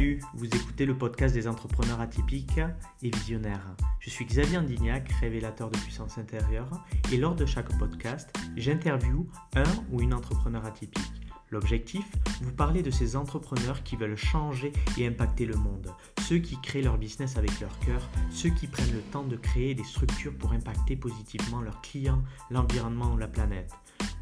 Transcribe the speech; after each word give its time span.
Salut, 0.00 0.18
vous 0.32 0.46
écoutez 0.46 0.86
le 0.86 0.96
podcast 0.96 1.34
des 1.34 1.46
entrepreneurs 1.46 2.00
atypiques 2.00 2.58
et 3.02 3.10
visionnaires. 3.10 3.76
Je 3.98 4.08
suis 4.08 4.24
Xavier 4.24 4.56
Andignac, 4.56 5.06
révélateur 5.20 5.68
de 5.68 5.76
puissance 5.76 6.16
intérieure, 6.16 6.70
et 7.12 7.18
lors 7.18 7.34
de 7.34 7.44
chaque 7.44 7.68
podcast, 7.78 8.34
j'interviewe 8.56 9.26
un 9.56 9.70
ou 9.92 10.00
une 10.00 10.14
entrepreneur 10.14 10.64
atypique. 10.64 11.04
L'objectif, 11.50 12.06
vous 12.40 12.52
parler 12.52 12.82
de 12.82 12.90
ces 12.90 13.14
entrepreneurs 13.14 13.82
qui 13.82 13.96
veulent 13.96 14.16
changer 14.16 14.72
et 14.96 15.06
impacter 15.06 15.44
le 15.44 15.56
monde, 15.56 15.94
ceux 16.22 16.38
qui 16.38 16.58
créent 16.62 16.80
leur 16.80 16.96
business 16.96 17.36
avec 17.36 17.60
leur 17.60 17.78
cœur, 17.80 18.00
ceux 18.30 18.48
qui 18.48 18.68
prennent 18.68 18.94
le 18.94 19.02
temps 19.02 19.24
de 19.24 19.36
créer 19.36 19.74
des 19.74 19.84
structures 19.84 20.32
pour 20.32 20.52
impacter 20.52 20.96
positivement 20.96 21.60
leurs 21.60 21.82
clients, 21.82 22.24
l'environnement 22.48 23.12
ou 23.12 23.18
la 23.18 23.28
planète. 23.28 23.74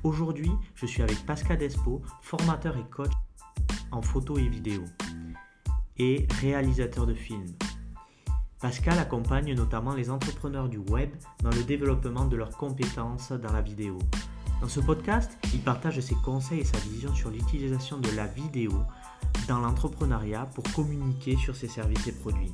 Aujourd'hui, 0.02 0.50
je 0.74 0.86
suis 0.86 1.02
avec 1.02 1.24
Pascal 1.24 1.58
Despo, 1.58 2.02
formateur 2.20 2.76
et 2.76 2.90
coach 2.90 3.12
en 3.92 4.02
photo 4.02 4.38
et 4.38 4.48
vidéo 4.48 4.82
et 5.98 6.26
réalisateur 6.40 7.06
de 7.06 7.14
films. 7.14 7.54
Pascal 8.60 8.98
accompagne 8.98 9.54
notamment 9.54 9.94
les 9.94 10.10
entrepreneurs 10.10 10.68
du 10.68 10.78
web 10.78 11.10
dans 11.42 11.50
le 11.50 11.62
développement 11.62 12.24
de 12.24 12.36
leurs 12.36 12.56
compétences 12.56 13.30
dans 13.32 13.52
la 13.52 13.62
vidéo. 13.62 13.98
Dans 14.60 14.68
ce 14.68 14.80
podcast, 14.80 15.38
il 15.54 15.60
partage 15.60 16.00
ses 16.00 16.16
conseils 16.16 16.60
et 16.60 16.64
sa 16.64 16.78
vision 16.78 17.14
sur 17.14 17.30
l'utilisation 17.30 17.98
de 17.98 18.10
la 18.16 18.26
vidéo 18.26 18.72
dans 19.46 19.60
l'entrepreneuriat 19.60 20.46
pour 20.54 20.64
communiquer 20.74 21.36
sur 21.36 21.54
ses 21.54 21.68
services 21.68 22.08
et 22.08 22.12
produits. 22.12 22.52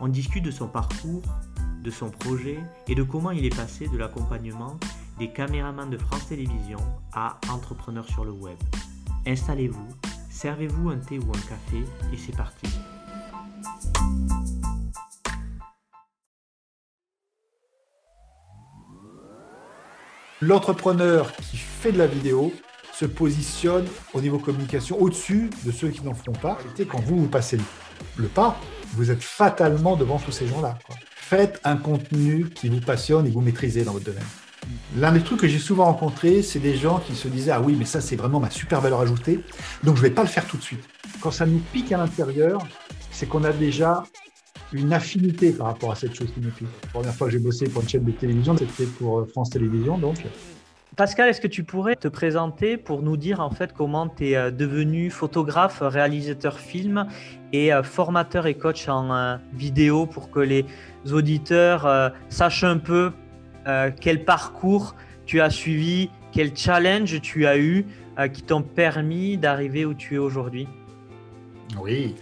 On 0.00 0.08
discute 0.08 0.44
de 0.44 0.50
son 0.50 0.68
parcours, 0.68 1.22
de 1.82 1.90
son 1.90 2.10
projet 2.10 2.58
et 2.86 2.94
de 2.94 3.02
comment 3.02 3.30
il 3.30 3.46
est 3.46 3.56
passé 3.56 3.88
de 3.88 3.96
l'accompagnement 3.96 4.78
des 5.18 5.32
caméramans 5.32 5.88
de 5.88 5.98
France 5.98 6.28
Télévisions 6.28 6.84
à 7.14 7.38
entrepreneurs 7.50 8.08
sur 8.08 8.24
le 8.24 8.32
web. 8.32 8.58
Installez-vous 9.26 9.88
Servez-vous 10.42 10.90
un 10.90 10.96
thé 10.96 11.20
ou 11.20 11.30
un 11.30 11.40
café 11.48 11.84
et 12.12 12.16
c'est 12.16 12.36
parti. 12.36 12.66
L'entrepreneur 20.40 21.30
qui 21.36 21.56
fait 21.56 21.92
de 21.92 21.98
la 21.98 22.08
vidéo 22.08 22.52
se 22.92 23.04
positionne 23.04 23.86
au 24.14 24.20
niveau 24.20 24.40
communication 24.40 25.00
au-dessus 25.00 25.48
de 25.64 25.70
ceux 25.70 25.90
qui 25.90 26.02
n'en 26.02 26.12
font 26.12 26.32
pas. 26.32 26.58
Et 26.76 26.86
quand 26.86 27.00
vous, 27.02 27.18
vous 27.18 27.28
passez 27.28 27.58
le 28.16 28.26
pas, 28.26 28.58
vous 28.94 29.12
êtes 29.12 29.22
fatalement 29.22 29.94
devant 29.94 30.18
tous 30.18 30.32
ces 30.32 30.48
gens-là. 30.48 30.76
Faites 31.14 31.60
un 31.62 31.76
contenu 31.76 32.50
qui 32.50 32.68
vous 32.68 32.80
passionne 32.80 33.28
et 33.28 33.30
vous 33.30 33.42
maîtrisez 33.42 33.84
dans 33.84 33.92
votre 33.92 34.06
domaine. 34.06 34.26
L'un 34.96 35.12
des 35.12 35.22
trucs 35.22 35.40
que 35.40 35.48
j'ai 35.48 35.58
souvent 35.58 35.86
rencontré, 35.86 36.42
c'est 36.42 36.58
des 36.58 36.76
gens 36.76 36.98
qui 36.98 37.14
se 37.14 37.28
disaient 37.28 37.52
Ah 37.52 37.60
oui, 37.60 37.74
mais 37.78 37.84
ça, 37.84 38.00
c'est 38.00 38.16
vraiment 38.16 38.40
ma 38.40 38.50
super 38.50 38.80
valeur 38.80 39.00
ajoutée, 39.00 39.40
donc 39.82 39.96
je 39.96 40.02
ne 40.02 40.08
vais 40.08 40.14
pas 40.14 40.22
le 40.22 40.28
faire 40.28 40.46
tout 40.46 40.56
de 40.56 40.62
suite. 40.62 40.84
Quand 41.20 41.30
ça 41.30 41.46
nous 41.46 41.60
pique 41.72 41.92
à 41.92 41.98
l'intérieur, 41.98 42.60
c'est 43.10 43.28
qu'on 43.28 43.44
a 43.44 43.52
déjà 43.52 44.04
une 44.72 44.92
affinité 44.92 45.52
par 45.52 45.66
rapport 45.68 45.92
à 45.92 45.94
cette 45.94 46.14
chose 46.14 46.30
qui 46.32 46.40
nous 46.40 46.50
pique. 46.50 46.68
La 46.84 46.88
première 46.88 47.14
fois 47.14 47.26
que 47.26 47.32
j'ai 47.32 47.38
bossé 47.38 47.66
pour 47.68 47.82
une 47.82 47.88
chaîne 47.88 48.04
de 48.04 48.12
télévision, 48.12 48.56
c'était 48.56 48.84
pour 48.84 49.20
euh, 49.20 49.24
France 49.26 49.50
Télévisions, 49.50 49.98
donc. 49.98 50.16
Pascal, 50.96 51.30
est-ce 51.30 51.40
que 51.40 51.48
tu 51.48 51.64
pourrais 51.64 51.96
te 51.96 52.08
présenter 52.08 52.76
pour 52.76 53.02
nous 53.02 53.16
dire 53.16 53.40
en 53.40 53.50
fait 53.50 53.72
comment 53.72 54.08
tu 54.08 54.28
es 54.28 54.36
euh, 54.36 54.50
devenu 54.50 55.10
photographe, 55.10 55.78
réalisateur 55.80 56.58
film 56.58 57.06
et 57.54 57.72
euh, 57.72 57.82
formateur 57.82 58.46
et 58.46 58.54
coach 58.54 58.88
en 58.88 59.38
vidéo 59.54 60.06
pour 60.06 60.30
que 60.30 60.40
les 60.40 60.66
auditeurs 61.10 62.12
sachent 62.28 62.64
un 62.64 62.78
peu 62.78 63.12
euh, 63.66 63.90
quel 63.98 64.24
parcours 64.24 64.94
tu 65.26 65.40
as 65.40 65.50
suivi, 65.50 66.10
quel 66.32 66.56
challenge 66.56 67.20
tu 67.20 67.46
as 67.46 67.58
eu 67.58 67.86
euh, 68.18 68.28
qui 68.28 68.42
t'ont 68.42 68.62
permis 68.62 69.36
d'arriver 69.36 69.84
où 69.84 69.94
tu 69.94 70.16
es 70.16 70.18
aujourd'hui? 70.18 70.68
Oui. 71.80 72.14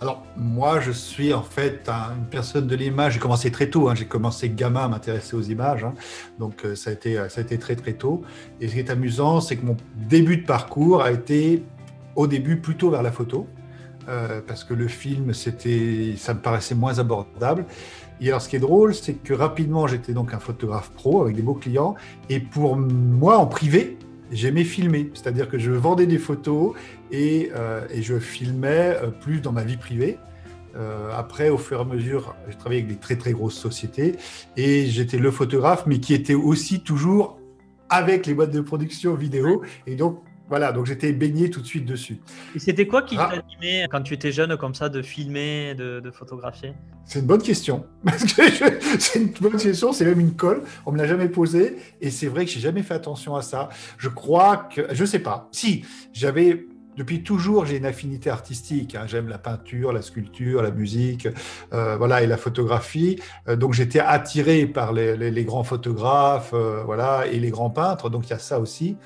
Alors, 0.00 0.24
moi, 0.36 0.78
je 0.80 0.92
suis 0.92 1.32
en 1.32 1.42
fait 1.42 1.88
une 1.88 2.26
personne 2.30 2.66
de 2.66 2.76
l'image. 2.76 3.14
J'ai 3.14 3.18
commencé 3.18 3.50
très 3.50 3.68
tôt. 3.68 3.88
Hein. 3.88 3.94
J'ai 3.96 4.04
commencé 4.06 4.48
gamin 4.48 4.84
à 4.84 4.88
m'intéresser 4.88 5.34
aux 5.34 5.42
images. 5.42 5.84
Hein. 5.84 5.94
Donc, 6.38 6.64
euh, 6.64 6.76
ça, 6.76 6.90
a 6.90 6.92
été, 6.92 7.16
ça 7.28 7.40
a 7.40 7.44
été 7.44 7.58
très, 7.58 7.74
très 7.74 7.94
tôt. 7.94 8.22
Et 8.60 8.68
ce 8.68 8.74
qui 8.74 8.78
est 8.78 8.90
amusant, 8.90 9.40
c'est 9.40 9.56
que 9.56 9.66
mon 9.66 9.76
début 9.96 10.36
de 10.36 10.46
parcours 10.46 11.02
a 11.02 11.10
été 11.10 11.64
au 12.14 12.26
début 12.26 12.60
plutôt 12.60 12.90
vers 12.90 13.02
la 13.02 13.12
photo. 13.12 13.46
parce 14.46 14.64
que 14.64 14.74
le 14.74 14.88
film, 14.88 15.34
ça 15.34 16.34
me 16.34 16.40
paraissait 16.40 16.74
moins 16.74 16.98
abordable. 16.98 17.66
Et 18.20 18.28
alors, 18.28 18.42
ce 18.42 18.48
qui 18.48 18.56
est 18.56 18.60
drôle, 18.60 18.94
c'est 18.94 19.14
que 19.14 19.32
rapidement, 19.32 19.86
j'étais 19.86 20.12
donc 20.12 20.34
un 20.34 20.38
photographe 20.38 20.90
pro 20.90 21.22
avec 21.22 21.36
des 21.36 21.42
beaux 21.42 21.54
clients. 21.54 21.94
Et 22.28 22.40
pour 22.40 22.76
moi, 22.76 23.38
en 23.38 23.46
privé, 23.46 23.96
j'aimais 24.32 24.64
filmer. 24.64 25.10
C'est-à-dire 25.14 25.48
que 25.48 25.58
je 25.58 25.70
vendais 25.70 26.06
des 26.06 26.18
photos 26.18 26.74
et, 27.10 27.50
euh, 27.54 27.86
je 27.94 28.18
filmais 28.18 28.96
euh, 29.02 29.10
plus 29.10 29.40
dans 29.40 29.52
ma 29.52 29.62
vie 29.62 29.76
privée. 29.76 30.18
Euh, 30.76 31.10
après, 31.16 31.48
au 31.48 31.58
fur 31.58 31.78
et 31.78 31.82
à 31.82 31.84
mesure, 31.84 32.34
j'ai 32.48 32.56
travaillé 32.56 32.82
avec 32.82 32.92
des 32.92 33.00
très 33.00 33.16
très 33.16 33.32
grosses 33.32 33.56
sociétés 33.56 34.16
et 34.56 34.86
j'étais 34.86 35.18
le 35.18 35.30
photographe, 35.30 35.84
mais 35.86 35.98
qui 35.98 36.14
était 36.14 36.34
aussi 36.34 36.80
toujours 36.80 37.38
avec 37.88 38.26
les 38.26 38.34
boîtes 38.34 38.50
de 38.50 38.60
production 38.60 39.14
vidéo. 39.14 39.62
Et 39.86 39.96
donc, 39.96 40.20
voilà, 40.48 40.72
donc 40.72 40.86
j'étais 40.86 41.12
baigné 41.12 41.50
tout 41.50 41.60
de 41.60 41.66
suite 41.66 41.84
dessus. 41.84 42.20
Et 42.54 42.58
c'était 42.58 42.86
quoi 42.86 43.02
qui 43.02 43.16
ah. 43.18 43.30
t'animait 43.30 43.86
quand 43.90 44.02
tu 44.02 44.14
étais 44.14 44.32
jeune 44.32 44.56
comme 44.56 44.74
ça 44.74 44.88
de 44.88 45.02
filmer, 45.02 45.74
de, 45.74 46.10
photographier? 46.10 46.72
C'est 47.04 47.20
une 47.20 47.26
bonne 47.26 47.42
question. 47.42 47.86
c'est 48.98 49.18
une 49.18 49.32
bonne 49.40 49.56
question, 49.56 49.92
c'est 49.92 50.04
même 50.04 50.20
une 50.20 50.34
colle. 50.34 50.62
On 50.86 50.92
me 50.92 50.98
l'a 50.98 51.06
jamais 51.06 51.28
posée 51.28 51.76
et 52.00 52.10
c'est 52.10 52.28
vrai 52.28 52.44
que 52.46 52.50
j'ai 52.50 52.60
jamais 52.60 52.82
fait 52.82 52.94
attention 52.94 53.36
à 53.36 53.42
ça. 53.42 53.68
Je 53.98 54.08
crois 54.08 54.68
que, 54.74 54.82
je 54.92 55.04
sais 55.04 55.18
pas. 55.18 55.48
Si 55.52 55.84
j'avais 56.12 56.66
depuis 56.98 57.22
toujours, 57.22 57.64
j'ai 57.64 57.76
une 57.76 57.86
affinité 57.86 58.28
artistique. 58.28 58.96
Hein. 58.96 59.04
J'aime 59.06 59.28
la 59.28 59.38
peinture, 59.38 59.92
la 59.92 60.02
sculpture, 60.02 60.62
la 60.62 60.72
musique, 60.72 61.28
euh, 61.72 61.96
voilà, 61.96 62.22
et 62.22 62.26
la 62.26 62.36
photographie. 62.36 63.20
Euh, 63.46 63.54
donc, 63.54 63.72
j'étais 63.72 64.00
attiré 64.00 64.66
par 64.66 64.92
les, 64.92 65.44
grands 65.44 65.62
photographes, 65.62 66.50
euh, 66.54 66.82
voilà, 66.84 67.28
et 67.30 67.38
les 67.38 67.50
grands 67.50 67.70
peintres. 67.70 68.10
Donc, 68.10 68.26
il 68.26 68.30
y 68.30 68.32
a 68.32 68.40
ça 68.40 68.58
aussi. 68.58 68.96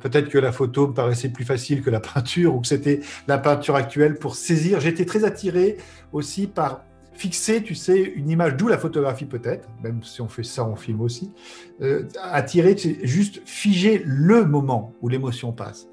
Peut-être 0.00 0.28
que 0.28 0.38
la 0.38 0.52
photo 0.52 0.86
me 0.86 0.94
paraissait 0.94 1.30
plus 1.30 1.44
facile 1.44 1.82
que 1.82 1.90
la 1.90 1.98
peinture, 2.00 2.54
ou 2.54 2.60
que 2.60 2.68
c'était 2.68 3.00
la 3.26 3.38
peinture 3.38 3.74
actuelle 3.74 4.14
pour 4.14 4.36
saisir. 4.36 4.78
J'étais 4.78 5.04
très 5.04 5.24
attiré 5.24 5.78
aussi 6.12 6.46
par 6.46 6.84
fixer, 7.12 7.62
tu 7.62 7.74
sais, 7.74 8.00
une 8.00 8.30
image, 8.30 8.56
d'où 8.56 8.68
la 8.68 8.78
photographie 8.78 9.26
peut-être, 9.26 9.68
même 9.82 10.02
si 10.02 10.22
on 10.22 10.28
fait 10.28 10.44
ça 10.44 10.64
en 10.64 10.76
film 10.76 11.02
aussi, 11.02 11.30
attirer, 12.22 12.74
juste 13.02 13.42
figer 13.44 14.02
le 14.06 14.46
moment 14.46 14.94
où 15.02 15.08
l'émotion 15.08 15.52
passe 15.52 15.88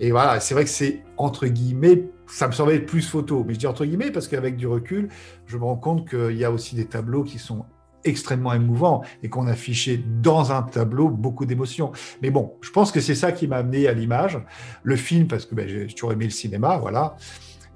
et 0.00 0.10
voilà, 0.10 0.40
c'est 0.40 0.54
vrai 0.54 0.64
que 0.64 0.70
c'est 0.70 1.02
entre 1.16 1.46
guillemets, 1.46 2.04
ça 2.26 2.46
me 2.46 2.52
semblait 2.52 2.80
plus 2.80 3.08
photo, 3.08 3.44
mais 3.46 3.54
je 3.54 3.58
dis 3.58 3.66
entre 3.66 3.84
guillemets 3.84 4.10
parce 4.10 4.28
qu'avec 4.28 4.56
du 4.56 4.66
recul, 4.66 5.08
je 5.46 5.56
me 5.56 5.64
rends 5.64 5.76
compte 5.76 6.08
qu'il 6.08 6.36
y 6.36 6.44
a 6.44 6.50
aussi 6.50 6.74
des 6.74 6.86
tableaux 6.86 7.24
qui 7.24 7.38
sont 7.38 7.64
extrêmement 8.04 8.52
émouvants 8.52 9.02
et 9.22 9.28
qu'on 9.28 9.46
a 9.46 9.52
affiché 9.52 10.02
dans 10.22 10.52
un 10.52 10.62
tableau 10.62 11.08
beaucoup 11.08 11.46
d'émotions. 11.46 11.92
Mais 12.22 12.30
bon, 12.30 12.54
je 12.60 12.70
pense 12.70 12.92
que 12.92 13.00
c'est 13.00 13.14
ça 13.14 13.32
qui 13.32 13.48
m'a 13.48 13.56
amené 13.56 13.88
à 13.88 13.92
l'image, 13.92 14.38
le 14.82 14.96
film, 14.96 15.26
parce 15.26 15.46
que 15.46 15.54
ben, 15.54 15.68
j'ai 15.68 15.86
toujours 15.88 16.12
aimé 16.12 16.24
le 16.24 16.30
cinéma, 16.30 16.78
voilà. 16.78 17.16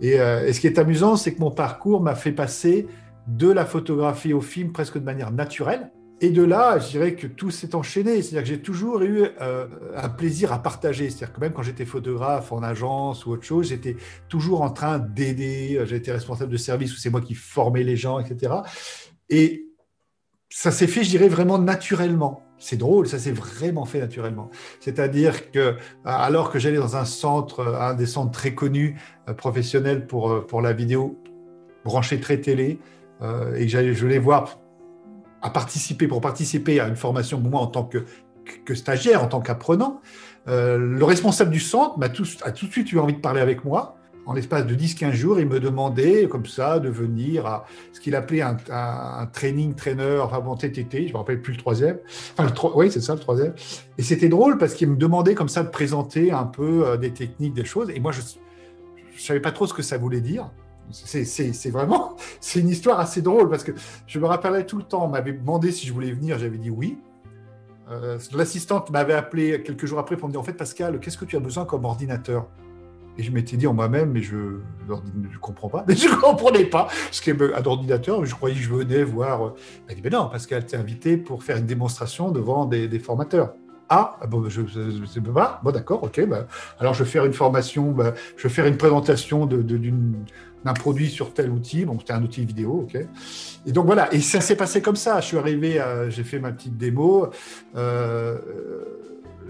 Et, 0.01 0.21
euh, 0.21 0.47
et 0.47 0.53
ce 0.53 0.61
qui 0.61 0.67
est 0.67 0.78
amusant, 0.78 1.17
c'est 1.17 1.34
que 1.34 1.41
mon 1.41 1.51
parcours 1.51 2.03
m'a 2.03 2.15
fait 2.15 2.33
passer 2.33 2.87
de 3.27 3.51
la 3.51 3.65
photographie 3.65 4.33
au 4.33 4.41
film 4.41 4.72
presque 4.72 4.99
de 4.99 5.05
manière 5.05 5.33
naturelle. 5.33 5.91
Et 6.25 6.31
de 6.31 6.44
là, 6.44 6.78
je 6.78 6.88
dirais 6.88 7.16
que 7.16 7.27
tout 7.27 7.50
s'est 7.50 7.75
enchaîné. 7.75 8.22
C'est-à-dire 8.22 8.43
que 8.43 8.49
j'ai 8.49 8.62
toujours 8.62 9.03
eu 9.03 9.25
euh, 9.41 9.66
un 9.97 10.09
plaisir 10.09 10.53
à 10.53 10.62
partager. 10.62 11.10
C'est-à-dire 11.10 11.33
que 11.34 11.41
même 11.41 11.53
quand 11.53 11.65
j'étais 11.65 11.84
photographe 11.84 12.53
en 12.53 12.62
agence 12.62 13.27
ou 13.27 13.33
autre 13.33 13.43
chose, 13.43 13.71
j'étais 13.71 13.97
toujours 14.28 14.62
en 14.62 14.71
train 14.71 15.00
d'aider. 15.00 15.83
J'étais 15.84 16.12
responsable 16.12 16.53
de 16.53 16.56
service 16.56 16.94
où 16.94 16.97
c'est 16.97 17.10
moi 17.10 17.21
qui 17.21 17.34
formais 17.34 17.83
les 17.83 17.97
gens, 17.97 18.21
etc. 18.21 18.55
Et 19.31 19.66
ça 20.49 20.71
s'est 20.71 20.87
fait, 20.87 21.03
je 21.03 21.10
dirais, 21.10 21.27
vraiment 21.27 21.59
naturellement. 21.59 22.44
C'est 22.56 22.77
drôle, 22.77 23.09
ça 23.09 23.19
s'est 23.19 23.33
vraiment 23.33 23.84
fait 23.84 23.99
naturellement. 23.99 24.49
C'est-à-dire 24.78 25.51
que, 25.51 25.74
alors 26.04 26.53
que 26.53 26.60
j'allais 26.60 26.77
dans 26.77 26.95
un 26.95 27.04
centre, 27.04 27.66
un 27.66 27.95
des 27.95 28.07
centres 28.07 28.30
très 28.30 28.54
connus 28.54 28.97
euh, 29.28 29.34
professionnels 29.34 30.07
pour, 30.07 30.30
euh, 30.30 30.47
pour 30.47 30.63
la 30.63 30.72
vidéo, 30.72 31.21
branché 31.84 32.21
très 32.21 32.41
télé, 32.41 32.78
et 33.57 33.66
que 33.66 33.92
je 33.95 34.01
voulais 34.01 34.19
voir 34.19 34.61
à 35.42 35.50
participer, 35.50 36.06
pour 36.06 36.21
participer 36.21 36.80
à 36.80 36.89
une 36.89 36.97
formation, 36.97 37.41
moi 37.41 37.60
en 37.60 37.66
tant 37.66 37.84
que, 37.84 38.04
stagiaire, 38.74 39.22
en 39.22 39.28
tant 39.28 39.41
qu'apprenant, 39.41 40.00
euh, 40.48 40.78
le 40.78 41.04
responsable 41.04 41.50
du 41.50 41.60
centre 41.60 41.98
tout, 42.12 42.27
a 42.42 42.53
tout 42.53 42.66
de 42.66 42.72
suite 42.72 42.91
eu 42.92 42.98
envie 42.98 43.15
de 43.15 43.21
parler 43.21 43.41
avec 43.41 43.65
moi. 43.65 43.97
En 44.24 44.34
l'espace 44.34 44.66
de 44.66 44.74
10-15 44.77 45.12
jours, 45.12 45.41
il 45.41 45.48
me 45.48 45.59
demandait 45.59 46.28
comme 46.28 46.47
ça 46.47 46.78
de 46.78 46.89
venir 46.89 47.44
à 47.44 47.65
ce 47.92 47.98
qu'il 47.98 48.15
appelait 48.15 48.41
un, 48.41 49.27
training 49.33 49.74
trainer, 49.74 50.21
enfin 50.22 50.39
bon, 50.39 50.54
TTT, 50.54 51.03
je 51.03 51.09
ne 51.09 51.12
me 51.12 51.16
rappelle 51.16 51.42
plus 51.42 51.54
le 51.54 51.59
troisième. 51.59 51.98
Enfin, 52.38 52.48
le 52.48 52.77
oui, 52.77 52.88
c'est 52.88 53.00
ça 53.00 53.15
le 53.15 53.21
troisième. 53.21 53.53
Et 53.98 54.03
c'était 54.04 54.28
drôle 54.28 54.59
parce 54.59 54.74
qu'il 54.74 54.88
me 54.88 54.97
demandait 54.97 55.34
comme 55.34 55.48
ça 55.48 55.65
de 55.65 55.71
présenter 55.71 56.30
un 56.30 56.45
peu 56.45 56.86
euh, 56.86 56.97
des 56.97 57.10
techniques, 57.10 57.54
des 57.54 57.65
choses. 57.65 57.91
Et 57.91 57.98
moi, 57.98 58.12
je 58.12 58.21
ne 58.21 59.18
savais 59.18 59.41
pas 59.41 59.50
trop 59.50 59.66
ce 59.66 59.74
que 59.74 59.83
ça 59.83 59.98
voulait 59.98 60.21
dire. 60.21 60.48
C'est 60.91 61.71
vraiment, 61.71 62.17
c'est 62.41 62.61
une 62.61 62.69
histoire 62.69 63.01
assez 63.01 63.23
drôle 63.23 63.49
parce 63.49 63.65
que 63.65 63.73
je 64.07 64.19
me 64.19 64.27
rappelais 64.27 64.67
tout 64.67 64.77
le 64.77 64.84
temps, 64.84 65.05
on 65.05 65.09
m'avait 65.09 65.33
demandé 65.33 65.73
si 65.73 65.87
je 65.87 65.93
voulais 65.93 66.13
venir, 66.13 66.39
j'avais 66.39 66.59
dit 66.59 66.71
oui. 66.71 66.99
Euh, 67.91 68.19
l'assistante 68.34 68.91
m'avait 68.91 69.15
appelé 69.15 69.63
quelques 69.63 69.87
jours 69.87 69.99
après 69.99 70.17
pour 70.17 70.29
me 70.29 70.33
dire 70.33 70.41
en 70.41 70.45
fait 70.45 70.53
Pascal, 70.53 71.01
qu'est-ce 71.01 71.19
que 71.19 71.25
tu 71.25 71.37
as 71.37 71.41
besoin 71.41 71.65
comme 71.65 71.84
ordinateur? 71.84 72.47
Et 73.19 73.23
je 73.23 73.31
m'étais 73.31 73.57
dit 73.57 73.67
en 73.67 73.75
moi-même, 73.75 74.11
mais 74.11 74.23
je 74.23 74.37
ne 74.37 75.39
comprends 75.41 75.69
pas. 75.69 75.84
Mais 75.89 75.95
je 75.95 76.09
ne 76.09 76.15
comprenais 76.15 76.65
pas 76.65 76.89
ce 77.11 77.21
qu'est 77.21 77.37
un 77.41 77.65
ordinateur. 77.65 78.25
Je 78.25 78.34
croyais 78.34 78.55
que 78.55 78.63
je 78.63 78.73
venais 78.73 79.03
voir. 79.03 79.55
Elle 79.89 79.97
dit, 79.97 80.01
mais 80.03 80.11
non, 80.11 80.31
qu'elle 80.49 80.65
t'a 80.65 80.79
invité 80.79 81.19
pour 81.19 81.43
faire 81.43 81.59
une 81.59 81.67
démonstration 81.67 82.31
devant 82.31 82.65
des, 82.65 82.99
formateurs. 82.99 83.53
Ah, 83.91 84.17
ah 84.23 84.27
bon, 84.27 84.49
je 84.49 84.63
ne 84.63 85.31
pas. 85.33 85.61
Bon, 85.63 85.71
d'accord, 85.71 86.03
ok. 86.05 86.27
Bah, 86.27 86.47
alors, 86.79 86.95
je 86.95 87.05
vais 87.05 87.11
faire 87.11 87.27
une 87.27 87.34
formation, 87.34 87.91
bah, 87.91 88.15
je 88.37 88.45
vais 88.45 88.55
faire 88.55 88.67
une 88.67 88.79
présentation 88.79 89.45
de, 89.45 89.77
d'un 90.64 90.72
produit 90.72 91.09
sur 91.09 91.34
tel 91.34 91.50
outil. 91.50 91.84
Bon, 91.84 91.98
c'était 91.98 92.12
un 92.12 92.22
outil 92.22 92.44
vidéo, 92.44 92.86
ok. 92.86 93.00
Et 93.66 93.72
donc 93.72 93.86
voilà, 93.86 94.12
et 94.12 94.20
ça 94.20 94.41
s'est 94.41 94.56
passé 94.56 94.82
comme 94.82 94.97
ça. 94.97 95.20
Je 95.20 95.26
suis 95.26 95.38
arrivé, 95.38 95.82
j'ai 96.09 96.24
fait 96.24 96.38
ma 96.38 96.53
petite 96.53 96.76
démo. 96.76 97.30
Euh, 97.76 98.38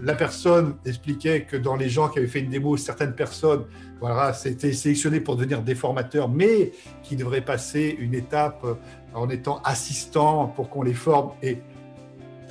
la 0.02 0.14
personne 0.14 0.74
expliquait 0.84 1.42
que 1.42 1.56
dans 1.56 1.76
les 1.76 1.88
gens 1.88 2.08
qui 2.08 2.18
avaient 2.18 2.28
fait 2.28 2.40
une 2.40 2.50
démo, 2.50 2.76
certaines 2.76 3.14
personnes, 3.14 3.64
voilà, 4.00 4.32
c'était 4.32 4.72
sélectionné 4.72 5.20
pour 5.20 5.36
devenir 5.36 5.62
des 5.62 5.76
formateurs, 5.76 6.28
mais 6.28 6.72
qui 7.02 7.14
devraient 7.14 7.44
passer 7.44 7.96
une 8.00 8.14
étape 8.14 8.66
en 9.14 9.28
étant 9.28 9.60
assistants 9.62 10.46
pour 10.48 10.70
qu'on 10.70 10.82
les 10.82 10.94
forme. 10.94 11.32
Et 11.42 11.58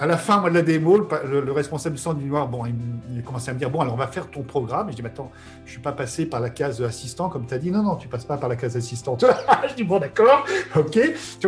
à 0.02 0.08
la 0.08 0.18
fin 0.18 0.40
moi, 0.40 0.50
de 0.50 0.56
la 0.56 0.64
démo, 0.64 0.98
le, 0.98 1.52
responsable 1.52 1.96
du 1.96 2.02
centre 2.02 2.18
du 2.18 2.26
Noir, 2.26 2.48
bon, 2.48 2.66
il, 2.66 3.20
a 3.20 3.22
commencé 3.22 3.52
à 3.52 3.54
me 3.54 3.60
dire 3.60 3.70
bon, 3.70 3.82
alors 3.82 3.94
on 3.94 3.98
va 3.98 4.08
faire 4.08 4.32
ton 4.32 4.42
programme. 4.42 4.90
Et 4.90 4.94
je 4.94 4.96
dis, 4.96 5.04
mais 5.04 5.10
attends, 5.10 5.32
je 5.64 5.72
suis 5.74 5.80
pas 5.80 5.92
passé 5.92 6.26
par 6.26 6.40
la 6.40 6.50
case 6.50 6.82
assistant 6.82 7.30
comme 7.30 7.46
tu 7.46 7.54
as 7.54 7.60
dit. 7.60 7.70
Non, 7.70 7.84
non, 7.84 7.96
tu 7.98 8.08
passes 8.08 8.26
pas 8.26 8.38
par 8.38 8.50
la 8.50 8.56
case 8.56 8.76
assistante. 8.76 9.24
je 9.70 9.76
dis 9.76 9.84
bon, 9.84 10.00
d'accord, 10.00 10.44
ok. 10.76 11.00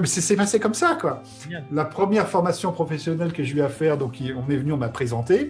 C'est 0.05 0.35
passé 0.35 0.59
comme 0.59 0.75
ça, 0.75 0.99
quoi. 1.01 1.23
La 1.71 1.83
première 1.83 2.27
formation 2.27 2.71
professionnelle 2.71 3.33
que 3.33 3.43
je 3.43 3.53
lui 3.53 3.61
ai 3.61 3.63
à 3.63 3.69
faire, 3.69 3.97
donc 3.97 4.17
on 4.21 4.51
est 4.51 4.57
venu, 4.57 4.71
on 4.71 4.77
m'a 4.77 4.89
présenté. 4.89 5.49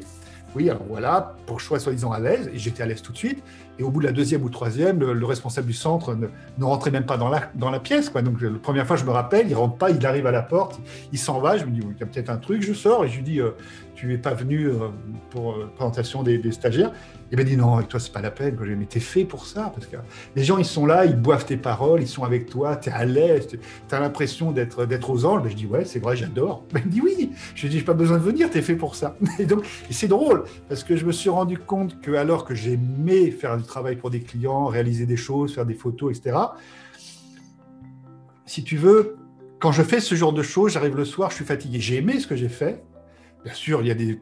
Oui, 0.55 0.69
alors 0.69 0.83
voilà, 0.87 1.35
pour 1.45 1.57
que 1.57 1.61
je 1.61 1.67
sois 1.67 1.79
soi-disant 1.79 2.11
à 2.11 2.19
l'aise, 2.19 2.49
et 2.53 2.57
j'étais 2.57 2.83
à 2.83 2.85
l'aise 2.85 3.01
tout 3.01 3.11
de 3.11 3.17
suite. 3.17 3.43
Et 3.79 3.83
au 3.83 3.89
bout 3.89 4.01
de 4.01 4.05
la 4.05 4.11
deuxième 4.11 4.43
ou 4.43 4.49
troisième, 4.49 4.99
le, 4.99 5.25
responsable 5.25 5.67
du 5.67 5.73
centre 5.73 6.15
ne, 6.15 6.27
rentrait 6.63 6.91
même 6.91 7.05
pas 7.05 7.17
dans 7.17 7.29
la, 7.29 7.79
pièce. 7.79 8.09
Quoi. 8.09 8.21
Donc, 8.21 8.41
la 8.41 8.49
première 8.51 8.85
fois, 8.85 8.95
je 8.95 9.03
me 9.03 9.11
rappelle, 9.11 9.49
il 9.49 9.55
rentre 9.55 9.77
pas, 9.77 9.89
il 9.89 10.05
arrive 10.05 10.27
à 10.27 10.31
la 10.31 10.43
porte, 10.43 10.79
il 11.11 11.19
s'en 11.19 11.39
va. 11.39 11.57
Je 11.57 11.65
me 11.65 11.71
dis, 11.71 11.81
il 11.81 11.99
y 11.99 12.03
a 12.03 12.05
peut-être 12.05 12.29
un 12.29 12.37
truc, 12.37 12.61
je 12.61 12.73
sors, 12.73 13.03
et 13.05 13.09
je 13.09 13.15
lui 13.17 13.23
dis, 13.23 13.39
euh, 13.39 13.51
tu 13.95 14.07
n'es 14.07 14.17
pas 14.17 14.33
venu 14.33 14.67
euh, 14.67 14.89
pour 15.29 15.53
euh, 15.53 15.71
présentation 15.75 16.23
des, 16.23 16.51
stagiaires? 16.51 16.91
Il 17.31 17.37
m'a 17.37 17.43
dit 17.43 17.57
non, 17.57 17.77
avec 17.77 17.87
toi, 17.87 17.99
c'est 17.99 18.11
pas 18.11 18.21
la 18.21 18.31
peine. 18.31 18.57
Mais 18.59 18.85
tu 18.85 18.97
es 18.97 19.01
fait 19.01 19.23
pour 19.23 19.45
ça. 19.47 19.71
Parce 19.73 19.87
que 19.87 19.97
les 20.35 20.43
gens, 20.43 20.57
ils 20.57 20.65
sont 20.65 20.85
là, 20.85 21.05
ils 21.05 21.15
boivent 21.15 21.45
tes 21.45 21.57
paroles, 21.57 22.01
ils 22.01 22.07
sont 22.07 22.23
avec 22.23 22.47
toi, 22.47 22.75
tu 22.75 22.89
es 22.89 22.91
à 22.91 23.05
l'aise, 23.05 23.47
tu 23.47 23.59
as 23.95 23.99
l'impression 23.99 24.51
d'être, 24.51 25.09
aux 25.09 25.25
anges. 25.25 25.49
je 25.49 25.55
dis 25.55 25.65
ouais, 25.65 25.85
c'est 25.85 25.99
vrai, 25.99 26.15
j'adore. 26.15 26.65
il 26.75 26.85
me 26.85 26.91
dit 26.91 27.01
oui. 27.01 27.31
Je 27.55 27.63
lui 27.63 27.69
dis, 27.69 27.79
j'ai 27.79 27.85
pas 27.85 27.93
besoin 27.93 28.17
de 28.17 28.23
venir, 28.23 28.49
tu 28.51 28.57
es 28.57 28.61
fait 28.61 28.75
pour 28.75 28.95
ça. 28.95 29.15
Et 29.39 29.45
donc, 29.45 29.65
c'est 29.89 30.07
drôle 30.07 30.43
parce 30.69 30.83
que 30.83 30.95
je 30.95 31.05
me 31.05 31.11
suis 31.11 31.29
rendu 31.29 31.57
compte 31.57 31.99
que 32.01 32.11
alors 32.11 32.45
que 32.45 32.53
j'aimais 32.53 33.31
faire 33.31 33.57
travail 33.67 33.95
pour 33.95 34.09
des 34.09 34.21
clients, 34.21 34.65
réaliser 34.65 35.05
des 35.05 35.17
choses, 35.17 35.53
faire 35.53 35.65
des 35.65 35.73
photos, 35.73 36.17
etc., 36.17 36.37
si 38.45 38.63
tu 38.63 38.77
veux, 38.77 39.15
quand 39.59 39.71
je 39.71 39.81
fais 39.81 39.99
ce 39.99 40.13
genre 40.15 40.33
de 40.33 40.43
choses, 40.43 40.73
j'arrive 40.73 40.95
le 40.95 41.05
soir, 41.05 41.29
je 41.29 41.35
suis 41.37 41.45
fatigué. 41.45 41.79
J'ai 41.79 41.95
aimé 41.97 42.19
ce 42.19 42.27
que 42.27 42.35
j'ai 42.35 42.49
fait. 42.49 42.83
Bien 43.43 43.53
sûr, 43.53 43.81
il 43.81 43.87
y 43.87 43.91
a 43.91 43.95
des 43.95 44.19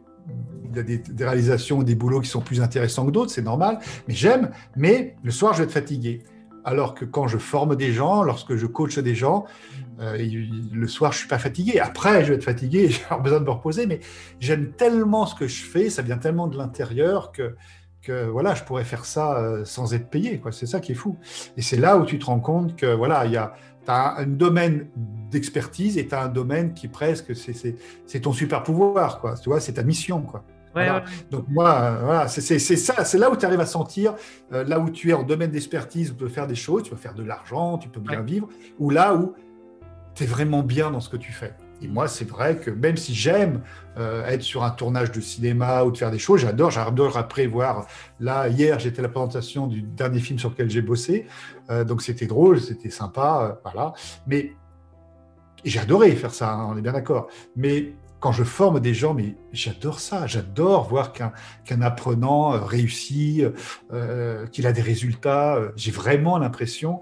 réalisations, 1.20 1.84
des 1.84 1.96
boulots 1.96 2.22
qui 2.22 2.30
sont 2.30 2.42
plus 2.42 2.62
intéressants 2.62 3.06
que 3.06 3.12
d'autres, 3.12 3.32
c'est 3.32 3.42
normal, 3.42 3.80
mais 4.08 4.14
j'aime, 4.14 4.52
mais 4.76 5.16
le 5.24 5.32
soir, 5.32 5.54
je 5.54 5.60
vais 5.60 5.64
être 5.66 5.72
fatigué. 5.72 6.24
Alors 6.64 6.94
que 6.94 7.06
quand 7.06 7.28
je 7.28 7.40
forme 7.40 7.76
des 7.76 7.92
gens, 7.92 8.24
lorsque 8.24 8.56
je 8.56 8.68
coach 8.68 9.00
des 9.00 9.16
gens, 9.16 9.46
euh, 10.00 10.16
le 10.72 10.88
soir, 10.88 11.12
je 11.12 11.20
suis 11.20 11.28
pas 11.28 11.40
fatigué. 11.40 11.80
Après, 11.80 12.24
je 12.24 12.30
vais 12.30 12.36
être 12.36 12.44
fatigué, 12.44 12.90
j'ai 12.92 13.02
besoin 13.22 13.40
de 13.40 13.46
me 13.46 13.52
reposer, 13.52 13.88
mais 13.88 14.00
j'aime 14.40 14.72
tellement 14.74 15.26
ce 15.26 15.36
que 15.36 15.48
je 15.48 15.64
fais, 15.64 15.90
ça 15.90 16.04
vient 16.04 16.18
tellement 16.18 16.48
de 16.48 16.58
l'intérieur 16.58 17.32
que, 17.32 17.56
que 18.02 18.28
voilà, 18.28 18.56
je 18.56 18.64
pourrais 18.64 18.84
faire 18.84 19.06
ça 19.06 19.38
euh, 19.38 19.66
sans 19.66 19.94
être 19.94 20.10
payé. 20.10 20.42
C'est 20.52 20.66
ça 20.66 20.80
qui 20.80 20.92
est 20.92 20.96
fou. 20.96 21.18
Et 21.58 21.62
c'est 21.62 21.78
là 21.78 21.98
où 21.98 22.06
tu 22.06 22.20
te 22.20 22.26
rends 22.26 22.40
compte 22.40 22.76
que 22.76 22.94
voilà, 22.94 23.26
il 23.26 23.32
y 23.32 23.38
a 23.38 23.54
tu 23.84 23.92
as 23.92 24.18
un 24.18 24.28
domaine 24.28 24.88
d'expertise 25.32 25.98
et 25.98 26.08
tu 26.08 26.14
as 26.14 26.24
un 26.24 26.28
domaine 26.28 26.74
qui 26.74 26.88
presque, 26.88 27.36
c'est 27.36 28.20
ton 28.20 28.32
super 28.32 28.64
pouvoir, 28.64 29.20
quoi. 29.20 29.36
Tu 29.36 29.50
vois, 29.50 29.60
c'est 29.60 29.74
ta 29.74 29.84
mission, 29.84 30.22
quoi. 30.22 30.44
Donc 31.30 31.46
moi, 31.50 31.98
voilà, 32.02 32.28
c'est 32.28 32.60
ça, 32.60 33.04
c'est 33.04 33.18
là 33.18 33.30
où 33.30 33.36
tu 33.36 33.46
arrives 33.46 33.60
à 33.60 33.66
sentir, 33.66 34.16
euh, 34.54 34.64
là 34.64 34.80
où 34.80 34.90
tu 34.90 35.10
es 35.10 35.14
en 35.14 35.24
domaine 35.24 35.52
d'expertise, 35.52 36.10
tu 36.10 36.14
peux 36.14 36.30
faire 36.30 36.48
des 36.48 36.56
choses, 36.56 36.84
tu 36.84 36.92
peux 36.92 36.96
faire 36.96 37.14
de 37.14 37.24
l'argent, 37.24 37.78
tu 37.78 37.90
peux 37.90 38.00
bien 38.00 38.22
vivre, 38.22 38.48
ou 38.80 38.90
là 38.90 39.14
où 39.16 39.34
tu 40.16 40.24
es 40.24 40.26
vraiment 40.26 40.64
bien 40.64 40.92
dans 40.92 41.00
ce 41.00 41.10
que 41.10 41.18
tu 41.18 41.32
fais. 41.32 41.54
Et 41.82 41.88
moi, 41.88 42.08
c'est 42.08 42.30
vrai 42.30 42.58
que 42.58 42.70
même 42.70 42.96
si 42.96 43.16
j'aime 43.16 43.62
euh, 43.98 44.26
être 44.26 44.44
sur 44.44 44.64
un 44.64 44.70
tournage 44.70 45.12
de 45.12 45.20
cinéma 45.20 45.84
ou 45.84 45.92
de 45.92 45.98
faire 45.98 46.12
des 46.12 46.20
choses, 46.20 46.42
j'adore, 46.42 46.70
j'adore 46.70 47.18
après 47.18 47.48
voir. 47.48 47.88
Là, 48.20 48.48
hier, 48.50 48.80
j'étais 48.80 49.00
à 49.00 49.04
la 49.04 49.10
présentation 49.10 49.66
du 49.66 49.82
dernier 49.82 50.20
film 50.20 50.38
sur 50.38 50.52
lequel 50.52 50.70
j'ai 50.70 50.82
bossé, 50.82 51.26
euh, 51.72 51.84
donc 51.84 52.04
c'était 52.04 52.28
drôle, 52.28 52.62
c'était 52.62 52.92
sympa, 52.92 53.50
euh, 53.50 53.62
voilà. 53.64 53.94
Mais 54.28 54.54
j'adorais 55.66 56.12
faire 56.12 56.34
ça, 56.34 56.54
hein, 56.54 56.68
on 56.72 56.78
est 56.78 56.82
bien 56.82 56.94
d'accord. 56.94 57.28
Mais 57.56 57.94
quand 58.20 58.32
je 58.32 58.44
forme 58.44 58.80
des 58.80 58.94
gens, 58.94 59.16
mais 59.16 59.36
j'adore 59.52 60.00
ça, 60.00 60.28
j'adore 60.28 60.88
voir 60.88 61.12
qu'un 61.12 61.82
apprenant 61.82 62.52
réussit, 62.52 63.48
qu'il 64.52 64.68
a 64.68 64.72
des 64.72 64.82
résultats. 64.84 65.58
J'ai 65.76 65.90
vraiment 65.90 66.38
l'impression 66.38 67.02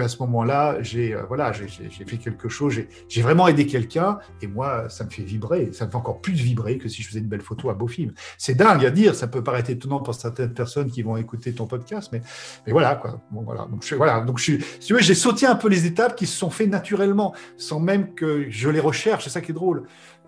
à 0.00 0.08
ce 0.08 0.18
moment-là, 0.18 0.76
j'ai 0.80 1.14
euh, 1.14 1.22
voilà, 1.28 1.52
j'ai 1.52 1.66
fait 2.04 2.16
quelque 2.16 2.48
chose, 2.48 2.74
j'ai 3.08 3.22
vraiment 3.22 3.48
aidé 3.48 3.66
quelqu'un, 3.66 4.18
et 4.42 4.46
moi, 4.46 4.88
ça 4.88 5.04
me 5.04 5.10
fait 5.10 5.22
vibrer, 5.22 5.70
ça 5.72 5.86
me 5.86 5.90
fait 5.90 5.96
encore 5.96 6.20
plus 6.20 6.34
vibrer 6.34 6.78
que 6.78 6.88
si 6.88 7.02
je 7.02 7.08
faisais 7.08 7.20
une 7.20 7.26
belle 7.26 7.42
photo 7.42 7.70
à 7.70 7.74
beau 7.74 7.86
film. 7.86 8.12
C'est 8.36 8.54
dingue 8.54 8.84
à 8.84 8.90
dire, 8.90 9.14
ça 9.14 9.26
peut 9.26 9.42
paraître 9.42 9.70
étonnant 9.70 10.00
pour 10.00 10.14
certaines 10.14 10.54
personnes 10.54 10.90
qui 10.90 11.02
vont 11.02 11.16
écouter 11.16 11.52
ton 11.52 11.66
podcast, 11.66 12.10
mais, 12.12 12.22
voilà, 12.66 12.96
quoi. 12.96 13.20
Voilà. 13.30 13.66
Donc, 13.66 13.84
je, 13.84 13.94
voilà. 13.94 14.24
Si 14.36 14.58
tu 14.80 14.94
veux, 14.94 15.00
j'ai 15.00 15.14
sauté 15.14 15.46
un 15.46 15.54
peu 15.54 15.68
les 15.68 15.86
étapes 15.86 16.16
qui 16.16 16.26
se 16.26 16.36
sont 16.36 16.50
faites 16.50 16.70
naturellement, 16.70 17.34
sans 17.56 17.80
même 17.80 18.14
que 18.14 18.46
je 18.50 18.68
les 18.68 18.80
recherche, 18.80 19.24
c'est 19.24 19.30
ça 19.30 19.40
qui 19.40 19.52
est 19.52 19.54
drôle. 19.54 19.84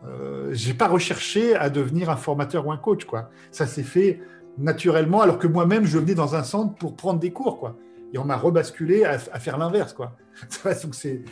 Euh, 0.06 0.50
j'ai 0.52 0.74
pas 0.74 0.88
recherché 0.88 1.54
à 1.54 1.68
devenir 1.68 2.10
un 2.10 2.16
formateur 2.16 2.66
ou 2.66 2.72
un 2.72 2.78
coach, 2.78 3.04
quoi. 3.04 3.30
Ça 3.50 3.66
s'est 3.66 3.82
fait 3.82 4.20
naturellement, 4.58 5.20
alors 5.20 5.38
que 5.38 5.46
moi-même, 5.46 5.84
je 5.84 5.98
venais 5.98 6.14
dans 6.14 6.34
un 6.34 6.42
centre 6.42 6.74
pour 6.74 6.96
prendre 6.96 7.20
des 7.20 7.32
cours, 7.32 7.58
quoi 7.58 7.76
et 8.12 8.18
on 8.18 8.24
m'a 8.24 8.36
rebasculé 8.36 9.04
à, 9.04 9.18
faire 9.18 9.58
l'inverse, 9.58 9.92
quoi. 9.92 10.16
Donc 10.82 10.94
c'est 10.94 11.22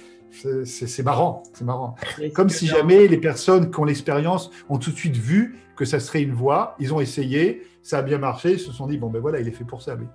c'est 0.64 1.02
marrant, 1.02 1.42
c'est 1.54 1.64
marrant. 1.64 1.94
Comme 2.34 2.50
si 2.50 2.66
jamais 2.66 3.08
les 3.08 3.16
personnes 3.16 3.70
qui 3.70 3.80
ont 3.80 3.84
l'expérience 3.84 4.50
ont 4.69 4.78
tout 4.78 4.90
de 4.90 4.96
suite 4.96 5.16
vu 5.16 5.58
que 5.75 5.86
ça 5.86 6.00
serait 6.00 6.22
une 6.22 6.34
voie, 6.34 6.76
ils 6.78 6.92
ont 6.92 7.00
essayé, 7.00 7.62
ça 7.82 7.98
a 7.98 8.02
bien 8.02 8.19
marché, 8.19 8.52
ils 8.52 8.61
se 8.61 8.70
sont 8.70 8.87
dit 8.87 8.99
bon 8.99 9.08
ben 9.08 9.20
voilà, 9.20 9.40
il 9.40 9.49
est 9.49 9.52
fait 9.52 9.64
pour 9.64 9.80
ça. 9.80 9.97
Mm. 9.97 10.06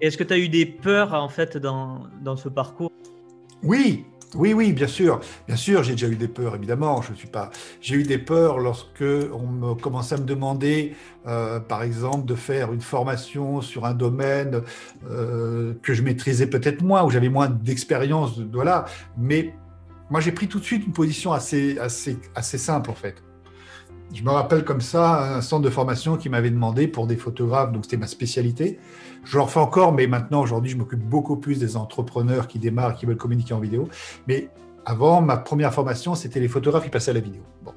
Est-ce 0.00 0.16
que 0.16 0.24
tu 0.24 0.32
as 0.32 0.38
eu 0.38 0.48
des 0.48 0.66
peurs 0.66 1.14
en 1.14 1.28
fait 1.28 1.56
dans, 1.56 2.06
dans 2.22 2.36
ce 2.36 2.48
parcours? 2.48 2.92
Oui, 3.62 4.04
oui, 4.34 4.52
oui, 4.52 4.72
bien 4.72 4.86
sûr. 4.86 5.20
Bien 5.46 5.56
sûr, 5.56 5.82
j'ai 5.82 5.92
déjà 5.92 6.08
eu 6.08 6.16
des 6.16 6.28
peurs, 6.28 6.56
évidemment. 6.56 7.00
Je 7.02 7.14
suis 7.14 7.28
pas. 7.28 7.50
J'ai 7.80 7.96
eu 7.96 8.02
des 8.02 8.18
peurs 8.18 8.58
lorsque 8.58 9.02
on 9.02 9.46
me 9.46 9.74
commençait 9.74 10.16
à 10.16 10.18
me 10.18 10.24
demander, 10.24 10.94
euh, 11.26 11.60
par 11.60 11.82
exemple, 11.82 12.26
de 12.26 12.34
faire 12.34 12.72
une 12.72 12.80
formation 12.80 13.60
sur 13.60 13.84
un 13.84 13.94
domaine 13.94 14.62
euh, 15.10 15.74
que 15.82 15.94
je 15.94 16.02
maîtrisais 16.02 16.48
peut-être 16.48 16.82
moins, 16.82 17.04
où 17.04 17.10
j'avais 17.10 17.28
moins 17.28 17.48
d'expérience, 17.48 18.38
voilà. 18.52 18.86
Mais 19.16 19.54
moi, 20.10 20.20
j'ai 20.20 20.32
pris 20.32 20.48
tout 20.48 20.58
de 20.58 20.64
suite 20.64 20.86
une 20.86 20.92
position 20.92 21.32
assez, 21.32 21.78
simple, 22.36 22.90
en 22.90 22.94
fait. 22.94 23.22
Je 24.14 24.22
me 24.22 24.30
rappelle 24.30 24.64
comme 24.64 24.80
ça 24.80 25.36
un 25.36 25.40
centre 25.40 25.62
de 25.62 25.70
formation 25.70 26.16
qui 26.16 26.28
m'avait 26.28 26.50
demandé 26.50 26.88
pour 26.88 27.06
des 27.06 27.16
photographes, 27.16 27.72
donc 27.72 27.84
c'était 27.84 27.96
ma 27.96 28.06
spécialité. 28.06 28.78
Je 29.24 29.36
leur 29.36 29.50
fais 29.50 29.60
encore, 29.60 29.92
mais 29.92 30.06
maintenant, 30.06 30.40
aujourd'hui, 30.40 30.70
je 30.70 30.76
m'occupe 30.76 31.00
beaucoup 31.00 31.36
plus 31.36 31.58
des 31.58 31.76
entrepreneurs 31.76 32.46
qui 32.46 32.58
démarrent, 32.58 32.94
qui 32.94 33.04
veulent 33.04 33.16
communiquer 33.16 33.52
en 33.54 33.60
vidéo. 33.60 33.88
Mais 34.28 34.48
avant, 34.84 35.20
ma 35.20 35.36
première 35.36 35.74
formation, 35.74 36.14
c'était 36.14 36.40
les 36.40 36.48
photographes 36.48 36.84
qui 36.84 36.90
passaient 36.90 37.10
à 37.10 37.14
la 37.14 37.20
vidéo. 37.20 37.42
Bon. 37.64 37.72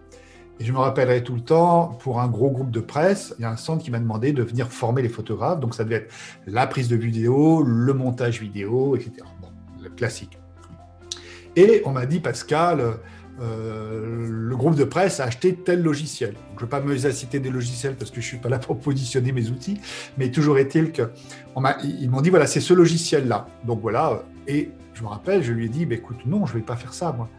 Et 0.60 0.66
je 0.66 0.72
me 0.72 0.78
rappellerai 0.78 1.24
tout 1.24 1.36
le 1.36 1.42
temps, 1.42 1.98
pour 2.00 2.22
un 2.22 2.28
gros 2.28 2.52
groupe 2.52 2.70
de 2.70 2.82
presse, 2.82 3.34
il 3.40 3.42
y 3.42 3.46
a 3.46 3.50
un 3.50 3.58
centre 3.58 3.84
qui 3.84 3.92
m'a 3.92 4.00
demandé 4.00 4.32
de 4.32 4.44
venir 4.44 4.68
former 4.68 5.02
les 5.02 5.10
photographes. 5.10 5.60
Donc, 5.60 5.74
ça 5.74 5.84
devait 5.84 5.96
être 5.96 6.14
la 6.46 6.68
prise 6.68 6.90
de 6.90 6.96
vidéo, 6.96 7.64
le 7.64 7.94
montage 7.94 8.40
vidéo, 8.40 8.96
etc. 8.96 9.12
Bon, 9.42 9.48
le 9.82 9.90
classique. 9.90 10.38
Et 11.56 11.82
on 11.86 11.92
m'a 11.92 12.06
dit, 12.06 12.20
Pascal, 12.20 13.00
euh, 13.42 14.28
le 14.30 14.56
groupe 14.56 14.76
de 14.76 14.84
presse 14.84 15.20
a 15.20 15.26
acheté 15.26 15.56
tel 15.56 15.82
logiciel. 15.82 16.36
je 16.52 16.56
ne 16.56 16.60
veux 16.62 16.68
pas 16.68 16.82
me 16.82 16.98
citer 16.98 17.40
des 17.40 17.50
logiciels 17.50 17.96
parce 17.96 18.12
que 18.12 18.20
je 18.20 18.26
ne 18.26 18.30
suis 18.30 18.38
pas 18.38 18.50
là 18.50 18.60
pour 18.60 18.78
positionner 18.80 19.32
mes 19.32 19.50
outils, 19.50 19.80
mais 20.18 20.30
toujours 20.30 20.58
est-il 20.58 20.92
qu'ils 20.92 22.10
m'ont 22.10 22.22
dit 22.22 22.30
voilà, 22.30 22.48
c'est 22.48 22.60
ce 22.60 22.74
logiciel-là. 22.74 23.48
Donc 23.66 23.82
voilà, 23.82 24.24
et 24.48 24.72
je 24.94 25.04
me 25.04 25.08
rappelle, 25.08 25.44
je 25.44 25.54
lui 25.54 25.66
ai 25.66 25.70
dit 25.70 25.86
bah, 25.86 25.96
écoute, 25.96 26.26
non, 26.26 26.46
je 26.46 26.54
ne 26.54 26.60
vais 26.60 26.66
pas 26.66 26.76
faire 26.76 26.94
ça, 26.94 27.14
moi. 27.14 27.30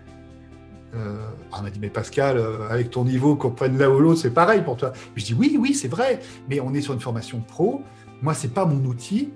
Euh, 0.94 1.18
on 1.56 1.62
m'a 1.62 1.70
dit, 1.70 1.78
mais 1.78 1.90
Pascal, 1.90 2.36
euh, 2.38 2.68
avec 2.68 2.90
ton 2.90 3.04
niveau, 3.04 3.36
qu'on 3.36 3.50
prenne 3.50 3.78
là 3.78 3.90
ou 3.90 4.00
l'autre, 4.00 4.20
c'est 4.20 4.34
pareil 4.34 4.62
pour 4.62 4.76
toi. 4.76 4.92
Je 5.14 5.24
dis, 5.24 5.34
oui, 5.34 5.56
oui, 5.60 5.74
c'est 5.74 5.88
vrai, 5.88 6.20
mais 6.48 6.60
on 6.60 6.74
est 6.74 6.80
sur 6.80 6.94
une 6.94 7.00
formation 7.00 7.40
pro. 7.40 7.82
Moi, 8.22 8.34
c'est 8.34 8.52
pas 8.52 8.64
mon 8.64 8.84
outil 8.84 9.30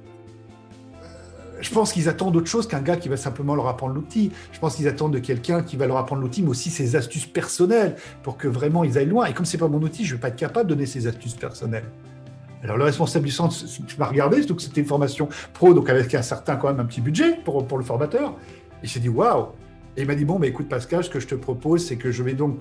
je 1.64 1.70
pense 1.70 1.92
qu'ils 1.92 2.08
attendent 2.08 2.36
autre 2.36 2.46
chose 2.46 2.68
qu'un 2.68 2.82
gars 2.82 2.96
qui 2.96 3.08
va 3.08 3.16
simplement 3.16 3.54
leur 3.54 3.68
apprendre 3.68 3.94
l'outil. 3.94 4.30
Je 4.52 4.58
pense 4.58 4.76
qu'ils 4.76 4.86
attendent 4.86 5.14
de 5.14 5.18
quelqu'un 5.18 5.62
qui 5.62 5.76
va 5.76 5.86
leur 5.86 5.96
apprendre 5.96 6.20
l'outil, 6.20 6.42
mais 6.42 6.50
aussi 6.50 6.70
ses 6.70 6.94
astuces 6.94 7.26
personnelles 7.26 7.96
pour 8.22 8.36
que 8.36 8.48
vraiment 8.48 8.84
ils 8.84 8.98
aillent 8.98 9.06
loin. 9.06 9.24
Et 9.26 9.32
comme 9.32 9.46
c'est 9.46 9.58
pas 9.58 9.68
mon 9.68 9.80
outil, 9.80 10.04
je 10.04 10.14
vais 10.14 10.20
pas 10.20 10.28
être 10.28 10.36
capable 10.36 10.68
de 10.68 10.74
donner 10.74 10.86
ses 10.86 11.06
astuces 11.06 11.34
personnelles. 11.34 11.86
Alors 12.62 12.76
le 12.76 12.84
responsable 12.84 13.24
du 13.24 13.30
centre 13.30 13.56
m'as 13.98 14.06
regardé, 14.06 14.38
surtout 14.38 14.56
que 14.56 14.62
c'était 14.62 14.80
une 14.80 14.86
formation 14.86 15.28
pro, 15.52 15.74
donc 15.74 15.88
avec 15.88 16.14
un 16.14 16.22
certain 16.22 16.56
quand 16.56 16.68
même 16.68 16.80
un 16.80 16.84
petit 16.84 17.00
budget 17.00 17.36
pour, 17.44 17.66
pour 17.66 17.78
le 17.78 17.84
formateur. 17.84 18.36
Il 18.82 18.88
s'est 18.88 19.00
dit 19.00 19.08
waouh 19.08 19.48
Et 19.96 20.02
il 20.02 20.06
m'a 20.06 20.14
dit 20.14 20.24
bon, 20.24 20.38
bah, 20.38 20.46
écoute 20.46 20.68
Pascal, 20.68 21.02
ce 21.02 21.10
que 21.10 21.20
je 21.20 21.26
te 21.26 21.34
propose, 21.34 21.84
c'est 21.84 21.96
que 21.96 22.10
je 22.10 22.22
vais 22.22 22.34
donc 22.34 22.58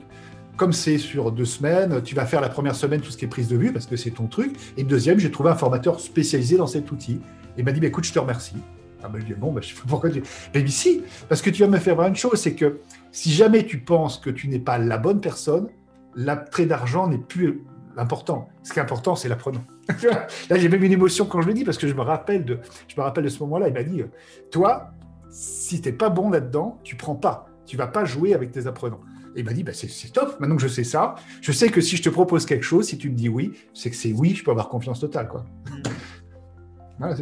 comme 0.56 0.72
c'est 0.72 0.98
sur 0.98 1.32
deux 1.32 1.46
semaines, 1.46 2.02
tu 2.04 2.14
vas 2.16 2.26
faire 2.26 2.40
la 2.40 2.50
première 2.50 2.76
semaine 2.76 3.02
tout 3.02 3.12
ce 3.12 3.18
qui 3.18 3.26
est 3.26 3.30
prise 3.30 3.48
de 3.48 3.58
vue 3.58 3.74
parce 3.74 3.88
que 3.88 3.96
c'est 3.96 4.12
ton 4.12 4.28
truc. 4.28 4.56
Et 4.78 4.84
deuxième, 4.84 5.20
j'ai 5.20 5.32
trouvé 5.32 5.50
un 5.50 5.56
formateur 5.56 6.00
spécialisé 6.00 6.58
dans 6.58 6.68
cet 6.68 6.92
outil. 6.92 7.14
Et 7.14 7.60
il 7.60 7.66
m'a 7.66 7.72
dit, 7.72 7.80
bah, 7.80 7.88
écoute, 7.88 8.04
je 8.04 8.14
te 8.14 8.20
remercie. 8.20 8.56
Ah 9.04 9.10
ben, 9.10 9.22
bon, 9.38 9.52
ben, 9.52 9.62
je 9.62 9.70
sais 9.70 9.82
pas 9.82 9.88
pourquoi 9.88 10.10
tu. 10.10 10.24
Mais 10.54 10.66
si, 10.68 11.04
parce 11.28 11.42
que 11.42 11.50
tu 11.50 11.62
vas 11.62 11.68
me 11.68 11.78
faire 11.78 11.96
voir 11.96 12.08
une 12.08 12.16
chose, 12.16 12.40
c'est 12.40 12.56
que 12.56 12.80
si 13.12 13.32
jamais 13.32 13.66
tu 13.66 13.80
penses 13.80 14.18
que 14.18 14.30
tu 14.30 14.48
n'es 14.48 14.60
pas 14.60 14.78
la 14.78 14.98
bonne 14.98 15.20
personne, 15.20 15.68
l'attrait 16.16 16.66
d'argent 16.66 17.08
n'est 17.08 17.18
plus 17.18 17.64
important. 17.98 18.50
Ce 18.64 18.72
qui 18.72 18.80
est 18.80 18.82
important, 18.82 19.16
c'est 19.16 19.30
l'apprenant. 19.30 19.64
Là, 20.50 20.58
j'ai 20.58 20.70
même 20.70 20.84
une 20.84 20.92
émotion 20.92 21.26
quand 21.26 21.42
je 21.42 21.48
le 21.48 21.54
dis, 21.54 21.64
parce 21.64 21.78
que 21.78 21.88
je 21.88 21.94
me 21.94 22.02
rappelle 22.02 22.46
de, 22.46 22.60
je 22.88 22.96
me 22.96 23.04
rappelle 23.04 23.26
de 23.26 23.30
ce 23.30 23.40
moment-là. 23.40 23.68
Il 23.68 23.74
m'a 23.74 23.84
dit, 23.84 24.04
toi, 24.52 24.92
si 25.30 25.82
tu 25.82 25.90
n'es 25.90 25.96
pas 25.96 26.10
bon 26.10 26.30
là-dedans, 26.30 26.80
tu 26.84 26.96
prends 26.96 27.16
pas. 27.16 27.48
Tu 27.66 27.78
vas 27.78 27.88
pas 27.88 28.06
jouer 28.06 28.34
avec 28.34 28.52
tes 28.52 28.68
apprenants. 28.68 29.02
Et 29.36 29.40
il 29.40 29.46
m'a 29.46 29.54
dit, 29.54 29.64
bah, 29.64 29.74
c'est 29.74 30.14
top, 30.14 30.40
maintenant 30.40 30.56
que 30.56 30.62
je 30.62 30.68
sais 30.68 30.84
ça, 30.84 31.16
je 31.42 31.52
sais 31.52 31.70
que 31.70 31.82
si 31.82 31.98
je 31.98 32.04
te 32.04 32.10
propose 32.10 32.46
quelque 32.46 32.64
chose, 32.64 32.88
si 32.88 32.98
tu 32.98 33.10
me 33.10 33.16
dis 33.16 33.30
oui, 33.30 33.54
c'est 33.74 33.90
que 33.90 33.96
c'est 33.96 34.14
oui, 34.14 34.36
je 34.36 34.44
peux 34.44 34.52
avoir 34.52 34.70
confiance 34.70 35.00
totale. 35.00 35.28
Quoi. 35.28 35.46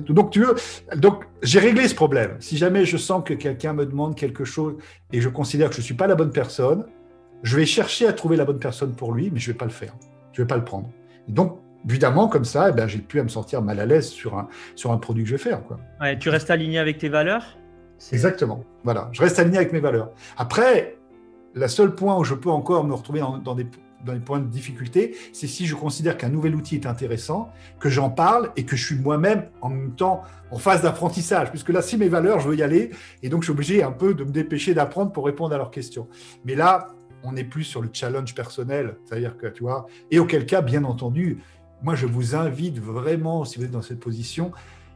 Tout. 0.06 0.14
Donc, 0.14 0.32
tu 0.32 0.42
veux, 0.42 0.56
donc 0.96 1.26
j'ai 1.42 1.60
réglé 1.60 1.88
ce 1.88 1.96
problème. 1.96 2.36
Si 2.40 2.58
jamais 2.58 2.86
je 2.86 2.98
sens 2.98 3.24
que 3.24 3.34
quelqu'un 3.34 3.74
me 3.74 3.86
demande 3.86 4.16
quelque 4.16 4.46
chose 4.46 4.76
et 5.12 5.22
je 5.22 5.30
considère 5.30 5.70
que 5.70 5.76
je 5.76 5.82
ne 5.82 5.86
suis 5.86 5.96
pas 5.96 6.08
la 6.08 6.16
bonne 6.16 6.32
personne, 6.32 6.86
je 7.44 7.58
vais 7.58 7.66
chercher 7.66 8.08
à 8.08 8.14
trouver 8.14 8.38
la 8.38 8.46
bonne 8.46 8.60
personne 8.60 8.94
pour 8.94 9.14
lui, 9.14 9.32
mais 9.32 9.40
je 9.40 9.50
ne 9.50 9.54
vais 9.54 9.58
pas 9.58 9.66
le 9.66 9.72
faire. 9.72 9.94
Je 10.34 10.42
ne 10.42 10.46
vais 10.46 10.48
pas 10.48 10.58
le 10.58 10.64
prendre. 10.64 10.90
donc, 11.28 11.60
évidemment, 11.88 12.28
comme 12.28 12.46
ça, 12.46 12.70
eh 12.70 12.74
ben, 12.74 12.88
j'ai 12.88 13.00
pu 13.00 13.22
me 13.22 13.28
sentir 13.28 13.62
mal 13.62 13.80
à 13.80 13.86
l'aise 13.86 14.10
sur 14.10 14.38
un, 14.38 14.48
sur 14.76 14.92
un 14.92 14.98
produit 14.98 15.24
que 15.24 15.30
je 15.30 15.36
vais 15.36 15.42
faire. 15.42 15.64
Quoi. 15.64 15.80
Ouais, 16.00 16.18
tu 16.18 16.30
restes 16.30 16.52
aligné 16.52 16.80
avec 16.80 16.98
tes 17.00 17.10
valeurs? 17.10 17.58
Exactement. 18.12 18.64
Voilà, 18.84 19.10
je 19.12 19.22
reste 19.22 19.40
aligné 19.40 19.58
avec 19.58 19.74
mes 19.74 19.80
valeurs. 19.80 20.12
Après, 20.38 20.98
le 21.54 21.68
seul 21.68 21.94
point 21.94 22.18
où 22.18 22.24
je 22.24 22.34
peux 22.34 22.50
encore 22.50 22.84
me 22.84 22.94
retrouver 22.94 23.22
dans, 23.44 23.56
des, 23.56 23.68
points 24.26 24.40
de 24.40 24.48
difficulté, 24.48 25.16
c'est 25.34 25.48
si 25.48 25.66
je 25.66 25.76
considère 25.76 26.18
qu'un 26.18 26.30
nouvel 26.30 26.56
outil 26.56 26.76
est 26.76 26.86
intéressant, 26.86 27.52
que 27.80 27.90
j'en 27.90 28.10
parle 28.10 28.52
et 28.56 28.66
que 28.66 28.76
je 28.76 28.86
suis 28.86 28.96
moi-même 28.96 29.46
en 29.62 29.70
même 29.70 29.96
temps 29.96 30.24
en 30.52 30.58
phase 30.58 30.82
d'apprentissage. 30.82 31.50
Puisque 31.50 31.70
là, 31.70 31.82
si 31.82 31.98
mes 31.98 32.10
valeurs, 32.10 32.40
je 32.40 32.50
veux 32.50 32.56
y 32.56 32.64
aller, 32.64 32.92
et 33.24 33.30
donc 33.30 33.42
je 33.42 33.46
suis 33.46 33.54
obligé 33.54 33.84
un 33.84 33.92
peu 33.92 34.14
de 34.14 34.24
me 34.24 34.32
dépêcher 34.32 34.74
d'apprendre 34.74 35.12
pour 35.12 35.26
répondre 35.26 35.54
à 35.54 35.58
leurs 35.58 35.72
questions. 35.72 36.08
Mais 36.46 36.56
là, 36.56 36.88
on 37.24 37.34
n'est 37.34 37.44
plus 37.44 37.64
sur 37.64 37.82
le 37.82 37.90
challenge 37.92 38.34
personnel, 38.36 38.98
c'est-à-dire 39.06 39.38
que 39.38 39.48
tu 39.48 39.64
vois, 39.64 39.86
et 40.10 40.20
auquel 40.20 40.46
cas, 40.46 40.62
bien 40.62 40.84
entendu, 40.84 41.40
moi 41.84 41.96
je 41.96 42.06
vous 42.06 42.36
invite 42.36 42.80
vraiment, 42.80 43.46
si 43.46 43.60
vous 43.60 43.66
êtes 43.66 43.72
dans 43.72 43.82
cette 43.82 44.00
position, 44.00 44.52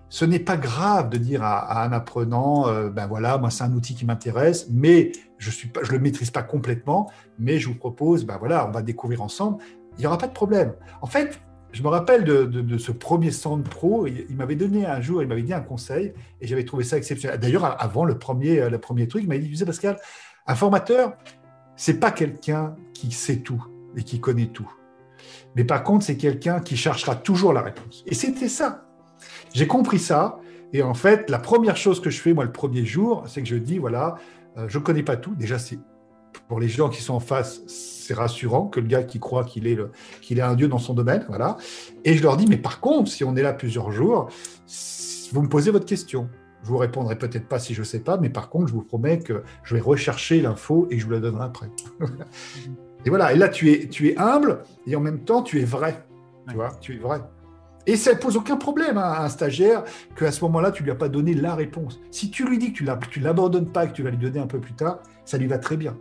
ce 0.10 0.26
n'est 0.26 0.40
pas 0.40 0.58
grave 0.58 1.10
de 1.10 1.18
dire 1.18 1.44
à, 1.44 1.84
un 1.84 1.92
apprenant, 1.92 2.68
euh, 2.68 2.90
ben 2.90 3.08
voilà, 3.08 3.38
moi 3.38 3.50
c'est 3.50 3.64
un 3.64 3.74
outil 3.74 3.96
qui 3.96 4.06
m'intéresse, 4.06 4.68
mais 4.72 5.12
je 5.38 5.50
ne 5.68 5.88
le 5.92 6.00
maîtrise 6.00 6.32
pas 6.32 6.44
complètement, 6.44 7.10
mais 7.40 7.60
je 7.60 7.68
vous 7.68 7.76
propose, 7.76 8.26
ben 8.26 8.38
voilà, 8.38 8.68
on 8.68 8.72
va 8.72 8.82
découvrir 8.82 9.22
ensemble. 9.22 9.64
Il 9.98 10.02
n'y 10.02 10.08
aura 10.08 10.18
pas 10.18 10.28
de 10.28 10.34
problème. 10.34 10.74
En 11.02 11.08
fait, 11.08 11.40
je 11.72 11.84
me 11.84 11.90
rappelle 11.90 12.24
de, 12.24 12.78
ce 12.78 12.92
premier 12.92 13.32
stand 13.32 13.68
pro, 13.68 14.08
il, 14.08 14.36
m'avait 14.36 14.56
donné 14.56 14.86
un 14.86 15.02
jour, 15.02 15.22
il 15.22 15.28
m'avait 15.28 15.42
dit 15.42 15.54
un 15.54 15.62
conseil, 15.62 16.14
et 16.40 16.48
j'avais 16.48 16.64
trouvé 16.64 16.84
ça 16.84 16.98
exceptionnel. 16.98 17.40
D'ailleurs, 17.40 17.82
avant 17.82 18.06
le 18.06 18.18
premier, 18.18 18.70
le 18.70 18.78
premier 18.78 19.08
truc, 19.08 19.24
il 19.24 19.28
m'avait 19.28 19.42
dit, 19.42 19.50
tu 19.50 19.58
sais 19.58 19.66
Pascal, 19.66 19.98
un 20.48 20.56
formateur, 20.56 21.18
c'est 21.76 22.00
pas 22.00 22.12
quelqu'un 22.12 22.76
qui 22.94 23.12
sait 23.12 23.38
tout 23.38 23.66
et 23.98 24.04
qui 24.04 24.20
connaît 24.20 24.48
tout. 24.48 24.72
Mais 25.56 25.64
par 25.64 25.84
contre, 25.84 26.06
c'est 26.06 26.18
quelqu'un 26.18 26.60
qui 26.60 26.78
cherchera 26.78 27.16
toujours 27.16 27.54
la 27.54 27.62
réponse. 27.62 28.04
Et 28.06 28.14
c'était 28.14 28.50
ça. 28.50 28.86
J'ai 29.54 29.68
compris 29.68 30.00
ça. 30.00 30.40
Et 30.74 30.82
en 30.82 30.94
fait, 30.94 31.30
la 31.30 31.40
première 31.40 31.78
chose 31.78 32.02
que 32.02 32.10
je 32.10 32.22
fais, 32.22 32.34
moi, 32.34 32.44
le 32.44 32.52
premier 32.52 32.86
jour, 32.86 33.24
c'est 33.28 33.42
que 33.42 33.48
je 33.48 33.56
dis, 33.56 33.80
voilà, 33.80 34.16
euh, 34.16 34.45
je 34.68 34.78
ne 34.78 34.84
connais 34.84 35.04
pas 35.04 35.18
tout. 35.18 35.36
Déjà, 35.36 35.60
c'est 35.60 35.80
pour 36.48 36.60
les 36.60 36.68
gens 36.68 36.90
qui 36.90 37.02
sont 37.02 37.14
en 37.14 37.20
face, 37.20 37.62
c'est 37.68 38.14
rassurant 38.14 38.68
que 38.68 38.80
le 38.80 38.88
gars 38.88 39.04
qui 39.04 39.20
croit 39.20 39.44
qu'il 39.44 39.68
est, 39.68 39.78
qu'il 40.22 40.38
est 40.38 40.44
un 40.44 40.56
dieu 40.56 40.68
dans 40.68 40.78
son 40.78 40.94
domaine. 40.94 41.26
Voilà. 41.28 41.58
Et 42.04 42.16
je 42.16 42.24
leur 42.24 42.38
dis, 42.38 42.46
mais 42.46 42.58
par 42.58 42.80
contre, 42.80 43.10
si 43.10 43.24
on 43.24 43.36
est 43.36 43.42
là 43.42 43.54
plusieurs 43.54 43.92
jours, 43.92 44.30
vous 45.32 45.42
me 45.42 45.50
posez 45.50 45.72
votre 45.72 45.86
question. 45.86 46.30
Je 46.64 46.70
vous 46.70 46.78
répondrai 46.78 47.18
peut-être 47.18 47.48
pas 47.48 47.60
si 47.60 47.74
je 47.74 47.82
ne 47.82 47.86
sais 47.86 48.00
pas, 48.00 48.18
mais 48.18 48.30
par 48.30 48.50
contre, 48.50 48.68
je 48.68 48.74
vous 48.74 48.82
promets 48.82 49.20
que 49.20 49.44
je 49.64 49.76
vais 49.76 49.82
rechercher 49.82 50.42
l'info 50.42 50.88
et 50.90 50.98
je 50.98 51.06
vous 51.06 51.12
la 51.12 51.20
donnerai 51.20 51.46
après. 51.46 51.70
et 53.06 53.10
voilà. 53.10 53.34
Et 53.34 53.38
là, 53.38 53.50
tu 53.50 53.72
es, 53.72 53.88
tu 53.88 54.10
es 54.10 54.18
humble 54.18 54.64
et 54.88 54.96
en 54.96 55.00
même 55.00 55.24
temps, 55.24 55.44
tu 55.44 55.62
es 55.62 55.66
vrai. 55.66 56.04
Tu 56.48 56.56
vois, 56.56 56.72
tu 56.80 56.96
es 56.96 56.98
vrai. 56.98 57.22
Et 57.88 57.98
ça 57.98 58.14
ne 58.14 58.20
pose 58.20 58.36
aucun 58.36 58.58
problème 58.58 58.98
à 58.98 59.24
un 59.24 59.30
stagiaire 59.30 59.84
qu'à 60.16 60.32
ce 60.32 60.44
moment-là, 60.46 60.72
tu 60.72 60.82
ne 60.82 60.86
lui 60.86 60.92
as 60.92 60.96
pas 60.96 61.10
donné 61.10 61.34
la 61.34 61.56
réponse. 61.56 62.00
Si 62.12 62.32
tu 62.32 62.46
lui 62.46 62.58
dis 62.58 62.74
que 62.74 62.84
tu 63.10 63.20
ne 63.20 63.24
l'abandonnes 63.24 63.72
pas 63.72 63.86
et 63.86 63.90
que 63.90 63.94
tu 63.94 64.04
vas 64.04 64.10
lui 64.10 64.18
donner 64.18 64.40
un 64.40 64.48
peu 64.48 64.60
plus 64.60 64.74
tard, 64.74 65.00
ça 65.24 65.38
lui 65.38 65.48
va 65.48 65.58
très 65.58 65.78
bien. 65.78 65.96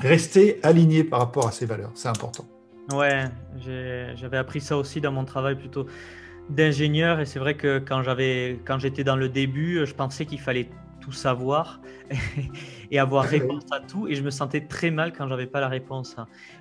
Rester 0.00 0.58
aligné 0.62 1.04
par 1.04 1.20
rapport 1.20 1.46
à 1.46 1.52
ses 1.52 1.66
valeurs, 1.66 1.90
c'est 1.94 2.08
important. 2.08 2.44
Ouais, 2.92 3.24
j'avais 4.16 4.36
appris 4.36 4.60
ça 4.60 4.76
aussi 4.76 5.00
dans 5.00 5.12
mon 5.12 5.24
travail 5.24 5.56
plutôt 5.56 5.86
d'ingénieur 6.50 7.20
et 7.20 7.26
c'est 7.26 7.38
vrai 7.38 7.54
que 7.54 7.78
quand 7.78 8.78
j'étais 8.78 9.04
dans 9.04 9.16
le 9.16 9.28
début, 9.28 9.86
je 9.86 9.94
pensais 9.94 10.26
qu'il 10.26 10.40
fallait 10.40 10.68
tout 11.00 11.12
savoir 11.12 11.80
et 12.90 12.98
avoir 12.98 13.24
réponse 13.24 13.64
à 13.70 13.80
tout 13.80 14.08
et 14.08 14.14
je 14.14 14.22
me 14.22 14.30
sentais 14.30 14.62
très 14.62 14.90
mal 14.90 15.12
quand 15.12 15.28
j'avais 15.28 15.46
pas 15.46 15.60
la 15.60 15.68
réponse. 15.68 16.16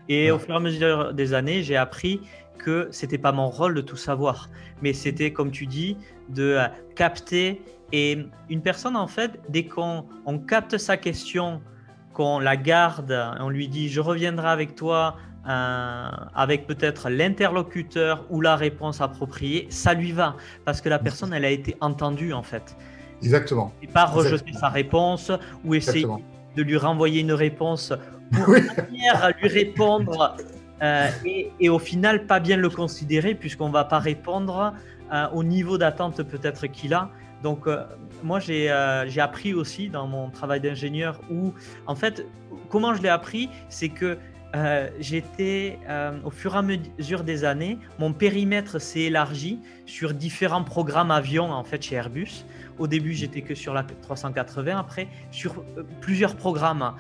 Et 0.08 0.32
au 0.32 0.40
fur 0.40 0.54
et 0.54 0.58
à 0.58 0.60
mesure 0.60 1.14
des 1.14 1.34
années, 1.34 1.64
j'ai 1.64 1.76
appris 1.76 2.22
que 2.58 2.88
c'était 2.92 3.18
pas 3.18 3.32
mon 3.32 3.50
rôle 3.50 3.74
de 3.76 3.82
tout 3.82 3.96
savoir, 3.96 4.50
mais 4.82 4.94
c'était, 4.94 5.32
comme 5.34 5.52
tu 5.52 5.66
dis, 5.66 5.98
de 6.30 6.56
euh, 6.58 6.68
capter. 6.96 7.62
Et 7.92 8.18
une 8.50 8.62
personne, 8.62 8.96
en 8.96 9.08
fait, 9.08 9.40
dès 9.50 9.66
qu'on 9.66 10.06
on 10.26 10.40
capte 10.40 10.78
sa 10.78 10.98
question, 10.98 11.62
qu'on 12.14 12.40
la 12.40 12.56
garde, 12.56 13.16
on 13.40 13.50
lui 13.50 13.68
dit 13.68 13.90
je 13.90 14.00
reviendrai 14.00 14.50
avec 14.50 14.76
toi 14.76 15.18
euh, 15.48 16.10
avec 16.36 16.68
peut-être 16.68 17.10
l'interlocuteur 17.10 18.26
ou 18.30 18.40
la 18.40 18.56
réponse 18.56 19.02
appropriée, 19.02 19.68
ça 19.70 19.94
lui 19.94 20.14
va 20.14 20.38
parce 20.64 20.80
que 20.80 20.88
la 20.88 21.00
personne, 21.00 21.34
elle 21.34 21.44
a 21.44 21.50
été 21.50 21.76
entendue 21.82 22.32
en 22.32 22.44
fait. 22.44 22.78
Exactement. 23.22 23.74
Et 23.82 23.88
pas 23.88 24.06
rejeter 24.06 24.54
sa 24.54 24.70
réponse 24.70 25.32
ou 25.66 25.76
essayer 25.76 26.08
de 26.56 26.62
lui 26.64 26.78
renvoyer 26.78 27.22
une 27.22 27.34
réponse 27.34 27.94
pour 28.32 28.50
oui. 28.50 28.62
à 29.14 29.32
lui 29.32 29.50
répondre 29.50 30.38
euh, 30.82 31.10
et, 31.60 31.70
au 31.70 31.80
final 31.80 32.26
pas 32.26 32.40
bien 32.40 32.58
le 32.58 32.70
considérer 32.70 33.36
puisqu'on 33.36 33.70
va 33.70 33.84
pas 33.84 34.00
répondre 34.00 34.74
euh, 35.14 35.28
au 35.34 35.44
niveau 35.44 35.78
d'attente 35.78 36.24
peut-être 36.24 36.68
qu'il 36.68 36.94
a. 36.94 37.10
Donc 37.42 37.68
euh, 37.68 37.84
moi 38.24 38.40
j'ai 38.40 38.70
appris 38.70 39.54
aussi 39.54 39.90
dans 39.90 40.08
mon 40.08 40.30
travail 40.30 40.60
d'ingénieur 40.62 41.22
où 41.30 41.54
en 41.86 41.96
fait 41.96 42.26
comment 42.70 42.94
je 42.94 43.02
l'ai 43.02 43.10
appris 43.10 43.50
c'est 43.70 43.90
que 43.90 44.18
j'étais 45.00 45.80
au 46.24 46.30
fur 46.30 46.54
et 46.54 46.58
à 46.60 46.62
mesure 46.62 47.24
des 47.24 47.44
années 47.44 47.80
mon 47.98 48.14
périmètre 48.14 48.80
s'est 48.80 49.02
élargi 49.02 49.60
sur 49.88 50.14
différents 50.14 50.64
programmes 50.64 51.10
avions 51.10 51.52
en 51.52 51.64
fait 51.64 51.82
chez 51.82 51.96
Airbus. 51.96 52.46
Au 52.78 52.86
début 52.86 53.14
j'étais 53.14 53.42
que 53.42 53.56
sur 53.56 53.74
la 53.74 53.84
380 53.84 54.78
après 54.78 55.08
sur 55.32 55.66
plusieurs 56.02 56.36
programmes 56.36 56.94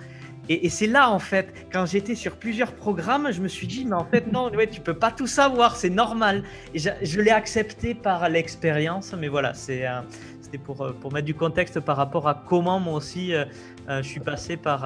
et, 0.50 0.70
c'est 0.70 0.88
là, 0.88 1.10
en 1.10 1.20
fait, 1.20 1.54
quand 1.72 1.86
j'étais 1.86 2.16
sur 2.16 2.36
plusieurs 2.36 2.74
programmes, 2.74 3.32
je 3.32 3.42
me 3.42 3.48
suis 3.48 3.66
dit, 3.66 3.86
mais 3.86 3.96
en 3.96 4.04
fait, 4.04 4.30
non, 4.32 4.52
ouais, 4.52 4.68
tu 4.68 4.82
peux 4.82 4.94
pas 4.94 5.10
tout 5.10 5.28
savoir, 5.28 5.78
c'est 5.78 5.90
normal. 5.90 6.44
Et 6.74 6.80
je, 6.80 7.22
l'ai 7.22 7.32
accepté 7.32 7.94
par 7.94 8.28
l'expérience, 8.28 9.16
mais 9.18 9.30
voilà, 9.30 9.54
c'est, 9.54 9.88
euh, 9.88 10.02
c'était 10.42 10.58
pour, 10.58 10.82
euh, 10.82 10.92
pour 10.92 11.14
mettre 11.14 11.26
du 11.26 11.34
contexte 11.34 11.80
par 11.80 11.96
rapport 11.96 12.28
à 12.28 12.44
comment 12.48 12.80
moi 12.82 12.96
aussi 12.96 13.34
euh, 13.34 13.46
je 13.88 14.02
suis 14.02 14.20
passé 14.20 14.58
par, 14.58 14.82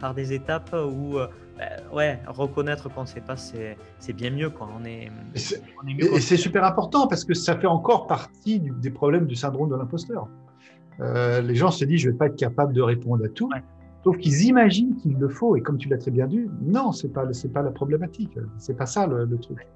par 0.00 0.14
des 0.14 0.32
étapes 0.32 0.74
où, 0.74 1.16
ben, 1.58 1.68
ouais, 1.92 2.18
reconnaître 2.26 2.88
qu'on 2.88 3.02
ne 3.02 3.06
sait 3.06 3.20
pas, 3.20 3.36
c'est, 3.36 3.76
bien 4.14 4.30
mieux, 4.30 4.48
quoi. 4.48 4.70
On 4.78 4.86
est, 4.86 5.10
et 5.34 6.20
c'est, 6.20 6.36
super 6.38 6.64
important 6.64 7.06
parce 7.08 7.26
que 7.26 7.34
ça 7.34 7.58
fait 7.58 7.66
encore 7.66 8.06
partie 8.06 8.60
des 8.60 8.90
problèmes 8.90 9.26
du 9.26 9.34
syndrome 9.34 9.68
de 9.68 9.76
l'imposteur. 9.76 10.28
les 10.98 11.54
gens 11.54 11.70
se 11.70 11.84
disent, 11.84 12.00
je 12.00 12.10
vais 12.10 12.16
pas 12.16 12.26
être 12.26 12.36
capable 12.36 12.72
de 12.72 12.80
répondre 12.80 13.22
à 13.26 13.28
tout. 13.28 13.50
Sauf 14.08 14.16
qu'ils 14.16 14.46
imaginent 14.46 14.96
qu'il 14.96 15.18
le 15.18 15.28
faut. 15.28 15.54
Et 15.54 15.60
comme 15.60 15.76
tu 15.76 15.90
l'as 15.90 15.98
très 15.98 16.10
bien 16.10 16.26
dit, 16.26 16.46
non, 16.62 16.92
c'est 16.92 17.12
pas 17.12 17.30
c'est 17.34 17.52
pas 17.52 17.60
la 17.60 17.70
problématique. 17.70 18.38
C'est 18.56 18.74
pas 18.74 18.86
ça 18.86 19.06
le, 19.06 19.36
truc. 19.36 19.66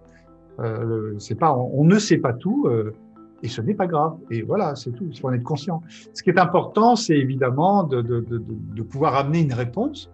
Euh, 0.58 1.12
c'est 1.18 1.34
pas 1.34 1.54
on, 1.54 1.84
ne 1.84 1.98
sait 1.98 2.16
pas 2.16 2.32
tout 2.32 2.64
euh, 2.66 2.94
et 3.42 3.48
ce 3.48 3.60
n'est 3.60 3.74
pas 3.74 3.86
grave. 3.86 4.14
Et 4.30 4.40
voilà, 4.40 4.74
c'est 4.74 4.92
tout. 4.92 5.04
Il 5.06 5.20
faut 5.20 5.28
en 5.28 5.34
être 5.34 5.42
conscient. 5.42 5.82
Ce 6.14 6.22
qui 6.22 6.30
est 6.30 6.38
important, 6.38 6.96
c'est 6.96 7.18
évidemment 7.18 7.84
de, 7.84 8.82
pouvoir 8.84 9.16
amener 9.16 9.40
une 9.40 9.52
réponse 9.52 10.10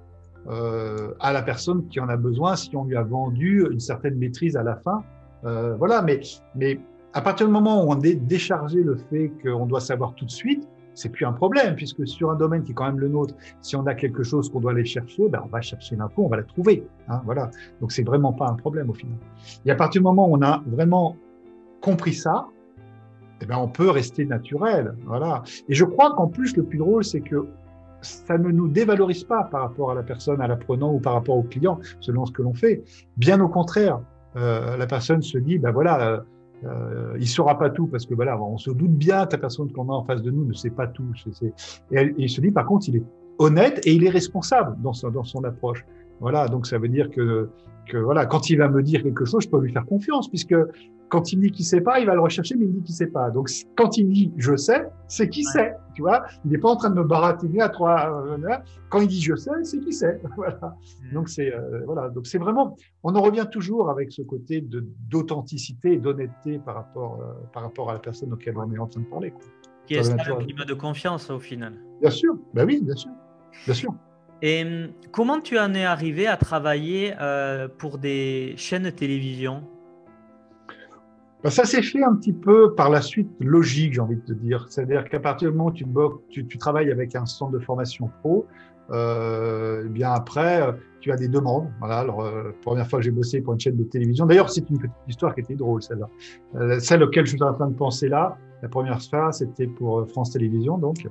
euh, 0.49 1.13
à 1.21 1.33
la 1.33 1.43
personne 1.43 1.87
qui 1.87 2.01
en 2.01 2.09
a 2.09 2.17
besoin 2.17 2.57
si 2.57 2.75
on 2.75 2.87
lui 2.87 2.97
a 2.97 3.05
vendu 3.05 3.65
une 3.71 3.79
certaine 3.79 4.17
maîtrise 4.17 4.57
à 4.57 4.65
la 4.65 4.75
fin. 4.75 5.05
Voilà, 5.45 6.03
mais 6.03 6.19
mais 6.57 6.81
à 7.13 7.21
partir 7.21 7.47
du 7.47 7.53
moment 7.53 7.85
où 7.85 7.93
on 7.93 8.01
a 8.01 8.15
déchargé 8.15 8.83
le 8.83 8.97
fait 8.97 9.31
qu'on 9.45 9.67
doit 9.67 9.81
savoir 9.81 10.17
tout 10.17 10.25
de 10.25 10.33
suite, 10.33 10.67
c'est 10.99 11.11
plus 11.11 11.25
un 11.25 11.33
problème, 11.33 11.77
puisque 11.77 12.07
sur 12.09 12.31
un 12.31 12.35
domaine 12.35 12.65
qui 12.65 12.73
est 12.73 12.75
quand 12.75 12.87
même 12.87 12.99
le 12.99 13.09
nôtre, 13.09 13.35
si 13.63 13.77
on 13.77 13.87
a 13.87 13.95
quelque 13.95 14.25
chose 14.25 14.51
qu'on 14.51 14.59
doit 14.59 14.73
aller 14.73 14.85
chercher, 14.85 15.29
ben 15.29 15.41
on 15.45 15.49
va 15.49 15.61
chercher 15.61 15.95
l'info, 15.95 16.25
on 16.25 16.29
va 16.29 16.39
la 16.39 16.43
trouver. 16.43 16.85
Hein, 17.09 17.23
voilà. 17.25 17.51
Donc 17.81 17.93
c'est 17.93 18.03
vraiment 18.03 18.33
pas 18.33 18.49
un 18.49 18.55
problème 18.55 18.91
au 18.91 18.95
final. 18.95 19.17
Et 19.65 19.71
à 19.71 19.77
partir 19.77 20.01
du 20.01 20.05
moment 20.05 20.29
où 20.29 20.37
on 20.37 20.43
a 20.43 20.63
vraiment 20.67 21.17
compris 21.81 22.15
ça, 22.15 22.49
eh 23.41 23.47
ben 23.47 23.57
on 23.59 23.69
peut 23.69 23.91
rester 23.91 24.27
naturel. 24.27 24.95
Voilà. 25.07 25.45
Et 25.69 25.75
je 25.75 25.85
crois 25.85 26.15
qu'en 26.17 26.27
plus, 26.27 26.57
le 26.57 26.65
plus 26.65 26.79
drôle, 26.79 27.05
c'est 27.05 27.21
que 27.21 27.47
ça 28.01 28.37
ne 28.37 28.51
nous 28.51 28.67
dévalorise 28.67 29.23
pas 29.23 29.45
par 29.45 29.63
rapport 29.63 29.93
à 29.93 29.95
la 29.95 30.03
personne, 30.03 30.41
à 30.41 30.49
l'apprenant 30.49 30.93
ou 30.93 30.99
par 30.99 31.15
rapport 31.15 31.37
au 31.37 31.45
client, 31.45 31.79
selon 32.01 32.27
ce 32.27 32.33
que 32.33 32.43
l'on 32.43 32.55
fait. 32.55 32.83
Bien 33.17 33.41
au 33.41 33.49
contraire, 33.49 34.01
euh, 34.37 34.77
la 34.77 34.87
personne 34.87 35.23
se 35.23 35.39
dit, 35.39 35.59
ben 35.59 35.71
voilà, 35.71 36.25
euh, 36.65 37.17
il 37.19 37.29
saura 37.29 37.59
pas 37.59 37.71
tout 37.71 37.87
parce 37.87 38.07
que 38.07 38.15
voilà, 38.15 38.41
on 38.41 38.59
se 38.59 38.71
doute 38.71 38.93
bien 38.93 39.27
que 39.27 39.33
la 39.33 39.39
personne 39.39 39.71
qu'on 39.73 39.89
a 39.89 39.93
en 39.93 40.05
face 40.05 40.23
de 40.23 40.31
nous 40.31 40.45
ne 40.45 40.53
sait 40.53 40.71
pas 40.71 40.87
tout. 40.87 41.13
Et, 41.93 42.15
il 42.17 42.29
se 42.29 42.41
dit, 42.41 42.51
par 42.51 42.67
contre, 42.67 42.89
il 42.89 42.97
est 42.97 43.05
honnête 43.39 43.81
et 43.85 43.93
il 43.93 44.05
est 44.05 44.11
responsable 44.11 44.77
dans 44.83 44.93
son 44.93 45.45
approche. 45.45 45.85
Voilà, 46.21 46.49
donc 46.49 46.67
ça 46.67 46.79
veut 46.79 46.89
dire 46.89 47.11
que, 47.11 47.49
que 47.89 47.97
voilà, 47.97 48.27
quand 48.27 48.51
il 48.51 48.59
va 48.59 48.69
me 48.69 48.83
dire 48.83 49.03
quelque 49.03 49.25
chose, 49.25 49.45
je 49.45 49.49
peux 49.49 49.61
lui 49.61 49.73
faire 49.73 49.87
confiance 49.87 50.29
puisque 50.29 50.55
quand 51.09 51.33
il 51.33 51.41
dit 51.41 51.51
qu'il 51.51 51.65
sait 51.65 51.81
pas, 51.81 52.01
il 52.01 52.07
va 52.07 52.15
le 52.15 52.21
rechercher, 52.21 52.55
mais 52.57 52.67
il 52.67 52.73
dit 52.73 52.83
qu'il 52.83 52.95
sait 52.95 53.07
pas. 53.07 53.31
Donc, 53.31 53.51
quand 53.77 53.97
il 53.97 54.09
dit 54.09 54.33
je 54.37 54.57
sais, 54.57 54.89
c'est 55.07 55.29
qui 55.29 55.43
sait, 55.43 55.75
tu 55.95 56.03
vois. 56.03 56.25
Il 56.45 56.51
n'est 56.51 56.59
pas 56.59 56.69
en 56.69 56.77
train 56.77 56.91
de 56.91 56.95
me 56.95 57.05
baratiner 57.05 57.61
à 57.61 57.69
trois. 57.69 58.25
Euh, 58.27 58.57
quand 58.91 59.01
il 59.01 59.09
dit 59.09 59.21
je 59.21 59.35
sais, 59.35 59.51
c'est 59.63 59.81
qui 59.81 59.93
sait. 59.93 60.21
voilà. 60.37 60.77
Mm. 61.11 61.15
Donc 61.15 61.29
c'est 61.29 61.53
euh, 61.53 61.83
voilà. 61.87 62.09
Donc 62.11 62.27
c'est 62.27 62.39
vraiment. 62.39 62.77
On 63.03 63.15
en 63.15 63.23
revient 63.23 63.47
toujours 63.51 63.91
avec 63.91 64.13
ce 64.13 64.23
côté 64.23 64.61
de 64.61 64.87
d'authenticité 65.09 65.95
et 65.95 65.99
d'honnêteté 65.99 66.59
par 66.59 66.75
rapport 66.75 67.21
euh, 67.21 67.33
par 67.53 67.63
rapport 67.63 67.91
à 67.91 67.95
la 67.95 68.01
personne 68.01 68.33
auquel 68.33 68.57
on 68.59 68.71
est 68.73 68.79
en 68.79 68.87
train 68.87 69.01
de 69.01 69.07
parler. 69.07 69.33
Qui 69.87 69.95
est 69.95 70.11
un 70.11 70.37
climat 70.37 70.67
de 70.67 70.75
confiance 70.75 71.31
au 71.31 71.39
final. 71.39 71.73
Bien 72.03 72.11
sûr. 72.11 72.37
Ben 72.53 72.67
oui, 72.67 72.81
bien 72.83 72.95
sûr, 72.95 73.11
bien 73.65 73.75
sûr. 73.75 73.95
Et 74.43 74.65
hum, 74.65 74.89
comment 75.13 75.41
tu 75.41 75.59
en 75.59 75.75
es 75.75 75.85
arrivé 75.85 76.27
à 76.27 76.37
travailler 76.37 77.15
pour 77.79 77.99
des 77.99 78.55
chaînes 78.57 78.85
de 78.85 78.91
télévision? 78.91 79.63
Ben, 81.45 81.51
ça 81.51 81.65
s'est 81.65 81.83
fait 81.83 82.03
un 82.03 82.17
petit 82.17 82.33
peu 82.33 82.75
par 82.75 82.91
la 82.91 83.01
suite 83.01 83.31
logique, 83.39 83.95
j'ai 83.95 84.01
envie 84.01 84.17
de 84.17 84.23
te 84.23 84.33
dire. 84.33 84.67
C'est-à-dire 84.69 85.05
qu'à 85.05 85.21
partir 85.21 85.51
du 85.51 85.57
moment 85.57 85.71
où 85.71 86.23
tu, 86.31 86.59
travailles 86.59 86.91
avec 86.91 87.15
un 87.15 87.27
centre 87.27 87.53
de 87.53 87.61
formation 87.61 88.11
pro, 88.23 88.47
euh, 88.91 89.85
eh 89.87 89.89
bien 89.89 90.11
après, 90.11 90.63
euh, 90.63 90.73
tu 91.01 91.13
as 91.13 91.17
des 91.17 91.29
demandes. 91.29 91.69
Voilà. 91.79 91.99
Alors, 91.99 92.23
euh, 92.23 92.53
première 92.63 92.89
fois 92.89 92.99
que 92.99 93.05
j'ai 93.05 93.11
bossé 93.11 93.41
pour 93.41 93.55
une 93.55 93.61
chaîne 93.61 93.77
de 93.77 93.85
télévision. 93.85 94.27
D'ailleurs, 94.27 94.51
c'est 94.51 94.69
une 94.69 94.79
petite 94.79 94.93
histoire 95.07 95.35
qui 95.35 95.41
était 95.41 95.55
drôle, 95.55 95.83
celle-là. 95.83 96.09
Euh, 96.57 96.81
celle 96.81 97.03
auquel 97.03 97.27
je 97.27 97.33
suis 97.33 97.43
en 97.43 97.55
train 97.55 97.69
de 97.69 97.77
penser 97.77 98.09
là, 98.09 98.37
la 98.63 98.69
première 98.69 99.01
fois, 99.01 99.33
c'était 99.33 99.67
pour 99.67 100.01
euh, 100.01 100.07
France 100.07 100.33
Télévisions, 100.33 100.79
donc 100.79 101.07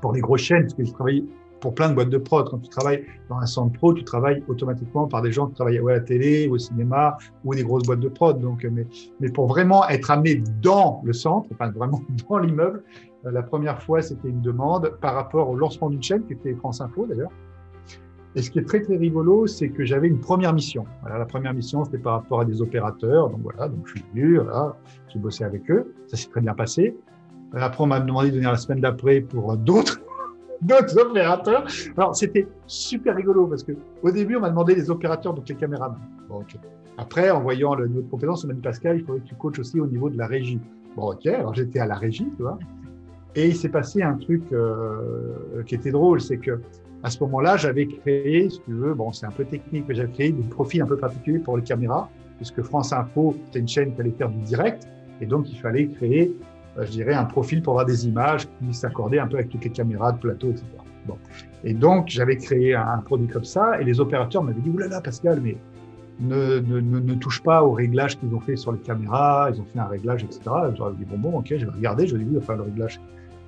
pour 0.00 0.12
les 0.12 0.20
grosses 0.20 0.42
chaînes, 0.42 0.62
parce 0.62 0.74
que 0.74 0.84
je 0.84 0.92
travaillais 0.92 1.24
pour 1.60 1.74
plein 1.74 1.90
de 1.90 1.94
boîtes 1.94 2.10
de 2.10 2.18
prod. 2.18 2.48
Quand 2.48 2.58
tu 2.58 2.68
travailles 2.68 3.04
dans 3.28 3.38
un 3.38 3.46
centre 3.46 3.72
pro, 3.72 3.94
tu 3.94 4.04
travailles 4.04 4.42
automatiquement 4.48 5.06
par 5.06 5.22
des 5.22 5.32
gens 5.32 5.46
qui 5.46 5.54
travaillent 5.54 5.78
à 5.78 5.92
la 5.92 6.00
télé, 6.00 6.48
au 6.48 6.58
cinéma 6.58 7.16
ou 7.44 7.54
des 7.54 7.62
grosses 7.62 7.84
boîtes 7.84 8.00
de 8.00 8.08
prod. 8.08 8.40
Donc, 8.40 8.66
mais, 8.70 8.86
mais 9.20 9.30
pour 9.30 9.46
vraiment 9.46 9.88
être 9.88 10.10
amené 10.10 10.42
dans 10.62 11.00
le 11.04 11.12
centre, 11.12 11.48
enfin 11.52 11.70
vraiment 11.70 12.00
dans 12.28 12.38
l'immeuble, 12.38 12.82
euh, 13.26 13.30
la 13.30 13.42
première 13.42 13.82
fois, 13.82 14.02
c'était 14.02 14.28
une 14.28 14.40
demande 14.40 14.96
par 15.00 15.14
rapport 15.14 15.48
au 15.48 15.56
lancement 15.56 15.90
d'une 15.90 16.02
chaîne 16.02 16.24
qui 16.24 16.32
était 16.32 16.54
France 16.54 16.80
Info 16.80 17.06
d'ailleurs. 17.06 17.30
Et 18.36 18.42
ce 18.42 18.50
qui 18.50 18.60
est 18.60 18.64
très 18.64 18.80
très 18.80 18.96
rigolo, 18.96 19.48
c'est 19.48 19.70
que 19.70 19.84
j'avais 19.84 20.06
une 20.06 20.20
première 20.20 20.52
mission. 20.52 20.84
Voilà, 21.00 21.18
la 21.18 21.26
première 21.26 21.52
mission, 21.52 21.84
c'était 21.84 21.98
par 21.98 22.12
rapport 22.12 22.40
à 22.40 22.44
des 22.44 22.62
opérateurs. 22.62 23.28
Donc 23.28 23.40
voilà, 23.42 23.68
donc 23.68 23.86
je 23.86 23.94
suis 23.94 24.04
venu, 24.14 24.38
voilà, 24.38 24.76
j'ai 25.08 25.18
bossé 25.18 25.42
avec 25.42 25.68
eux, 25.68 25.92
ça 26.06 26.16
s'est 26.16 26.28
très 26.28 26.40
bien 26.40 26.54
passé. 26.54 26.96
Après, 27.52 27.82
on 27.82 27.88
m'a 27.88 27.98
demandé 27.98 28.30
de 28.30 28.36
venir 28.36 28.52
la 28.52 28.56
semaine 28.56 28.80
d'après 28.80 29.20
pour 29.20 29.56
d'autres 29.56 30.00
d'autres 30.62 30.98
opérateurs. 30.98 31.66
Alors, 31.96 32.14
c'était 32.14 32.46
super 32.66 33.16
rigolo 33.16 33.46
parce 33.46 33.62
que 33.62 33.72
au 34.02 34.10
début, 34.10 34.36
on 34.36 34.40
m'a 34.40 34.50
demandé 34.50 34.74
les 34.74 34.90
opérateurs, 34.90 35.34
donc 35.34 35.48
les 35.48 35.54
caméramans. 35.54 35.98
Bon, 36.28 36.44
Après, 36.98 37.30
en 37.30 37.40
voyant 37.40 37.74
le 37.74 37.88
niveau 37.88 38.02
de 38.02 38.10
compétence, 38.10 38.44
on 38.44 38.48
m'a 38.48 38.54
dit 38.54 38.60
Pascal, 38.60 38.98
il 38.98 39.04
faudrait 39.04 39.20
que 39.20 39.28
tu 39.28 39.34
coaches 39.34 39.58
aussi 39.58 39.80
au 39.80 39.86
niveau 39.86 40.10
de 40.10 40.18
la 40.18 40.26
régie. 40.26 40.60
Bon, 40.96 41.12
ok, 41.12 41.26
alors 41.26 41.54
j'étais 41.54 41.78
à 41.78 41.86
la 41.86 41.94
régie, 41.94 42.28
tu 42.36 42.42
vois. 42.42 42.58
Et 43.36 43.48
il 43.48 43.56
s'est 43.56 43.68
passé 43.68 44.02
un 44.02 44.14
truc 44.14 44.42
euh, 44.52 45.62
qui 45.64 45.76
était 45.76 45.92
drôle, 45.92 46.20
c'est 46.20 46.38
que 46.38 46.60
à 47.02 47.10
ce 47.10 47.22
moment-là, 47.24 47.56
j'avais 47.56 47.86
créé, 47.86 48.50
si 48.50 48.60
tu 48.60 48.72
veux, 48.72 48.92
bon, 48.92 49.12
c'est 49.12 49.24
un 49.24 49.30
peu 49.30 49.44
technique, 49.44 49.84
mais 49.88 49.94
j'avais 49.94 50.12
créé 50.12 50.32
des 50.32 50.48
profils 50.48 50.82
un 50.82 50.86
peu 50.86 50.96
particuliers 50.96 51.38
pour 51.38 51.56
les 51.56 51.62
caméras, 51.62 52.10
puisque 52.36 52.62
France 52.62 52.92
Info, 52.92 53.34
c'était 53.46 53.60
une 53.60 53.68
chaîne 53.68 53.94
qui 53.94 54.00
allait 54.00 54.10
faire 54.10 54.28
du 54.28 54.40
direct, 54.40 54.86
et 55.20 55.26
donc 55.26 55.50
il 55.50 55.58
fallait 55.58 55.86
créer 55.88 56.34
je 56.84 56.90
dirais, 56.90 57.14
un 57.14 57.24
profil 57.24 57.62
pour 57.62 57.74
avoir 57.74 57.86
des 57.86 58.06
images 58.06 58.46
qui 58.46 58.74
s'accordaient 58.74 59.18
un 59.18 59.26
peu 59.26 59.36
avec 59.36 59.48
toutes 59.48 59.64
les 59.64 59.70
caméras 59.70 60.12
de 60.12 60.18
plateau, 60.18 60.50
etc. 60.50 60.64
Et 61.64 61.74
donc, 61.74 62.08
j'avais 62.08 62.36
créé 62.36 62.74
un 62.74 62.98
produit 62.98 63.28
comme 63.28 63.44
ça, 63.44 63.80
et 63.80 63.84
les 63.84 64.00
opérateurs 64.00 64.42
m'avaient 64.42 64.60
dit, 64.60 64.70
oulala, 64.70 65.00
Pascal, 65.00 65.40
mais 65.40 65.56
ne, 66.20 66.58
ne, 66.58 66.80
ne, 66.80 67.14
touche 67.14 67.42
pas 67.42 67.62
aux 67.62 67.72
réglages 67.72 68.18
qu'ils 68.18 68.34
ont 68.34 68.40
fait 68.40 68.56
sur 68.56 68.72
les 68.72 68.78
caméras, 68.78 69.50
ils 69.54 69.60
ont 69.60 69.64
fait 69.64 69.78
un 69.78 69.86
réglage, 69.86 70.22
etc. 70.22 70.40
J'aurais 70.76 70.92
dit, 70.94 71.04
bon, 71.04 71.18
bon, 71.18 71.38
ok, 71.38 71.46
je 71.50 71.66
vais 71.66 71.72
regarder, 71.72 72.06
je 72.06 72.16
vais 72.16 72.24
dire, 72.24 72.40
enfin, 72.42 72.56
le 72.56 72.62
réglage, 72.62 73.00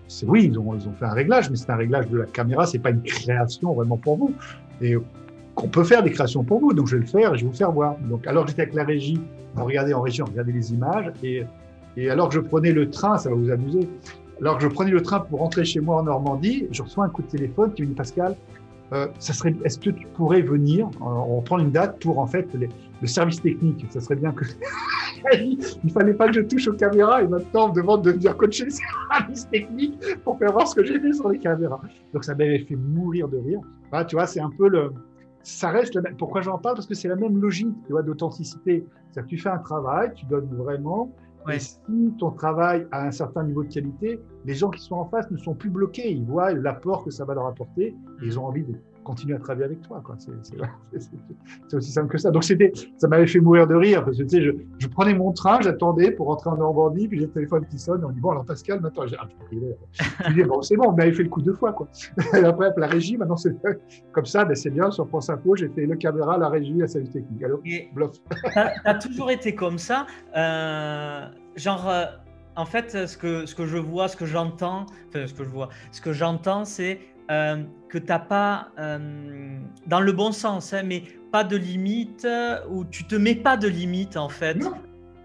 c'est 0.08 0.26
oui, 0.26 0.44
ils 0.50 0.58
ont, 0.58 0.74
ils 0.74 0.88
ont 0.88 0.92
fait 0.92 1.04
un 1.04 1.12
réglage, 1.12 1.50
mais 1.50 1.56
c'est 1.56 1.70
un 1.70 1.76
réglage 1.76 2.08
de 2.08 2.18
la 2.18 2.26
caméra, 2.26 2.66
c'est 2.66 2.78
pas 2.78 2.90
une 2.90 3.02
création 3.02 3.74
vraiment 3.74 3.96
pour 3.96 4.16
vous. 4.16 4.34
Et 4.80 4.96
qu'on 5.54 5.68
peut 5.68 5.84
faire 5.84 6.02
des 6.02 6.10
créations 6.10 6.44
pour 6.44 6.60
vous, 6.60 6.72
donc 6.72 6.88
je 6.88 6.96
vais 6.96 7.02
le 7.02 7.06
faire 7.06 7.34
et 7.34 7.38
je 7.38 7.44
vais 7.44 7.50
vous 7.50 7.56
faire 7.56 7.72
voir. 7.72 7.96
Donc, 8.08 8.26
alors 8.26 8.46
j'étais 8.46 8.62
avec 8.62 8.74
la 8.74 8.84
régie, 8.84 9.20
on 9.56 9.64
regardait 9.64 9.92
en 9.92 10.00
régie, 10.00 10.22
on 10.22 10.26
regardait 10.26 10.52
les 10.52 10.72
images, 10.72 11.12
et 11.22 11.44
et 11.96 12.10
alors 12.10 12.28
que 12.28 12.34
je 12.34 12.40
prenais 12.40 12.72
le 12.72 12.90
train, 12.90 13.18
ça 13.18 13.30
va 13.30 13.36
vous 13.36 13.50
amuser, 13.50 13.88
alors 14.40 14.56
que 14.56 14.62
je 14.64 14.68
prenais 14.68 14.90
le 14.90 15.02
train 15.02 15.20
pour 15.20 15.40
rentrer 15.40 15.64
chez 15.64 15.80
moi 15.80 16.00
en 16.00 16.04
Normandie, 16.04 16.66
je 16.70 16.82
reçois 16.82 17.04
un 17.04 17.08
coup 17.08 17.22
de 17.22 17.28
téléphone 17.28 17.72
qui 17.74 17.82
me 17.82 17.88
dit 17.88 17.94
Pascal, 17.94 18.36
euh, 18.92 19.06
est-ce 19.64 19.78
que 19.78 19.90
tu 19.90 20.06
pourrais 20.08 20.42
venir, 20.42 20.90
on, 21.00 21.40
prend 21.40 21.58
une 21.58 21.70
date 21.70 21.98
pour 22.00 22.18
en 22.18 22.26
fait 22.26 22.46
le 22.54 23.06
service 23.06 23.40
technique. 23.40 23.86
Ça 23.88 24.00
serait 24.00 24.16
bien 24.16 24.32
que 24.32 24.44
il 25.32 25.90
fallait 25.92 26.12
pas 26.12 26.26
que 26.26 26.34
je 26.34 26.40
touche 26.40 26.68
aux 26.68 26.74
caméras 26.74 27.22
et 27.22 27.28
maintenant 27.28 27.66
on 27.66 27.68
me 27.70 27.74
demande 27.74 28.02
de 28.02 28.10
venir 28.10 28.36
coacher 28.36 28.64
le 28.64 28.70
service 28.70 29.48
technique 29.48 29.98
pour 30.24 30.38
faire 30.38 30.52
voir 30.52 30.68
ce 30.68 30.74
que 30.74 30.84
j'ai 30.84 31.00
fait 31.00 31.12
sur 31.12 31.30
les 31.30 31.38
caméras. 31.38 31.80
Donc 32.12 32.24
ça 32.24 32.34
m'avait 32.34 32.58
fait 32.58 32.76
mourir 32.76 33.28
de 33.28 33.38
rire. 33.38 33.60
tu 34.08 34.16
vois, 34.16 34.26
c'est 34.26 34.40
un 34.40 34.50
peu 34.50 34.68
le, 34.68 34.92
ça 35.42 35.70
reste 35.70 35.98
Pourquoi 36.18 36.42
j'en 36.42 36.58
parle? 36.58 36.76
Parce 36.76 36.86
que 36.86 36.94
c'est 36.94 37.08
la 37.08 37.16
même 37.16 37.40
logique, 37.40 37.74
d'authenticité. 37.88 38.84
C'est-à-dire 39.10 39.24
que 39.24 39.28
tu 39.28 39.38
fais 39.38 39.50
un 39.50 39.58
travail, 39.58 40.12
tu 40.14 40.26
donnes 40.26 40.48
vraiment, 40.52 41.10
et 41.50 41.58
si 41.58 41.80
ton 42.18 42.30
travail 42.30 42.86
a 42.92 43.06
un 43.06 43.10
certain 43.10 43.44
niveau 43.44 43.64
de 43.64 43.72
qualité, 43.72 44.20
les 44.44 44.54
gens 44.54 44.70
qui 44.70 44.80
sont 44.80 44.94
en 44.96 45.06
face 45.06 45.30
ne 45.30 45.36
sont 45.36 45.54
plus 45.54 45.70
bloqués. 45.70 46.10
Ils 46.10 46.24
voient 46.24 46.52
l'apport 46.52 47.04
que 47.04 47.10
ça 47.10 47.24
va 47.24 47.34
leur 47.34 47.46
apporter 47.46 47.88
et 47.88 48.24
ils 48.24 48.38
ont 48.38 48.46
envie 48.46 48.64
de 48.64 48.74
continuer 49.02 49.36
à 49.36 49.38
travailler 49.38 49.66
avec 49.66 49.82
toi. 49.82 50.02
C'est 51.68 51.76
aussi 51.76 51.92
simple 51.92 52.08
que 52.08 52.18
ça. 52.18 52.30
Donc 52.30 52.44
ça 52.44 53.08
m'avait 53.08 53.26
fait 53.26 53.40
mourir 53.40 53.66
de 53.66 53.74
rire 53.74 54.04
parce 54.04 54.18
que 54.18 54.22
tu 54.22 54.28
sais, 54.28 54.42
je, 54.42 54.50
je 54.78 54.88
prenais 54.88 55.14
mon 55.14 55.32
train, 55.32 55.60
j'attendais 55.60 56.10
pour 56.12 56.26
rentrer 56.26 56.50
en 56.50 56.56
Normandie, 56.56 57.08
puis 57.08 57.18
j'ai 57.18 57.26
le 57.26 57.32
téléphone 57.32 57.66
qui 57.66 57.78
sonne, 57.78 58.04
on 58.04 58.10
dit 58.10 58.20
bon 58.20 58.30
alors 58.30 58.44
Pascal, 58.44 58.80
maintenant 58.80 59.06
j'ai 59.06 59.16
ah, 59.18 59.28
bon 60.46 60.62
c'est 60.62 60.76
bon, 60.76 60.88
on 60.88 60.92
m'avait 60.92 61.12
fait 61.12 61.22
le 61.22 61.28
coup 61.28 61.42
deux 61.42 61.54
fois 61.54 61.72
quoi. 61.72 61.88
Et 62.34 62.44
après 62.44 62.70
la 62.76 62.86
régie, 62.86 63.16
maintenant 63.16 63.36
c'est 63.36 63.54
comme 64.12 64.26
ça, 64.26 64.44
ben, 64.44 64.54
c'est 64.54 64.70
bien 64.70 64.90
sur 64.90 65.08
France 65.08 65.30
Info, 65.30 65.56
j'ai 65.56 65.68
fait 65.68 65.86
le 65.86 65.96
caméra, 65.96 66.38
la 66.38 66.48
régie, 66.48 66.74
la 66.74 66.88
service 66.88 67.10
technique. 67.10 67.42
Alors 67.42 67.60
bluff. 67.94 68.12
T'as 68.54 68.94
toujours 68.94 69.30
été 69.30 69.54
comme 69.54 69.78
ça, 69.78 70.06
euh, 70.36 71.26
genre. 71.56 71.88
Euh, 71.88 72.04
en 72.54 72.66
fait, 72.66 73.06
ce 73.06 73.16
que, 73.16 73.46
ce 73.46 73.54
que 73.54 73.66
je 73.66 73.78
vois, 73.78 74.08
ce 74.08 74.16
que 74.16 74.26
j'entends, 74.26 74.84
enfin, 75.08 75.26
ce 75.26 75.32
que 75.32 75.44
je 75.44 75.48
vois, 75.48 75.70
ce 75.90 76.00
que 76.02 76.12
j'entends, 76.12 76.66
c'est 76.66 77.00
euh, 77.32 77.56
que 77.88 77.98
tu 77.98 78.06
n'as 78.06 78.18
pas, 78.18 78.68
euh, 78.78 79.58
dans 79.86 80.00
le 80.00 80.12
bon 80.12 80.32
sens, 80.32 80.72
hein, 80.72 80.82
mais 80.84 81.02
pas 81.30 81.44
de 81.44 81.56
limite, 81.56 82.26
ou 82.70 82.84
tu 82.84 83.04
te 83.06 83.14
mets 83.14 83.34
pas 83.34 83.56
de 83.56 83.68
limite 83.68 84.16
en 84.16 84.28
fait. 84.28 84.58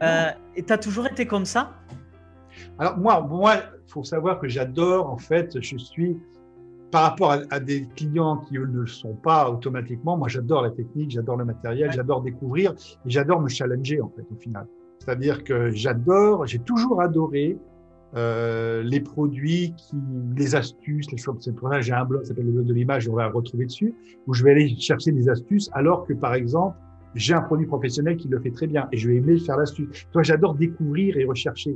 Euh, 0.04 0.30
et 0.56 0.64
tu 0.64 0.72
as 0.72 0.78
toujours 0.78 1.08
été 1.08 1.26
comme 1.26 1.46
ça? 1.46 1.74
Alors 2.80 2.98
moi, 2.98 3.22
moi, 3.22 3.56
il 3.56 3.92
faut 3.92 4.04
savoir 4.04 4.40
que 4.40 4.48
j'adore, 4.48 5.10
en 5.10 5.18
fait, 5.18 5.62
je 5.62 5.78
suis, 5.78 6.18
par 6.92 7.04
rapport 7.04 7.36
à, 7.50 7.60
des 7.60 7.88
clients 7.96 8.38
qui, 8.38 8.58
eux, 8.58 8.66
ne 8.66 8.82
le 8.82 8.88
sont 8.88 9.16
pas 9.16 9.50
automatiquement, 9.50 10.18
moi 10.18 10.28
j'adore 10.28 10.62
la 10.62 10.72
technique, 10.72 11.12
j'adore 11.12 11.38
le 11.38 11.46
matériel, 11.46 11.92
j'adore 11.92 12.22
découvrir, 12.22 12.72
et 13.06 13.10
j'adore 13.10 13.42
me 13.42 13.50
challenger, 13.50 14.02
en 14.02 14.10
fait, 14.16 14.26
au 14.32 14.40
final. 14.40 14.66
C'est-à-dire 15.00 15.44
que 15.44 15.72
j'adore, 15.72 16.46
j'ai 16.46 16.60
toujours 16.60 17.02
adoré 17.02 17.58
euh, 18.16 18.84
les 18.84 19.02
produits, 19.02 19.74
qui, 19.78 19.96
les 20.36 20.56
astuces, 20.56 21.12
les 21.12 21.18
choses. 21.18 21.52
Là, 21.64 21.82
j'ai 21.82 21.94
un 21.94 22.06
blog 22.06 22.22
qui 22.22 22.28
s'appelle 22.30 22.46
le 22.46 22.52
blog 22.52 22.66
de 22.66 22.74
l'image, 22.74 23.08
on 23.10 23.16
va 23.16 23.28
retrouver 23.28 23.66
dessus, 23.66 23.94
où 24.26 24.34
je 24.34 24.44
vais 24.44 24.52
aller 24.52 24.76
chercher 24.80 25.12
des 25.12 25.30
astuces, 25.30 25.70
alors 25.74 26.06
que 26.06 26.14
par 26.14 26.34
exemple, 26.34 26.78
j'ai 27.16 27.34
un 27.34 27.42
produit 27.42 27.66
professionnel 27.66 28.16
qui 28.16 28.28
le 28.28 28.40
fait 28.40 28.52
très 28.52 28.68
bien 28.68 28.88
et 28.92 28.98
je 28.98 29.10
vais 29.10 29.18
aimer 29.18 29.38
faire 29.40 29.58
l'astuce. 29.58 30.08
Toi, 30.12 30.24
j'adore 30.24 30.56
découvrir 30.56 31.18
et 31.18 31.26
rechercher. 31.26 31.76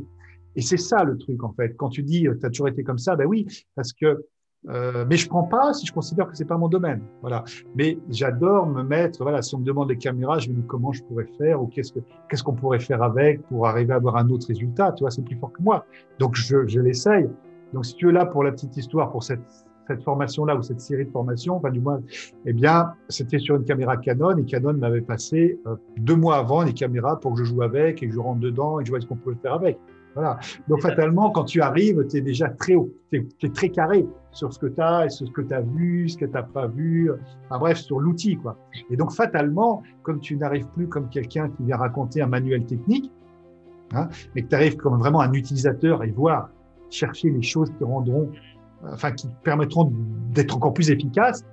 Et 0.56 0.62
c'est 0.62 0.78
ça 0.78 1.04
le 1.04 1.18
truc 1.18 1.44
en 1.44 1.54
fait. 1.54 1.76
Quand 1.78 1.90
tu 1.90 2.04
dis, 2.04 2.28
tu 2.40 2.46
as 2.46 2.50
toujours 2.50 2.68
été 2.68 2.84
comme 2.84 2.98
ça, 2.98 3.16
ben 3.16 3.26
oui, 3.26 3.48
parce 3.76 3.94
que 3.94 4.26
euh, 4.70 5.06
mais 5.10 5.18
je 5.18 5.28
prends 5.28 5.44
pas 5.44 5.74
si 5.74 5.86
je 5.86 5.92
considère 5.92 6.28
que 6.28 6.38
c'est 6.38 6.46
pas 6.46 6.58
mon 6.58 6.68
domaine. 6.68 7.02
Voilà. 7.22 7.44
Mais 7.76 7.98
j'adore 8.10 8.68
me 8.68 8.84
mettre. 8.84 9.24
Voilà, 9.24 9.42
si 9.42 9.56
on 9.56 9.60
me 9.60 9.66
demande 9.66 9.90
les 9.90 9.98
caméras, 9.98 10.40
je 10.40 10.50
me 10.50 10.56
dis 10.56 10.64
comment 10.68 10.92
je 10.92 11.04
pourrais 11.04 11.28
faire 11.38 11.62
ou 11.62 11.68
qu'est-ce 11.68 11.94
que 11.94 12.00
qu'est-ce 12.30 12.44
qu'on 12.44 12.54
pourrait 12.54 12.80
faire 12.80 13.02
avec 13.02 13.42
pour 13.48 13.68
arriver 13.68 13.94
à 13.94 13.96
avoir 13.96 14.18
un 14.18 14.30
autre 14.30 14.48
résultat. 14.48 14.92
Tu 14.92 15.04
vois, 15.04 15.12
c'est 15.12 15.24
plus 15.24 15.36
fort 15.36 15.52
que 15.52 15.64
moi. 15.64 15.86
Donc 16.20 16.36
je, 16.36 16.68
je 16.68 16.80
l'essaye. 16.80 17.28
Donc, 17.74 17.86
si 17.86 17.96
tu 17.96 18.10
es 18.10 18.12
là 18.12 18.26
pour 18.26 18.44
la 18.44 18.52
petite 18.52 18.76
histoire, 18.76 19.12
pour 19.12 19.24
cette, 19.24 19.42
cette 19.88 20.04
formation-là 20.04 20.56
ou 20.56 20.62
cette 20.62 20.82
série 20.82 21.06
de 21.06 21.12
formations, 21.12 21.56
enfin, 21.56 21.70
du 21.70 21.80
moins, 21.80 22.02
eh 22.46 22.54
bien, 22.54 22.94
c'était 23.10 23.40
sur 23.40 23.56
une 23.56 23.64
caméra 23.64 23.98
Canon 23.98 24.38
et 24.38 24.46
Canon 24.46 24.74
m'avait 24.74 25.02
passé 25.02 25.60
euh, 25.68 25.76
deux 25.98 26.16
mois 26.16 26.38
avant 26.38 26.64
les 26.64 26.74
caméras 26.74 27.20
pour 27.20 27.34
que 27.34 27.40
je 27.40 27.46
joue 27.46 27.62
avec 27.62 28.04
et 28.04 28.08
que 28.08 28.14
je 28.14 28.20
rentre 28.20 28.40
dedans 28.40 28.80
et 28.80 28.84
que 28.84 28.88
je 28.88 28.92
vois 28.92 29.02
ce 29.02 29.06
qu'on 29.06 29.16
peut 29.16 29.36
faire 29.42 29.54
avec. 29.54 29.80
Voilà. 30.14 30.40
Donc, 30.68 30.82
fatalement, 30.82 31.32
quand 31.32 31.46
tu 31.46 31.62
arrives, 31.62 32.06
tu 32.10 32.18
es 32.18 32.22
déjà 32.22 32.50
très 32.50 32.76
haut, 32.76 32.92
tu 33.12 33.28
es, 33.44 33.50
très 33.50 33.70
carré 33.70 34.06
sur 34.32 34.54
ce 34.54 34.60
que 34.60 34.68
tu 34.68 34.82
as 34.82 35.06
et 35.06 35.10
sur 35.10 35.28
ce 35.28 35.32
que 35.32 35.42
tu 35.42 35.54
as 35.54 35.62
vu, 35.62 36.10
ce 36.10 36.18
que 36.18 36.26
tu 36.26 36.32
n'as 36.32 36.44
pas 36.44 36.68
vu, 36.68 37.12
enfin 37.46 37.60
bref, 37.60 37.78
sur 37.78 38.00
l'outil. 38.00 38.36
quoi. 38.38 38.58
Et 38.90 38.98
donc, 38.98 39.12
fatalement, 39.12 39.84
comme 40.04 40.20
tu 40.20 40.36
n'arrives 40.36 40.68
plus 40.68 40.88
comme 40.88 41.10
quelqu'un 41.10 41.50
qui 41.50 41.64
vient 41.64 41.78
raconter 41.78 42.22
un 42.22 42.28
manuel 42.28 42.66
technique, 42.66 43.12
hein, 43.94 44.10
mais 44.36 44.44
que 44.44 44.50
tu 44.50 44.56
arrives 44.56 44.76
comme 44.76 45.00
vraiment 45.00 45.22
un 45.22 45.34
utilisateur 45.34 46.04
et 46.04 46.12
voir, 46.12 46.50
chercher 46.90 47.30
les 47.30 47.42
choses 47.42 47.72
qui 47.78 47.84
rendront, 47.84 48.30
enfin, 48.84 49.12
qui 49.12 49.28
permettront 49.44 49.92
d'être 50.34 50.56
encore 50.56 50.74
plus 50.74 50.92
efficaces, 50.92 51.46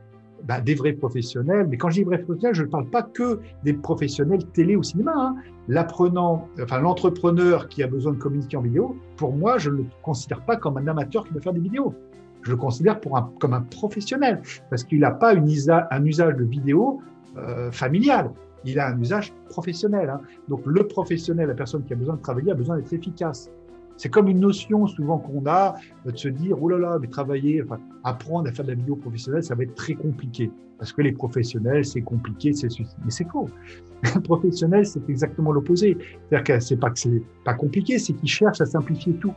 bah, 0.45 0.61
des 0.61 0.75
vrais 0.75 0.93
professionnels. 0.93 1.67
Mais 1.69 1.77
quand 1.77 1.91
je 1.91 1.97
dis 1.97 2.05
vrais 2.05 2.19
professionnels, 2.19 2.55
je 2.55 2.63
ne 2.63 2.69
parle 2.69 2.87
pas 2.87 3.03
que 3.03 3.41
des 3.65 3.73
professionnels 3.73 4.45
télé 4.53 4.77
ou 4.77 4.83
cinéma. 4.83 5.13
Hein. 5.15 5.37
L'apprenant, 5.69 6.49
enfin 6.63 6.81
l'entrepreneur 6.81 7.69
qui 7.69 7.83
a 7.83 7.87
besoin 7.87 8.13
de 8.13 8.19
communiquer 8.19 8.57
en 8.57 8.63
vidéo, 8.63 8.97
pour 9.17 9.33
moi, 9.33 9.59
je 9.59 9.71
ne 9.71 9.79
le 9.79 9.87
considère 10.03 10.45
pas 10.45 10.57
comme 10.57 10.77
un 10.77 10.87
amateur 10.87 11.27
qui 11.27 11.35
veut 11.35 11.41
faire 11.41 11.53
des 11.53 11.61
vidéos. 11.61 11.95
Je 12.43 12.51
le 12.51 12.57
considère 12.57 13.01
pour 13.01 13.17
un, 13.17 13.31
comme 13.41 13.53
un 13.53 13.63
professionnel 13.63 14.41
parce 14.71 14.85
qu'il 14.85 15.01
n'a 15.01 15.11
pas 15.11 15.35
une 15.35 15.49
un 15.69 16.05
usage 16.05 16.37
de 16.37 16.45
vidéo 16.45 17.01
euh, 17.37 17.71
familial. 17.73 18.31
Il 18.65 18.79
a 18.79 18.89
un 18.89 19.01
usage 19.01 19.33
professionnel. 19.49 20.09
Hein. 20.09 20.21
Donc 20.49 20.63
le 20.65 20.87
professionnel, 20.87 21.49
la 21.49 21.55
personne 21.55 21.85
qui 21.85 21.93
a 21.93 21.97
besoin 21.97 22.15
de 22.15 22.21
travailler, 22.21 22.53
a 22.53 22.55
besoin 22.55 22.77
d'être 22.77 22.93
efficace. 22.93 23.51
C'est 23.99 24.09
comme 24.09 24.29
une 24.29 24.39
notion 24.39 24.87
souvent 24.87 25.19
qu'on 25.19 25.45
a 25.47 25.75
de 26.07 26.17
se 26.17 26.29
dire, 26.29 26.57
oh 26.63 26.69
là 26.69 26.79
là, 26.79 26.99
mais 27.01 27.09
travailler, 27.09 27.63
apprendre 28.05 28.49
à 28.49 28.53
faire 28.53 28.65
de 28.65 28.71
la 28.71 28.77
vidéo 28.77 28.95
professionnelle, 28.95 29.43
ça 29.43 29.57
va 29.57 29.65
être 29.65 29.75
très 29.75 29.95
compliqué. 29.95 30.53
Parce 30.79 30.93
que 30.93 31.03
les 31.03 31.11
professionnels, 31.11 31.85
c'est 31.85 32.03
compliqué, 32.03 32.53
c'est 32.53 32.69
Mais 33.05 33.11
c'est 33.11 33.29
faux. 33.29 33.49
Un 34.15 34.21
professionnel, 34.21 34.87
c'est 34.87 35.07
exactement 35.11 35.51
l'opposé. 35.51 35.99
C'est-à-dire 36.31 36.45
que 36.45 36.61
c'est 36.61 36.77
pas 36.77 36.91
que 36.91 36.99
c'est 37.01 37.23
pas 37.45 37.55
compliqué, 37.55 37.99
c'est 37.99 38.13
qu'il 38.13 38.29
cherche 38.29 38.61
à 38.61 38.67
simplifier 38.67 39.15
tout. 39.15 39.35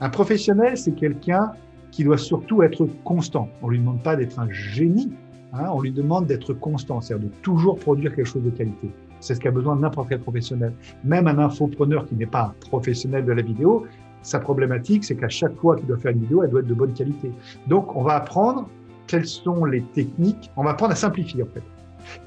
Un 0.00 0.08
professionnel, 0.08 0.76
c'est 0.76 0.94
quelqu'un 0.94 1.50
qui 1.90 2.04
doit 2.04 2.18
surtout 2.18 2.62
être 2.62 2.86
constant. 3.02 3.48
On 3.60 3.70
lui 3.70 3.80
demande 3.80 4.04
pas 4.04 4.14
d'être 4.14 4.38
un 4.38 4.50
génie, 4.50 5.10
hein, 5.52 5.70
on 5.72 5.80
lui 5.80 5.90
demande 5.90 6.26
d'être 6.26 6.54
constant, 6.54 7.00
c'est-à-dire 7.00 7.28
de 7.28 7.34
toujours 7.42 7.76
produire 7.76 8.14
quelque 8.14 8.28
chose 8.28 8.44
de 8.44 8.50
qualité. 8.50 8.92
C'est 9.20 9.34
ce 9.34 9.40
qu'a 9.40 9.50
besoin 9.50 9.76
n'importe 9.76 10.08
quel 10.08 10.20
professionnel. 10.20 10.72
Même 11.04 11.26
un 11.26 11.38
infopreneur 11.38 12.06
qui 12.06 12.14
n'est 12.14 12.26
pas 12.26 12.42
un 12.44 12.54
professionnel 12.68 13.24
de 13.24 13.32
la 13.32 13.42
vidéo, 13.42 13.86
sa 14.22 14.40
problématique, 14.40 15.04
c'est 15.04 15.16
qu'à 15.16 15.28
chaque 15.28 15.54
fois 15.56 15.76
qu'il 15.76 15.86
doit 15.86 15.98
faire 15.98 16.12
une 16.12 16.20
vidéo, 16.20 16.42
elle 16.42 16.50
doit 16.50 16.60
être 16.60 16.66
de 16.66 16.74
bonne 16.74 16.92
qualité. 16.92 17.30
Donc, 17.68 17.94
on 17.94 18.02
va 18.02 18.16
apprendre 18.16 18.68
quelles 19.06 19.26
sont 19.26 19.64
les 19.64 19.82
techniques. 19.82 20.50
On 20.56 20.64
va 20.64 20.70
apprendre 20.70 20.92
à 20.92 20.96
simplifier, 20.96 21.42
en 21.42 21.46
fait. 21.46 21.62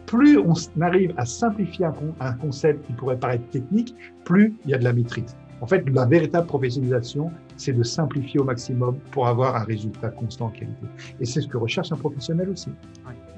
Plus 0.05 0.37
on 0.37 0.53
arrive 0.81 1.13
à 1.17 1.25
simplifier 1.25 1.85
un, 1.85 2.33
concept 2.33 2.85
qui 2.85 2.93
pourrait 2.93 3.17
paraître 3.17 3.47
technique, 3.49 3.95
plus 4.25 4.55
il 4.65 4.71
y 4.71 4.73
a 4.73 4.77
de 4.77 4.83
la 4.83 4.93
maîtrise. 4.93 5.35
En 5.61 5.67
fait, 5.67 5.83
la 5.89 6.05
véritable 6.05 6.47
professionnalisation, 6.47 7.31
c'est 7.57 7.73
de 7.73 7.83
simplifier 7.83 8.39
au 8.39 8.45
maximum 8.45 8.97
pour 9.11 9.27
avoir 9.27 9.57
un 9.57 9.63
résultat 9.63 10.09
constant 10.09 10.45
en 10.45 10.49
qualité. 10.49 10.85
Et 11.19 11.25
c'est 11.25 11.41
ce 11.41 11.47
que 11.47 11.57
recherche 11.57 11.91
un 11.91 11.97
professionnel 11.97 12.49
aussi. 12.49 12.69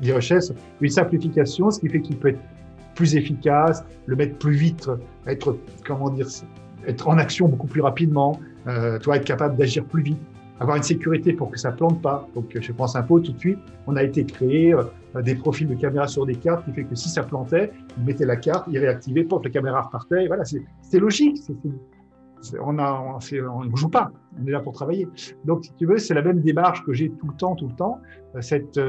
Il 0.03 0.13
recherche 0.13 0.45
une 0.79 0.89
simplification, 0.89 1.71
ce 1.71 1.79
qui 1.79 1.89
fait 1.89 2.01
qu'il 2.01 2.17
peut 2.17 2.29
être 2.29 2.39
plus 3.01 3.15
efficace, 3.15 3.83
le 4.05 4.15
mettre 4.15 4.37
plus 4.37 4.53
vite, 4.53 4.87
être, 5.25 5.57
comment 5.87 6.11
dire, 6.11 6.27
être 6.85 7.07
en 7.07 7.17
action 7.17 7.47
beaucoup 7.47 7.65
plus 7.65 7.81
rapidement, 7.81 8.39
euh, 8.67 8.99
toi, 8.99 9.15
être 9.15 9.25
capable 9.25 9.57
d'agir 9.57 9.83
plus 9.85 10.03
vite, 10.03 10.19
avoir 10.59 10.77
une 10.77 10.83
sécurité 10.83 11.33
pour 11.33 11.49
que 11.49 11.57
ça 11.57 11.71
plante 11.71 11.99
pas. 11.99 12.27
Donc, 12.35 12.55
je 12.61 12.71
pense 12.71 12.95
un 12.95 13.01
peu 13.01 13.19
tout 13.19 13.31
de 13.31 13.39
suite, 13.39 13.57
on 13.87 13.95
a 13.95 14.03
été 14.03 14.23
créé 14.23 14.75
euh, 14.75 14.83
des 15.23 15.33
profils 15.33 15.67
de 15.67 15.73
caméra 15.73 16.05
sur 16.05 16.27
des 16.27 16.35
cartes 16.35 16.63
qui 16.65 16.73
fait 16.73 16.83
que 16.83 16.93
si 16.93 17.09
ça 17.09 17.23
plantait, 17.23 17.71
il 17.97 18.03
mettait 18.03 18.27
la 18.27 18.35
carte, 18.35 18.67
il 18.71 18.77
réactivait, 18.77 19.23
pour 19.23 19.41
que 19.41 19.45
la 19.45 19.51
caméra 19.51 19.81
repartait. 19.81 20.25
Et 20.25 20.27
voilà, 20.27 20.43
c'est 20.45 20.99
logique. 20.99 21.41
on 22.63 22.77
a, 22.77 23.19
on 23.51 23.63
ne 23.63 23.75
joue 23.75 23.89
pas, 23.89 24.11
on 24.39 24.45
est 24.45 24.51
là 24.51 24.59
pour 24.59 24.73
travailler. 24.73 25.07
Donc, 25.43 25.65
si 25.65 25.73
tu 25.73 25.87
veux, 25.87 25.97
c'est 25.97 26.13
la 26.13 26.21
même 26.21 26.41
démarche 26.41 26.85
que 26.85 26.93
j'ai 26.93 27.09
tout 27.09 27.29
le 27.29 27.35
temps, 27.35 27.55
tout 27.55 27.67
le 27.67 27.75
temps. 27.75 27.99
Euh, 28.35 28.41
cette, 28.41 28.79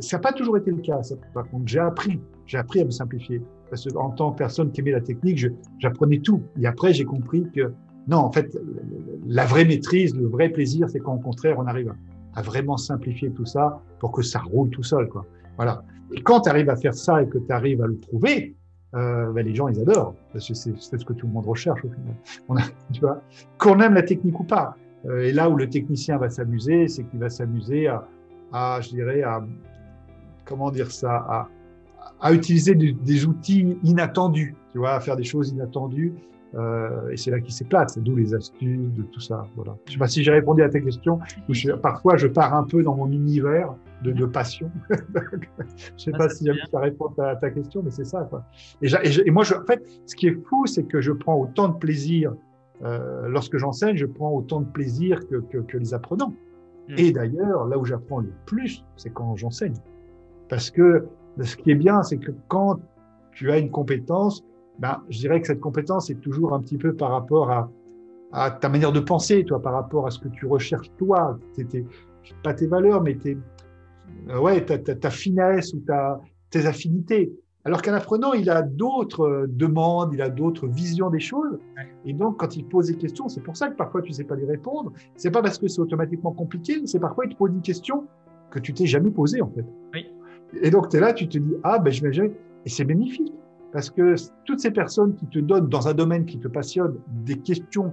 ça 0.00 0.16
n'a 0.16 0.20
pas 0.20 0.32
toujours 0.32 0.56
été 0.58 0.70
le 0.70 0.80
cas. 0.80 1.00
Par 1.34 1.50
contre, 1.50 1.64
j'ai 1.66 1.80
appris 1.80 2.20
j'ai 2.46 2.58
appris 2.58 2.80
à 2.80 2.84
me 2.84 2.90
simplifier. 2.90 3.42
Parce 3.70 3.84
que 3.84 3.96
en 3.96 4.10
tant 4.10 4.32
que 4.32 4.38
personne 4.38 4.70
qui 4.70 4.80
aimait 4.80 4.92
la 4.92 5.00
technique, 5.00 5.46
j'apprenais 5.78 6.18
tout. 6.18 6.42
Et 6.60 6.66
après, 6.66 6.92
j'ai 6.92 7.04
compris 7.04 7.46
que 7.54 7.72
non, 8.08 8.18
en 8.18 8.32
fait, 8.32 8.56
la 9.26 9.44
vraie 9.44 9.64
maîtrise, 9.64 10.14
le 10.16 10.26
vrai 10.26 10.48
plaisir, 10.48 10.88
c'est 10.90 10.98
qu'au 10.98 11.16
contraire, 11.18 11.58
on 11.58 11.66
arrive 11.66 11.94
à, 12.34 12.42
vraiment 12.42 12.76
simplifier 12.76 13.30
tout 13.30 13.44
ça 13.44 13.80
pour 14.00 14.12
que 14.12 14.22
ça 14.22 14.40
roule 14.40 14.70
tout 14.70 14.82
seul. 14.82 15.08
Quoi. 15.08 15.24
Voilà. 15.56 15.84
Et 16.12 16.20
quand 16.20 16.40
tu 16.40 16.50
arrives 16.50 16.68
à 16.68 16.76
faire 16.76 16.94
ça 16.94 17.22
et 17.22 17.28
que 17.28 17.38
tu 17.38 17.52
arrives 17.52 17.82
à 17.82 17.86
le 17.86 17.96
prouver, 17.96 18.56
euh, 18.94 19.32
ben 19.32 19.46
les 19.46 19.54
gens, 19.54 19.68
ils 19.68 19.80
adorent. 19.80 20.14
Parce 20.32 20.48
que 20.48 20.54
c'est 20.54 20.76
ce 20.76 21.04
que 21.04 21.12
tout 21.12 21.26
le 21.26 21.32
monde 21.32 21.46
recherche 21.46 21.80
au 21.84 21.88
final. 21.88 22.14
Qu'on 23.58 23.80
aime 23.80 23.94
la 23.94 24.02
technique 24.02 24.38
ou 24.38 24.44
pas. 24.44 24.76
Euh, 25.06 25.22
et 25.22 25.32
là 25.32 25.48
où 25.48 25.56
le 25.56 25.68
technicien 25.68 26.18
va 26.18 26.28
s'amuser, 26.28 26.88
c'est 26.88 27.04
qu'il 27.04 27.18
va 27.18 27.30
s'amuser 27.30 27.86
à, 27.86 28.06
à, 28.52 28.80
je 28.80 28.90
dirais, 28.90 29.22
à, 29.22 29.44
comment 30.44 30.70
dire 30.70 30.90
ça, 30.90 31.16
à, 31.28 31.48
à 32.22 32.32
utiliser 32.32 32.74
des, 32.74 33.26
outils 33.26 33.76
inattendus, 33.82 34.54
tu 34.70 34.78
vois, 34.78 34.92
à 34.92 35.00
faire 35.00 35.16
des 35.16 35.24
choses 35.24 35.50
inattendues. 35.50 36.14
Euh, 36.54 37.10
et 37.10 37.16
c'est 37.16 37.30
là 37.30 37.40
qu'il 37.40 37.52
s'éclate, 37.52 37.98
d'où 37.98 38.14
les 38.14 38.34
astuces, 38.34 38.92
de 38.92 39.02
tout 39.02 39.20
ça. 39.20 39.46
Voilà. 39.56 39.74
Je 39.86 39.92
sais 39.94 39.98
pas 39.98 40.06
si 40.06 40.22
j'ai 40.22 40.30
répondu 40.30 40.62
à 40.62 40.68
ta 40.68 40.80
question. 40.80 41.18
parfois, 41.82 42.16
je 42.16 42.28
pars 42.28 42.54
un 42.54 42.62
peu 42.62 42.82
dans 42.82 42.94
mon 42.94 43.10
univers 43.10 43.74
de, 44.04 44.12
de 44.12 44.24
passion. 44.26 44.70
je 44.90 46.04
sais 46.04 46.12
pas 46.12 46.28
si 46.28 46.48
ça 46.70 46.78
répond 46.78 47.08
à 47.18 47.36
ta 47.36 47.50
question, 47.50 47.82
mais 47.82 47.90
c'est 47.90 48.04
ça. 48.04 48.26
Quoi. 48.30 48.44
Et, 48.82 48.88
et, 49.26 49.30
moi, 49.30 49.42
je, 49.42 49.54
en 49.54 49.64
fait, 49.64 49.82
ce 50.06 50.14
qui 50.14 50.28
est 50.28 50.38
fou, 50.46 50.66
c'est 50.66 50.84
que 50.84 51.00
je 51.00 51.10
prends 51.10 51.36
autant 51.36 51.68
de 51.68 51.78
plaisir 51.78 52.34
euh, 52.84 53.28
lorsque 53.28 53.56
j'enseigne, 53.56 53.96
je 53.96 54.06
prends 54.06 54.30
autant 54.32 54.60
de 54.60 54.66
plaisir 54.66 55.26
que, 55.28 55.36
que, 55.36 55.58
que 55.58 55.76
les 55.76 55.94
apprenants. 55.94 56.34
Mm. 56.88 56.94
Et 56.98 57.12
d'ailleurs, 57.12 57.66
là 57.66 57.78
où 57.78 57.84
j'apprends 57.84 58.20
le 58.20 58.32
plus, 58.46 58.84
c'est 58.96 59.10
quand 59.12 59.34
j'enseigne. 59.36 59.74
Parce 60.48 60.70
que 60.70 61.06
ce 61.40 61.56
qui 61.56 61.70
est 61.70 61.76
bien, 61.76 62.02
c'est 62.02 62.18
que 62.18 62.32
quand 62.48 62.80
tu 63.32 63.50
as 63.50 63.58
une 63.58 63.70
compétence, 63.70 64.44
ben, 64.78 65.02
je 65.08 65.18
dirais 65.18 65.40
que 65.40 65.46
cette 65.46 65.60
compétence 65.60 66.10
est 66.10 66.20
toujours 66.20 66.54
un 66.54 66.60
petit 66.60 66.76
peu 66.76 66.94
par 66.94 67.10
rapport 67.10 67.50
à, 67.50 67.70
à 68.32 68.50
ta 68.50 68.68
manière 68.68 68.92
de 68.92 69.00
penser, 69.00 69.44
toi, 69.44 69.60
par 69.60 69.72
rapport 69.74 70.06
à 70.06 70.10
ce 70.10 70.18
que 70.18 70.28
tu 70.28 70.46
recherches 70.46 70.90
toi, 70.98 71.38
pas 72.42 72.54
tes 72.54 72.66
valeurs, 72.66 73.02
mais 73.02 73.14
tes, 73.16 73.36
euh, 74.28 74.40
ouais, 74.40 74.64
ta, 74.64 74.78
ta, 74.78 74.94
ta, 74.94 75.10
finesse 75.10 75.72
ou 75.74 75.80
ta, 75.80 76.20
tes 76.50 76.66
affinités. 76.66 77.32
Alors 77.64 77.80
qu'un 77.80 77.94
apprenant, 77.94 78.32
il 78.32 78.50
a 78.50 78.62
d'autres 78.62 79.22
euh, 79.22 79.46
demandes, 79.48 80.12
il 80.12 80.22
a 80.22 80.28
d'autres 80.28 80.66
visions 80.66 81.10
des 81.10 81.20
choses. 81.20 81.58
Et 82.04 82.12
donc, 82.12 82.38
quand 82.38 82.56
il 82.56 82.66
pose 82.66 82.88
des 82.88 82.96
questions, 82.96 83.28
c'est 83.28 83.42
pour 83.42 83.56
ça 83.56 83.68
que 83.68 83.76
parfois 83.76 84.02
tu 84.02 84.10
ne 84.10 84.14
sais 84.14 84.24
pas 84.24 84.34
lui 84.34 84.46
répondre. 84.46 84.92
C'est 85.16 85.30
pas 85.30 85.42
parce 85.42 85.58
que 85.58 85.68
c'est 85.68 85.80
automatiquement 85.80 86.32
compliqué, 86.32 86.80
c'est 86.86 86.98
parfois 86.98 87.26
il 87.26 87.34
te 87.34 87.38
pose 87.38 87.50
une 87.52 87.62
question 87.62 88.06
que 88.50 88.58
tu 88.58 88.74
t'es 88.74 88.86
jamais 88.86 89.10
posée, 89.10 89.40
en 89.40 89.50
fait. 89.50 89.64
Oui. 89.94 90.06
Et 90.60 90.70
donc, 90.70 90.88
tu 90.88 90.96
es 90.96 91.00
là, 91.00 91.12
tu 91.12 91.28
te 91.28 91.38
dis, 91.38 91.54
ah, 91.62 91.78
ben, 91.78 91.92
je 91.92 92.02
vais 92.02 92.12
gérer. 92.12 92.32
Et 92.64 92.68
c'est 92.68 92.84
bénéfique. 92.84 93.32
Parce 93.72 93.88
que 93.88 94.14
toutes 94.44 94.60
ces 94.60 94.70
personnes 94.70 95.14
qui 95.14 95.26
te 95.26 95.38
donnent 95.38 95.68
dans 95.68 95.88
un 95.88 95.94
domaine 95.94 96.26
qui 96.26 96.38
te 96.38 96.48
passionne 96.48 96.96
des 97.24 97.38
questions 97.38 97.92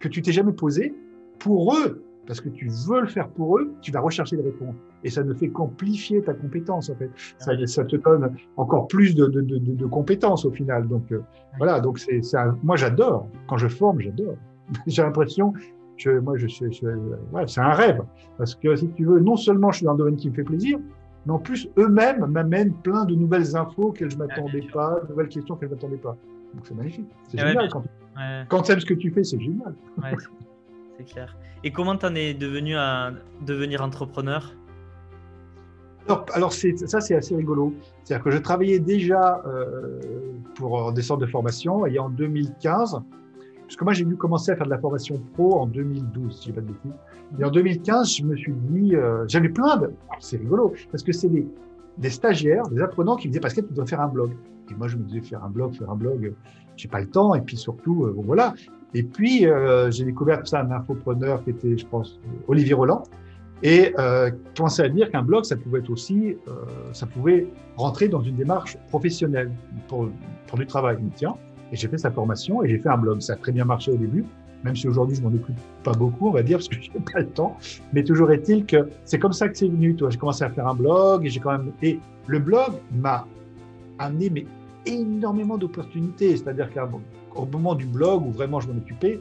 que 0.00 0.08
tu 0.08 0.20
t'es 0.20 0.32
jamais 0.32 0.52
posées, 0.52 0.94
pour 1.38 1.74
eux, 1.74 2.04
parce 2.26 2.40
que 2.40 2.48
tu 2.48 2.68
veux 2.88 3.00
le 3.00 3.06
faire 3.06 3.28
pour 3.28 3.58
eux, 3.58 3.72
tu 3.80 3.90
vas 3.90 4.00
rechercher 4.00 4.36
les 4.36 4.42
réponses. 4.42 4.74
Et 5.02 5.10
ça 5.10 5.22
ne 5.22 5.34
fait 5.34 5.48
qu'amplifier 5.48 6.22
ta 6.22 6.34
compétence, 6.34 6.90
en 6.90 6.94
fait. 6.94 7.10
Ça, 7.38 7.52
ça, 7.66 7.84
te 7.84 7.96
donne 7.96 8.34
encore 8.56 8.86
plus 8.88 9.14
de, 9.14 9.26
de, 9.26 9.40
de, 9.40 9.58
de 9.58 9.86
compétences 9.86 10.44
au 10.44 10.50
final. 10.50 10.88
Donc, 10.88 11.10
euh, 11.12 11.20
voilà. 11.58 11.80
Donc, 11.80 11.98
c'est, 11.98 12.20
moi, 12.62 12.76
j'adore. 12.76 13.28
Quand 13.46 13.58
je 13.58 13.68
forme, 13.68 14.00
j'adore. 14.00 14.36
J'ai 14.86 15.02
l'impression 15.02 15.52
que 15.98 16.18
moi, 16.18 16.36
je, 16.36 16.48
je, 16.48 16.70
je 16.70 16.86
ouais, 17.32 17.44
c'est 17.46 17.60
un 17.60 17.72
rêve. 17.72 18.02
Parce 18.38 18.54
que 18.54 18.74
si 18.76 18.88
tu 18.88 19.04
veux, 19.04 19.20
non 19.20 19.36
seulement 19.36 19.70
je 19.70 19.78
suis 19.78 19.86
dans 19.86 19.92
un 19.92 19.96
domaine 19.96 20.16
qui 20.16 20.30
me 20.30 20.34
fait 20.34 20.42
plaisir, 20.42 20.78
mais 21.26 21.32
en 21.32 21.38
plus, 21.38 21.68
eux-mêmes 21.78 22.26
m'amènent 22.26 22.74
plein 22.74 23.04
de 23.04 23.14
nouvelles 23.14 23.56
infos 23.56 23.88
auxquelles 23.88 24.10
je 24.10 24.16
ne 24.16 24.24
m'attendais 24.24 24.62
pas, 24.72 25.00
de 25.00 25.08
nouvelles 25.08 25.28
questions 25.28 25.54
auxquelles 25.54 25.70
je 25.70 25.74
ne 25.74 25.78
m'attendais 25.78 25.96
pas. 25.96 26.16
Donc 26.54 26.64
c'est 26.66 26.74
magnifique. 26.74 27.08
C'est 27.28 27.38
génial. 27.38 27.68
quand, 27.70 27.84
quand 28.48 28.62
tu 28.62 28.72
aimes 28.72 28.80
ce 28.80 28.86
que 28.86 28.94
tu 28.94 29.10
fais, 29.10 29.24
c'est 29.24 29.40
génial. 29.40 29.74
c'est 30.98 31.04
clair. 31.04 31.36
Et 31.62 31.70
comment 31.70 31.96
tu 31.96 32.06
en 32.06 32.14
es 32.14 32.34
devenu 32.34 32.76
à 32.76 33.12
devenir 33.46 33.82
entrepreneur? 33.82 34.54
Alors, 36.06 36.26
alors 36.34 36.52
ça, 36.52 37.00
c'est 37.00 37.14
assez 37.14 37.34
rigolo. 37.34 37.72
C'est-à-dire 38.02 38.24
que 38.24 38.30
je 38.30 38.38
travaillais 38.38 38.78
déjà 38.78 39.42
euh, 39.46 40.00
pour 40.54 40.92
des 40.92 41.00
centres 41.00 41.22
de 41.22 41.26
formation 41.26 41.86
et 41.86 41.98
en 41.98 42.10
2015, 42.10 43.00
parce 43.74 43.80
que 43.80 43.84
moi, 43.86 43.92
j'ai 43.92 44.04
dû 44.04 44.16
commencer 44.16 44.52
à 44.52 44.56
faire 44.56 44.66
de 44.66 44.70
la 44.70 44.78
formation 44.78 45.20
pro 45.32 45.58
en 45.58 45.66
2012, 45.66 46.40
si 46.40 46.50
je 46.50 46.54
pas 46.54 46.60
de 46.60 46.66
bêtises. 46.66 46.92
Et 47.40 47.44
en 47.44 47.50
2015, 47.50 48.14
je 48.18 48.22
me 48.22 48.36
suis 48.36 48.52
dit, 48.52 48.94
euh, 48.94 49.24
j'avais 49.26 49.48
plein 49.48 49.78
de. 49.78 49.90
C'est 50.20 50.36
rigolo, 50.36 50.72
parce 50.92 51.02
que 51.02 51.10
c'est 51.10 51.28
des, 51.28 52.10
stagiaires, 52.10 52.68
des 52.68 52.80
apprenants 52.80 53.16
qui 53.16 53.26
me 53.26 53.32
disaient 53.32 53.40
Pascal, 53.40 53.66
tu 53.66 53.74
dois 53.74 53.84
faire 53.84 54.00
un 54.00 54.06
blog. 54.06 54.30
Et 54.70 54.74
moi, 54.74 54.86
je 54.86 54.96
me 54.96 55.02
disais 55.02 55.22
faire 55.22 55.42
un 55.42 55.50
blog, 55.50 55.74
faire 55.74 55.90
un 55.90 55.96
blog, 55.96 56.34
j'ai 56.76 56.86
pas 56.86 57.00
le 57.00 57.08
temps. 57.08 57.34
Et 57.34 57.40
puis 57.40 57.56
surtout, 57.56 58.08
bon 58.14 58.22
voilà. 58.22 58.54
Et 58.94 59.02
puis, 59.02 59.44
j'ai 59.90 60.04
découvert 60.04 60.46
ça 60.46 60.60
un 60.60 60.70
infopreneur 60.70 61.42
qui 61.42 61.50
était, 61.50 61.76
je 61.76 61.84
pense, 61.84 62.20
Olivier 62.46 62.74
Roland, 62.74 63.02
et 63.64 63.94
euh, 63.98 64.30
commencer 64.56 64.82
à 64.82 64.88
dire 64.88 65.10
qu'un 65.10 65.22
blog, 65.22 65.44
ça 65.44 65.56
pouvait 65.56 65.82
aussi, 65.88 66.36
euh, 66.46 66.52
ça 66.92 67.06
pouvait 67.06 67.46
rentrer 67.76 68.08
dans 68.08 68.20
une 68.20 68.36
démarche 68.36 68.76
professionnelle 68.88 69.50
pour, 69.88 70.10
pour 70.46 70.58
du 70.58 70.66
travail. 70.66 70.98
Tiens, 71.16 71.34
et 71.74 71.76
j'ai 71.76 71.88
fait 71.88 71.98
sa 71.98 72.12
formation 72.12 72.62
et 72.62 72.68
j'ai 72.68 72.78
fait 72.78 72.88
un 72.88 72.96
blog. 72.96 73.20
Ça 73.20 73.32
a 73.32 73.36
très 73.36 73.50
bien 73.50 73.64
marché 73.64 73.90
au 73.90 73.96
début, 73.96 74.24
même 74.62 74.76
si 74.76 74.86
aujourd'hui 74.86 75.16
je 75.16 75.22
m'en 75.22 75.28
occupe 75.28 75.58
pas 75.82 75.92
beaucoup, 75.92 76.28
on 76.28 76.30
va 76.30 76.44
dire, 76.44 76.58
parce 76.58 76.68
que 76.68 76.76
j'ai 76.80 76.90
pas 77.12 77.18
le 77.18 77.26
temps. 77.26 77.56
Mais 77.92 78.04
toujours 78.04 78.30
est-il 78.30 78.64
que 78.64 78.88
c'est 79.04 79.18
comme 79.18 79.32
ça 79.32 79.48
que 79.48 79.58
c'est 79.58 79.68
venu. 79.68 79.96
Toi, 79.96 80.10
j'ai 80.10 80.18
commencé 80.18 80.44
à 80.44 80.50
faire 80.50 80.68
un 80.68 80.74
blog 80.74 81.26
et 81.26 81.30
j'ai 81.30 81.40
quand 81.40 81.50
même 81.50 81.72
et 81.82 81.98
le 82.28 82.38
blog 82.38 82.74
m'a 82.92 83.26
amené 83.98 84.30
mais 84.30 84.46
énormément 84.86 85.58
d'opportunités. 85.58 86.36
C'est-à-dire 86.36 86.70
qu'au 86.72 87.46
moment 87.46 87.74
du 87.74 87.86
blog 87.86 88.24
où 88.24 88.30
vraiment 88.30 88.60
je 88.60 88.68
m'en 88.68 88.78
occupais, 88.78 89.20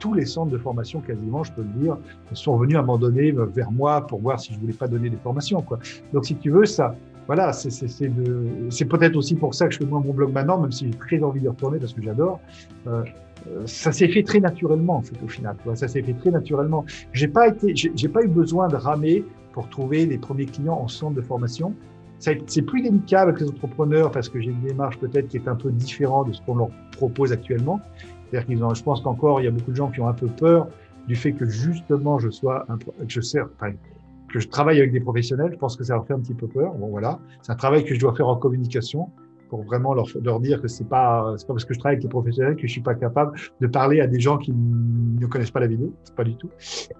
tous 0.00 0.14
les 0.14 0.24
centres 0.24 0.50
de 0.50 0.58
formation, 0.58 1.00
quasiment, 1.00 1.44
je 1.44 1.52
peux 1.52 1.62
le 1.62 1.80
dire, 1.80 1.98
sont 2.32 2.56
venus 2.56 2.76
à 2.76 2.80
un 2.80 2.82
moment 2.82 2.98
donné 2.98 3.30
vers 3.30 3.70
moi 3.70 4.06
pour 4.06 4.20
voir 4.20 4.40
si 4.40 4.54
je 4.54 4.58
voulais 4.58 4.72
pas 4.72 4.88
donner 4.88 5.10
des 5.10 5.18
formations. 5.18 5.64
Donc, 6.12 6.24
si 6.24 6.34
tu 6.36 6.50
veux, 6.50 6.64
ça, 6.64 6.96
voilà, 7.26 7.52
c'est 7.52 8.84
peut-être 8.84 9.16
aussi 9.16 9.34
pour 9.34 9.54
ça 9.54 9.66
que 9.66 9.72
je 9.72 9.78
fais 9.78 9.86
moins 9.86 10.00
mon 10.00 10.12
blog 10.12 10.32
maintenant, 10.32 10.60
même 10.60 10.72
si 10.72 10.86
j'ai 10.86 10.98
très 10.98 11.22
envie 11.22 11.40
d'y 11.40 11.48
retourner 11.48 11.78
parce 11.78 11.94
que 11.94 12.02
j'adore. 12.02 12.40
Euh, 12.86 13.02
euh, 13.48 13.66
ça 13.66 13.92
s'est 13.92 14.08
fait 14.08 14.22
très 14.22 14.40
naturellement, 14.40 14.96
en 14.96 15.02
fait, 15.02 15.16
au 15.22 15.28
final. 15.28 15.56
Ça 15.74 15.88
s'est 15.88 16.02
fait 16.02 16.14
très 16.14 16.30
naturellement. 16.30 16.84
J'ai 17.12 17.28
pas 17.28 17.48
été, 17.48 17.74
j'ai 17.74 18.08
pas 18.08 18.22
eu 18.22 18.28
besoin 18.28 18.68
de 18.68 18.76
ramer 18.76 19.24
pour 19.52 19.68
trouver 19.68 20.06
les 20.06 20.18
premiers 20.18 20.46
clients 20.46 20.78
en 20.80 20.88
centre 20.88 21.14
de 21.14 21.22
formation. 21.22 21.74
C'est 22.18 22.62
plus 22.62 22.80
délicat 22.80 23.22
avec 23.22 23.40
les 23.40 23.48
entrepreneurs 23.48 24.10
parce 24.10 24.28
que 24.28 24.40
j'ai 24.40 24.50
une 24.50 24.62
démarche 24.62 24.98
peut-être 24.98 25.28
qui 25.28 25.36
est 25.36 25.46
un 25.46 25.56
peu 25.56 25.70
différente 25.70 26.28
de 26.28 26.32
ce 26.32 26.40
qu'on 26.42 26.54
leur 26.54 26.68
propose 26.92 27.32
actuellement. 27.32 27.80
C'est-à-dire 28.30 28.46
qu'ils 28.46 28.64
ont, 28.64 28.72
je 28.72 28.82
pense 28.82 29.02
qu'encore, 29.02 29.40
il 29.40 29.44
y 29.44 29.46
a 29.46 29.50
beaucoup 29.50 29.72
de 29.72 29.76
gens 29.76 29.90
qui 29.90 30.00
ont 30.00 30.08
un 30.08 30.14
peu 30.14 30.28
peur 30.28 30.68
du 31.06 31.16
fait 31.16 31.32
que 31.32 31.44
justement 31.44 32.18
je 32.18 32.30
sois, 32.30 32.64
un, 32.70 32.78
que 32.78 33.08
je 33.08 33.20
sers, 33.20 33.46
que 34.34 34.40
je 34.40 34.48
travaille 34.48 34.78
avec 34.78 34.90
des 34.90 34.98
professionnels. 34.98 35.50
Je 35.52 35.58
pense 35.58 35.76
que 35.76 35.84
ça 35.84 35.94
leur 35.94 36.04
fait 36.06 36.12
un 36.12 36.18
petit 36.18 36.34
peu 36.34 36.48
peur. 36.48 36.74
Bon, 36.74 36.88
voilà. 36.88 37.20
C'est 37.42 37.52
un 37.52 37.54
travail 37.54 37.84
que 37.84 37.94
je 37.94 38.00
dois 38.00 38.14
faire 38.16 38.26
en 38.26 38.34
communication 38.34 39.08
pour 39.48 39.62
vraiment 39.62 39.94
leur, 39.94 40.40
dire 40.40 40.60
que 40.60 40.66
c'est 40.66 40.88
pas, 40.88 41.34
c'est 41.36 41.46
pas 41.46 41.52
parce 41.54 41.64
que 41.64 41.72
je 41.72 41.78
travaille 41.78 41.94
avec 41.94 42.02
des 42.02 42.08
professionnels 42.08 42.56
que 42.56 42.66
je 42.66 42.72
suis 42.72 42.80
pas 42.80 42.96
capable 42.96 43.38
de 43.60 43.66
parler 43.68 44.00
à 44.00 44.08
des 44.08 44.18
gens 44.18 44.36
qui 44.36 44.52
ne 44.52 45.24
connaissent 45.26 45.52
pas 45.52 45.60
la 45.60 45.68
vidéo. 45.68 45.94
C'est 46.02 46.16
pas 46.16 46.24
du 46.24 46.34
tout. 46.34 46.50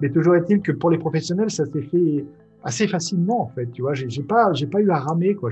Mais 0.01 0.11
toujours 0.11 0.37
est-il 0.37 0.61
que 0.61 0.71
pour 0.71 0.91
les 0.91 0.99
professionnels, 0.99 1.51
ça 1.51 1.67
s'est 1.67 1.83
fait 1.83 2.25
assez 2.63 2.87
facilement, 2.87 3.43
en 3.43 3.49
fait. 3.49 3.67
Tu 3.73 3.83
vois, 3.83 3.95
j'ai 3.95 4.23
pas, 4.23 4.53
j'ai 4.53 4.69
pas 4.69 4.81
eu 4.81 4.91
à 4.91 5.01
ramer, 5.01 5.35
quoi. 5.35 5.51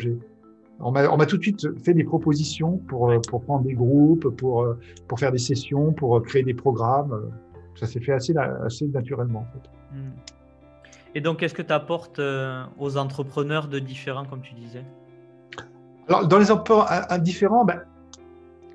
On 0.79 0.93
m'a 0.93 1.27
tout 1.27 1.37
de 1.37 1.43
suite 1.43 1.67
fait 1.85 1.95
des 1.95 2.05
propositions 2.05 2.77
pour, 2.87 3.13
pour 3.29 3.43
prendre 3.43 3.65
des 3.65 3.75
groupes, 3.75 4.29
pour, 4.37 4.77
pour 5.09 5.19
faire 5.19 5.33
des 5.33 5.39
sessions, 5.39 5.93
pour 5.93 6.23
créer 6.23 6.45
des 6.45 6.55
programmes. 6.55 7.33
Ça 7.75 7.87
s'est 7.87 8.01
fait 8.01 8.13
assez, 8.13 8.35
assez 8.37 8.87
naturellement. 8.87 9.45
Hmm. 9.93 10.11
Et 11.15 11.21
donc, 11.21 11.39
qu'est-ce 11.39 11.55
que 11.55 11.63
tu 11.63 11.73
apportes 11.73 12.21
aux 12.79 12.97
entrepreneurs 12.97 13.69
de 13.69 13.79
différents, 13.79 14.25
comme 14.25 14.41
tu 14.41 14.55
disais? 14.55 14.85
Alors, 16.09 16.27
dans 16.27 16.39
les 16.39 16.51
entrepreneurs 16.51 17.19
différents, 17.21 17.65
ben, 17.65 17.81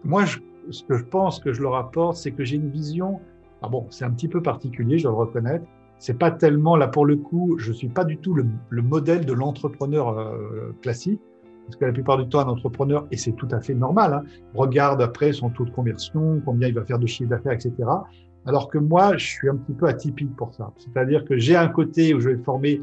moi, 0.04 0.26
ce 0.70 0.84
que 0.84 0.98
je 0.98 1.04
pense 1.04 1.40
que 1.40 1.54
je 1.54 1.62
leur 1.62 1.76
apporte, 1.76 2.18
c'est 2.18 2.32
que 2.32 2.44
j'ai 2.44 2.58
une 2.58 2.70
vision. 2.70 3.20
Ah 3.62 3.70
bon, 3.70 3.88
c'est 3.90 4.06
un 4.06 4.12
petit 4.12 4.28
peu 4.28 4.42
particulier, 4.42 5.00
je 5.00 5.04
dois 5.04 5.12
le 5.14 5.18
reconnaître. 5.18 5.66
C'est 5.98 6.20
pas 6.20 6.30
tellement 6.30 6.76
là 6.76 6.88
pour 6.88 7.08
le 7.08 7.16
coup, 7.16 7.56
je 7.58 7.74
suis 7.74 7.90
pas 7.90 8.06
du 8.06 8.18
tout 8.18 8.36
le, 8.36 8.46
le 8.70 8.82
modèle 8.84 9.26
de 9.26 9.34
l'entrepreneur 9.34 10.32
classique. 10.82 11.20
Parce 11.66 11.76
que 11.76 11.86
la 11.86 11.92
plupart 11.92 12.18
du 12.18 12.30
temps, 12.30 12.40
un 12.40 12.48
entrepreneur, 12.48 13.06
et 13.12 13.18
c'est 13.18 13.34
tout 13.34 13.48
à 13.52 13.60
fait 13.60 13.74
normal, 13.74 14.14
hein, 14.14 14.24
regarde 14.56 15.02
après 15.02 15.34
son 15.34 15.50
taux 15.50 15.66
de 15.66 15.70
conversion, 15.72 16.42
combien 16.46 16.70
il 16.70 16.74
va 16.74 16.86
faire 16.86 16.98
de 16.98 17.08
chiffre 17.08 17.30
d'affaires, 17.30 17.52
etc. 17.52 17.74
Alors 18.48 18.70
que 18.70 18.78
moi, 18.78 19.18
je 19.18 19.26
suis 19.26 19.50
un 19.50 19.58
petit 19.58 19.74
peu 19.74 19.88
atypique 19.88 20.34
pour 20.36 20.54
ça. 20.54 20.72
C'est-à-dire 20.78 21.26
que 21.26 21.38
j'ai 21.38 21.56
un 21.58 21.68
côté 21.68 22.14
où 22.14 22.22
je 22.22 22.30
vais 22.30 22.44
former 22.44 22.82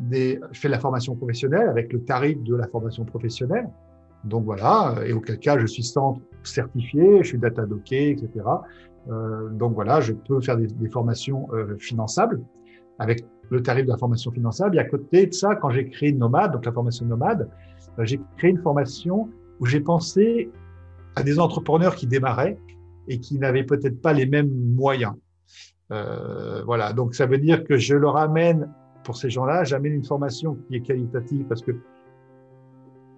des, 0.00 0.40
je 0.50 0.60
fais 0.60 0.68
la 0.68 0.80
formation 0.80 1.14
professionnelle 1.14 1.68
avec 1.68 1.92
le 1.92 2.02
tarif 2.02 2.42
de 2.42 2.56
la 2.56 2.66
formation 2.66 3.04
professionnelle. 3.04 3.68
Donc 4.24 4.44
voilà, 4.44 4.96
et 5.06 5.12
auquel 5.12 5.38
cas 5.38 5.56
je 5.58 5.66
suis 5.66 5.84
centre 5.84 6.20
certifié, 6.42 7.22
je 7.22 7.28
suis 7.28 7.38
data 7.38 7.64
docké, 7.64 8.10
etc. 8.10 8.28
Euh, 9.08 9.50
donc 9.50 9.74
voilà, 9.74 10.00
je 10.00 10.12
peux 10.12 10.40
faire 10.40 10.56
des, 10.56 10.66
des 10.66 10.88
formations 10.88 11.46
euh, 11.52 11.76
finançables 11.78 12.42
avec 12.98 13.24
le 13.50 13.62
tarif 13.62 13.84
de 13.84 13.90
la 13.90 13.98
formation 13.98 14.32
finançable. 14.32 14.76
Et 14.76 14.80
à 14.80 14.84
côté 14.84 15.26
de 15.26 15.34
ça, 15.34 15.54
quand 15.56 15.70
j'ai 15.70 15.88
créé 15.88 16.12
Nomade, 16.12 16.52
donc 16.52 16.64
la 16.64 16.72
formation 16.72 17.06
Nomade, 17.06 17.48
euh, 17.98 18.04
j'ai 18.04 18.20
créé 18.36 18.50
une 18.50 18.62
formation 18.62 19.28
où 19.60 19.66
j'ai 19.66 19.80
pensé 19.80 20.50
à 21.14 21.22
des 21.22 21.38
entrepreneurs 21.38 21.94
qui 21.94 22.06
démarraient 22.06 22.58
et 23.08 23.18
qui 23.18 23.38
n'avaient 23.38 23.64
peut-être 23.64 24.00
pas 24.00 24.12
les 24.12 24.26
mêmes 24.26 24.50
moyens. 24.50 25.14
Euh, 25.90 26.62
voilà, 26.64 26.92
donc 26.92 27.14
ça 27.14 27.26
veut 27.26 27.38
dire 27.38 27.64
que 27.64 27.76
je 27.76 27.94
leur 27.94 28.16
amène, 28.16 28.68
pour 29.04 29.16
ces 29.16 29.30
gens-là, 29.30 29.64
j'amène 29.64 29.92
une 29.92 30.04
formation 30.04 30.56
qui 30.66 30.76
est 30.76 30.80
qualitative 30.80 31.44
parce 31.46 31.62
que 31.62 31.72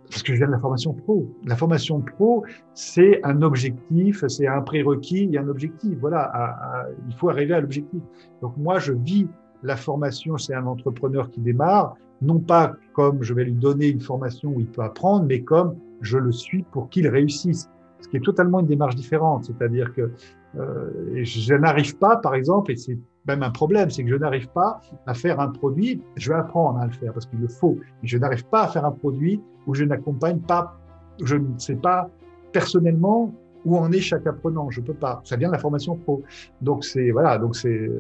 parce 0.08 0.22
que 0.22 0.32
je 0.32 0.38
viens 0.38 0.46
de 0.46 0.52
la 0.52 0.60
formation 0.60 0.92
pro. 0.92 1.28
La 1.44 1.56
formation 1.56 2.00
pro, 2.00 2.44
c'est 2.74 3.20
un 3.24 3.42
objectif, 3.42 4.24
c'est 4.28 4.46
un 4.46 4.62
prérequis, 4.62 5.24
il 5.24 5.32
y 5.32 5.38
a 5.38 5.42
un 5.42 5.48
objectif. 5.48 5.98
Voilà, 5.98 6.86
il 7.08 7.14
faut 7.16 7.28
arriver 7.28 7.54
à 7.54 7.60
l'objectif. 7.60 8.00
Donc 8.40 8.56
moi, 8.56 8.78
je 8.78 8.92
vis 8.92 9.26
la 9.64 9.76
formation 9.76 10.36
chez 10.36 10.54
un 10.54 10.66
entrepreneur 10.66 11.28
qui 11.30 11.40
démarre, 11.40 11.96
non 12.22 12.38
pas 12.38 12.74
comme 12.92 13.22
je 13.22 13.34
vais 13.34 13.44
lui 13.44 13.54
donner 13.54 13.88
une 13.88 14.00
formation 14.00 14.50
où 14.50 14.60
il 14.60 14.68
peut 14.68 14.82
apprendre, 14.82 15.26
mais 15.26 15.40
comme 15.40 15.76
je 16.02 16.18
le 16.18 16.32
suis 16.32 16.62
pour 16.62 16.88
qu'il 16.88 17.08
réussisse. 17.08 17.68
Ce 18.00 18.08
qui 18.08 18.16
est 18.16 18.24
totalement 18.24 18.60
une 18.60 18.66
démarche 18.66 18.94
différente. 18.94 19.44
C'est-à-dire 19.44 19.92
que 19.92 20.12
euh, 20.56 20.90
je 21.22 21.54
n'arrive 21.54 21.96
pas, 21.98 22.16
par 22.16 22.34
exemple, 22.34 22.72
et 22.72 22.76
c'est 22.76 22.98
même 23.26 23.42
un 23.42 23.50
problème, 23.50 23.90
c'est 23.90 24.04
que 24.04 24.10
je 24.10 24.16
n'arrive 24.16 24.48
pas 24.48 24.80
à 25.06 25.14
faire 25.14 25.40
un 25.40 25.48
produit, 25.48 26.00
je 26.16 26.32
vais 26.32 26.38
apprendre 26.38 26.78
à 26.78 26.86
le 26.86 26.92
faire 26.92 27.12
parce 27.12 27.26
qu'il 27.26 27.40
le 27.40 27.48
faut, 27.48 27.76
mais 27.80 28.08
je 28.08 28.18
n'arrive 28.18 28.46
pas 28.46 28.62
à 28.64 28.68
faire 28.68 28.84
un 28.84 28.92
produit 28.92 29.40
où 29.66 29.74
je 29.74 29.84
n'accompagne 29.84 30.38
pas, 30.38 30.78
je 31.22 31.36
ne 31.36 31.58
sais 31.58 31.74
pas 31.74 32.08
personnellement 32.52 33.34
où 33.66 33.76
en 33.76 33.90
est 33.92 34.00
chaque 34.00 34.26
apprenant. 34.26 34.70
Je 34.70 34.80
peux 34.80 34.94
pas. 34.94 35.20
Ça 35.24 35.36
vient 35.36 35.48
de 35.48 35.52
la 35.52 35.58
formation 35.58 35.96
pro. 35.96 36.22
Donc 36.62 36.84
c'est 36.84 37.10
voilà. 37.10 37.36
Donc 37.36 37.56
c'est 37.56 37.90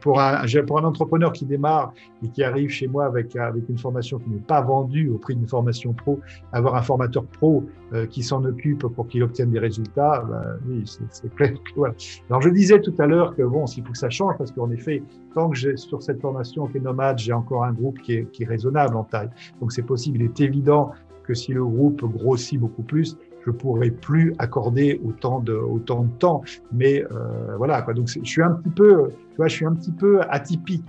pour 0.00 0.20
un 0.20 0.42
pour 0.66 0.78
un 0.78 0.84
entrepreneur 0.84 1.32
qui 1.32 1.46
démarre 1.46 1.92
et 2.22 2.28
qui 2.28 2.42
arrive 2.42 2.68
chez 2.68 2.88
moi 2.88 3.06
avec 3.06 3.34
avec 3.36 3.68
une 3.68 3.78
formation 3.78 4.18
qui 4.18 4.28
n'est 4.30 4.40
pas 4.40 4.60
vendue 4.60 5.08
au 5.08 5.18
prix 5.18 5.36
d'une 5.36 5.46
formation 5.46 5.92
pro, 5.92 6.20
avoir 6.52 6.74
un 6.74 6.82
formateur 6.82 7.24
pro 7.24 7.64
euh, 7.92 8.06
qui 8.06 8.22
s'en 8.22 8.44
occupe 8.44 8.80
pour 8.80 9.06
qu'il 9.06 9.22
obtienne 9.22 9.50
des 9.50 9.60
résultats, 9.60 10.24
ben, 10.28 10.58
oui, 10.68 10.84
c'est 11.10 11.34
clair. 11.34 11.54
Voilà. 11.76 11.94
Alors 12.28 12.42
je 12.42 12.48
disais 12.50 12.80
tout 12.80 12.94
à 12.98 13.06
l'heure 13.06 13.36
que 13.36 13.42
bon, 13.42 13.66
s'il 13.66 13.84
faut 13.84 13.92
que 13.92 13.98
ça 13.98 14.10
change 14.10 14.36
parce 14.36 14.50
qu'en 14.50 14.70
effet, 14.70 15.02
tant 15.34 15.48
que 15.48 15.56
j'ai 15.56 15.76
sur 15.76 16.02
cette 16.02 16.20
formation 16.20 16.66
qui 16.66 16.78
est 16.78 16.80
nomade, 16.80 17.18
j'ai 17.18 17.32
encore 17.32 17.64
un 17.64 17.72
groupe 17.72 17.98
qui 18.00 18.14
est, 18.14 18.30
qui 18.32 18.42
est 18.42 18.46
raisonnable 18.46 18.96
en 18.96 19.04
taille. 19.04 19.30
Donc 19.60 19.72
c'est 19.72 19.82
possible. 19.82 20.18
Il 20.20 20.24
est 20.24 20.40
évident 20.40 20.90
que 21.24 21.34
si 21.34 21.52
le 21.52 21.64
groupe 21.64 22.04
grossit 22.04 22.58
beaucoup 22.58 22.82
plus, 22.82 23.16
je 23.46 23.50
pourrais 23.50 23.90
plus 23.90 24.34
accorder 24.38 25.00
autant 25.04 25.40
de 25.40 25.54
autant 25.54 26.04
de 26.04 26.10
temps. 26.18 26.42
Mais 26.72 27.04
euh, 27.04 27.56
voilà, 27.56 27.82
quoi. 27.82 27.94
Donc 27.94 28.08
je 28.08 28.20
suis 28.24 28.42
un 28.42 28.52
petit 28.52 28.70
peu, 28.70 29.08
tu 29.30 29.36
vois, 29.36 29.48
je 29.48 29.54
suis 29.54 29.66
un 29.66 29.74
petit 29.74 29.92
peu 29.92 30.20
atypique 30.28 30.88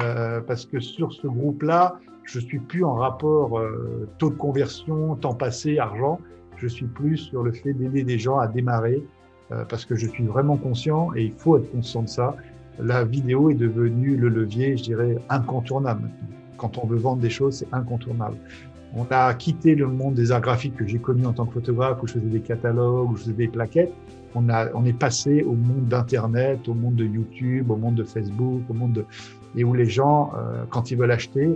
euh, 0.00 0.40
parce 0.40 0.66
que 0.66 0.80
sur 0.80 1.12
ce 1.12 1.26
groupe-là, 1.26 1.98
je 2.24 2.38
suis 2.38 2.58
plus 2.58 2.84
en 2.84 2.94
rapport 2.94 3.58
euh, 3.58 4.08
taux 4.18 4.30
de 4.30 4.36
conversion, 4.36 5.16
temps 5.16 5.34
passé, 5.34 5.78
argent. 5.78 6.18
Je 6.56 6.68
suis 6.68 6.86
plus 6.86 7.16
sur 7.16 7.42
le 7.42 7.52
fait 7.52 7.72
d'aider 7.72 8.04
des 8.04 8.18
gens 8.18 8.38
à 8.38 8.46
démarrer 8.46 9.04
euh, 9.50 9.64
parce 9.64 9.84
que 9.84 9.96
je 9.96 10.06
suis 10.06 10.24
vraiment 10.24 10.56
conscient 10.56 11.12
et 11.14 11.24
il 11.24 11.32
faut 11.32 11.58
être 11.58 11.70
conscient 11.72 12.02
de 12.02 12.08
ça. 12.08 12.36
La 12.78 13.04
vidéo 13.04 13.50
est 13.50 13.54
devenue 13.54 14.16
le 14.16 14.28
levier, 14.28 14.76
je 14.76 14.84
dirais, 14.84 15.16
incontournable. 15.28 16.10
Quand 16.56 16.78
on 16.78 16.86
veut 16.86 16.96
vendre 16.96 17.20
des 17.20 17.30
choses, 17.30 17.56
c'est 17.56 17.68
incontournable. 17.72 18.36
On 18.94 19.06
a 19.10 19.32
quitté 19.34 19.74
le 19.74 19.86
monde 19.86 20.14
des 20.14 20.32
arts 20.32 20.42
graphiques 20.42 20.76
que 20.76 20.86
j'ai 20.86 20.98
connu 20.98 21.24
en 21.24 21.32
tant 21.32 21.46
que 21.46 21.54
photographe, 21.54 22.02
où 22.02 22.06
je 22.06 22.14
faisais 22.14 22.26
des 22.26 22.40
catalogues, 22.40 23.10
où 23.10 23.16
je 23.16 23.22
faisais 23.22 23.32
des 23.32 23.48
plaquettes. 23.48 23.92
On, 24.34 24.48
a, 24.48 24.70
on 24.74 24.84
est 24.84 24.98
passé 24.98 25.42
au 25.42 25.54
monde 25.54 25.88
d'Internet, 25.88 26.68
au 26.68 26.74
monde 26.74 26.96
de 26.96 27.04
YouTube, 27.04 27.70
au 27.70 27.76
monde 27.76 27.94
de 27.94 28.04
Facebook, 28.04 28.62
au 28.68 28.74
monde 28.74 28.92
de... 28.92 29.04
et 29.56 29.64
où 29.64 29.72
les 29.72 29.86
gens, 29.86 30.32
euh, 30.36 30.64
quand 30.68 30.90
ils 30.90 30.98
veulent 30.98 31.10
acheter, 31.10 31.50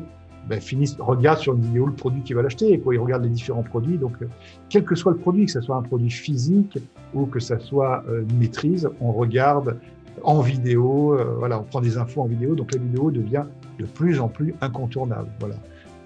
ben, 0.49 0.61
finissent, 0.61 0.97
regardent 0.99 1.41
sur 1.41 1.55
une 1.55 1.63
vidéo 1.63 1.87
le 1.87 1.93
produit 1.93 2.23
qu'ils 2.23 2.37
veulent 2.37 2.47
acheter, 2.47 2.73
et 2.73 2.79
quoi, 2.79 2.95
ils 2.95 2.99
regardent 2.99 3.25
les 3.25 3.31
différents 3.31 3.63
produits. 3.63 3.99
Donc, 3.99 4.15
euh, 4.23 4.27
quel 4.69 4.85
que 4.85 4.95
soit 4.95 5.13
le 5.13 5.19
produit, 5.19 5.45
que 5.45 5.53
ce 5.53 5.61
soit 5.61 5.77
un 5.77 5.83
produit 5.83 6.11
physique 6.11 6.79
ou 7.15 7.27
que 7.27 7.41
ce 7.41 7.59
soit 7.59 8.05
euh, 8.09 8.25
une 8.29 8.39
maîtrise, 8.39 8.89
on 9.01 9.13
regarde 9.13 9.79
en 10.23 10.41
vidéo, 10.41 11.19
voilà, 11.39 11.61
on 11.61 11.65
prend 11.65 11.83
des 11.83 11.99
infos 11.99 12.23
en 12.23 12.27
vidéo, 12.27 12.55
donc 12.55 12.73
la 12.73 12.81
vidéo 12.81 13.11
devient 13.11 13.45
de 13.79 13.85
plus 13.85 14.19
en 14.19 14.29
plus 14.29 14.55
incontournable. 14.63 15.29
Voilà. 15.41 15.57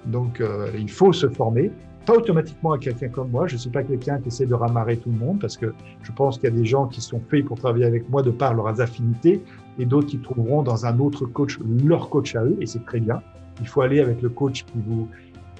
Donc, 0.07 0.41
euh, 0.41 0.71
il 0.79 0.91
faut 0.91 1.13
se 1.13 1.29
former, 1.29 1.71
pas 2.07 2.17
automatiquement 2.17 2.73
à 2.73 2.79
quelqu'un 2.79 3.09
comme 3.09 3.31
moi. 3.31 3.47
Je 3.47 3.55
ne 3.55 3.59
suis 3.59 3.71
pas 3.71 3.83
quelqu'un 3.83 4.19
qui 4.19 4.29
essaie 4.29 4.47
de 4.47 4.55
ramarrer 4.55 4.97
tout 4.97 5.11
le 5.11 5.19
monde 5.19 5.41
parce 5.41 5.57
que 5.57 5.73
je 6.03 6.13
pense 6.13 6.39
qu'il 6.39 6.49
y 6.49 6.53
a 6.53 6.57
des 6.57 6.65
gens 6.65 6.87
qui 6.87 7.01
sont 7.01 7.21
faits 7.29 7.45
pour 7.45 7.59
travailler 7.59 7.85
avec 7.85 8.09
moi 8.09 8.23
de 8.23 8.31
par 8.31 8.55
leurs 8.55 8.81
affinités 8.81 9.43
et 9.79 9.85
d'autres 9.85 10.09
qui 10.09 10.19
trouveront 10.19 10.63
dans 10.63 10.87
un 10.87 10.99
autre 10.99 11.27
coach 11.27 11.59
leur 11.85 12.09
coach 12.09 12.35
à 12.37 12.45
eux 12.45 12.57
et 12.61 12.67
c'est 12.67 12.85
très 12.85 13.01
bien. 13.01 13.23
Il 13.61 13.69
faut 13.69 13.83
aller 13.83 14.01
avec 14.01 14.23
le 14.23 14.31
coach 14.31 14.65
qui 14.65 14.79
vous 14.87 15.09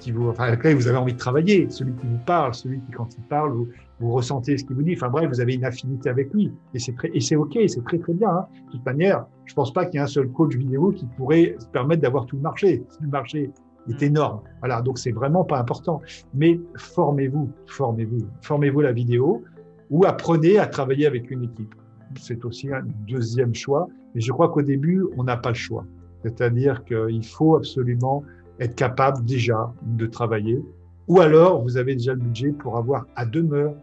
qui 0.01 0.11
vous, 0.11 0.29
enfin, 0.29 0.45
avec 0.45 0.59
lequel 0.59 0.75
vous 0.75 0.87
avez 0.87 0.97
envie 0.97 1.13
de 1.13 1.17
travailler, 1.19 1.69
celui 1.69 1.93
qui 1.93 2.07
vous 2.07 2.17
parle, 2.25 2.55
celui 2.55 2.81
qui, 2.81 2.91
quand 2.91 3.07
il 3.15 3.23
parle, 3.25 3.51
vous, 3.51 3.69
vous 3.99 4.11
ressentez 4.11 4.57
ce 4.57 4.65
qu'il 4.65 4.75
vous 4.75 4.81
dit. 4.81 4.93
Enfin 4.95 5.09
bref, 5.09 5.29
vous 5.29 5.39
avez 5.39 5.53
une 5.53 5.63
affinité 5.63 6.09
avec 6.09 6.33
lui. 6.33 6.51
Et 6.73 6.79
c'est 6.79 6.93
très, 6.93 7.11
et 7.13 7.21
c'est 7.21 7.35
OK, 7.35 7.57
c'est 7.67 7.83
très 7.83 7.99
très 7.99 8.13
bien. 8.13 8.29
Hein. 8.29 8.45
De 8.65 8.71
toute 8.71 8.85
manière, 8.85 9.25
je 9.45 9.53
pense 9.53 9.71
pas 9.71 9.85
qu'il 9.85 9.95
y 9.95 9.97
ait 9.99 10.03
un 10.03 10.07
seul 10.07 10.27
coach 10.29 10.55
vidéo 10.55 10.91
qui 10.91 11.05
pourrait 11.17 11.55
se 11.59 11.67
permettre 11.67 12.01
d'avoir 12.01 12.25
tout 12.25 12.35
le 12.35 12.41
marché. 12.41 12.83
Le 12.99 13.07
marché 13.09 13.51
est 13.89 14.01
énorme. 14.03 14.41
Voilà, 14.59 14.81
donc 14.81 14.97
c'est 14.97 15.11
vraiment 15.11 15.43
pas 15.43 15.59
important. 15.59 16.01
Mais 16.33 16.59
formez-vous, 16.75 17.49
formez-vous, 17.67 18.27
formez-vous 18.41 18.81
la 18.81 18.91
vidéo 18.91 19.43
ou 19.89 20.05
apprenez 20.05 20.57
à 20.57 20.67
travailler 20.67 21.05
avec 21.05 21.31
une 21.31 21.43
équipe. 21.43 21.75
C'est 22.19 22.43
aussi 22.45 22.71
un 22.71 22.83
deuxième 23.07 23.53
choix. 23.55 23.87
Mais 24.13 24.21
je 24.21 24.31
crois 24.31 24.49
qu'au 24.49 24.61
début, 24.61 25.05
on 25.17 25.23
n'a 25.23 25.37
pas 25.37 25.49
le 25.49 25.55
choix. 25.55 25.85
C'est-à-dire 26.23 26.83
qu'il 26.85 27.25
faut 27.25 27.55
absolument 27.55 28.23
être 28.59 28.75
capable 28.75 29.25
déjà 29.25 29.73
de 29.83 30.05
travailler. 30.05 30.61
Ou 31.07 31.19
alors, 31.19 31.61
vous 31.61 31.77
avez 31.77 31.95
déjà 31.95 32.13
le 32.13 32.19
budget 32.19 32.51
pour 32.51 32.77
avoir 32.77 33.05
à 33.15 33.25
demeure. 33.25 33.73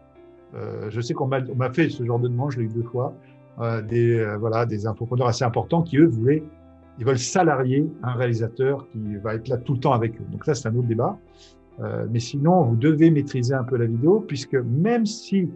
Euh, 0.55 0.89
je 0.89 1.01
sais 1.01 1.13
qu'on 1.13 1.27
m'a 1.27 1.69
fait 1.71 1.89
ce 1.89 2.03
genre 2.03 2.19
de 2.19 2.27
demande, 2.27 2.51
je 2.51 2.59
l'ai 2.59 2.65
eu 2.65 2.69
deux 2.69 2.83
fois, 2.83 3.13
euh, 3.59 3.81
des, 3.81 4.19
euh, 4.19 4.37
voilà, 4.37 4.65
des 4.65 4.87
entrepreneurs 4.87 5.27
assez 5.27 5.43
importants 5.43 5.83
qui, 5.83 5.97
eux, 5.97 6.07
voulaient, 6.07 6.43
ils 6.99 7.05
veulent 7.05 7.17
salarier 7.17 7.89
un 8.03 8.11
réalisateur 8.11 8.85
qui 8.91 9.15
va 9.23 9.35
être 9.35 9.47
là 9.47 9.57
tout 9.57 9.73
le 9.73 9.79
temps 9.79 9.93
avec 9.93 10.19
eux. 10.19 10.25
Donc 10.31 10.45
là, 10.45 10.53
c'est 10.53 10.67
un 10.67 10.75
autre 10.75 10.87
débat. 10.87 11.17
Euh, 11.79 12.05
mais 12.11 12.19
sinon, 12.19 12.63
vous 12.63 12.75
devez 12.75 13.09
maîtriser 13.09 13.53
un 13.53 13.63
peu 13.63 13.77
la 13.77 13.85
vidéo, 13.85 14.19
puisque 14.27 14.55
même 14.55 15.05
si, 15.05 15.49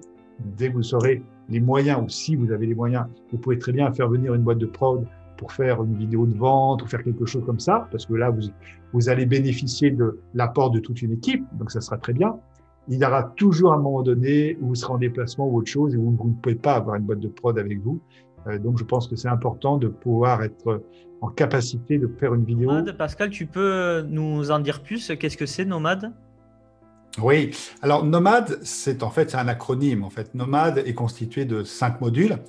dès 0.58 0.70
que 0.70 0.76
vous 0.76 0.96
aurez 0.96 1.22
les 1.50 1.60
moyens, 1.60 2.02
ou 2.02 2.08
si 2.08 2.38
vous 2.38 2.52
avez 2.52 2.66
les 2.66 2.76
moyens, 2.76 3.06
vous 3.32 3.38
pouvez 3.38 3.60
très 3.60 3.74
bien 3.74 3.92
faire 3.92 4.08
venir 4.08 4.34
une 4.34 4.44
boîte 4.44 4.60
de 4.60 4.66
prod 4.66 5.06
pour 5.38 5.52
faire 5.52 5.84
une 5.84 5.98
vidéo 5.98 6.26
de 6.26 6.36
vente 6.36 6.82
ou 6.82 6.88
faire 6.88 7.04
quelque 7.04 7.26
chose 7.26 7.44
comme 7.46 7.60
ça, 7.60 7.90
parce 7.92 8.06
que 8.06 8.14
là, 8.14 8.30
vous, 8.30 8.44
vous 8.94 9.10
allez 9.10 9.26
bénéficier 9.26 9.92
de 9.92 10.20
l'apport 10.34 10.72
de 10.72 10.80
toute 10.80 11.02
une 11.02 11.12
équipe, 11.12 11.46
donc 11.58 11.72
ça 11.72 11.82
sera 11.82 11.98
très 11.98 12.14
bien. 12.14 12.38
Il 12.88 13.00
y 13.00 13.06
aura 13.06 13.24
toujours 13.36 13.74
un 13.74 13.78
moment 13.78 14.04
donné 14.04 14.58
où 14.62 14.68
vous 14.68 14.76
serez 14.76 14.94
en 14.94 14.98
déplacement 14.98 15.48
ou 15.48 15.58
autre 15.58 15.70
chose 15.70 15.94
et 15.94 15.98
où 15.98 16.12
vous 16.12 16.30
ne 16.30 16.34
pouvez 16.36 16.56
pas 16.56 16.76
avoir 16.76 16.96
une 16.96 17.04
boîte 17.04 17.20
de 17.20 17.30
prod 17.30 17.58
avec 17.58 17.82
vous. 17.82 18.00
Euh, 18.48 18.60
donc, 18.60 18.78
je 18.78 18.84
pense 18.84 19.08
que 19.08 19.16
c'est 19.16 19.28
important 19.28 19.78
de 19.78 19.88
pouvoir 19.88 20.44
être 20.44 20.84
en 21.22 21.30
capacité 21.30 21.98
de 21.98 22.08
faire 22.20 22.34
une 22.34 22.44
vidéo. 22.44 22.70
Nomade, 22.70 22.98
Pascal, 22.98 23.30
tu 23.30 23.46
peux 23.46 24.02
nous 24.08 24.52
en 24.52 24.60
dire 24.60 24.82
plus? 24.82 25.12
Qu'est-ce 25.20 25.38
que 25.38 25.46
c'est 25.46 25.66
Nomade? 25.66 26.12
Oui, 27.22 27.52
alors 27.82 28.04
Nomade, 28.04 28.60
c'est 28.64 29.04
en 29.04 29.12
fait 29.12 29.36
un 29.36 29.48
acronyme. 29.48 30.04
En 30.04 30.10
fait, 30.10 30.34
Nomade 30.34 30.80
est 30.80 30.96
constitué 30.96 31.46
de 31.46 31.64
cinq 31.64 32.02
modules. 32.02 32.40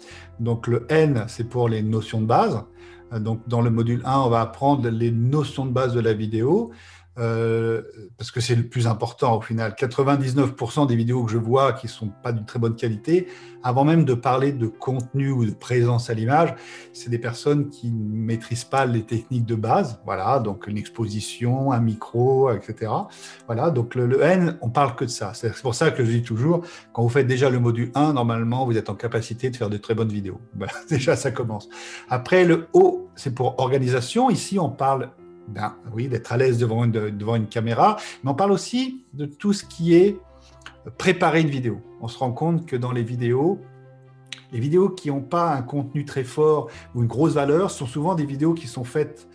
Donc 0.41 0.67
le 0.67 0.87
N, 0.89 1.25
c'est 1.29 1.49
pour 1.49 1.69
les 1.69 1.83
notions 1.83 2.21
de 2.21 2.27
base. 2.27 2.65
Donc 3.13 3.47
dans 3.47 3.61
le 3.61 3.71
module 3.71 4.01
1, 4.05 4.21
on 4.21 4.31
va 4.31 4.41
apprendre 4.41 4.89
les 4.89 5.11
notions 5.11 5.67
de 5.67 5.71
base 5.71 5.95
de 5.95 6.01
la 6.01 6.15
vidéo. 6.15 6.73
Euh, 7.19 7.83
parce 8.19 8.33
que 8.33 8.41
c'est 8.41 8.57
le 8.57 8.65
plus 8.65 8.87
important 8.87 9.37
au 9.37 9.41
final. 9.41 9.75
99% 9.79 10.87
des 10.87 10.97
vidéos 10.97 11.25
que 11.25 11.31
je 11.31 11.39
vois 11.39 11.73
qui 11.73 11.87
sont 11.87 12.09
pas 12.09 12.33
d'une 12.33 12.45
très 12.45 12.59
bonne 12.59 12.75
qualité, 12.75 13.29
avant 13.63 13.85
même 13.85 14.05
de 14.05 14.15
parler 14.15 14.53
de 14.53 14.67
contenu 14.67 15.31
ou 15.31 15.47
de 15.47 15.53
présence 15.53 16.11
à 16.11 16.15
l'image, 16.15 16.55
c'est 16.93 17.11
des 17.11 17.19
personnes 17.19 17.71
qui 17.71 17.91
ne 17.91 18.15
maîtrisent 18.15 18.65
pas 18.65 18.85
les 18.85 19.03
techniques 19.03 19.47
de 19.47 19.55
base. 19.55 20.01
Voilà, 20.05 20.41
donc 20.41 20.67
une 20.67 20.77
exposition, 20.77 21.73
un 21.73 21.81
micro, 21.81 22.51
etc. 22.51 22.91
Voilà, 23.47 23.71
donc 23.71 23.95
le, 23.95 24.21
N, 24.21 24.59
on 24.61 24.71
parle 24.71 24.97
que 24.97 25.05
de 25.05 25.11
ça. 25.11 25.33
C'est 25.35 25.55
pour 25.63 25.75
ça 25.75 25.91
que 25.91 26.05
je 26.05 26.11
dis 26.11 26.23
toujours, 26.23 26.63
quand 26.93 27.03
vous 27.03 27.09
faites 27.09 27.27
déjà 27.27 27.49
le 27.49 27.61
module 27.61 27.91
1, 27.95 28.13
normalement, 28.13 28.67
vous 28.67 28.77
êtes 28.77 28.91
en 28.91 28.95
capacité 28.95 29.51
de 29.51 29.57
faire 29.57 29.71
de 29.71 29.77
très 29.77 29.95
bonnes 29.95 30.13
vidéos. 30.13 30.41
Voilà, 30.57 30.73
déjà, 30.89 31.15
ça 31.15 31.31
commence. 31.31 31.69
Après, 32.09 32.45
le 32.45 32.69
O, 32.73 33.09
c'est 33.17 33.35
pour 33.35 33.59
organisation. 33.59 34.31
Ici, 34.31 34.59
on 34.59 34.71
parle 34.71 35.11
ben, 35.49 35.77
oui, 35.93 36.09
d'être 36.09 36.33
à 36.33 36.37
l'aise 36.37 36.59
devant 36.59 36.87
devant 36.87 37.37
une 37.37 37.49
caméra, 37.49 37.97
mais 38.23 38.31
on 38.31 38.35
parle 38.35 38.53
aussi 38.53 39.05
de 39.13 39.27
tout 39.27 39.53
ce 39.53 39.65
qui 39.65 39.95
est 39.95 40.17
préparer 40.99 41.41
une 41.41 41.49
vidéo. 41.49 41.81
On 42.01 42.09
se 42.09 42.19
rend 42.19 42.33
compte 42.33 42.67
que 42.67 42.77
dans 42.77 42.93
les 42.93 43.03
vidéos, 43.03 43.59
les 44.53 44.61
vidéos 44.61 44.91
qui 44.91 45.09
n'ont 45.09 45.23
pas 45.23 45.55
un 45.55 45.63
contenu 45.63 46.05
très 46.05 46.25
fort 46.25 46.71
ou 46.95 47.03
une 47.03 47.09
grosse 47.09 47.33
valeur 47.33 47.71
sont 47.71 47.87
souvent 47.87 48.15
des 48.15 48.27
vidéos 48.27 48.55
qui 48.55 48.67
sont 48.67 48.85
faites 48.85 49.29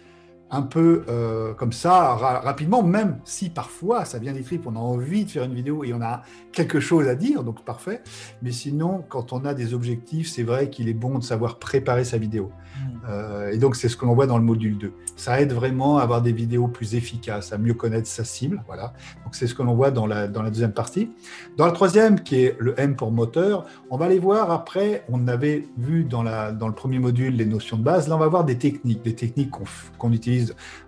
un 0.51 0.63
peu 0.63 1.03
euh, 1.07 1.53
comme 1.53 1.71
ça, 1.71 2.15
rapidement, 2.15 2.81
même 2.81 3.19
si 3.23 3.49
parfois 3.49 4.05
ça 4.05 4.17
vient 4.17 4.33
des 4.33 4.41
tripes, 4.41 4.65
on 4.65 4.75
a 4.75 4.79
envie 4.79 5.25
de 5.25 5.29
faire 5.29 5.43
une 5.43 5.53
vidéo 5.53 5.83
et 5.83 5.93
on 5.93 6.01
a 6.01 6.23
quelque 6.51 6.79
chose 6.79 7.07
à 7.07 7.15
dire, 7.15 7.43
donc 7.43 7.63
parfait. 7.63 8.01
Mais 8.41 8.51
sinon, 8.51 9.03
quand 9.07 9.31
on 9.31 9.45
a 9.45 9.53
des 9.53 9.73
objectifs, 9.73 10.29
c'est 10.29 10.43
vrai 10.43 10.69
qu'il 10.69 10.89
est 10.89 10.93
bon 10.93 11.19
de 11.19 11.23
savoir 11.23 11.59
préparer 11.59 12.03
sa 12.03 12.17
vidéo. 12.17 12.51
Hmm. 12.75 12.99
Euh, 13.09 13.51
et 13.51 13.57
donc, 13.57 13.75
c'est 13.75 13.89
ce 13.89 13.95
que 13.95 14.05
l'on 14.05 14.15
voit 14.15 14.27
dans 14.27 14.37
le 14.37 14.43
module 14.43 14.77
2. 14.77 14.93
Ça 15.15 15.39
aide 15.41 15.53
vraiment 15.53 15.99
à 15.99 16.03
avoir 16.03 16.21
des 16.21 16.31
vidéos 16.31 16.67
plus 16.67 16.95
efficaces, 16.95 17.53
à 17.53 17.57
mieux 17.57 17.73
connaître 17.73 18.07
sa 18.07 18.23
cible. 18.23 18.63
Voilà. 18.65 18.93
Donc, 19.23 19.35
c'est 19.35 19.47
ce 19.47 19.53
que 19.53 19.61
l'on 19.61 19.75
voit 19.75 19.91
dans 19.91 20.07
la, 20.07 20.27
dans 20.27 20.41
la 20.41 20.49
deuxième 20.49 20.73
partie. 20.73 21.11
Dans 21.57 21.65
la 21.65 21.71
troisième, 21.71 22.21
qui 22.21 22.43
est 22.43 22.55
le 22.59 22.79
M 22.79 22.95
pour 22.95 23.11
moteur, 23.11 23.65
on 23.89 23.97
va 23.97 24.05
aller 24.05 24.19
voir 24.19 24.51
après. 24.51 25.03
On 25.09 25.27
avait 25.27 25.67
vu 25.77 26.05
dans, 26.05 26.23
la, 26.23 26.51
dans 26.51 26.67
le 26.67 26.73
premier 26.73 26.99
module 26.99 27.35
les 27.35 27.45
notions 27.45 27.77
de 27.77 27.83
base. 27.83 28.07
Là, 28.07 28.15
on 28.15 28.19
va 28.19 28.27
voir 28.27 28.45
des 28.45 28.57
techniques, 28.57 29.03
des 29.03 29.15
techniques 29.15 29.51
qu'on 29.97 30.11
utilise 30.11 30.38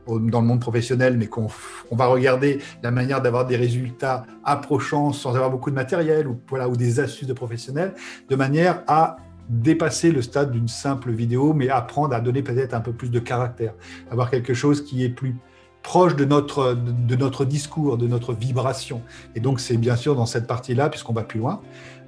dans 0.07 0.41
le 0.41 0.47
monde 0.47 0.59
professionnel, 0.59 1.17
mais 1.17 1.27
qu'on 1.27 1.47
on 1.89 1.95
va 1.95 2.07
regarder 2.07 2.59
la 2.83 2.91
manière 2.91 3.21
d'avoir 3.21 3.45
des 3.45 3.55
résultats 3.55 4.25
approchants 4.43 5.13
sans 5.13 5.35
avoir 5.35 5.49
beaucoup 5.51 5.69
de 5.69 5.75
matériel 5.75 6.27
ou, 6.27 6.39
voilà, 6.49 6.67
ou 6.67 6.75
des 6.75 6.99
astuces 6.99 7.27
de 7.27 7.33
professionnels, 7.33 7.93
de 8.29 8.35
manière 8.35 8.83
à 8.87 9.17
dépasser 9.49 10.11
le 10.11 10.21
stade 10.21 10.51
d'une 10.51 10.67
simple 10.67 11.11
vidéo, 11.11 11.53
mais 11.53 11.69
apprendre 11.69 12.15
à 12.15 12.21
donner 12.21 12.41
peut-être 12.41 12.73
un 12.73 12.81
peu 12.81 12.93
plus 12.93 13.11
de 13.11 13.19
caractère, 13.19 13.73
avoir 14.09 14.29
quelque 14.29 14.53
chose 14.53 14.83
qui 14.83 15.03
est 15.03 15.09
plus 15.09 15.35
proche 15.83 16.15
de 16.15 16.25
notre, 16.25 16.73
de 16.75 17.15
notre 17.15 17.43
discours, 17.43 17.97
de 17.97 18.07
notre 18.07 18.33
vibration. 18.33 19.01
Et 19.35 19.39
donc, 19.39 19.59
c'est 19.59 19.77
bien 19.77 19.95
sûr 19.95 20.15
dans 20.15 20.25
cette 20.25 20.47
partie-là, 20.47 20.89
puisqu'on 20.89 21.13
va 21.13 21.23
plus 21.23 21.39
loin. 21.39 21.61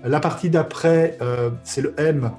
La 0.03 0.19
partie 0.19 0.49
d'après, 0.49 1.17
euh, 1.21 1.49
c'est 1.63 1.81
le 1.81 1.93
M, 1.97 2.31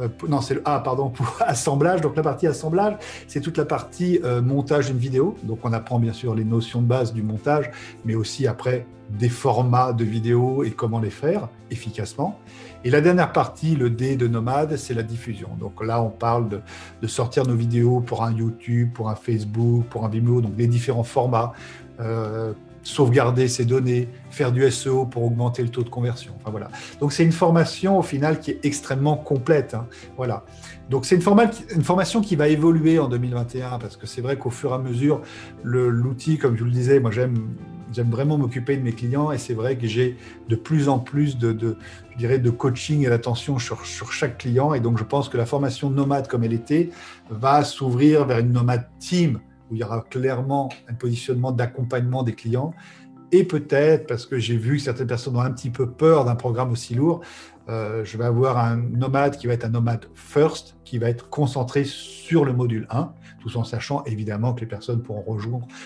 euh, 0.00 0.08
non, 0.28 0.40
c'est 0.40 0.54
le 0.54 0.62
A, 0.64 0.80
pardon, 0.80 1.08
pour 1.14 1.36
assemblage. 1.40 2.00
Donc 2.00 2.16
la 2.16 2.22
partie 2.22 2.46
assemblage, 2.46 2.96
c'est 3.26 3.40
toute 3.40 3.58
la 3.58 3.64
partie 3.64 4.20
euh, 4.24 4.42
montage 4.42 4.86
d'une 4.86 4.98
vidéo. 4.98 5.36
Donc 5.42 5.60
on 5.64 5.72
apprend 5.72 5.98
bien 5.98 6.12
sûr 6.12 6.34
les 6.34 6.44
notions 6.44 6.82
de 6.82 6.86
base 6.86 7.12
du 7.12 7.22
montage, 7.22 7.70
mais 8.04 8.14
aussi 8.14 8.46
après 8.46 8.86
des 9.10 9.30
formats 9.30 9.94
de 9.94 10.04
vidéo 10.04 10.64
et 10.64 10.70
comment 10.70 11.00
les 11.00 11.10
faire 11.10 11.48
efficacement. 11.70 12.38
Et 12.84 12.90
la 12.90 13.00
dernière 13.00 13.32
partie, 13.32 13.74
le 13.74 13.90
D 13.90 14.16
de 14.16 14.28
Nomade, 14.28 14.76
c'est 14.76 14.94
la 14.94 15.02
diffusion. 15.02 15.48
Donc 15.58 15.84
là, 15.84 16.00
on 16.02 16.10
parle 16.10 16.48
de, 16.48 16.60
de, 17.02 17.06
sortir 17.06 17.44
nos 17.44 17.54
vidéos 17.54 18.00
pour 18.00 18.22
un 18.22 18.32
YouTube, 18.32 18.90
pour 18.92 19.08
un 19.08 19.14
Facebook, 19.14 19.86
pour 19.86 20.04
un 20.04 20.08
Vimeo, 20.08 20.40
donc 20.40 20.52
les 20.56 20.66
différents 20.66 21.04
formats. 21.04 21.54
Euh, 22.00 22.52
sauvegarder 22.88 23.48
ses 23.48 23.66
données, 23.66 24.08
faire 24.30 24.50
du 24.50 24.68
SEO 24.70 25.04
pour 25.04 25.24
augmenter 25.24 25.62
le 25.62 25.68
taux 25.68 25.82
de 25.82 25.90
conversion. 25.90 26.32
Enfin, 26.40 26.50
voilà. 26.50 26.70
Donc 27.00 27.12
c'est 27.12 27.22
une 27.22 27.32
formation 27.32 27.98
au 27.98 28.02
final 28.02 28.40
qui 28.40 28.52
est 28.52 28.64
extrêmement 28.64 29.16
complète. 29.16 29.74
Hein. 29.74 29.86
Voilà. 30.16 30.44
Donc 30.88 31.04
c'est 31.04 31.16
une, 31.16 31.82
formation 31.82 32.22
qui 32.22 32.34
va 32.34 32.48
évoluer 32.48 32.98
en 32.98 33.08
2021 33.08 33.78
parce 33.78 33.98
que 33.98 34.06
c'est 34.06 34.22
vrai 34.22 34.38
qu'au 34.38 34.48
fur 34.48 34.70
et 34.70 34.74
à 34.74 34.78
mesure, 34.78 35.20
l'outil, 35.62 36.38
comme 36.38 36.54
je 36.54 36.60
vous 36.60 36.64
le 36.64 36.70
disais, 36.70 36.98
moi 36.98 37.10
j'aime 37.10 38.10
vraiment 38.10 38.38
m'occuper 38.38 38.78
de 38.78 38.82
mes 38.82 38.92
clients 38.92 39.30
et 39.30 39.36
c'est 39.36 39.52
vrai 39.52 39.76
que 39.76 39.86
j'ai 39.86 40.16
de 40.48 40.56
plus 40.56 40.88
en 40.88 40.98
plus 40.98 41.36
de, 41.36 41.76
coaching 42.56 43.04
et 43.04 43.10
d'attention 43.10 43.58
sur 43.58 43.84
chaque 43.84 44.38
client 44.38 44.72
et 44.72 44.80
donc 44.80 44.96
je 44.96 45.04
pense 45.04 45.28
que 45.28 45.36
la 45.36 45.44
formation 45.44 45.90
nomade 45.90 46.26
comme 46.26 46.42
elle 46.42 46.54
était 46.54 46.88
va 47.28 47.64
s'ouvrir 47.64 48.24
vers 48.24 48.38
une 48.38 48.52
nomade 48.52 48.88
team 48.98 49.40
où 49.70 49.74
il 49.74 49.80
y 49.80 49.84
aura 49.84 50.04
clairement 50.08 50.68
un 50.88 50.94
positionnement 50.94 51.52
d'accompagnement 51.52 52.22
des 52.22 52.34
clients. 52.34 52.72
Et 53.30 53.44
peut-être, 53.44 54.06
parce 54.06 54.24
que 54.24 54.38
j'ai 54.38 54.56
vu 54.56 54.76
que 54.76 54.82
certaines 54.82 55.06
personnes 55.06 55.36
ont 55.36 55.40
un 55.40 55.50
petit 55.50 55.70
peu 55.70 55.90
peur 55.90 56.24
d'un 56.24 56.34
programme 56.34 56.72
aussi 56.72 56.94
lourd, 56.94 57.20
euh, 57.68 58.02
je 58.02 58.16
vais 58.16 58.24
avoir 58.24 58.56
un 58.56 58.76
nomade 58.76 59.36
qui 59.36 59.46
va 59.46 59.52
être 59.52 59.66
un 59.66 59.68
nomade 59.68 60.06
first, 60.14 60.76
qui 60.84 60.96
va 60.96 61.10
être 61.10 61.28
concentré 61.28 61.84
sur 61.84 62.46
le 62.46 62.54
module 62.54 62.86
1, 62.88 63.12
tout 63.40 63.54
en 63.58 63.64
sachant 63.64 64.02
évidemment 64.04 64.54
que 64.54 64.60
les 64.60 64.66
personnes 64.66 65.02
pourront 65.02 65.36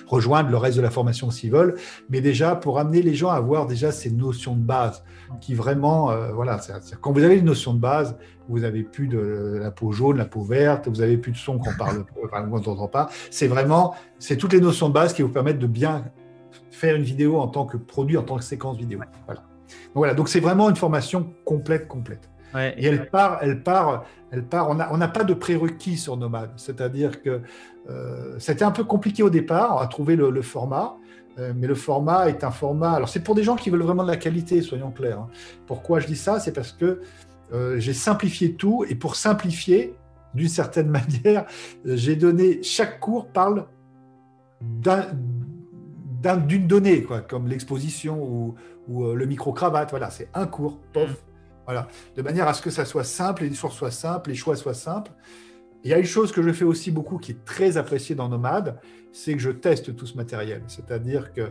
rejoindre, 0.06 0.50
le 0.50 0.56
reste 0.56 0.76
de 0.76 0.82
la 0.82 0.90
formation 0.90 1.32
s'ils 1.32 1.50
veulent, 1.50 1.74
mais 2.08 2.20
déjà 2.20 2.54
pour 2.54 2.78
amener 2.78 3.02
les 3.02 3.14
gens 3.14 3.30
à 3.30 3.34
avoir 3.34 3.66
déjà 3.66 3.90
ces 3.90 4.12
notions 4.12 4.54
de 4.54 4.62
base, 4.62 5.02
qui 5.40 5.54
vraiment, 5.54 6.12
euh, 6.12 6.30
voilà, 6.32 6.60
quand 7.00 7.10
vous 7.10 7.24
avez 7.24 7.38
une 7.38 7.46
notion 7.46 7.74
de 7.74 7.80
base, 7.80 8.16
vous 8.48 8.60
n'avez 8.60 8.82
plus 8.82 9.08
de 9.08 9.58
la 9.60 9.70
peau 9.70 9.92
jaune, 9.92 10.18
la 10.18 10.24
peau 10.24 10.42
verte, 10.42 10.88
vous 10.88 10.96
n'avez 10.96 11.16
plus 11.16 11.32
de 11.32 11.36
son 11.36 11.58
qu'on 11.58 11.74
parle, 11.74 12.04
enfin, 12.24 12.42
qu'on 12.42 12.60
n'entend 12.60 12.88
pas. 12.88 13.10
C'est 13.30 13.48
vraiment, 13.48 13.94
c'est 14.18 14.36
toutes 14.36 14.52
les 14.52 14.60
notions 14.60 14.88
de 14.88 14.94
base 14.94 15.12
qui 15.12 15.22
vous 15.22 15.28
permettent 15.28 15.58
de 15.58 15.66
bien 15.66 16.04
faire 16.70 16.96
une 16.96 17.02
vidéo 17.02 17.38
en 17.38 17.48
tant 17.48 17.66
que 17.66 17.76
produit, 17.76 18.16
en 18.16 18.22
tant 18.22 18.36
que 18.36 18.44
séquence 18.44 18.76
vidéo. 18.76 19.00
Voilà. 19.26 19.40
Donc 19.40 19.94
voilà, 19.94 20.14
donc 20.14 20.28
c'est 20.28 20.40
vraiment 20.40 20.68
une 20.68 20.76
formation 20.76 21.32
complète, 21.44 21.88
complète. 21.88 22.28
Et 22.76 22.86
elle 22.86 23.08
part, 23.08 23.38
elle 23.40 23.62
part, 23.62 24.04
elle 24.30 24.44
part. 24.44 24.68
On 24.68 24.96
n'a 24.96 25.08
pas 25.08 25.24
de 25.24 25.34
prérequis 25.34 25.96
sur 25.96 26.16
Nomad, 26.16 26.50
c'est-à-dire 26.56 27.22
que 27.22 27.40
euh, 27.88 28.36
c'était 28.38 28.64
un 28.64 28.70
peu 28.70 28.84
compliqué 28.84 29.22
au 29.22 29.30
départ 29.30 29.80
à 29.80 29.86
trouver 29.86 30.16
le, 30.16 30.42
format. 30.42 30.96
Euh, 31.38 31.52
mais 31.56 31.66
le 31.66 31.74
format 31.74 32.28
est 32.28 32.44
un 32.44 32.50
format. 32.50 32.92
Alors, 32.92 33.08
c'est 33.08 33.20
pour 33.20 33.34
des 33.34 33.42
gens 33.42 33.56
qui 33.56 33.70
veulent 33.70 33.82
vraiment 33.82 34.02
de 34.02 34.10
la 34.10 34.18
qualité, 34.18 34.60
soyons 34.60 34.90
clairs. 34.90 35.20
Hein. 35.20 35.28
Pourquoi 35.66 36.00
je 36.00 36.06
dis 36.06 36.16
ça? 36.16 36.40
C'est 36.40 36.52
parce 36.52 36.72
que 36.72 37.00
euh, 37.52 37.78
j'ai 37.78 37.92
simplifié 37.92 38.54
tout 38.54 38.84
et 38.88 38.94
pour 38.94 39.16
simplifier, 39.16 39.94
d'une 40.34 40.48
certaine 40.48 40.88
manière, 40.88 41.46
j'ai 41.84 42.16
donné 42.16 42.62
chaque 42.62 43.00
cours 43.00 43.28
parle 43.28 43.66
d'une 44.60 46.66
donnée, 46.66 47.02
quoi, 47.02 47.20
comme 47.20 47.48
l'exposition 47.48 48.22
ou, 48.22 48.54
ou 48.88 49.04
euh, 49.04 49.14
le 49.14 49.26
micro-cravate. 49.26 49.90
Voilà, 49.90 50.10
c'est 50.10 50.28
un 50.34 50.46
cours, 50.46 50.78
pof. 50.92 51.10
Mm. 51.10 51.14
Voilà, 51.64 51.86
de 52.16 52.22
manière 52.22 52.48
à 52.48 52.54
ce 52.54 52.62
que 52.62 52.70
ça 52.70 52.84
soit 52.84 53.04
simple, 53.04 53.44
les 53.44 53.48
discours 53.48 53.72
soient 53.72 53.92
simples, 53.92 54.30
les 54.30 54.36
choix 54.36 54.56
soient 54.56 54.74
simples. 54.74 55.12
Il 55.84 55.90
y 55.90 55.94
a 55.94 55.98
une 55.98 56.04
chose 56.04 56.32
que 56.32 56.42
je 56.42 56.52
fais 56.52 56.64
aussi 56.64 56.90
beaucoup 56.90 57.18
qui 57.18 57.32
est 57.32 57.44
très 57.44 57.76
appréciée 57.76 58.14
dans 58.14 58.28
Nomade, 58.28 58.78
c'est 59.12 59.34
que 59.34 59.40
je 59.40 59.50
teste 59.50 59.94
tout 59.94 60.06
ce 60.06 60.16
matériel. 60.16 60.62
C'est-à-dire 60.66 61.32
que 61.32 61.40
euh, 61.40 61.48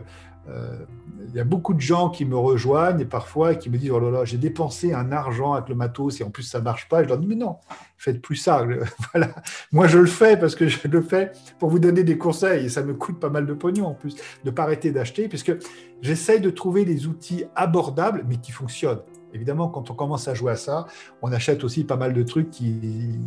il 0.48 1.34
y 1.34 1.40
a 1.40 1.44
beaucoup 1.44 1.72
de 1.72 1.80
gens 1.80 2.10
qui 2.10 2.24
me 2.24 2.36
rejoignent 2.36 3.00
et 3.00 3.04
parfois 3.04 3.54
qui 3.54 3.70
me 3.70 3.78
disent 3.78 3.90
Oh 3.90 4.00
là 4.00 4.10
là, 4.10 4.24
j'ai 4.24 4.38
dépensé 4.38 4.92
un 4.92 5.12
argent 5.12 5.52
avec 5.52 5.68
le 5.68 5.74
matos 5.74 6.20
et 6.20 6.24
en 6.24 6.30
plus 6.30 6.42
ça 6.42 6.58
ne 6.58 6.64
marche 6.64 6.88
pas. 6.88 7.02
Je 7.02 7.08
leur 7.08 7.18
dis 7.18 7.26
Mais 7.26 7.36
non, 7.36 7.56
faites 7.96 8.20
plus 8.20 8.36
ça. 8.36 8.66
voilà. 9.12 9.30
Moi, 9.70 9.86
je 9.86 9.98
le 9.98 10.06
fais 10.06 10.36
parce 10.36 10.54
que 10.54 10.68
je 10.68 10.88
le 10.88 11.02
fais 11.02 11.32
pour 11.58 11.70
vous 11.70 11.78
donner 11.78 12.02
des 12.02 12.18
conseils 12.18 12.66
et 12.66 12.68
ça 12.68 12.82
me 12.82 12.94
coûte 12.94 13.20
pas 13.20 13.30
mal 13.30 13.46
de 13.46 13.54
pognon 13.54 13.86
en 13.86 13.94
plus 13.94 14.16
de 14.16 14.20
ne 14.44 14.50
pas 14.50 14.64
arrêter 14.64 14.90
d'acheter 14.90 15.28
puisque 15.28 15.52
j'essaye 16.00 16.40
de 16.40 16.50
trouver 16.50 16.84
des 16.84 17.06
outils 17.06 17.44
abordables 17.54 18.24
mais 18.28 18.36
qui 18.36 18.52
fonctionnent. 18.52 19.02
Évidemment, 19.34 19.68
quand 19.68 19.90
on 19.90 19.94
commence 19.94 20.28
à 20.28 20.34
jouer 20.34 20.52
à 20.52 20.56
ça, 20.56 20.86
on 21.22 21.32
achète 21.32 21.64
aussi 21.64 21.84
pas 21.84 21.96
mal 21.96 22.12
de 22.12 22.22
trucs 22.22 22.50
qui, 22.50 23.18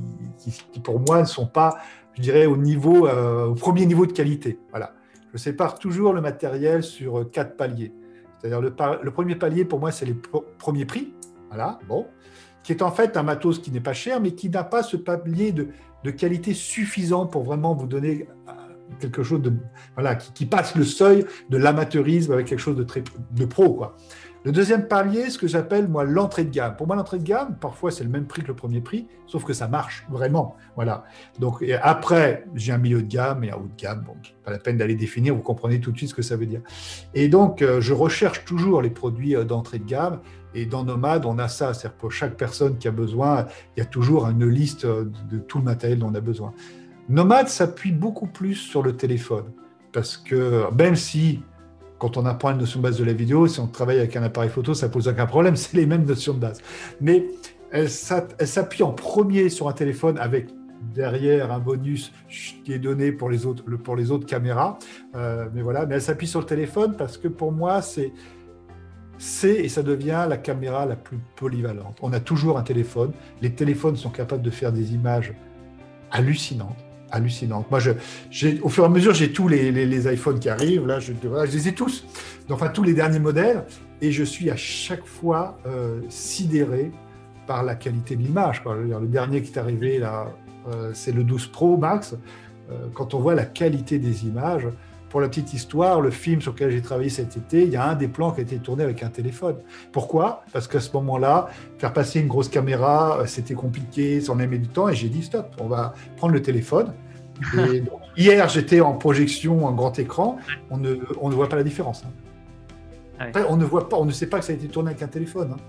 qui, 0.72 0.80
pour 0.80 0.99
moi, 0.99 1.22
ne 1.22 1.26
sont 1.26 1.47
pas, 1.47 1.78
je 2.13 2.22
dirais, 2.22 2.45
au, 2.45 2.57
niveau, 2.57 3.07
euh, 3.07 3.47
au 3.47 3.55
premier 3.55 3.88
niveau 3.88 4.05
de 4.05 4.11
qualité. 4.11 4.59
Voilà. 4.70 4.93
Je 5.36 5.40
sépare 5.42 5.78
toujours 5.78 6.14
le 6.14 6.22
matériel 6.22 6.82
sur 6.82 7.30
quatre 7.30 7.58
paliers. 7.58 7.92
C'est-à-dire 8.40 8.62
le, 8.62 8.74
le, 9.04 9.12
premier 9.12 9.36
palier, 9.36 9.66
pour 9.66 9.82
moi, 9.82 9.92
c'est 9.92 10.06
les 10.06 10.16
premiers 10.58 10.86
prix. 10.86 11.14
Voilà, 11.50 11.78
bon. 11.90 12.08
Qui 12.64 12.72
est 12.72 12.82
en 12.82 12.90
fait 12.90 13.18
un 13.18 13.24
matos 13.24 13.60
qui 13.60 13.70
n'est 13.70 13.82
pas 13.82 13.92
cher, 13.92 14.22
mais 14.22 14.32
qui 14.32 14.50
n'a 14.50 14.64
pas 14.64 14.82
ce 14.82 14.96
palier 14.96 15.52
de, 15.52 15.68
qualité 16.12 16.54
suffisant 16.54 17.26
pour 17.26 17.44
vraiment 17.44 17.76
vous 17.76 17.86
donner 17.86 18.30
euh, 18.48 18.52
quelque 19.00 19.24
chose 19.24 19.42
de 19.42 19.52
voilà 19.96 20.16
qui, 20.16 20.32
qui 20.32 20.46
passe 20.46 20.76
le 20.76 20.86
seuil 20.86 21.26
de 21.50 21.58
l'amateurisme 21.58 22.32
avec 22.32 22.46
quelque 22.46 22.60
chose 22.60 22.78
de 22.78 22.84
très 22.84 23.04
de 23.32 23.46
pro 23.46 23.74
quoi. 23.74 23.98
Le 24.46 24.52
deuxième 24.52 24.88
palier, 24.88 25.32
ce 25.32 25.39
que 25.39 25.48
j'appelle 25.48 25.88
moi 25.88 26.04
l'entrée 26.04 26.43
de 26.43 26.52
gamme. 26.52 26.76
Pour 26.76 26.86
moi, 26.86 26.96
l'entrée 26.96 27.18
de 27.18 27.24
gamme, 27.24 27.56
parfois 27.60 27.89
c'est 27.89 28.04
le 28.04 28.12
même 28.12 28.28
prix 28.28 28.43
que 28.43 28.50
le 28.50 28.56
premier 28.56 28.80
prix, 28.80 29.08
sauf 29.26 29.43
que 29.43 29.54
ça 29.54 29.68
marche 29.68 30.06
vraiment. 30.08 30.56
Voilà. 30.76 31.06
Donc 31.39 31.66
après, 31.82 32.46
j'ai 32.54 32.72
un 32.72 32.78
milieu 32.78 33.02
de 33.02 33.08
gamme 33.08 33.43
et 33.43 33.50
un 33.50 33.56
haut 33.56 33.68
de 33.76 33.82
gamme. 33.82 34.04
Bon, 34.06 34.14
pas 34.43 34.52
la 34.52 34.60
peine 34.60 34.78
d'aller 34.78 34.93
définir, 34.93 35.34
vous 35.34 35.41
comprenez 35.41 35.80
tout 35.80 35.91
de 35.91 35.98
suite 35.98 36.12
ce 36.12 36.14
que 36.14 36.22
ça 36.22 36.38
veut 36.38 36.46
dire. 36.46 36.62
Et 37.16 37.28
donc, 37.28 37.64
euh, 37.64 37.82
je 37.82 37.91
recherche 37.91 38.46
toujours 38.46 38.84
les 38.84 38.91
produits 38.91 39.36
euh, 39.36 39.46
d'entrée 39.46 39.80
de 39.80 39.86
gamme. 39.86 40.20
Et 40.54 40.68
dans 40.68 40.84
Nomad, 40.84 41.26
on 41.26 41.39
a 41.39 41.48
ça. 41.48 41.74
C'est-à-dire 41.74 41.98
pour 41.98 42.12
chaque 42.12 42.38
personne 42.38 42.78
qui 42.78 42.88
a 42.88 42.91
besoin, 42.91 43.48
il 43.76 43.80
y 43.80 43.82
a 43.84 43.88
toujours 43.88 44.28
une 44.28 44.48
liste 44.48 44.86
euh, 44.86 45.06
de 45.28 45.39
tout 45.39 45.58
le 45.58 45.64
matériel 45.64 45.98
dont 45.98 46.12
on 46.12 46.16
a 46.16 46.22
besoin. 46.22 46.54
Nomad 47.10 47.48
s'appuie 47.48 47.91
beaucoup 47.91 48.28
plus 48.28 48.54
sur 48.54 48.84
le 48.84 48.96
téléphone. 48.96 49.46
Parce 49.91 50.18
que 50.18 50.72
même 50.78 50.96
si 50.96 51.41
quand 52.00 52.18
on 52.18 52.26
apprend 52.26 52.52
une 52.52 52.58
notion 52.58 52.80
de 52.80 52.84
base 52.84 52.98
de 52.98 53.04
la 53.04 53.14
vidéo, 53.14 53.48
si 53.48 53.60
on 53.60 53.68
travaille 53.68 54.00
avec 54.00 54.16
un 54.16 54.24
appareil 54.24 54.50
photo, 54.50 54.74
ça 54.74 54.89
pose 54.89 55.08
aucun 55.08 55.26
problème, 55.26 55.56
c'est 55.56 55.76
les 55.78 55.86
mêmes 55.86 56.06
notions 56.06 56.34
de 56.34 56.39
base. 56.39 56.62
Mais 57.02 57.26
elle, 57.72 57.89
s'appuie 57.89 58.84
en 58.84 58.91
premier 58.91 59.50
sur 59.50 59.68
un 59.68 59.74
téléphone 59.74 60.18
avec 60.18 60.48
derrière 60.93 61.52
un 61.52 61.60
bonus 61.60 62.14
qui 62.64 62.74
est 62.74 62.80
donné 62.80 63.12
pour 63.12 63.30
les 63.30 63.46
autres, 63.46 63.64
pour 63.78 63.96
les 63.96 64.12
autres 64.12 64.26
caméras. 64.26 64.78
Euh, 65.16 65.48
mais 65.54 65.62
voilà, 65.62 65.86
mais 65.86 65.96
elle 65.96 66.02
s'appuie 66.02 66.28
sur 66.28 66.39
le 66.39 66.46
téléphone 66.46 66.96
parce 66.98 67.18
que 67.18 67.28
pour 67.28 67.52
moi, 67.52 67.82
c'est 67.82 68.14
et 69.43 69.70
ça 69.70 69.82
devient 69.82 70.26
la 70.28 70.38
caméra 70.38 70.86
la 70.86 70.96
plus 70.96 71.18
polyvalente. 71.38 71.98
On 72.02 72.12
a 72.12 72.20
toujours 72.20 72.58
un 72.58 72.64
téléphone. 72.64 73.14
Les 73.41 73.54
téléphones 73.54 73.96
sont 73.96 74.10
capables 74.10 74.41
de 74.41 74.50
faire 74.50 74.74
des 74.74 74.93
images 74.93 75.34
hallucinantes 76.12 76.85
hallucinante. 77.16 77.70
Moi, 77.72 77.80
je, 77.80 77.91
au 78.61 78.70
fur 78.70 78.84
et 78.84 78.88
à 78.88 78.89
mesure, 78.89 79.13
j'ai 79.13 79.32
tous 79.32 79.47
les, 79.47 79.72
les, 79.72 80.13
iPhones 80.13 80.39
qui 80.39 80.49
arrivent. 80.49 80.86
Là, 80.86 80.99
je, 80.99 81.13
je, 81.22 81.51
les 81.51 81.68
ai 81.68 81.74
tous. 81.74 82.05
Enfin, 82.49 82.68
tous 82.68 82.84
les 82.84 82.93
derniers 82.93 83.20
modèles. 83.20 83.63
Et 84.01 84.11
je 84.11 84.24
suis 84.24 84.49
à 84.49 84.55
chaque 84.55 85.05
fois 85.05 85.57
euh, 85.66 86.01
sidéré 86.09 86.91
par 87.47 87.63
la 87.63 87.76
qualité 87.76 88.16
de 88.16 88.22
l'image. 88.22 88.61
Le 88.66 89.07
dernier 89.07 89.41
qui 89.41 89.53
est 89.53 89.57
arrivé, 89.57 90.01
euh, 90.03 90.91
c'est 90.93 91.11
le 91.11 91.24
12 91.24 91.47
Pro 91.47 91.78
Max. 91.78 92.16
Euh, 92.72 92.88
quand 92.93 93.13
on 93.13 93.20
voit 93.20 93.36
la 93.36 93.45
qualité 93.45 93.99
des 93.99 94.26
images, 94.26 94.68
pour 95.09 95.22
la 95.22 95.30
petite 95.30 95.53
histoire, 95.53 96.01
le 96.01 96.09
film 96.09 96.41
sur 96.41 96.51
lequel 96.51 96.72
j'ai 96.72 96.82
travaillé 96.82 97.09
cet 97.09 97.38
été, 97.38 97.63
il 97.63 97.70
y 97.70 97.78
a 97.78 97.88
un 97.88 97.95
des 97.95 98.09
plans 98.09 98.32
qui 98.32 98.41
a 98.41 98.43
été 98.43 98.57
tourné 98.57 98.84
avec 98.84 99.01
un 99.01 99.09
téléphone. 99.09 99.55
Pourquoi? 99.93 100.43
Parce 100.51 100.68
qu'à 100.68 100.82
ce 100.82 100.91
moment-là, 100.91 101.47
faire 101.78 101.93
passer 101.93 102.20
une 102.20 102.28
grosse 102.28 102.49
caméra, 102.49 103.20
c'était 103.26 103.53
compliqué, 103.53 104.20
ça 104.20 104.34
en 104.34 104.39
aimait 104.39 104.57
du 104.57 104.68
temps, 104.68 104.89
et 104.89 104.95
j'ai 104.95 105.07
dit 105.07 105.24
stop, 105.24 105.55
on 105.61 105.68
va 105.68 105.93
prendre 106.18 106.34
le 106.34 106.41
téléphone, 106.41 106.91
hier, 108.18 108.50
j'étais 108.50 108.82
en 108.82 108.94
projection 108.94 109.66
en 109.66 109.72
grand 109.72 109.98
écran. 110.00 110.38
On 110.70 110.78
ne, 110.78 110.96
on 111.22 111.30
ne 111.30 111.36
voit 111.36 111.50
pas 111.50 111.56
la 111.56 111.64
différence. 111.64 112.04
Hein. 113.20 113.32
on 113.50 113.58
ne 113.58 113.66
voit 113.66 113.90
pas, 113.90 113.98
on 113.98 114.06
ne 114.06 114.12
sait 114.12 114.28
pas 114.28 114.40
que 114.40 114.46
ça 114.46 114.54
a 114.54 114.56
été 114.56 114.68
tourné 114.68 114.92
avec 114.92 115.02
un 115.02 115.08
téléphone. 115.08 115.54
Hein. 115.54 115.62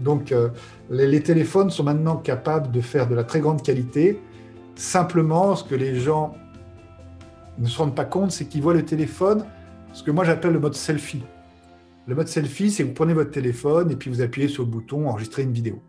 Donc, 0.00 0.32
euh, 0.32 0.48
les, 0.88 1.22
téléphones 1.22 1.70
sont 1.70 1.84
maintenant 1.84 2.16
capables 2.16 2.70
de 2.70 2.80
faire 2.80 3.06
de 3.06 3.14
la 3.14 3.24
très 3.24 3.40
grande 3.40 3.62
qualité. 3.62 4.20
Simplement, 4.74 5.56
ce 5.56 5.64
que 5.64 5.74
les 5.74 5.96
gens 5.96 6.34
ne 7.58 7.66
se 7.66 7.76
rendent 7.76 7.94
pas 7.94 8.06
compte, 8.06 8.32
c'est 8.32 8.46
qu'ils 8.46 8.62
voient 8.62 8.74
le 8.74 8.84
téléphone, 8.84 9.44
ce 9.92 10.02
que 10.02 10.10
moi 10.10 10.24
j'appelle 10.24 10.52
le 10.52 10.60
mode 10.60 10.74
selfie. 10.74 11.22
Le 12.06 12.14
mode 12.14 12.28
selfie, 12.28 12.70
c'est 12.70 12.82
que 12.84 12.88
vous 12.88 12.94
prenez 12.94 13.12
votre 13.12 13.30
téléphone 13.30 13.90
et 13.90 13.96
puis 13.96 14.08
vous 14.08 14.22
appuyez 14.22 14.48
sur 14.48 14.64
le 14.64 14.70
bouton 14.70 15.06
enregistrer 15.06 15.42
une 15.42 15.52
vidéo. 15.52 15.82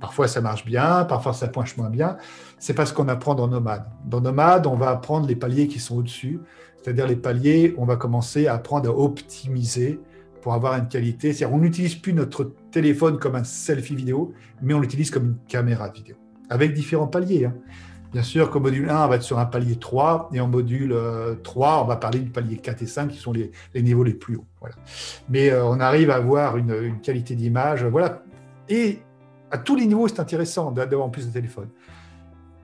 Parfois, 0.00 0.28
ça 0.28 0.42
marche 0.42 0.66
bien, 0.66 1.04
parfois, 1.04 1.32
ça 1.32 1.48
pointe 1.48 1.76
moins 1.78 1.88
bien. 1.88 2.18
C'est 2.64 2.72
pas 2.72 2.86
ce 2.86 2.94
qu'on 2.94 3.08
apprend 3.08 3.34
dans 3.34 3.46
Nomade. 3.46 3.84
Dans 4.06 4.22
Nomade, 4.22 4.66
on 4.66 4.74
va 4.74 4.88
apprendre 4.88 5.28
les 5.28 5.36
paliers 5.36 5.68
qui 5.68 5.78
sont 5.78 5.98
au-dessus, 5.98 6.40
c'est-à-dire 6.80 7.06
les 7.06 7.14
paliers, 7.14 7.74
on 7.76 7.84
va 7.84 7.96
commencer 7.96 8.46
à 8.46 8.54
apprendre 8.54 8.88
à 8.88 8.96
optimiser 8.96 10.00
pour 10.40 10.54
avoir 10.54 10.78
une 10.78 10.88
qualité. 10.88 11.34
C'est-à-dire, 11.34 11.54
on 11.54 11.60
n'utilise 11.60 11.94
plus 11.94 12.14
notre 12.14 12.54
téléphone 12.70 13.18
comme 13.18 13.34
un 13.34 13.44
selfie 13.44 13.94
vidéo, 13.94 14.32
mais 14.62 14.72
on 14.72 14.80
l'utilise 14.80 15.10
comme 15.10 15.24
une 15.24 15.36
caméra 15.46 15.90
vidéo, 15.90 16.16
avec 16.48 16.72
différents 16.72 17.06
paliers. 17.06 17.44
Hein. 17.44 17.54
Bien 18.14 18.22
sûr 18.22 18.48
qu'au 18.48 18.60
module 18.60 18.88
1, 18.88 19.04
on 19.04 19.08
va 19.08 19.16
être 19.16 19.22
sur 19.22 19.38
un 19.38 19.44
palier 19.44 19.76
3, 19.76 20.30
et 20.32 20.40
en 20.40 20.48
module 20.48 20.96
3, 21.42 21.68
euh, 21.68 21.82
on 21.82 21.84
va 21.84 21.96
parler 21.96 22.20
du 22.20 22.30
palier 22.30 22.56
4 22.56 22.80
et 22.80 22.86
5, 22.86 23.08
qui 23.08 23.18
sont 23.18 23.34
les, 23.34 23.52
niveaux 23.74 24.04
les 24.04 24.14
plus 24.14 24.36
hauts. 24.36 24.46
Voilà. 24.60 24.76
Mais 25.28 25.50
euh, 25.50 25.66
on 25.66 25.80
arrive 25.80 26.08
à 26.08 26.14
avoir 26.14 26.56
une, 26.56 26.98
qualité 27.02 27.34
d'image. 27.34 27.84
Voilà. 27.84 28.22
Et 28.70 29.00
à 29.50 29.58
tous 29.58 29.76
les 29.76 29.84
niveaux, 29.84 30.08
c'est 30.08 30.20
intéressant 30.20 30.70
d'avoir 30.70 31.10
plus 31.10 31.26
de 31.26 31.32
téléphone. 31.32 31.68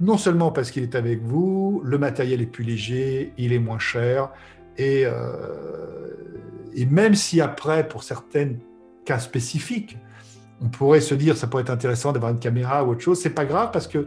Non 0.00 0.16
seulement 0.16 0.50
parce 0.50 0.70
qu'il 0.70 0.82
est 0.82 0.94
avec 0.94 1.22
vous, 1.22 1.82
le 1.84 1.98
matériel 1.98 2.40
est 2.40 2.46
plus 2.46 2.64
léger, 2.64 3.32
il 3.36 3.52
est 3.52 3.58
moins 3.58 3.78
cher, 3.78 4.30
et, 4.78 5.02
euh, 5.04 5.12
et 6.74 6.86
même 6.86 7.14
si 7.14 7.40
après, 7.40 7.86
pour 7.86 8.02
certains 8.02 8.52
cas 9.04 9.18
spécifiques, 9.18 9.98
on 10.62 10.68
pourrait 10.68 11.00
se 11.00 11.14
dire 11.14 11.36
ça 11.36 11.46
pourrait 11.46 11.62
être 11.62 11.70
intéressant 11.70 12.12
d'avoir 12.12 12.32
une 12.32 12.38
caméra 12.38 12.84
ou 12.84 12.90
autre 12.90 13.00
chose, 13.00 13.20
c'est 13.20 13.30
pas 13.30 13.44
grave 13.44 13.70
parce 13.72 13.86
que 13.86 14.06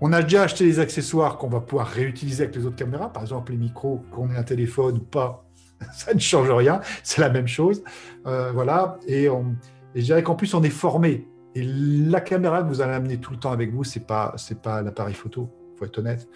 on 0.00 0.12
a 0.12 0.22
déjà 0.22 0.42
acheté 0.42 0.64
les 0.64 0.80
accessoires 0.80 1.38
qu'on 1.38 1.48
va 1.48 1.60
pouvoir 1.60 1.86
réutiliser 1.86 2.44
avec 2.44 2.56
les 2.56 2.66
autres 2.66 2.76
caméras, 2.76 3.12
par 3.12 3.22
exemple 3.22 3.52
les 3.52 3.58
micros, 3.58 4.02
qu'on 4.10 4.30
ait 4.30 4.36
un 4.36 4.42
téléphone 4.42 4.96
ou 4.96 5.04
pas, 5.04 5.46
ça 5.94 6.12
ne 6.12 6.18
change 6.18 6.50
rien, 6.50 6.80
c'est 7.02 7.20
la 7.20 7.30
même 7.30 7.48
chose. 7.48 7.82
Euh, 8.26 8.50
voilà, 8.52 8.98
et, 9.06 9.28
on, 9.30 9.54
et 9.94 10.00
je 10.00 10.04
dirais 10.04 10.22
qu'en 10.22 10.34
plus 10.34 10.52
on 10.52 10.62
est 10.62 10.70
formé 10.70 11.26
et 11.54 11.62
la 11.62 12.20
caméra 12.20 12.62
que 12.62 12.68
vous 12.68 12.80
allez 12.80 12.92
amener 12.92 13.18
tout 13.18 13.32
le 13.32 13.38
temps 13.38 13.52
avec 13.52 13.72
vous, 13.72 13.84
c'est 13.84 14.06
pas 14.06 14.34
pas 14.62 14.82
l'appareil 14.82 15.14
photo. 15.14 15.50
Faut 15.78 15.84
être 15.84 15.98
honnête. 15.98 16.28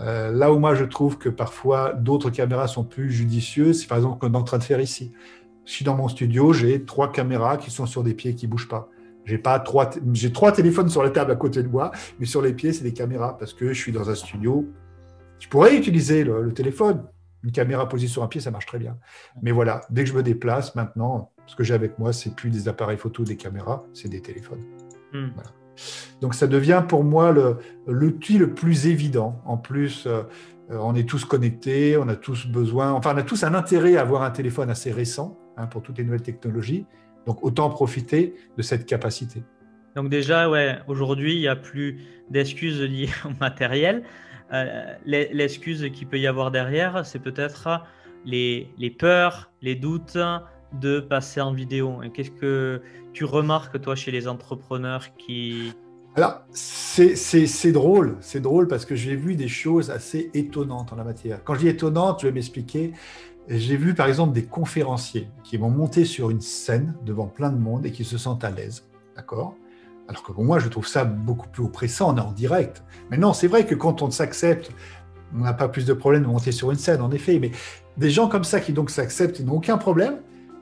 Euh, 0.00 0.32
là 0.32 0.52
où 0.52 0.58
moi 0.58 0.74
je 0.74 0.84
trouve 0.84 1.18
que 1.18 1.28
parfois 1.28 1.92
d'autres 1.92 2.30
caméras 2.30 2.66
sont 2.66 2.84
plus 2.84 3.10
judicieuses, 3.10 3.82
c'est 3.82 3.86
par 3.86 3.98
exemple 3.98 4.18
comme 4.18 4.34
on 4.34 4.38
est 4.38 4.40
en 4.42 4.44
train 4.44 4.58
de 4.58 4.64
faire 4.64 4.80
ici. 4.80 5.12
Je 5.64 5.72
suis 5.72 5.84
dans 5.84 5.96
mon 5.96 6.08
studio, 6.08 6.52
j'ai 6.52 6.84
trois 6.84 7.12
caméras 7.12 7.56
qui 7.56 7.70
sont 7.70 7.86
sur 7.86 8.02
des 8.02 8.14
pieds 8.14 8.34
qui 8.34 8.46
bougent 8.46 8.68
pas. 8.68 8.88
J'ai 9.24 9.38
pas 9.38 9.58
trois, 9.60 9.90
j'ai 10.12 10.32
trois 10.32 10.50
téléphones 10.50 10.88
sur 10.88 11.02
la 11.02 11.10
table 11.10 11.30
à 11.30 11.36
côté 11.36 11.62
de 11.62 11.68
moi, 11.68 11.92
mais 12.18 12.26
sur 12.26 12.42
les 12.42 12.52
pieds 12.52 12.72
c'est 12.72 12.84
des 12.84 12.94
caméras 12.94 13.36
parce 13.38 13.54
que 13.54 13.72
je 13.72 13.80
suis 13.80 13.92
dans 13.92 14.08
un 14.10 14.14
studio. 14.14 14.68
Je 15.38 15.48
pourrais 15.48 15.76
utiliser 15.76 16.24
le 16.24 16.52
téléphone, 16.52 17.04
une 17.42 17.52
caméra 17.52 17.88
posée 17.88 18.08
sur 18.08 18.22
un 18.22 18.28
pied, 18.28 18.40
ça 18.40 18.50
marche 18.50 18.66
très 18.66 18.78
bien. 18.78 18.98
Mais 19.42 19.52
voilà, 19.52 19.80
dès 19.90 20.04
que 20.04 20.10
je 20.10 20.14
me 20.14 20.22
déplace 20.22 20.74
maintenant, 20.74 21.30
ce 21.50 21.56
que 21.56 21.64
j'ai 21.64 21.74
avec 21.74 21.98
moi, 21.98 22.12
c'est 22.12 22.36
plus 22.36 22.48
des 22.48 22.68
appareils 22.68 22.96
photo, 22.96 23.24
des 23.24 23.36
caméras, 23.36 23.84
c'est 23.92 24.08
des 24.08 24.22
téléphones. 24.22 24.62
Hmm. 25.12 25.30
Donc 26.20 26.34
ça 26.36 26.46
devient 26.46 26.84
pour 26.86 27.02
moi 27.02 27.34
l'outil 27.88 28.38
le, 28.38 28.54
plus 28.54 28.86
évident. 28.86 29.42
En 29.44 29.56
plus, 29.56 30.06
euh, 30.06 30.22
on 30.68 30.94
est 30.94 31.08
tous 31.08 31.24
connectés, 31.24 31.96
on 31.96 32.06
a 32.06 32.14
tous 32.14 32.46
besoin, 32.46 32.92
enfin 32.92 33.14
on 33.16 33.18
a 33.18 33.24
tous 33.24 33.42
un 33.42 33.54
intérêt 33.54 33.96
à 33.96 34.02
avoir 34.02 34.22
un 34.22 34.30
téléphone 34.30 34.70
assez 34.70 34.92
récent 34.92 35.36
hein, 35.56 35.66
pour 35.66 35.82
toutes 35.82 35.98
les 35.98 36.04
nouvelles 36.04 36.22
technologies. 36.22 36.86
Donc 37.26 37.42
autant 37.42 37.68
profiter 37.68 38.36
de 38.56 38.62
cette 38.62 38.86
capacité. 38.86 39.42
Donc 39.96 40.08
déjà, 40.08 40.48
ouais, 40.48 40.78
aujourd'hui, 40.86 41.34
il 41.34 41.40
n'y 41.40 41.48
a 41.48 41.56
plus 41.56 41.98
d'excuses 42.30 42.80
liées 42.80 43.10
au 43.24 43.32
matériel. 43.40 44.04
Euh, 44.52 44.94
l'excuse 45.04 45.90
qu'il 45.92 46.06
peut 46.06 46.20
y 46.20 46.28
avoir 46.28 46.52
derrière, 46.52 47.04
c'est 47.04 47.18
peut-être 47.18 47.82
les, 48.24 48.96
peurs, 48.96 49.50
les 49.62 49.74
doutes 49.74 50.16
de 50.72 51.00
passer 51.00 51.40
en 51.40 51.52
vidéo. 51.52 52.00
Qu'est-ce 52.14 52.30
que 52.30 52.82
tu 53.12 53.24
remarques, 53.24 53.80
toi, 53.80 53.94
chez 53.94 54.10
les 54.10 54.28
entrepreneurs 54.28 55.14
qui... 55.16 55.72
Alors, 56.16 56.40
c'est 56.52 57.72
drôle, 57.72 58.16
c'est 58.20 58.40
drôle 58.40 58.66
parce 58.66 58.84
que 58.84 58.96
j'ai 58.96 59.14
vu 59.14 59.36
des 59.36 59.48
choses 59.48 59.90
assez 59.90 60.30
étonnantes 60.34 60.92
en 60.92 60.96
la 60.96 61.04
matière. 61.04 61.44
Quand 61.44 61.54
je 61.54 61.60
dis 61.60 61.68
étonnante, 61.68 62.20
je 62.22 62.26
vais 62.26 62.32
m'expliquer. 62.32 62.92
j'ai 63.48 63.76
vu 63.76 63.94
par 63.94 64.08
exemple 64.08 64.32
des 64.32 64.44
conférenciers 64.44 65.28
qui 65.44 65.56
vont 65.56 65.70
monter 65.70 66.04
sur 66.04 66.30
une 66.30 66.40
scène 66.40 66.94
devant 67.04 67.26
plein 67.26 67.50
de 67.50 67.58
monde 67.58 67.86
et 67.86 67.92
qui 67.92 68.04
se 68.04 68.18
sentent 68.18 68.44
à 68.44 68.50
l'aise. 68.50 68.84
D'accord? 69.16 69.54
Alors 70.08 70.24
que 70.24 70.32
pour 70.32 70.42
moi, 70.42 70.58
je 70.58 70.68
trouve 70.68 70.88
ça 70.88 71.04
beaucoup 71.04 71.48
plus 71.48 71.62
oppressant, 71.62 72.12
on 72.12 72.16
est 72.16 72.20
en 72.20 72.32
direct. 72.32 72.82
Mais 73.12 73.16
non, 73.16 73.32
c'est 73.32 73.46
vrai 73.46 73.64
que 73.64 73.76
quand 73.76 74.02
on 74.02 74.10
s'accepte, 74.10 74.72
on 75.32 75.38
n'a 75.38 75.52
pas 75.52 75.68
plus 75.68 75.86
de 75.86 75.92
problème 75.92 76.22
de 76.22 76.26
monter 76.26 76.50
sur 76.50 76.72
une 76.72 76.78
scène, 76.78 77.00
en 77.00 77.12
effet. 77.12 77.38
Mais 77.38 77.52
des 77.96 78.10
gens 78.10 78.28
comme 78.28 78.42
ça 78.42 78.58
qui 78.58 78.72
donc 78.72 78.90
s'acceptent, 78.90 79.38
ils 79.38 79.46
n'ont 79.46 79.58
aucun 79.58 79.78
problème 79.78 80.16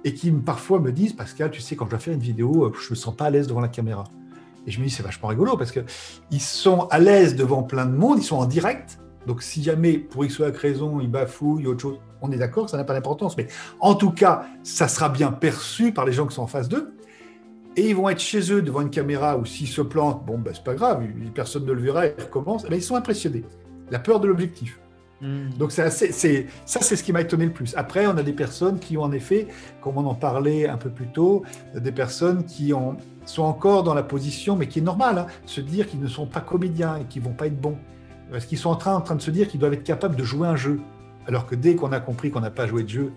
et 0.04 0.14
qui 0.14 0.30
parfois 0.30 0.80
me 0.80 0.92
disent 0.92 1.12
Pascal, 1.12 1.50
tu 1.50 1.60
sais, 1.60 1.76
quand 1.76 1.86
je 1.86 1.90
dois 1.90 1.98
faire 1.98 2.14
une 2.14 2.20
vidéo, 2.20 2.66
euh, 2.66 2.72
je 2.80 2.90
me 2.90 2.94
sens 2.94 3.14
pas 3.14 3.26
à 3.26 3.30
l'aise 3.30 3.46
devant 3.46 3.60
la 3.60 3.68
caméra. 3.68 4.04
Et 4.66 4.70
je 4.70 4.80
me 4.80 4.84
dis, 4.84 4.90
c'est 4.90 5.02
vachement 5.02 5.28
rigolo 5.28 5.56
parce 5.56 5.72
qu'ils 5.72 6.40
sont 6.40 6.88
à 6.88 6.98
l'aise 6.98 7.36
devant 7.36 7.62
plein 7.62 7.86
de 7.86 7.96
monde, 7.96 8.18
ils 8.18 8.24
sont 8.24 8.36
en 8.36 8.46
direct. 8.46 8.98
Donc, 9.26 9.42
si 9.42 9.62
jamais, 9.62 9.98
pour 9.98 10.24
X 10.24 10.38
ou 10.38 10.44
Y 10.44 10.56
raison, 10.56 11.00
ils 11.00 11.10
bafouillent, 11.10 11.66
autre 11.66 11.80
chose, 11.80 12.00
on 12.20 12.30
est 12.32 12.36
d'accord, 12.36 12.68
ça 12.68 12.76
n'a 12.76 12.84
pas 12.84 12.94
d'importance. 12.94 13.36
Mais 13.36 13.46
en 13.80 13.94
tout 13.94 14.10
cas, 14.10 14.46
ça 14.62 14.88
sera 14.88 15.08
bien 15.08 15.32
perçu 15.32 15.92
par 15.92 16.04
les 16.04 16.12
gens 16.12 16.26
qui 16.26 16.34
sont 16.34 16.42
en 16.42 16.46
face 16.46 16.68
d'eux. 16.68 16.94
Et 17.76 17.90
ils 17.90 17.96
vont 17.96 18.08
être 18.08 18.20
chez 18.20 18.52
eux 18.52 18.60
devant 18.62 18.80
une 18.80 18.90
caméra 18.90 19.38
ou 19.38 19.44
s'ils 19.44 19.68
se 19.68 19.80
plantent, 19.82 20.24
bon, 20.26 20.38
ben, 20.38 20.52
c'est 20.54 20.64
pas 20.64 20.74
grave, 20.74 21.04
personne 21.34 21.64
ne 21.64 21.72
le 21.72 21.80
verra, 21.80 22.06
ils 22.06 22.14
recommencent. 22.18 22.68
Mais 22.68 22.78
ils 22.78 22.82
sont 22.82 22.96
impressionnés. 22.96 23.44
La 23.90 23.98
peur 23.98 24.20
de 24.20 24.26
l'objectif. 24.26 24.80
Hmm. 25.20 25.50
Donc 25.58 25.72
c'est 25.72 25.90
ça, 25.90 26.06
c'est 26.12 26.96
ce 26.96 27.02
qui 27.02 27.12
m'a 27.12 27.20
étonné 27.20 27.46
le 27.46 27.52
plus. 27.52 27.74
Après, 27.76 28.06
on 28.06 28.16
a 28.16 28.22
des 28.22 28.32
personnes 28.32 28.78
qui 28.78 28.96
ont 28.96 29.02
en 29.02 29.12
effet, 29.12 29.48
comme 29.80 29.96
on 29.96 30.06
en 30.06 30.14
parlait 30.14 30.68
un 30.68 30.76
peu 30.76 30.90
plus 30.90 31.08
tôt, 31.08 31.42
des 31.74 31.92
personnes 31.92 32.44
qui 32.44 32.72
ont, 32.72 32.96
sont 33.24 33.42
encore 33.42 33.82
dans 33.82 33.94
la 33.94 34.04
position, 34.04 34.54
mais 34.56 34.68
qui 34.68 34.78
est 34.78 34.82
normal, 34.82 35.18
hein, 35.18 35.26
se 35.44 35.60
dire 35.60 35.88
qu'ils 35.88 36.00
ne 36.00 36.06
sont 36.06 36.26
pas 36.26 36.40
comédiens 36.40 36.98
et 36.98 37.04
qu'ils 37.04 37.22
vont 37.22 37.32
pas 37.32 37.46
être 37.46 37.60
bons. 37.60 37.78
Parce 38.30 38.44
qu'ils 38.44 38.58
sont 38.58 38.70
en 38.70 38.76
train, 38.76 38.94
en 38.94 39.00
train 39.00 39.16
de 39.16 39.22
se 39.22 39.30
dire 39.30 39.48
qu'ils 39.48 39.58
doivent 39.58 39.72
être 39.72 39.84
capables 39.84 40.14
de 40.16 40.24
jouer 40.24 40.46
un 40.46 40.56
jeu. 40.56 40.80
Alors 41.26 41.46
que 41.46 41.54
dès 41.54 41.74
qu'on 41.74 41.92
a 41.92 42.00
compris 42.00 42.30
qu'on 42.30 42.40
n'a 42.40 42.50
pas 42.50 42.66
joué 42.66 42.84
de 42.84 42.88
jeu, 42.88 43.12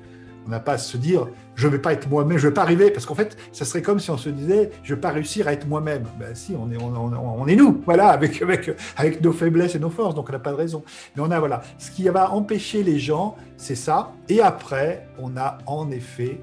on 0.45 0.49
n'a 0.49 0.59
pas 0.59 0.73
à 0.73 0.77
se 0.77 0.97
dire 0.97 1.27
je 1.55 1.67
ne 1.67 1.73
vais 1.73 1.79
pas 1.79 1.93
être 1.93 2.09
moi-même, 2.09 2.37
je 2.37 2.45
ne 2.45 2.49
vais 2.49 2.53
pas 2.53 2.63
arriver. 2.63 2.91
Parce 2.91 3.05
qu'en 3.05 3.15
fait, 3.15 3.37
ça 3.51 3.65
serait 3.65 3.81
comme 3.81 3.99
si 3.99 4.09
on 4.09 4.17
se 4.17 4.29
disait 4.29 4.71
je 4.83 4.91
ne 4.91 4.95
vais 4.95 5.01
pas 5.01 5.11
réussir 5.11 5.47
à 5.47 5.53
être 5.53 5.67
moi-même. 5.67 6.03
Ben 6.19 6.33
si, 6.33 6.55
on 6.57 6.71
est, 6.71 6.77
on, 6.77 7.47
est 7.47 7.55
nous, 7.55 7.81
voilà, 7.85 8.09
avec, 8.09 8.41
avec, 8.41 8.71
avec 8.97 9.21
nos 9.21 9.31
faiblesses 9.31 9.75
et 9.75 9.79
nos 9.79 9.89
forces, 9.89 10.15
donc 10.15 10.29
on 10.29 10.31
n'a 10.31 10.39
pas 10.39 10.51
de 10.51 10.55
raison. 10.55 10.83
Mais 11.15 11.23
on 11.23 11.31
a, 11.31 11.39
voilà, 11.39 11.61
ce 11.77 11.91
qui 11.91 12.03
va 12.09 12.31
empêcher 12.31 12.83
les 12.83 12.99
gens, 12.99 13.35
c'est 13.57 13.75
ça. 13.75 14.11
Et 14.29 14.41
après, 14.41 15.07
on 15.19 15.37
a 15.37 15.59
en 15.65 15.91
effet 15.91 16.39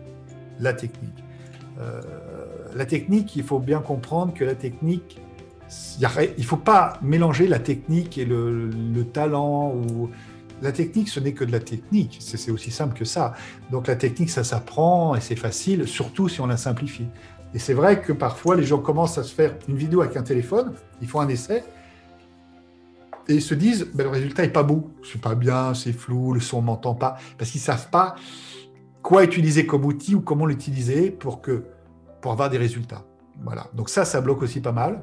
la 0.61 0.73
technique. 0.73 1.25
Euh, 1.81 2.01
la 2.75 2.87
technique, 2.87 3.37
il 3.37 3.43
faut 3.45 3.59
bien 3.59 3.81
comprendre 3.81 4.35
que 4.35 4.45
la 4.45 4.55
technique, 4.55 5.21
il 6.01 6.07
ne 6.39 6.43
faut 6.43 6.57
pas 6.57 6.95
mélanger 7.03 7.47
la 7.47 7.59
technique 7.59 8.19
et 8.19 8.25
le, 8.25 8.69
le 8.69 9.05
talent 9.05 9.75
ou 9.75 10.11
la 10.63 10.73
technique, 10.73 11.09
ce 11.09 11.21
n'est 11.21 11.33
que 11.33 11.45
de 11.45 11.53
la 11.53 11.61
technique. 11.61 12.19
C'est 12.21 12.51
aussi 12.51 12.71
simple 12.71 12.97
que 12.97 13.05
ça. 13.05 13.35
Donc 13.71 13.87
la 13.87 13.97
technique, 13.97 14.31
ça 14.31 14.45
s'apprend 14.45 15.15
et 15.15 15.21
c'est 15.21 15.37
facile, 15.37 15.87
surtout 15.87 16.29
si 16.29 16.41
on 16.41 16.47
la 16.47 16.57
simplifie. 16.57 17.07
Et 17.55 17.59
c'est 17.59 17.75
vrai 17.75 18.03
que 18.03 18.13
parfois, 18.13 18.57
les 18.57 18.65
gens 18.65 18.79
commencent 18.79 19.19
à 19.19 19.23
se 19.23 19.35
faire 19.35 19.55
une 19.69 19.77
vidéo 19.77 20.03
avec 20.03 20.17
un 20.17 20.23
téléphone, 20.23 20.75
ils 21.01 21.09
font 21.09 21.21
un 21.21 21.29
essai, 21.29 21.65
et 23.29 23.35
ils 23.35 23.43
se 23.43 23.55
disent, 23.55 23.89
ben, 23.95 24.05
le 24.05 24.11
résultat 24.11 24.43
n'est 24.43 24.53
pas 24.53 24.63
beau, 24.63 24.91
c'est 25.03 25.21
pas 25.21 25.35
bien, 25.35 25.75
c'est 25.75 25.93
flou, 25.93 26.33
le 26.33 26.41
son 26.41 26.63
m'entend 26.63 26.95
pas, 26.95 27.17
parce 27.37 27.51
qu'ils 27.51 27.61
ne 27.61 27.67
savent 27.67 27.91
pas 27.91 28.17
quoi 29.03 29.25
utiliser 29.25 29.67
comme 29.67 29.85
outil 29.85 30.15
ou 30.15 30.21
comment 30.21 30.47
l'utiliser 30.47 31.11
pour, 31.11 31.41
pour 32.21 32.33
avoir 32.33 32.51
des 32.51 32.59
résultats. 32.59 33.05
Voilà. 33.43 33.67
Donc 33.75 33.89
ça, 33.89 34.05
ça 34.05 34.21
bloque 34.21 34.43
aussi 34.43 34.61
pas 34.61 34.73
mal. 34.73 35.03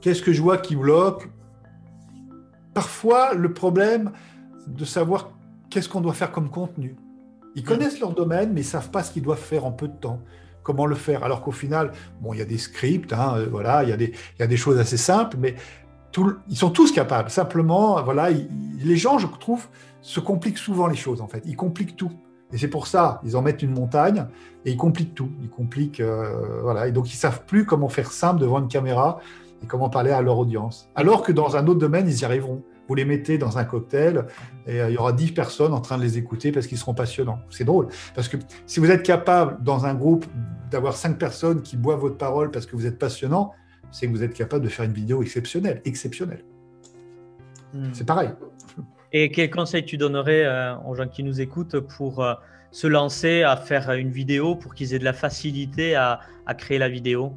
Qu'est-ce 0.00 0.22
que 0.22 0.32
je 0.32 0.40
vois 0.40 0.58
qui 0.58 0.76
bloque? 0.76 1.28
Parfois 2.74 3.34
le 3.34 3.52
problème 3.52 4.12
de 4.66 4.84
savoir 4.84 5.30
qu'est-ce 5.70 5.88
qu'on 5.88 6.00
doit 6.00 6.14
faire 6.14 6.32
comme 6.32 6.50
contenu. 6.50 6.96
Ils 7.54 7.62
mm. 7.62 7.66
connaissent 7.66 8.00
leur 8.00 8.12
domaine, 8.12 8.52
mais 8.52 8.62
ils 8.62 8.66
savent 8.66 8.90
pas 8.90 9.02
ce 9.02 9.12
qu'ils 9.12 9.22
doivent 9.22 9.38
faire 9.38 9.64
en 9.64 9.72
peu 9.72 9.88
de 9.88 9.96
temps. 9.96 10.20
Comment 10.62 10.86
le 10.86 10.94
faire? 10.94 11.24
Alors 11.24 11.42
qu'au 11.42 11.52
final, 11.52 11.92
bon, 12.20 12.32
il 12.32 12.38
y 12.38 12.42
a 12.42 12.46
des 12.46 12.58
scripts, 12.58 13.12
hein, 13.12 13.34
euh, 13.36 13.46
voilà, 13.50 13.82
il 13.82 13.90
y, 13.90 13.92
a 13.92 13.96
des, 13.96 14.12
il 14.38 14.40
y 14.40 14.42
a 14.42 14.46
des 14.46 14.56
choses 14.56 14.78
assez 14.78 14.96
simples, 14.96 15.36
mais 15.38 15.54
tout, 16.10 16.34
ils 16.48 16.56
sont 16.56 16.70
tous 16.70 16.90
capables. 16.92 17.28
Simplement, 17.30 18.02
voilà, 18.02 18.30
les 18.30 18.96
gens, 18.96 19.18
je 19.18 19.26
trouve, 19.26 19.66
se 20.00 20.20
compliquent 20.20 20.58
souvent 20.58 20.86
les 20.86 20.96
choses 20.96 21.20
en 21.20 21.28
fait. 21.28 21.42
Ils 21.46 21.56
compliquent 21.56 21.96
tout. 21.96 22.12
Et 22.52 22.58
c'est 22.58 22.68
pour 22.68 22.86
ça, 22.86 23.20
ils 23.24 23.36
en 23.36 23.42
mettent 23.42 23.62
une 23.62 23.72
montagne 23.72 24.26
et 24.64 24.70
ils 24.70 24.76
compliquent 24.76 25.14
tout. 25.14 25.30
Ils 25.42 25.50
compliquent, 25.50 26.00
euh, 26.00 26.60
voilà. 26.62 26.86
Et 26.86 26.92
donc 26.92 27.12
ils 27.12 27.16
savent 27.16 27.44
plus 27.46 27.66
comment 27.66 27.88
faire 27.88 28.12
simple 28.12 28.40
devant 28.40 28.60
une 28.60 28.68
caméra 28.68 29.18
et 29.64 29.66
comment 29.66 29.88
parler 29.88 30.10
à 30.10 30.20
leur 30.20 30.38
audience. 30.38 30.90
Alors 30.94 31.22
que 31.22 31.32
dans 31.32 31.56
un 31.56 31.66
autre 31.66 31.80
domaine, 31.80 32.06
ils 32.06 32.20
y 32.20 32.24
arriveront. 32.24 32.62
Vous 32.86 32.94
les 32.94 33.06
mettez 33.06 33.38
dans 33.38 33.56
un 33.56 33.64
cocktail 33.64 34.26
et 34.66 34.82
euh, 34.82 34.90
il 34.90 34.94
y 34.94 34.98
aura 34.98 35.14
dix 35.14 35.32
personnes 35.32 35.72
en 35.72 35.80
train 35.80 35.96
de 35.96 36.02
les 36.02 36.18
écouter 36.18 36.52
parce 36.52 36.66
qu'ils 36.66 36.76
seront 36.76 36.92
passionnants. 36.92 37.38
C'est 37.48 37.64
drôle. 37.64 37.88
Parce 38.14 38.28
que 38.28 38.36
si 38.66 38.78
vous 38.78 38.90
êtes 38.90 39.02
capable, 39.02 39.62
dans 39.64 39.86
un 39.86 39.94
groupe, 39.94 40.26
d'avoir 40.70 40.94
cinq 40.94 41.18
personnes 41.18 41.62
qui 41.62 41.78
boivent 41.78 42.00
votre 42.00 42.18
parole 42.18 42.50
parce 42.50 42.66
que 42.66 42.76
vous 42.76 42.84
êtes 42.84 42.98
passionnant, 42.98 43.52
c'est 43.90 44.06
que 44.06 44.12
vous 44.12 44.22
êtes 44.22 44.34
capable 44.34 44.62
de 44.62 44.68
faire 44.68 44.84
une 44.84 44.92
vidéo 44.92 45.22
exceptionnelle. 45.22 45.80
Exceptionnelle. 45.86 46.44
Hmm. 47.72 47.88
C'est 47.94 48.06
pareil. 48.06 48.30
Et 49.12 49.30
quel 49.30 49.48
conseil 49.50 49.86
tu 49.86 49.96
donnerais 49.96 50.44
euh, 50.44 50.76
aux 50.86 50.94
gens 50.94 51.08
qui 51.08 51.22
nous 51.22 51.40
écoutent 51.40 51.80
pour 51.80 52.22
euh, 52.22 52.34
se 52.70 52.86
lancer 52.86 53.44
à 53.44 53.56
faire 53.56 53.90
une 53.92 54.10
vidéo 54.10 54.56
pour 54.56 54.74
qu'ils 54.74 54.92
aient 54.92 54.98
de 54.98 55.04
la 55.04 55.14
facilité 55.14 55.94
à, 55.94 56.20
à 56.44 56.54
créer 56.54 56.78
la 56.78 56.90
vidéo? 56.90 57.32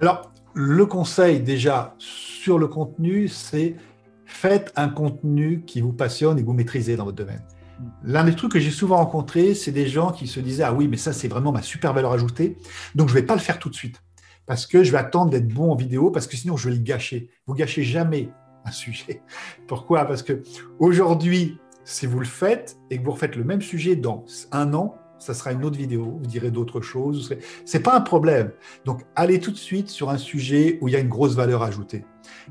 Alors, 0.00 0.29
le 0.54 0.86
conseil 0.86 1.40
déjà 1.40 1.94
sur 1.98 2.58
le 2.58 2.68
contenu, 2.68 3.28
c'est 3.28 3.76
faites 4.24 4.72
un 4.76 4.88
contenu 4.88 5.62
qui 5.66 5.80
vous 5.80 5.92
passionne 5.92 6.38
et 6.38 6.42
que 6.42 6.46
vous 6.46 6.52
maîtrisez 6.52 6.96
dans 6.96 7.04
votre 7.04 7.16
domaine. 7.16 7.42
Mm. 7.78 7.84
L'un 8.04 8.24
des 8.24 8.34
trucs 8.34 8.52
que 8.52 8.60
j'ai 8.60 8.70
souvent 8.70 8.96
rencontré, 8.96 9.54
c'est 9.54 9.72
des 9.72 9.86
gens 9.86 10.12
qui 10.12 10.26
se 10.26 10.40
disaient 10.40 10.64
Ah 10.64 10.72
oui, 10.72 10.88
mais 10.88 10.96
ça, 10.96 11.12
c'est 11.12 11.28
vraiment 11.28 11.52
ma 11.52 11.62
super 11.62 11.92
valeur 11.92 12.12
ajoutée, 12.12 12.56
donc 12.94 13.08
je 13.08 13.14
ne 13.14 13.20
vais 13.20 13.26
pas 13.26 13.34
le 13.34 13.40
faire 13.40 13.58
tout 13.58 13.68
de 13.68 13.74
suite. 13.74 14.02
Parce 14.46 14.66
que 14.66 14.82
je 14.82 14.90
vais 14.90 14.98
attendre 14.98 15.30
d'être 15.30 15.48
bon 15.48 15.70
en 15.70 15.76
vidéo, 15.76 16.10
parce 16.10 16.26
que 16.26 16.36
sinon, 16.36 16.56
je 16.56 16.68
vais 16.68 16.74
le 16.74 16.82
gâcher. 16.82 17.28
Vous 17.46 17.54
gâchez 17.54 17.84
jamais 17.84 18.30
un 18.64 18.72
sujet. 18.72 19.22
Pourquoi? 19.68 20.04
Parce 20.06 20.22
que 20.22 20.42
aujourd'hui, 20.78 21.58
si 21.84 22.06
vous 22.06 22.18
le 22.18 22.26
faites 22.26 22.76
et 22.90 22.98
que 22.98 23.04
vous 23.04 23.12
refaites 23.12 23.36
le 23.36 23.44
même 23.44 23.62
sujet 23.62 23.96
dans 23.96 24.24
un 24.52 24.74
an, 24.74 24.96
ça 25.20 25.34
sera 25.34 25.52
une 25.52 25.64
autre 25.64 25.76
vidéo, 25.76 26.18
vous 26.20 26.26
direz 26.26 26.50
d'autres 26.50 26.80
choses. 26.80 27.36
Ce 27.64 27.76
n'est 27.76 27.82
pas 27.82 27.96
un 27.96 28.00
problème. 28.00 28.50
Donc, 28.84 29.02
allez 29.14 29.38
tout 29.38 29.52
de 29.52 29.56
suite 29.56 29.88
sur 29.88 30.10
un 30.10 30.18
sujet 30.18 30.78
où 30.80 30.88
il 30.88 30.92
y 30.92 30.96
a 30.96 31.00
une 31.00 31.08
grosse 31.08 31.34
valeur 31.34 31.62
ajoutée. 31.62 32.04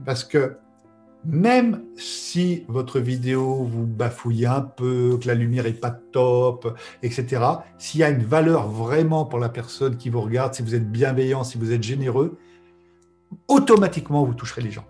Parce 0.05 0.24
que 0.24 0.55
même 1.26 1.84
si 1.97 2.63
votre 2.70 2.99
vidéo 2.99 3.65
vous 3.65 3.86
bafouille 3.86 4.45
un 4.45 4.61
peu, 4.61 5.17
que 5.22 5.28
la 5.28 5.34
lumière 5.34 5.65
est 5.65 5.74
pas 5.74 5.91
top, 5.91 6.78
etc., 7.03 7.43
s'il 7.78 7.99
y 7.99 8.03
a 8.03 8.09
une 8.09 8.24
valeur 8.24 8.70
vraiment 8.70 9.26
pour 9.26 9.39
la 9.39 9.49
personne 9.49 9.97
qui 9.97 10.09
vous 10.09 10.22
regarde, 10.22 10.53
si 10.53 10.61
vous 10.61 10.76
êtes 10.76 10.89
bienveillant, 10.89 11.43
si 11.43 11.57
vous 11.57 11.72
êtes 11.72 11.84
généreux, 11.84 12.38
automatiquement 13.47 14.24
vous 14.24 14.34
toucherez 14.34 14.61
les 14.61 14.72
gens. 14.72 14.86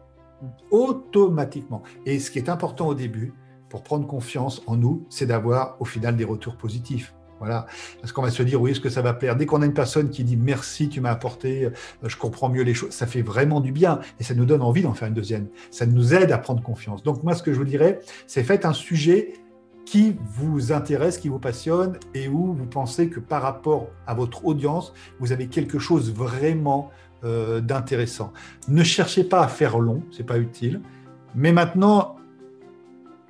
Automatiquement. 0.69 1.81
Et 2.05 2.19
ce 2.19 2.29
qui 2.29 2.37
est 2.37 2.49
important 2.49 2.87
au 2.87 2.93
début, 2.93 3.33
pour 3.69 3.83
prendre 3.83 4.07
confiance 4.07 4.61
en 4.67 4.75
nous, 4.75 5.05
c'est 5.09 5.25
d'avoir 5.25 5.77
au 5.79 5.85
final 5.85 6.15
des 6.15 6.25
retours 6.25 6.57
positifs. 6.57 7.13
Voilà. 7.39 7.65
Parce 8.01 8.11
qu'on 8.11 8.21
va 8.21 8.31
se 8.31 8.43
dire, 8.43 8.61
oui, 8.61 8.71
est-ce 8.71 8.79
que 8.79 8.89
ça 8.89 9.01
va 9.01 9.13
plaire? 9.13 9.35
Dès 9.35 9.45
qu'on 9.45 9.61
a 9.61 9.65
une 9.65 9.73
personne 9.73 10.09
qui 10.09 10.23
dit 10.23 10.37
merci, 10.37 10.89
tu 10.89 11.01
m'as 11.01 11.11
apporté, 11.11 11.65
euh, 11.65 11.69
je 12.05 12.17
comprends 12.17 12.49
mieux 12.49 12.63
les 12.63 12.73
choses, 12.73 12.91
ça 12.91 13.07
fait 13.07 13.21
vraiment 13.21 13.61
du 13.61 13.71
bien 13.71 13.99
et 14.19 14.23
ça 14.23 14.33
nous 14.33 14.45
donne 14.45 14.61
envie 14.61 14.81
d'en 14.81 14.93
faire 14.93 15.07
une 15.07 15.13
deuxième. 15.13 15.47
Ça 15.71 15.85
nous 15.85 16.13
aide 16.13 16.31
à 16.31 16.37
prendre 16.37 16.61
confiance. 16.61 17.03
Donc, 17.03 17.23
moi, 17.23 17.33
ce 17.33 17.43
que 17.43 17.53
je 17.53 17.57
vous 17.57 17.65
dirais, 17.65 17.99
c'est 18.27 18.43
faites 18.43 18.65
un 18.65 18.73
sujet 18.73 19.33
qui 19.85 20.15
vous 20.35 20.71
intéresse, 20.71 21.17
qui 21.17 21.29
vous 21.29 21.39
passionne 21.39 21.97
et 22.13 22.27
où 22.27 22.53
vous 22.53 22.67
pensez 22.67 23.09
que 23.09 23.19
par 23.19 23.41
rapport 23.41 23.87
à 24.05 24.13
votre 24.13 24.45
audience, 24.45 24.93
vous 25.19 25.31
avez 25.31 25.47
quelque 25.47 25.79
chose 25.79 26.13
vraiment 26.13 26.91
euh, 27.23 27.59
d'intéressant. 27.59 28.31
Ne 28.67 28.83
cherchez 28.83 29.23
pas 29.23 29.41
à 29.41 29.47
faire 29.47 29.79
long, 29.79 30.03
c'est 30.11 30.25
pas 30.25 30.37
utile. 30.37 30.81
Mais 31.33 31.51
maintenant, 31.51 32.17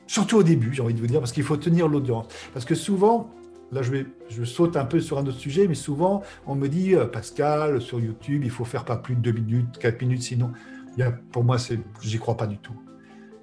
surtout 0.06 0.38
au 0.38 0.44
début, 0.44 0.74
j'ai 0.74 0.82
envie 0.82 0.94
de 0.94 1.00
vous 1.00 1.08
dire, 1.08 1.20
parce 1.20 1.32
qu'il 1.32 1.44
faut 1.44 1.58
tenir 1.58 1.88
l'audience. 1.88 2.28
Parce 2.54 2.66
que 2.66 2.76
souvent, 2.76 3.30
Là, 3.72 3.82
je, 3.82 3.92
vais, 3.92 4.06
je 4.30 4.44
saute 4.44 4.78
un 4.78 4.86
peu 4.86 5.00
sur 5.00 5.18
un 5.20 5.26
autre 5.26 5.38
sujet, 5.38 5.68
mais 5.68 5.76
souvent, 5.76 6.24
on 6.48 6.56
me 6.56 6.68
dit, 6.68 6.96
euh, 6.96 7.06
Pascal, 7.06 7.82
sur 7.82 8.00
YouTube, 8.00 8.42
il 8.44 8.50
faut 8.50 8.66
faire 8.66 8.84
pas 8.84 8.98
plus 8.98 9.16
de 9.16 9.22
2 9.22 9.32
minutes, 9.32 9.78
4 9.80 10.02
minutes, 10.02 10.24
sinon, 10.24 10.52
il 10.98 11.02
y 11.02 11.04
a, 11.04 11.12
pour 11.12 11.44
moi, 11.44 11.58
j'y 12.02 12.18
crois 12.18 12.36
pas 12.36 12.48
du 12.48 12.58
tout. 12.58 12.74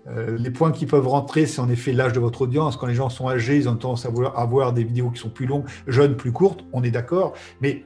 Euh, 0.09 0.37
les 0.39 0.51
points 0.51 0.73
qui 0.73 0.87
peuvent 0.87 1.07
rentrer, 1.07 1.47
c'est 1.47 1.61
en 1.61 1.69
effet 1.69 1.93
l'âge 1.93 2.13
de 2.13 2.21
votre 2.21 2.43
audience. 2.43 2.77
Quand 2.77 2.87
les 2.87 2.95
gens 2.95 3.09
sont 3.09 3.29
âgés, 3.29 3.57
ils 3.57 3.69
ont 3.69 3.75
tendance 3.75 4.07
à 4.07 4.09
vouloir 4.09 4.39
avoir 4.39 4.73
des 4.73 4.85
vidéos 4.85 5.11
qui 5.11 5.21
sont 5.21 5.31
plus 5.31 5.47
longues, 5.47 5.65
jeunes, 5.87 6.17
plus 6.17 6.33
courtes, 6.33 6.65
on 6.73 6.83
est 6.83 6.91
d'accord. 6.91 7.35
Mais 7.61 7.85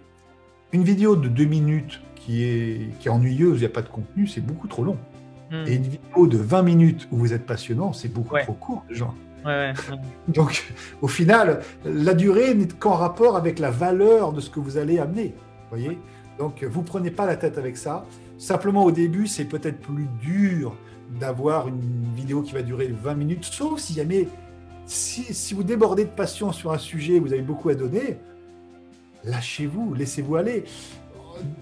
une 0.73 0.85
vidéo 0.85 1.17
de 1.17 1.29
2 1.29 1.45
minutes 1.45 2.01
qui 2.15 2.45
est, 2.45 2.99
qui 2.99 3.09
est 3.09 3.11
ennuyeuse, 3.11 3.57
il 3.57 3.61
n'y 3.61 3.67
a 3.67 3.71
pas 3.71 3.83
de 3.83 3.89
contenu, 3.89 4.27
c'est 4.27 4.43
beaucoup 4.43 4.69
trop 4.69 4.85
long. 4.85 4.99
Hmm. 5.51 5.65
Et 5.67 5.75
une 5.75 5.83
vidéo 5.83 6.27
de 6.27 6.37
20 6.37 6.63
minutes 6.63 7.09
où 7.11 7.17
vous 7.17 7.33
êtes 7.33 7.47
passionnant, 7.47 7.93
c'est 7.93 8.13
beaucoup 8.13 8.37
trop 8.39 8.53
court, 8.53 8.85
gens. 8.91 9.15
Donc, 10.29 10.73
au 11.03 11.09
final, 11.09 11.61
la 11.85 12.15
durée 12.15 12.55
n'est 12.55 12.69
qu'en 12.69 12.95
rapport 12.95 13.37
avec 13.37 13.59
la 13.59 13.71
valeur 13.71 14.33
de 14.33 14.41
ce 14.41 14.51
que 14.51 14.61
vous 14.61 14.77
allez 14.77 14.99
amener. 14.99 15.35
Voyez 15.71 15.99
Donc, 16.39 16.65
vous 16.65 16.83
prenez 16.83 17.11
pas 17.11 17.27
la 17.27 17.37
tête 17.37 17.59
avec 17.59 17.77
ça. 17.77 18.05
Simplement, 18.39 18.85
au 18.85 18.93
début, 18.93 19.27
c'est 19.27 19.45
peut-être 19.45 19.81
plus 19.81 20.09
dur 20.23 20.75
d'avoir 21.19 21.69
une 21.69 21.81
vidéo 22.15 22.43
qui 22.43 22.53
va 22.53 22.63
durer 22.63 22.89
20 22.89 23.15
minutes, 23.15 23.45
sauf 23.45 23.81
si 23.81 23.95
jamais 23.95 24.29
si, 24.87 25.55
vous 25.55 25.63
débordez 25.63 26.05
de 26.05 26.11
passion 26.11 26.53
sur 26.53 26.73
un 26.73 26.79
sujet, 26.79 27.19
vous 27.19 27.33
avez 27.33 27.43
beaucoup 27.43 27.69
à 27.69 27.75
donner, 27.75 28.19
lâchez-vous, 29.25 29.95
laissez-vous 29.95 30.37
aller. 30.37 30.65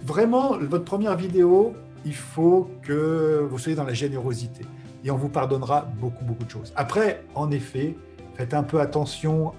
Vraiment, 0.05 0.57
votre 0.59 0.85
première 0.85 1.17
vidéo, 1.17 1.75
il 2.05 2.15
faut 2.15 2.71
que 2.83 3.47
vous 3.49 3.59
soyez 3.59 3.77
dans 3.77 3.85
la 3.85 3.95
générosité 3.95 4.65
et 5.09 5.11
on 5.11 5.17
vous 5.17 5.31
pardonnera 5.31 5.89
beaucoup, 5.99 6.23
beaucoup 6.23 6.45
de 6.45 6.51
choses. 6.51 6.71
Après, 6.77 7.25
en 7.35 7.51
effet, 7.51 7.97
faites 8.35 8.53
un 8.53 8.63
peu 8.63 8.79
attention 8.79 9.53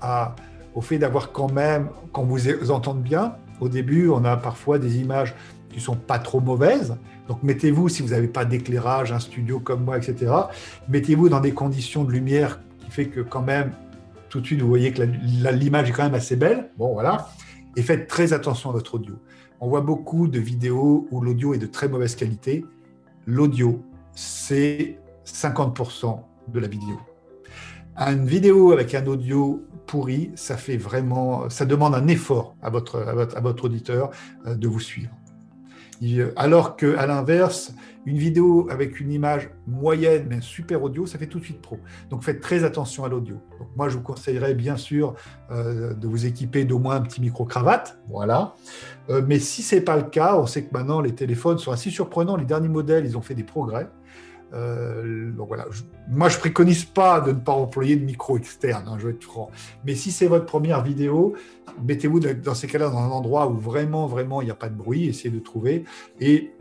au 0.76 0.82
fait 0.82 1.00
d'avoir 1.00 1.32
quand 1.32 1.52
même, 1.52 1.90
quand 2.14 2.24
vous 2.24 2.70
entendez 2.70 3.02
bien, 3.02 3.36
au 3.60 3.68
début, 3.68 4.10
on 4.10 4.24
a 4.26 4.38
parfois 4.38 4.78
des 4.78 5.00
images 5.00 5.34
qui 5.72 5.80
sont 5.80 5.96
pas 5.96 6.20
trop 6.20 6.40
mauvaises. 6.40 6.98
Donc 7.28 7.42
mettez-vous, 7.42 7.90
si 7.90 8.04
vous 8.04 8.10
n'avez 8.10 8.28
pas 8.28 8.46
d'éclairage, 8.46 9.12
un 9.12 9.20
studio 9.20 9.60
comme 9.60 9.86
moi, 9.86 9.98
etc., 9.98 10.32
mettez-vous 10.88 11.30
dans 11.30 11.40
des 11.40 11.52
conditions 11.52 12.04
de 12.04 12.12
lumière 12.12 12.60
qui 12.78 12.92
fait 12.92 13.08
que 13.08 13.22
quand 13.22 13.42
même, 13.42 13.72
tout 14.30 14.42
de 14.42 14.46
suite, 14.46 14.62
vous 14.62 14.68
voyez 14.68 14.94
que 14.94 15.02
l'image 15.02 15.90
est 15.90 15.94
quand 15.94 16.04
même 16.04 16.14
assez 16.14 16.36
belle. 16.36 16.70
Bon, 16.78 16.94
voilà. 16.94 17.30
Et 17.76 17.82
faites 17.82 18.08
très 18.08 18.34
attention 18.34 18.70
à 18.70 18.74
votre 18.74 18.94
audio. 18.94 19.16
On 19.62 19.68
voit 19.68 19.82
beaucoup 19.82 20.28
de 20.28 20.40
vidéos 20.40 21.08
où 21.10 21.22
l'audio 21.22 21.56
est 21.56 21.58
de 21.58 21.66
très 21.66 21.88
mauvaise 21.88 22.16
qualité. 22.16 22.66
L'audio, 23.26 23.84
c'est 24.14 24.99
50% 25.34 26.20
de 26.48 26.60
la 26.60 26.68
vidéo. 26.68 27.00
Une 27.98 28.26
vidéo 28.26 28.72
avec 28.72 28.96
un 28.96 29.06
audio 29.08 29.66
pourri, 29.86 30.32
ça 30.36 30.56
fait 30.56 30.78
vraiment, 30.78 31.50
ça 31.50 31.66
demande 31.66 31.96
un 31.96 32.08
effort 32.08 32.56
à 32.62 32.70
votre, 32.70 32.98
à 32.98 33.42
votre, 33.42 33.66
auditeur 33.66 34.12
euh, 34.46 34.56
de 34.56 34.68
vous 34.68 34.80
suivre. 34.80 35.12
Alors 36.38 36.78
qu'à 36.78 37.06
l'inverse, 37.08 37.74
une 38.06 38.18
vidéo 38.18 38.68
avec 38.72 39.02
une 39.02 39.12
image 39.12 39.50
moyenne 39.68 40.28
mais 40.30 40.40
super 40.40 40.82
audio, 40.82 41.06
ça 41.06 41.18
fait 41.18 41.28
tout 41.28 41.40
de 41.40 41.44
suite 41.44 41.62
pro. 41.62 41.78
Donc 42.10 42.24
faites 42.24 42.40
très 42.40 42.64
attention 42.64 43.04
à 43.04 43.10
l'audio. 43.10 43.36
moi, 43.76 43.90
je 43.90 43.98
vous 43.98 44.04
conseillerais 44.04 44.54
bien 44.54 44.78
sûr 44.78 45.16
euh, 45.52 45.94
de 45.94 46.08
vous 46.08 46.26
équiper 46.26 46.64
d'au 46.64 46.80
moins 46.80 46.96
un 46.96 47.02
petit 47.02 47.20
micro-cravate. 47.20 48.00
Voilà. 48.08 48.56
Euh, 49.10 49.22
mais 49.28 49.40
si 49.40 49.62
ce 49.62 49.76
n'est 49.76 49.82
pas 49.82 49.98
le 49.98 50.04
cas, 50.04 50.38
on 50.38 50.46
sait 50.46 50.64
que 50.64 50.72
maintenant 50.72 51.02
les 51.02 51.14
téléphones 51.14 51.58
sont 51.58 51.72
assez 51.72 51.90
surprenants. 51.90 52.38
Les 52.38 52.46
derniers 52.46 52.70
modèles, 52.70 53.06
ils 53.06 53.18
ont 53.18 53.22
fait 53.22 53.36
des 53.36 53.44
progrès. 53.44 53.90
Euh, 54.54 55.32
donc 55.32 55.48
voilà, 55.48 55.66
moi 56.10 56.30
je 56.30 56.38
préconise 56.38 56.86
pas 56.86 57.22
de 57.22 57.32
ne 57.32 57.40
pas 57.40 57.52
employer 57.52 57.96
de 57.96 58.04
micro 58.04 58.38
externe, 58.38 58.86
hein, 58.88 58.98
je 59.00 59.08
vais 59.08 59.14
être 59.14 59.24
franc. 59.24 59.52
Mais 59.86 59.96
si 59.96 60.12
c'est 60.12 60.28
votre 60.28 60.46
première 60.46 60.84
vidéo, 60.84 61.36
mettez-vous 61.84 62.20
dans 62.20 62.56
ces 62.56 62.68
cas-là 62.68 62.90
dans 62.90 62.98
un 62.98 63.10
endroit 63.10 63.48
où 63.48 63.58
vraiment, 63.58 64.08
vraiment 64.08 64.42
il 64.42 64.46
n'y 64.46 64.52
a 64.52 64.56
pas 64.56 64.70
de 64.70 64.76
bruit, 64.76 65.08
essayez 65.08 65.30
de 65.30 65.40
trouver 65.40 65.86
et 66.20 66.52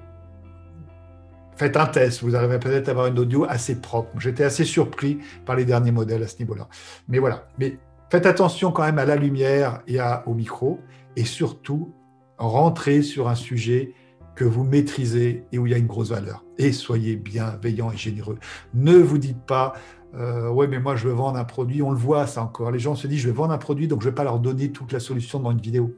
faites 1.56 1.76
un 1.76 1.86
test. 1.86 2.22
Vous 2.22 2.36
arrivez 2.36 2.58
peut-être 2.58 2.88
à 2.88 2.92
avoir 2.92 3.06
une 3.06 3.18
audio 3.18 3.44
assez 3.48 3.80
propre. 3.80 4.10
J'étais 4.18 4.44
assez 4.44 4.64
surpris 4.64 5.18
par 5.46 5.56
les 5.56 5.64
derniers 5.64 5.92
modèles 5.92 6.22
à 6.22 6.28
ce 6.28 6.38
niveau-là. 6.38 6.68
Mais 7.08 7.18
voilà, 7.18 7.48
mais 7.58 7.78
faites 8.10 8.26
attention 8.26 8.70
quand 8.70 8.84
même 8.84 8.98
à 8.98 9.04
la 9.04 9.16
lumière 9.16 9.82
et 9.86 9.98
au 10.26 10.34
micro 10.34 10.78
et 11.16 11.24
surtout 11.24 11.94
rentrez 12.38 13.02
sur 13.02 13.28
un 13.28 13.34
sujet 13.34 13.94
que 14.38 14.44
vous 14.44 14.62
maîtrisez 14.62 15.44
et 15.50 15.58
où 15.58 15.66
il 15.66 15.72
y 15.72 15.74
a 15.74 15.78
une 15.78 15.88
grosse 15.88 16.10
valeur. 16.10 16.44
Et 16.58 16.70
soyez 16.70 17.16
bienveillant 17.16 17.90
et 17.90 17.96
généreux. 17.96 18.38
Ne 18.72 18.94
vous 18.94 19.18
dites 19.18 19.44
pas, 19.44 19.72
euh, 20.14 20.48
ouais, 20.48 20.68
mais 20.68 20.78
moi 20.78 20.94
je 20.94 21.08
veux 21.08 21.12
vendre 21.12 21.36
un 21.38 21.44
produit. 21.44 21.82
On 21.82 21.90
le 21.90 21.96
voit 21.96 22.28
ça 22.28 22.44
encore. 22.44 22.70
Les 22.70 22.78
gens 22.78 22.94
se 22.94 23.08
disent, 23.08 23.18
je 23.18 23.26
vais 23.26 23.34
vendre 23.34 23.52
un 23.52 23.58
produit, 23.58 23.88
donc 23.88 24.00
je 24.00 24.06
ne 24.06 24.10
vais 24.12 24.14
pas 24.14 24.22
leur 24.22 24.38
donner 24.38 24.70
toute 24.70 24.92
la 24.92 25.00
solution 25.00 25.40
dans 25.40 25.50
une 25.50 25.60
vidéo. 25.60 25.92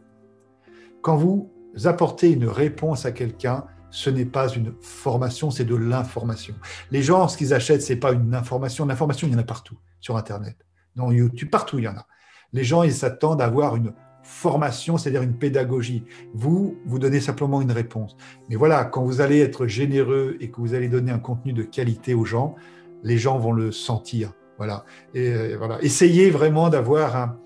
Quand 1.03 1.17
vous 1.17 1.53
apportez 1.85 2.33
une 2.33 2.47
réponse 2.47 3.05
à 3.05 3.13
quelqu'un, 3.13 3.67
ce 3.91 4.09
n'est 4.09 4.25
pas 4.25 4.49
une 4.49 4.73
formation, 4.81 5.51
c'est 5.51 5.67
de 5.67 5.77
l'information. 5.77 6.55
Les 6.91 7.03
gens, 7.03 7.29
ce 7.29 7.37
qu'ils 7.37 7.53
achètent, 7.53 7.83
c'est 7.83 7.97
pas 7.97 8.13
une 8.13 8.35
information. 8.35 8.87
L'information, 8.87 9.27
il 9.29 9.35
y 9.35 9.37
en 9.37 9.41
a 9.41 9.45
partout 9.45 9.77
sur 10.01 10.17
Internet, 10.17 10.57
dans 10.97 11.13
YouTube, 11.13 11.51
partout 11.51 11.77
il 11.77 11.85
y 11.85 11.89
en 11.89 11.97
a. 11.97 12.07
Les 12.55 12.65
gens, 12.65 12.85
ils 12.85 12.95
s'attendent 12.95 13.43
à 13.43 13.45
avoir 13.45 13.77
une 13.77 13.93
formation, 14.31 14.97
c'est-à-dire 14.97 15.23
une 15.23 15.35
pédagogie. 15.35 16.05
Vous, 16.33 16.79
vous 16.87 16.99
donnez 16.99 17.21
simplement 17.21 17.61
une 17.61 17.73
réponse. 17.73 18.17
Mais 18.49 18.57
voilà, 18.57 18.85
quand 18.85 19.05
vous 19.05 19.21
allez 19.21 19.41
être 19.41 19.67
généreux 19.67 20.37
et 20.41 20.51
que 20.51 20.61
vous 20.61 20.75
allez 20.75 20.89
donner 20.89 21.11
un 21.11 21.19
contenu 21.19 21.53
de 21.53 21.63
qualité 21.65 22.15
aux 22.15 22.25
gens, 22.25 22.55
les 23.03 23.19
gens 23.19 23.39
vont 23.39 23.53
le 23.53 23.73
sentir. 23.73 24.33
Voilà. 24.57 24.85
Et 25.15 25.29
euh, 25.29 25.57
voilà. 25.59 25.79
Essayez 25.83 26.31
vraiment 26.31 26.69
d'avoir 26.69 27.17
un, 27.17 27.37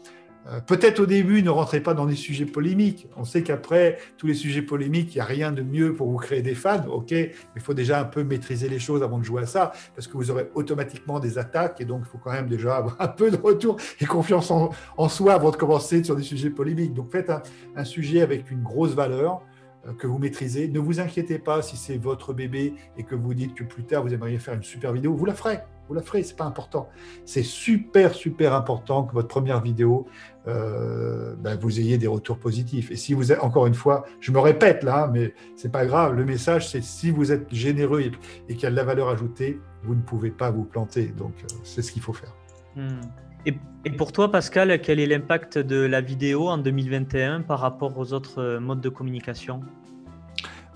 peut-être 0.67 1.01
au 1.01 1.07
début, 1.07 1.43
ne 1.43 1.51
rentrez 1.51 1.81
pas 1.81 1.95
dans 1.95 2.07
des 2.07 2.17
sujets 2.17 2.45
polémiques. 2.45 3.09
On 3.17 3.25
sait 3.25 3.43
qu'après, 3.43 3.99
tous 4.19 4.27
les 4.27 4.35
sujets 4.35 4.63
polémiques, 4.63 5.15
il 5.15 5.19
n'y 5.19 5.23
a 5.23 5.25
rien 5.25 5.53
de 5.53 5.63
mieux 5.63 5.95
pour 5.95 6.11
vous 6.11 6.19
créer 6.19 6.43
des 6.43 6.55
fans. 6.55 6.87
OK, 6.89 7.11
mais 7.11 7.33
il 7.57 7.63
faut 7.63 7.75
déjà 7.75 8.01
un 8.01 8.05
peu 8.05 8.25
maîtriser 8.25 8.69
les 8.69 8.79
choses 8.79 9.03
avant 9.03 9.19
de 9.19 9.25
jouer 9.25 9.43
à 9.43 9.47
ça, 9.47 9.73
parce 9.95 10.07
que 10.07 10.17
vous 10.17 10.31
aurez 10.31 10.51
automatiquement 10.55 11.19
des 11.19 11.39
attaques, 11.39 11.81
et 11.81 11.85
donc 11.85 12.03
il 12.05 12.09
faut 12.09 12.19
quand 12.19 12.33
même 12.33 12.49
déjà 12.49 12.77
avoir 12.77 12.97
un 13.01 13.09
peu 13.09 13.31
de 13.31 13.37
retour 13.37 13.77
et 14.01 14.07
confiance 14.07 14.51
en, 14.51 14.71
soi 15.09 15.35
avant 15.35 15.51
de 15.51 15.57
commencer 15.57 16.03
sur 16.03 16.17
des 16.17 16.23
sujets 16.23 16.51
polémiques. 16.51 16.95
Donc 16.95 17.11
faites 17.11 17.31
un, 17.77 17.85
sujet 17.85 18.23
avec 18.23 18.51
une 18.51 18.63
grosse 18.63 18.95
valeur 18.95 19.43
euh, 19.87 19.93
que 19.93 20.07
vous 20.07 20.19
maîtrisez. 20.19 20.69
Ne 20.69 20.79
vous 20.79 21.01
inquiétez 21.01 21.39
pas 21.39 21.63
si 21.63 21.77
c'est 21.77 21.99
votre 21.99 22.33
bébé 22.33 22.75
et 22.97 23.05
que 23.05 23.15
vous 23.15 23.35
dites 23.35 23.55
que 23.55 23.65
plus 23.65 23.85
tard 23.85 24.03
vous 24.03 24.15
aimeriez 24.15 24.39
faire 24.39 24.55
une 24.55 24.63
super 24.63 24.93
vidéo, 24.93 25.15
vous 25.15 25.27
la 25.27 25.35
ferez 25.35 25.59
vous 25.89 25.95
la 25.95 26.03
ferez, 26.03 26.23
c'est 26.23 26.37
pas 26.37 26.45
important. 26.45 26.89
C'est 27.25 27.43
super, 27.43 28.15
super 28.15 28.55
important 28.55 29.05
que 29.05 29.13
votre 29.13 29.29
première 29.29 29.61
vidéo, 29.61 30.07
euh, 30.47 31.35
ben, 31.39 31.57
vous 31.57 31.79
ayez 31.79 31.99
des 31.99 32.07
retours 32.07 32.39
positifs. 32.39 32.91
Et 32.91 32.97
si 32.97 33.15
vous 33.15 33.33
êtes, 33.33 33.41
encore 33.41 33.67
une 33.67 33.75
fois, 33.75 34.05
je 34.21 34.33
me 34.33 34.39
répète 34.39 34.83
là, 34.83 35.11
mais 35.13 35.35
c'est 35.57 35.71
pas 35.71 35.85
grave. 35.85 36.15
Le 36.15 36.25
message, 36.25 36.69
c'est 36.69 36.83
si 36.83 37.11
vous 37.11 37.33
êtes 37.33 37.53
généreux 37.53 38.01
et, 38.01 38.55
qu'il 38.55 38.63
y 38.63 38.67
a 38.67 38.71
de 38.71 38.77
la 38.77 38.85
valeur 38.85 39.09
ajoutée, 39.09 39.61
vous 39.83 39.95
ne 39.95 40.03
pouvez 40.03 40.31
pas 40.31 40.51
vous 40.51 40.65
planter. 40.65 41.09
Donc, 41.09 41.35
euh, 41.43 41.57
c'est 41.65 41.83
ce 41.83 41.93
qu'il 41.93 42.03
faut 42.03 42.15
faire. 42.15 42.35
Hmm. 42.77 43.01
Et, 43.47 43.55
et, 43.85 43.91
pour 43.91 44.13
toi, 44.13 44.31
Pascal, 44.31 44.81
quel 44.81 44.99
est 45.01 45.07
l'impact 45.07 45.59
de 45.59 45.85
la 45.85 46.01
vidéo 46.01 46.49
en 46.49 46.57
2021 46.57 47.43
par 47.43 47.61
rapport 47.61 47.99
aux 47.99 48.15
autres 48.15 48.41
euh, 48.41 48.61
modes 48.61 48.81
de 48.81 48.89
communication? 48.89 49.61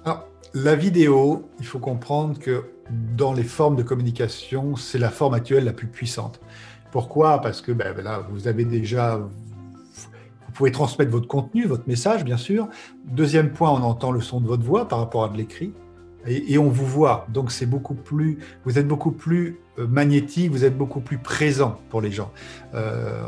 Alors, 0.04 0.28
la 0.54 0.74
vidéo, 0.74 1.48
il 1.58 1.66
faut 1.66 1.78
comprendre 1.78 2.38
que 2.38 2.64
dans 2.90 3.32
les 3.32 3.44
formes 3.44 3.76
de 3.76 3.82
communication, 3.82 4.76
c'est 4.76 4.98
la 4.98 5.10
forme 5.10 5.34
actuelle 5.34 5.64
la 5.64 5.72
plus 5.72 5.88
puissante. 5.88 6.40
Pourquoi? 6.90 7.40
Parce 7.40 7.60
que 7.60 7.72
ben, 7.72 7.94
là, 8.02 8.26
vous 8.30 8.48
avez 8.48 8.64
déjà, 8.64 9.16
vous 9.18 10.52
pouvez 10.54 10.72
transmettre 10.72 11.10
votre 11.10 11.28
contenu, 11.28 11.66
votre 11.66 11.86
message, 11.86 12.24
bien 12.24 12.38
sûr. 12.38 12.68
Deuxième 13.04 13.50
point, 13.50 13.70
on 13.70 13.82
entend 13.82 14.10
le 14.10 14.20
son 14.20 14.40
de 14.40 14.46
votre 14.46 14.64
voix 14.64 14.88
par 14.88 15.00
rapport 15.00 15.24
à 15.24 15.28
de 15.28 15.36
l'écrit. 15.36 15.72
Et, 16.26 16.58
on 16.58 16.68
vous 16.68 16.84
voit, 16.84 17.26
donc 17.32 17.52
c'est 17.52 17.64
beaucoup 17.64 17.94
plus, 17.94 18.38
vous 18.64 18.78
êtes 18.78 18.88
beaucoup 18.88 19.12
plus 19.12 19.60
euh, 19.78 19.86
magnétique, 19.86 20.50
vous 20.50 20.64
êtes 20.64 20.76
beaucoup 20.76 21.00
plus 21.00 21.16
présent 21.16 21.76
pour 21.90 22.02
les 22.02 22.10
gens. 22.10 22.32
Euh, 22.74 23.22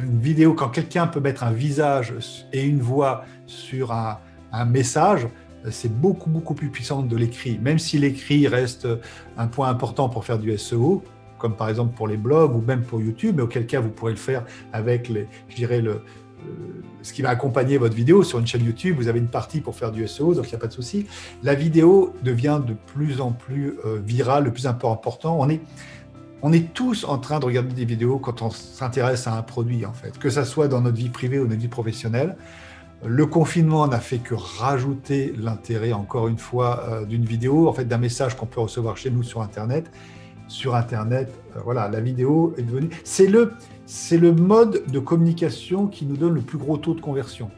une 0.00 0.20
vidéo, 0.20 0.52
quand 0.52 0.68
quelqu'un 0.68 1.06
peut 1.06 1.18
mettre 1.18 1.42
un 1.42 1.50
visage 1.50 2.14
et 2.52 2.62
une 2.62 2.80
voix 2.80 3.24
sur 3.46 3.90
un, 3.90 4.18
un 4.52 4.64
message, 4.64 5.26
c'est 5.70 5.92
beaucoup, 5.92 6.30
beaucoup 6.30 6.54
plus 6.54 6.68
puissant 6.68 7.02
de 7.02 7.16
l'écrit. 7.16 7.58
Même 7.58 7.78
si 7.78 7.98
l'écrit 7.98 8.48
reste 8.48 8.86
un 9.36 9.46
point 9.46 9.68
important 9.68 10.08
pour 10.08 10.24
faire 10.24 10.38
du 10.38 10.56
SEO, 10.56 11.02
comme 11.38 11.56
par 11.56 11.68
exemple 11.68 11.94
pour 11.94 12.08
les 12.08 12.16
blogs 12.16 12.54
ou 12.54 12.60
même 12.60 12.82
pour 12.82 13.00
YouTube, 13.00 13.36
mais 13.36 13.42
auquel 13.42 13.66
cas 13.66 13.80
vous 13.80 13.90
pourrez 13.90 14.12
le 14.12 14.18
faire 14.18 14.44
avec, 14.72 15.08
les, 15.08 15.28
je 15.48 15.56
dirais, 15.56 15.80
le, 15.80 16.02
ce 17.02 17.12
qui 17.12 17.22
va 17.22 17.30
accompagner 17.30 17.78
votre 17.78 17.94
vidéo 17.94 18.22
sur 18.22 18.38
une 18.38 18.46
chaîne 18.46 18.64
YouTube. 18.64 18.96
Vous 18.96 19.08
avez 19.08 19.18
une 19.18 19.28
partie 19.28 19.60
pour 19.60 19.76
faire 19.76 19.92
du 19.92 20.06
SEO, 20.06 20.34
donc 20.34 20.46
il 20.46 20.50
n'y 20.50 20.56
a 20.56 20.58
pas 20.58 20.66
de 20.66 20.72
souci. 20.72 21.06
La 21.42 21.54
vidéo 21.54 22.12
devient 22.22 22.60
de 22.66 22.74
plus 22.74 23.20
en 23.20 23.32
plus 23.32 23.78
euh, 23.84 24.00
virale, 24.04 24.44
le 24.44 24.52
plus 24.52 24.66
important. 24.66 25.38
On 25.38 25.48
est, 25.48 25.60
on 26.42 26.52
est 26.52 26.72
tous 26.72 27.04
en 27.04 27.18
train 27.18 27.38
de 27.38 27.44
regarder 27.44 27.74
des 27.74 27.84
vidéos 27.84 28.18
quand 28.18 28.42
on 28.42 28.50
s'intéresse 28.50 29.26
à 29.26 29.36
un 29.36 29.42
produit, 29.42 29.86
en 29.86 29.92
fait, 29.92 30.18
que 30.18 30.30
ce 30.30 30.44
soit 30.44 30.68
dans 30.68 30.80
notre 30.80 30.96
vie 30.96 31.08
privée 31.08 31.38
ou 31.38 31.46
notre 31.46 31.60
vie 31.60 31.68
professionnelle. 31.68 32.36
Le 33.04 33.26
confinement 33.26 33.86
n'a 33.86 34.00
fait 34.00 34.18
que 34.18 34.34
rajouter 34.34 35.34
l'intérêt, 35.38 35.92
encore 35.92 36.28
une 36.28 36.38
fois, 36.38 36.84
euh, 36.88 37.04
d'une 37.04 37.24
vidéo, 37.24 37.68
en 37.68 37.72
fait, 37.72 37.84
d'un 37.84 37.98
message 37.98 38.36
qu'on 38.36 38.46
peut 38.46 38.60
recevoir 38.60 38.96
chez 38.96 39.10
nous 39.10 39.22
sur 39.22 39.42
Internet. 39.42 39.90
Sur 40.48 40.74
Internet, 40.74 41.30
euh, 41.56 41.60
voilà, 41.62 41.88
la 41.88 42.00
vidéo 42.00 42.54
est 42.56 42.62
devenue. 42.62 42.88
C'est 43.04 43.26
le, 43.26 43.52
c'est 43.84 44.16
le 44.16 44.32
mode 44.32 44.84
de 44.90 44.98
communication 44.98 45.88
qui 45.88 46.06
nous 46.06 46.16
donne 46.16 46.34
le 46.34 46.40
plus 46.40 46.56
gros 46.56 46.78
taux 46.78 46.94
de 46.94 47.00
conversion. 47.00 47.50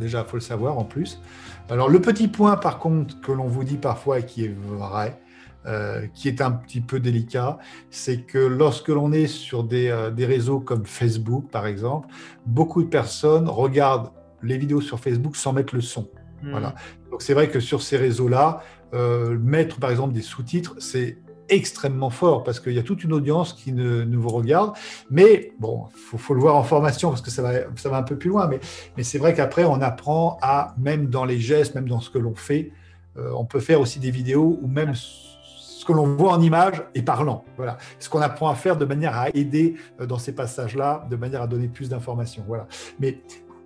Déjà, 0.00 0.24
il 0.26 0.30
faut 0.30 0.38
le 0.38 0.42
savoir 0.42 0.78
en 0.78 0.84
plus. 0.84 1.20
Alors, 1.68 1.90
le 1.90 2.00
petit 2.00 2.26
point, 2.26 2.56
par 2.56 2.78
contre, 2.78 3.20
que 3.20 3.30
l'on 3.30 3.48
vous 3.48 3.64
dit 3.64 3.76
parfois 3.76 4.20
et 4.20 4.26
qui 4.26 4.46
est 4.46 4.54
vrai, 4.56 5.20
euh, 5.66 6.06
qui 6.14 6.28
est 6.28 6.40
un 6.40 6.50
petit 6.50 6.80
peu 6.80 6.98
délicat, 6.98 7.58
c'est 7.90 8.22
que 8.22 8.38
lorsque 8.38 8.88
l'on 8.88 9.12
est 9.12 9.26
sur 9.26 9.64
des, 9.64 10.08
des 10.16 10.24
réseaux 10.24 10.60
comme 10.60 10.86
Facebook, 10.86 11.50
par 11.50 11.66
exemple, 11.66 12.08
beaucoup 12.46 12.82
de 12.82 12.88
personnes 12.88 13.48
regardent 13.48 14.10
les 14.42 14.58
vidéos 14.58 14.80
sur 14.80 15.00
Facebook 15.00 15.36
sans 15.36 15.52
mettre 15.52 15.74
le 15.74 15.80
son. 15.80 16.08
Hmm. 16.42 16.50
Voilà. 16.50 16.74
Donc 17.10 17.22
c'est 17.22 17.34
vrai 17.34 17.48
que 17.48 17.60
sur 17.60 17.82
ces 17.82 17.96
réseaux-là, 17.96 18.62
euh, 18.94 19.38
mettre 19.38 19.78
par 19.78 19.90
exemple 19.90 20.12
des 20.12 20.22
sous-titres, 20.22 20.74
c'est 20.78 21.18
extrêmement 21.48 22.10
fort 22.10 22.44
parce 22.44 22.60
qu'il 22.60 22.72
y 22.72 22.78
a 22.78 22.82
toute 22.82 23.04
une 23.04 23.12
audience 23.12 23.52
qui 23.52 23.72
ne, 23.72 24.16
vous 24.16 24.28
regarde. 24.28 24.72
Mais 25.10 25.52
bon, 25.58 25.86
il 25.94 26.18
faut, 26.18 26.34
le 26.34 26.40
voir 26.40 26.56
en 26.56 26.62
formation 26.62 27.10
parce 27.10 27.20
que 27.20 27.30
ça 27.30 27.42
va, 27.42 27.52
ça 27.76 27.88
va 27.88 27.98
un 27.98 28.02
peu 28.02 28.16
plus 28.16 28.30
loin. 28.30 28.46
Mais, 28.46 28.60
mais 28.96 29.02
c'est 29.02 29.18
vrai 29.18 29.34
qu'après, 29.34 29.64
on 29.64 29.80
apprend 29.80 30.38
à, 30.40 30.74
même 30.78 31.06
dans 31.06 31.24
les 31.24 31.38
gestes, 31.38 31.74
même 31.74 31.88
dans 31.88 32.00
ce 32.00 32.10
que 32.10 32.18
l'on 32.18 32.34
fait, 32.34 32.72
euh, 33.18 33.30
on 33.36 33.44
peut 33.44 33.60
faire 33.60 33.80
aussi 33.80 33.98
des 33.98 34.10
vidéos 34.10 34.58
ou 34.62 34.66
même 34.66 34.94
ce 34.94 35.84
que 35.84 35.92
l'on 35.92 36.16
voit 36.16 36.32
en 36.32 36.40
image 36.40 36.82
est 36.94 37.02
parlant. 37.02 37.44
Voilà. 37.56 37.76
Ce 37.98 38.08
qu'on 38.08 38.20
apprend 38.20 38.48
à 38.48 38.54
faire 38.54 38.76
de 38.76 38.84
manière 38.84 39.16
à 39.16 39.28
aider 39.30 39.74
euh, 40.00 40.06
dans 40.06 40.18
ces 40.18 40.32
passages-là, 40.32 41.06
de 41.10 41.16
manière 41.16 41.42
à 41.42 41.46
donner 41.46 41.68
plus 41.68 41.88
d'informations. 41.88 42.44
Voilà. 42.46 42.66
Mais 42.98 43.20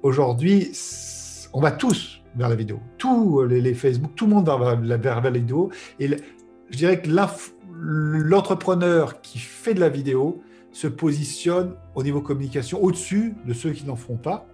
aujourd'hui, 0.07 0.73
on 1.53 1.61
va 1.61 1.73
tous 1.73 2.23
vers 2.37 2.49
la 2.49 2.55
vidéo. 2.55 2.81
Tous 2.99 3.45
les, 3.45 3.75
Facebook, 3.75 4.13
tout 4.15 4.27
le 4.27 4.35
monde 4.35 4.47
va 4.47 4.75
vers, 4.97 5.21
la 5.21 5.31
vidéo. 5.31 5.71
Et 5.99 6.09
je 6.71 6.77
dirais 6.77 7.01
que 7.01 7.11
l'entrepreneur 7.71 9.21
qui 9.21 9.39
fait 9.39 9.75
de 9.75 9.81
la 9.81 9.89
vidéo 9.89 10.43
se 10.73 10.87
positionne 10.87 11.75
au 11.95 12.03
niveau 12.03 12.21
communication 12.21 12.83
au-dessus 12.83 13.35
de 13.47 13.53
ceux 13.55 13.71
qui 13.71 13.87
n'en 13.87 13.97
font 13.97 14.17
pas. 14.17 14.47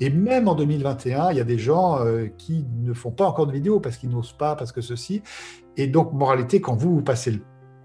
Et 0.00 0.10
même 0.10 0.48
en 0.48 0.54
2021, 0.54 1.32
il 1.32 1.36
y 1.36 1.40
a 1.40 1.44
des 1.44 1.58
gens 1.58 1.98
euh, 1.98 2.28
qui 2.38 2.64
ne 2.80 2.92
font 2.92 3.10
pas 3.10 3.26
encore 3.26 3.46
de 3.46 3.52
vidéo 3.52 3.80
parce 3.80 3.96
qu'ils 3.96 4.10
n'osent 4.10 4.32
pas, 4.32 4.54
parce 4.54 4.72
que 4.72 4.80
ceci. 4.80 5.22
Et 5.76 5.86
donc, 5.86 6.12
moralité, 6.12 6.60
quand 6.60 6.74
vous, 6.74 6.94
vous 6.94 7.02
passez 7.02 7.40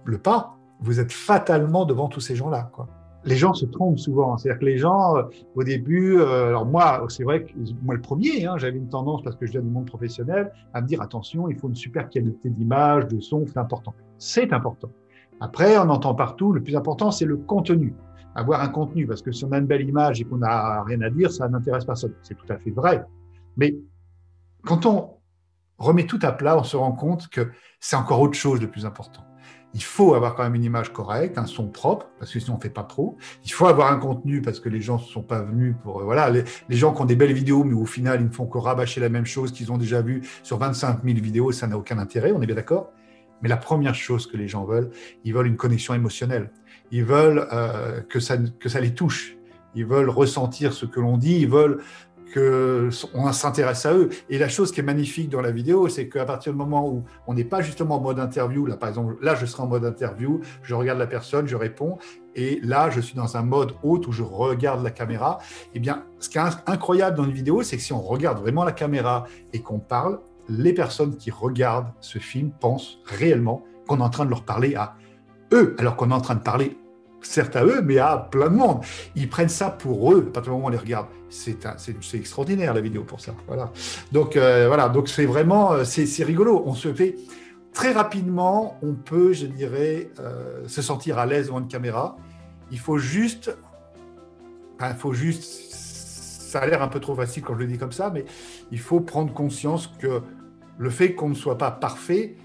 le, 0.05 0.17
pas, 0.17 0.57
vous 0.79 0.99
êtes 0.99 1.11
fatalement 1.11 1.85
devant 1.85 2.07
tous 2.07 2.21
ces 2.21 2.35
gens-là. 2.35 2.71
Les 3.25 3.35
gens 3.35 3.53
se 3.53 3.65
trompent 3.65 3.99
souvent. 3.99 4.37
C'est-à-dire 4.37 4.59
que 4.59 4.65
les 4.65 4.77
gens, 4.77 5.15
euh, 5.15 5.23
au 5.55 5.63
début, 5.63 6.19
euh, 6.19 6.49
alors 6.49 6.65
moi, 6.65 7.05
c'est 7.09 7.23
vrai 7.23 7.45
que 7.45 7.53
moi 7.81 7.95
le 7.95 8.01
premier, 8.01 8.45
hein, 8.45 8.57
j'avais 8.57 8.77
une 8.77 8.89
tendance, 8.89 9.21
parce 9.23 9.35
que 9.35 9.45
je 9.45 9.51
viens 9.53 9.61
du 9.61 9.69
monde 9.69 9.85
professionnel, 9.85 10.51
à 10.73 10.81
me 10.81 10.87
dire 10.87 11.01
attention, 11.01 11.47
il 11.49 11.57
faut 11.57 11.69
une 11.69 11.75
super 11.75 12.09
qualité 12.09 12.49
d'image, 12.49 13.07
de 13.07 13.19
son, 13.19 13.45
c'est 13.47 13.57
important. 13.57 13.93
C'est 14.17 14.51
important. 14.51 14.89
Après, 15.39 15.77
on 15.77 15.89
entend 15.89 16.15
partout, 16.15 16.51
le 16.51 16.61
plus 16.61 16.75
important, 16.75 17.11
c'est 17.11 17.25
le 17.25 17.37
contenu 17.37 17.93
avoir 18.35 18.61
un 18.61 18.69
contenu, 18.69 19.05
parce 19.05 19.21
que 19.21 19.31
si 19.31 19.45
on 19.45 19.51
a 19.51 19.57
une 19.57 19.67
belle 19.67 19.87
image 19.87 20.21
et 20.21 20.23
qu'on 20.23 20.37
n'a 20.37 20.83
rien 20.83 21.01
à 21.01 21.09
dire, 21.09 21.31
ça 21.31 21.47
n'intéresse 21.47 21.85
personne. 21.85 22.13
C'est 22.23 22.35
tout 22.35 22.51
à 22.51 22.57
fait 22.57 22.71
vrai. 22.71 23.03
Mais 23.57 23.75
quand 24.65 24.85
on 24.85 25.17
remet 25.77 26.05
tout 26.05 26.19
à 26.21 26.31
plat, 26.31 26.57
on 26.57 26.63
se 26.63 26.77
rend 26.77 26.93
compte 26.93 27.27
que 27.27 27.51
c'est 27.79 27.95
encore 27.95 28.21
autre 28.21 28.37
chose 28.37 28.59
de 28.59 28.65
plus 28.65 28.85
important. 28.85 29.23
Il 29.75 29.83
faut 29.83 30.13
avoir 30.13 30.35
quand 30.35 30.43
même 30.43 30.55
une 30.55 30.63
image 30.63 30.93
correcte, 30.93 31.37
un 31.37 31.47
son 31.47 31.67
propre, 31.67 32.09
parce 32.19 32.31
que 32.31 32.39
sinon 32.39 32.57
on 32.57 32.59
fait 32.59 32.69
pas 32.69 32.83
trop. 32.83 33.17
Il 33.43 33.51
faut 33.51 33.65
avoir 33.65 33.91
un 33.91 33.97
contenu, 33.97 34.41
parce 34.41 34.59
que 34.59 34.69
les 34.69 34.81
gens 34.81 34.97
ne 34.97 35.03
sont 35.03 35.23
pas 35.23 35.41
venus 35.41 35.75
pour... 35.81 36.01
Euh, 36.01 36.03
voilà, 36.03 36.29
les, 36.29 36.75
gens 36.75 36.93
qui 36.93 37.01
ont 37.01 37.05
des 37.05 37.15
belles 37.15 37.33
vidéos, 37.33 37.63
mais 37.63 37.73
au 37.73 37.85
final, 37.85 38.21
ils 38.21 38.27
ne 38.27 38.31
font 38.31 38.45
que 38.45 38.57
rabâcher 38.57 39.01
la 39.01 39.09
même 39.09 39.25
chose 39.25 39.51
qu'ils 39.51 39.71
ont 39.71 39.77
déjà 39.77 40.01
vu 40.01 40.21
sur 40.43 40.57
25 40.59 41.03
000 41.03 41.17
vidéos, 41.19 41.51
ça 41.51 41.65
n'a 41.65 41.77
aucun 41.77 41.97
intérêt, 41.97 42.31
on 42.31 42.41
est 42.41 42.45
bien 42.45 42.55
d'accord 42.55 42.91
Mais 43.41 43.49
la 43.49 43.57
première 43.57 43.95
chose 43.95 44.27
que 44.27 44.37
les 44.37 44.47
gens 44.47 44.63
veulent, 44.63 44.91
ils 45.23 45.33
veulent 45.33 45.47
une 45.47 45.57
connexion 45.57 45.95
émotionnelle. 45.95 46.51
Ils 46.91 47.03
veulent 47.03 47.47
euh, 47.51 48.01
que, 48.01 48.19
ça, 48.19 48.37
que 48.37 48.69
ça 48.69 48.79
les 48.79 48.93
touche. 48.93 49.35
Ils 49.75 49.85
veulent 49.85 50.09
ressentir 50.09 50.73
ce 50.73 50.85
que 50.85 50.99
l'on 50.99 51.17
dit. 51.17 51.39
Ils 51.39 51.49
veulent 51.49 51.81
qu'on 52.33 53.31
s'intéresse 53.31 53.85
à 53.85 53.93
eux. 53.93 54.09
Et 54.29 54.37
la 54.37 54.49
chose 54.49 54.71
qui 54.71 54.79
est 54.79 54.83
magnifique 54.83 55.29
dans 55.29 55.41
la 55.41 55.51
vidéo, 55.51 55.87
c'est 55.87 56.09
qu'à 56.09 56.25
partir 56.25 56.53
du 56.53 56.57
moment 56.57 56.89
où 56.89 57.03
on 57.27 57.33
n'est 57.33 57.43
pas 57.43 57.61
justement 57.61 57.97
en 57.97 58.01
mode 58.01 58.19
interview, 58.19 58.65
là 58.65 58.77
par 58.77 58.89
exemple, 58.89 59.15
là 59.21 59.35
je 59.35 59.45
serai 59.45 59.63
en 59.63 59.67
mode 59.67 59.85
interview, 59.85 60.41
je 60.63 60.73
regarde 60.73 60.99
la 60.99 61.07
personne, 61.07 61.47
je 61.47 61.55
réponds, 61.55 61.97
et 62.35 62.59
là 62.63 62.89
je 62.89 62.99
suis 62.99 63.15
dans 63.15 63.37
un 63.37 63.43
mode 63.43 63.73
haute 63.83 64.07
où 64.07 64.11
je 64.11 64.23
regarde 64.23 64.83
la 64.83 64.91
caméra. 64.91 65.39
Eh 65.73 65.79
bien, 65.79 66.05
ce 66.19 66.29
qui 66.29 66.37
est 66.37 66.41
incroyable 66.65 67.17
dans 67.17 67.25
une 67.25 67.31
vidéo, 67.31 67.61
c'est 67.61 67.77
que 67.77 67.83
si 67.83 67.93
on 67.93 68.01
regarde 68.01 68.39
vraiment 68.39 68.63
la 68.63 68.71
caméra 68.71 69.25
et 69.53 69.59
qu'on 69.59 69.79
parle, 69.79 70.19
les 70.49 70.73
personnes 70.73 71.15
qui 71.15 71.31
regardent 71.31 71.91
ce 72.01 72.19
film 72.19 72.51
pensent 72.51 72.99
réellement 73.05 73.63
qu'on 73.87 73.99
est 73.99 74.03
en 74.03 74.09
train 74.09 74.25
de 74.25 74.29
leur 74.29 74.43
parler 74.43 74.75
à 74.75 74.95
eux, 75.53 75.75
alors 75.77 75.95
qu'on 75.95 76.11
est 76.11 76.15
en 76.15 76.21
train 76.21 76.35
de 76.35 76.41
parler 76.41 76.77
certes 77.25 77.55
à 77.55 77.65
eux, 77.65 77.81
mais 77.81 77.97
à 77.97 78.17
plein 78.17 78.49
de 78.49 78.55
monde. 78.55 78.81
Ils 79.15 79.29
prennent 79.29 79.49
ça 79.49 79.69
pour 79.69 80.13
eux 80.13 80.25
à 80.27 80.31
partir 80.31 80.43
du 80.43 80.49
moment 80.51 80.65
où 80.65 80.67
on 80.67 80.71
les 80.71 80.77
regarde. 80.77 81.07
C'est 81.29 81.57
extraordinaire 82.13 82.73
la 82.73 82.81
vidéo 82.81 83.03
pour 83.03 83.19
ça. 83.19 83.33
Voilà. 83.47 83.71
Donc 84.11 84.35
euh, 84.35 84.67
voilà, 84.67 84.89
donc 84.89 85.09
c'est 85.09 85.25
vraiment 85.25 85.73
euh, 85.73 85.83
c'est 85.83 86.23
rigolo. 86.23 86.63
On 86.65 86.73
se 86.73 86.93
fait 86.93 87.15
très 87.73 87.91
rapidement, 87.91 88.77
on 88.83 88.93
peut, 88.93 89.33
je 89.33 89.47
dirais, 89.47 90.11
euh, 90.19 90.67
se 90.67 90.81
sentir 90.81 91.17
à 91.17 91.25
l'aise 91.25 91.47
devant 91.47 91.59
une 91.59 91.67
caméra. 91.67 92.17
Il 92.71 92.79
faut 92.79 92.97
juste, 92.97 93.55
il 94.79 94.95
faut 94.95 95.13
juste, 95.13 95.73
ça 95.73 96.59
a 96.59 96.67
l'air 96.67 96.81
un 96.81 96.87
peu 96.87 96.99
trop 96.99 97.15
facile 97.15 97.43
quand 97.43 97.55
je 97.55 97.59
le 97.59 97.67
dis 97.67 97.77
comme 97.77 97.91
ça, 97.91 98.11
mais 98.13 98.25
il 98.71 98.79
faut 98.79 98.99
prendre 98.99 99.33
conscience 99.33 99.87
que 99.99 100.21
le 100.77 100.89
fait 100.89 101.13
qu'on 101.13 101.29
ne 101.29 101.35
soit 101.35 101.57
pas 101.57 101.71
parfait, 101.71 102.35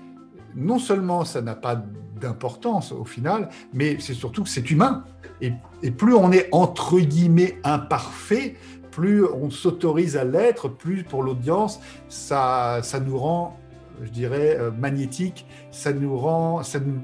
non 0.55 0.79
seulement 0.79 1.25
ça 1.25 1.43
n'a 1.43 1.55
pas 1.55 1.83
d'importance 2.19 2.93
au 2.93 3.05
final, 3.05 3.49
mais 3.73 3.97
c'est 4.01 4.15
surtout 4.15 4.43
que 4.43 4.49
c'est 4.49 4.71
humain. 4.71 5.05
Et, 5.41 5.53
plus 5.91 6.15
on 6.15 6.33
est 6.33 6.49
entre 6.53 6.99
guillemets 6.99 7.59
imparfait, 7.65 8.57
plus 8.91 9.25
on 9.25 9.51
s'autorise 9.51 10.17
à 10.17 10.25
l'être, 10.25 10.69
plus 10.69 11.05
pour 11.05 11.23
l'audience, 11.23 11.81
ça, 12.09 12.81
ça 12.83 12.99
nous 13.01 13.17
rend, 13.17 13.57
je 14.03 14.11
dirais, 14.11 14.57
euh, 14.59 14.71
magnétique, 14.71 15.47
ça 15.71 15.93
nous 15.93 16.17
rend, 16.17 16.63
ça 16.63 16.81
nous, 16.81 17.01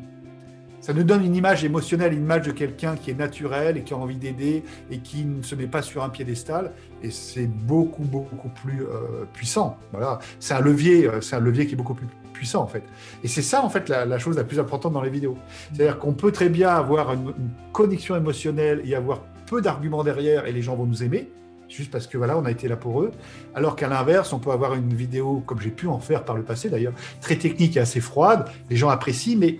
ça 0.84 0.92
nous 0.92 1.04
donne 1.04 1.24
une 1.24 1.34
image 1.34 1.64
émotionnelle, 1.64 2.12
une 2.12 2.24
image 2.24 2.46
de 2.46 2.52
quelqu'un 2.52 2.94
qui 2.94 3.10
est 3.10 3.18
naturel 3.18 3.78
et 3.78 3.84
qui 3.84 3.94
a 3.94 3.96
envie 3.96 4.16
d'aider 4.16 4.64
et 4.90 4.98
qui 4.98 5.24
ne 5.24 5.42
se 5.42 5.54
met 5.54 5.66
pas 5.66 5.80
sur 5.80 6.04
un 6.04 6.10
piédestal. 6.10 6.72
Et 7.02 7.10
c'est 7.10 7.46
beaucoup, 7.46 8.02
beaucoup 8.02 8.50
plus 8.50 8.82
euh, 8.82 9.24
puissant. 9.32 9.78
Voilà. 9.92 10.18
C'est 10.40 10.52
un 10.52 10.60
levier, 10.60 11.08
euh, 11.08 11.22
c'est 11.22 11.36
un 11.36 11.40
levier 11.40 11.66
qui 11.66 11.72
est 11.72 11.76
beaucoup 11.76 11.94
plus 11.94 12.06
puissant 12.34 12.62
en 12.62 12.66
fait. 12.66 12.82
Et 13.22 13.28
c'est 13.28 13.42
ça 13.42 13.64
en 13.64 13.70
fait 13.70 13.88
la, 13.88 14.18
chose 14.18 14.36
la 14.36 14.44
plus 14.44 14.60
importante 14.60 14.92
dans 14.92 15.00
les 15.00 15.08
vidéos. 15.08 15.38
C'est-à-dire 15.72 15.98
qu'on 15.98 16.12
peut 16.12 16.32
très 16.32 16.50
bien 16.50 16.68
avoir 16.68 17.14
une, 17.14 17.32
connexion 17.72 18.14
émotionnelle 18.14 18.82
et 18.84 18.94
avoir 18.94 19.22
peu 19.46 19.62
d'arguments 19.62 20.04
derrière 20.04 20.46
et 20.46 20.52
les 20.52 20.60
gens 20.60 20.76
vont 20.76 20.86
nous 20.86 21.02
aimer 21.02 21.30
juste 21.68 21.90
parce 21.90 22.06
que 22.06 22.18
voilà, 22.18 22.36
on 22.36 22.44
a 22.44 22.50
été 22.50 22.68
là 22.68 22.76
pour 22.76 23.02
eux. 23.02 23.10
Alors 23.54 23.76
qu'à 23.76 23.88
l'inverse, 23.88 24.32
on 24.32 24.38
peut 24.38 24.50
avoir 24.50 24.74
une 24.74 24.92
vidéo, 24.92 25.42
comme 25.46 25.60
j'ai 25.60 25.70
pu 25.70 25.86
en 25.88 25.98
faire 25.98 26.24
par 26.24 26.36
le 26.36 26.42
passé 26.42 26.68
d'ailleurs, 26.68 26.92
très 27.20 27.36
technique 27.36 27.76
et 27.76 27.80
assez 27.80 28.00
froide. 28.00 28.48
Les 28.70 28.76
gens 28.76 28.90
apprécient, 28.90 29.38
mais 29.38 29.58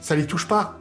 ça 0.00 0.16
les 0.16 0.26
touche 0.26 0.46
pas. 0.46 0.78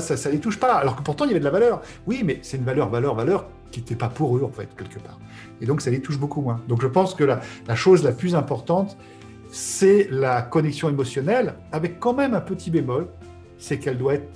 ça, 0.00 0.16
ça 0.16 0.30
les 0.30 0.40
touche 0.40 0.58
pas. 0.58 0.74
Alors 0.74 0.96
que 0.96 1.02
pourtant, 1.02 1.24
il 1.24 1.28
y 1.28 1.30
avait 1.32 1.40
de 1.40 1.44
la 1.44 1.50
valeur. 1.50 1.82
Oui, 2.06 2.22
mais 2.24 2.40
c'est 2.42 2.56
une 2.56 2.64
valeur, 2.64 2.88
valeur, 2.88 3.14
valeur 3.14 3.46
qui 3.70 3.80
n'était 3.80 3.96
pas 3.96 4.08
pour 4.08 4.36
eux, 4.36 4.44
en 4.44 4.50
fait, 4.50 4.68
quelque 4.76 4.98
part. 4.98 5.18
Et 5.60 5.66
donc, 5.66 5.80
ça 5.80 5.90
les 5.90 6.00
touche 6.00 6.18
beaucoup 6.18 6.40
moins. 6.40 6.60
Donc, 6.68 6.82
je 6.82 6.86
pense 6.86 7.14
que 7.14 7.24
la, 7.24 7.40
la 7.66 7.76
chose 7.76 8.02
la 8.02 8.12
plus 8.12 8.34
importante, 8.34 8.96
c'est 9.50 10.08
la 10.10 10.42
connexion 10.42 10.88
émotionnelle, 10.88 11.54
avec 11.72 11.98
quand 11.98 12.14
même 12.14 12.34
un 12.34 12.40
petit 12.40 12.70
bémol, 12.70 13.08
c'est 13.58 13.78
qu'elle 13.78 13.98
doit 13.98 14.14
être 14.14 14.28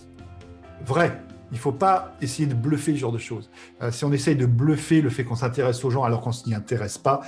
vraie. 0.84 1.20
Il 1.50 1.56
ne 1.56 1.60
faut 1.60 1.72
pas 1.72 2.16
essayer 2.22 2.48
de 2.48 2.54
bluffer 2.54 2.92
ce 2.94 2.98
genre 2.98 3.12
de 3.12 3.18
choses. 3.18 3.50
Euh, 3.82 3.90
si 3.90 4.06
on 4.06 4.12
essaye 4.12 4.36
de 4.36 4.46
bluffer 4.46 5.02
le 5.02 5.10
fait 5.10 5.22
qu'on 5.22 5.36
s'intéresse 5.36 5.84
aux 5.84 5.90
gens 5.90 6.02
alors 6.02 6.22
qu'on 6.22 6.30
ne 6.30 6.34
s'y 6.34 6.54
intéresse 6.54 6.96
pas, 6.96 7.20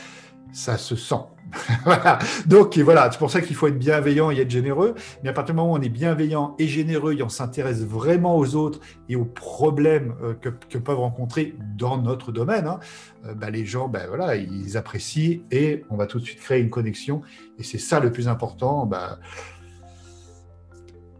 ça 0.55 0.79
se 0.79 0.97
sent. 0.97 1.17
Donc 2.47 2.79
voilà, 2.79 3.11
c'est 3.11 3.19
pour 3.19 3.31
ça 3.31 3.41
qu'il 3.41 3.57
faut 3.57 3.67
être 3.67 3.79
bienveillant 3.79 4.31
et 4.31 4.39
être 4.39 4.51
généreux. 4.51 4.95
Mais 5.23 5.29
à 5.29 5.33
partir 5.33 5.55
du 5.55 5.61
moment 5.61 5.73
où 5.73 5.77
on 5.77 5.83
est 5.83 5.89
bienveillant 5.89 6.55
et 6.59 6.67
généreux 6.67 7.15
et 7.15 7.23
on 7.23 7.29
s'intéresse 7.29 7.83
vraiment 7.85 8.37
aux 8.37 8.55
autres 8.55 8.81
et 9.09 9.17
aux 9.17 9.25
problèmes 9.25 10.15
euh, 10.23 10.35
que, 10.35 10.79
peuvent 10.79 10.99
rencontrer 10.99 11.55
dans 11.77 11.99
notre 11.99 12.33
domaine, 12.33 12.67
hein, 12.67 12.81
euh, 13.27 13.35
bah, 13.35 13.51
les 13.51 13.65
gens, 13.65 13.89
bah, 13.89 14.07
voilà, 14.09 14.37
ils 14.37 14.77
apprécient 14.77 15.41
et 15.51 15.85
on 15.91 15.97
va 15.97 16.07
tout 16.07 16.19
de 16.19 16.25
suite 16.25 16.41
créer 16.41 16.61
une 16.61 16.71
connexion. 16.71 17.23
Et 17.59 17.63
c'est 17.63 17.79
ça 17.79 18.01
le 18.01 18.13
plus 18.13 18.29
important. 18.29 18.87
Bah, 18.87 19.19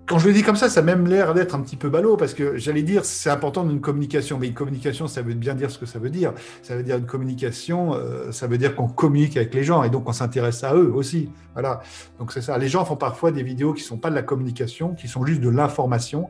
quand 0.07 0.19
je 0.19 0.29
le 0.29 0.35
dis 0.35 0.43
comme 0.43 0.57
ça, 0.57 0.69
ça 0.69 0.81
a 0.81 0.83
même 0.83 1.07
l'air 1.07 1.33
d'être 1.33 1.55
un 1.55 1.61
petit 1.61 1.77
peu 1.77 1.89
ballot, 1.89 2.17
parce 2.17 2.35
que 2.35 2.59
j'allais 2.59 2.83
dire, 2.83 3.05
c'est 3.05 3.31
important 3.31 3.65
d'une 3.65 3.81
communication, 3.81 4.39
mais 4.39 4.49
une 4.49 4.55
communication, 4.55 5.07
ça 5.07 5.23
veut 5.23 5.33
bien 5.35 5.55
dire 5.55 5.71
ce 5.71 5.79
que 5.79 5.87
ça 5.87 5.99
veut 5.99 6.11
dire. 6.11 6.35
Ça 6.63 6.77
veut 6.77 6.83
dire 6.83 6.97
une 6.97 7.07
communication, 7.07 7.95
euh, 7.95 8.31
ça 8.31 8.47
veut 8.47 8.59
dire 8.59 8.75
qu'on 8.75 8.89
communique 8.89 9.37
avec 9.37 9.55
les 9.55 9.65
gens, 9.65 9.83
et 9.83 9.89
donc 9.89 10.09
on 10.09 10.13
s'intéresse 10.13 10.63
à 10.63 10.75
eux 10.75 10.93
aussi. 10.93 11.31
Voilà. 11.55 11.81
Donc 12.19 12.33
c'est 12.33 12.43
ça. 12.43 12.59
Les 12.59 12.69
gens 12.69 12.85
font 12.85 12.97
parfois 12.97 13.33
des 13.33 13.43
vidéos 13.43 13.73
qui 13.73 13.83
ne 13.83 13.87
sont 13.87 13.97
pas 13.97 14.11
de 14.11 14.15
la 14.15 14.23
communication, 14.23 14.95
qui 14.95 15.09
sont 15.09 15.25
juste 15.25 15.41
de 15.41 15.49
l'information, 15.49 16.29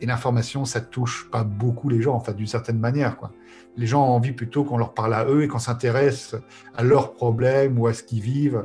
et 0.00 0.06
l'information, 0.06 0.64
ça 0.64 0.80
touche 0.80 1.28
pas 1.28 1.42
beaucoup 1.42 1.88
les 1.88 2.00
gens, 2.00 2.14
en 2.14 2.20
fait, 2.20 2.34
d'une 2.34 2.46
certaine 2.46 2.78
manière. 2.78 3.16
Quoi. 3.16 3.32
Les 3.76 3.86
gens 3.86 4.04
ont 4.04 4.12
envie 4.12 4.32
plutôt 4.32 4.62
qu'on 4.62 4.78
leur 4.78 4.94
parle 4.94 5.14
à 5.14 5.24
eux 5.24 5.42
et 5.42 5.48
qu'on 5.48 5.58
s'intéresse 5.58 6.36
à 6.76 6.84
leurs 6.84 7.14
problèmes 7.14 7.78
ou 7.80 7.88
à 7.88 7.94
ce 7.94 8.04
qu'ils 8.04 8.20
vivent. 8.20 8.64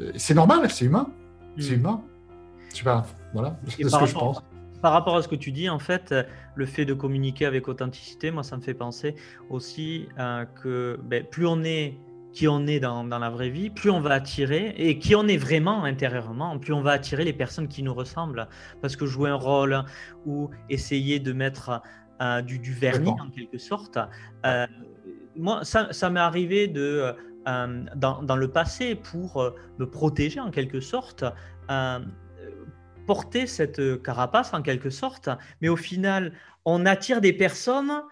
Euh, 0.00 0.12
c'est 0.16 0.34
normal, 0.34 0.70
c'est 0.70 0.84
humain. 0.84 1.08
C'est 1.58 1.72
mmh. 1.72 1.80
humain. 1.80 2.02
Je 2.74 2.84
pas. 2.84 3.06
Voilà, 3.32 3.56
c'est 3.66 3.88
ce 3.88 3.98
que 3.98 4.06
je 4.06 4.14
pense. 4.14 4.42
Par 4.82 4.92
rapport 4.92 5.16
à 5.16 5.22
ce 5.22 5.28
que 5.28 5.34
tu 5.34 5.50
dis, 5.50 5.70
en 5.70 5.78
fait, 5.78 6.14
le 6.54 6.66
fait 6.66 6.84
de 6.84 6.92
communiquer 6.92 7.46
avec 7.46 7.68
authenticité, 7.68 8.30
moi, 8.30 8.42
ça 8.42 8.56
me 8.56 8.62
fait 8.62 8.74
penser 8.74 9.14
aussi 9.48 10.08
euh, 10.18 10.44
que 10.62 10.98
ben, 11.02 11.24
plus 11.24 11.46
on 11.46 11.62
est 11.64 11.98
qui 12.32 12.48
on 12.48 12.66
est 12.66 12.80
dans, 12.80 13.04
dans, 13.04 13.20
la 13.20 13.30
vraie 13.30 13.48
vie, 13.48 13.70
plus 13.70 13.90
on 13.90 14.00
va 14.00 14.14
attirer, 14.14 14.74
et 14.76 14.98
qui 14.98 15.14
on 15.14 15.28
est 15.28 15.36
vraiment 15.36 15.84
intérieurement, 15.84 16.58
plus 16.58 16.72
on 16.72 16.82
va 16.82 16.90
attirer 16.90 17.24
les 17.24 17.32
personnes 17.32 17.68
qui 17.68 17.84
nous 17.84 17.94
ressemblent. 17.94 18.48
Parce 18.82 18.96
que 18.96 19.06
jouer 19.06 19.30
un 19.30 19.36
rôle 19.36 19.84
ou 20.26 20.50
essayer 20.68 21.20
de 21.20 21.32
mettre 21.32 21.80
euh, 22.20 22.42
du, 22.42 22.58
du, 22.58 22.72
vernis 22.72 23.08
en 23.08 23.30
quelque 23.30 23.58
sorte, 23.58 24.00
euh, 24.44 24.66
moi, 25.36 25.64
ça, 25.64 25.92
ça 25.92 26.10
m'est 26.10 26.18
arrivé 26.18 26.66
de, 26.66 27.14
dans, 27.46 28.22
dans, 28.22 28.36
le 28.36 28.48
passé 28.48 28.96
pour 28.96 29.52
me 29.78 29.88
protéger 29.88 30.40
en 30.40 30.50
quelque 30.50 30.80
sorte 30.80 31.24
porter 33.06 33.46
cette 33.46 34.02
carapace 34.02 34.54
en 34.54 34.62
quelque 34.62 34.90
sorte, 34.90 35.28
mais 35.60 35.68
au 35.68 35.76
final, 35.76 36.32
on 36.64 36.86
attire 36.86 37.20
des 37.20 37.32
personnes 37.32 38.02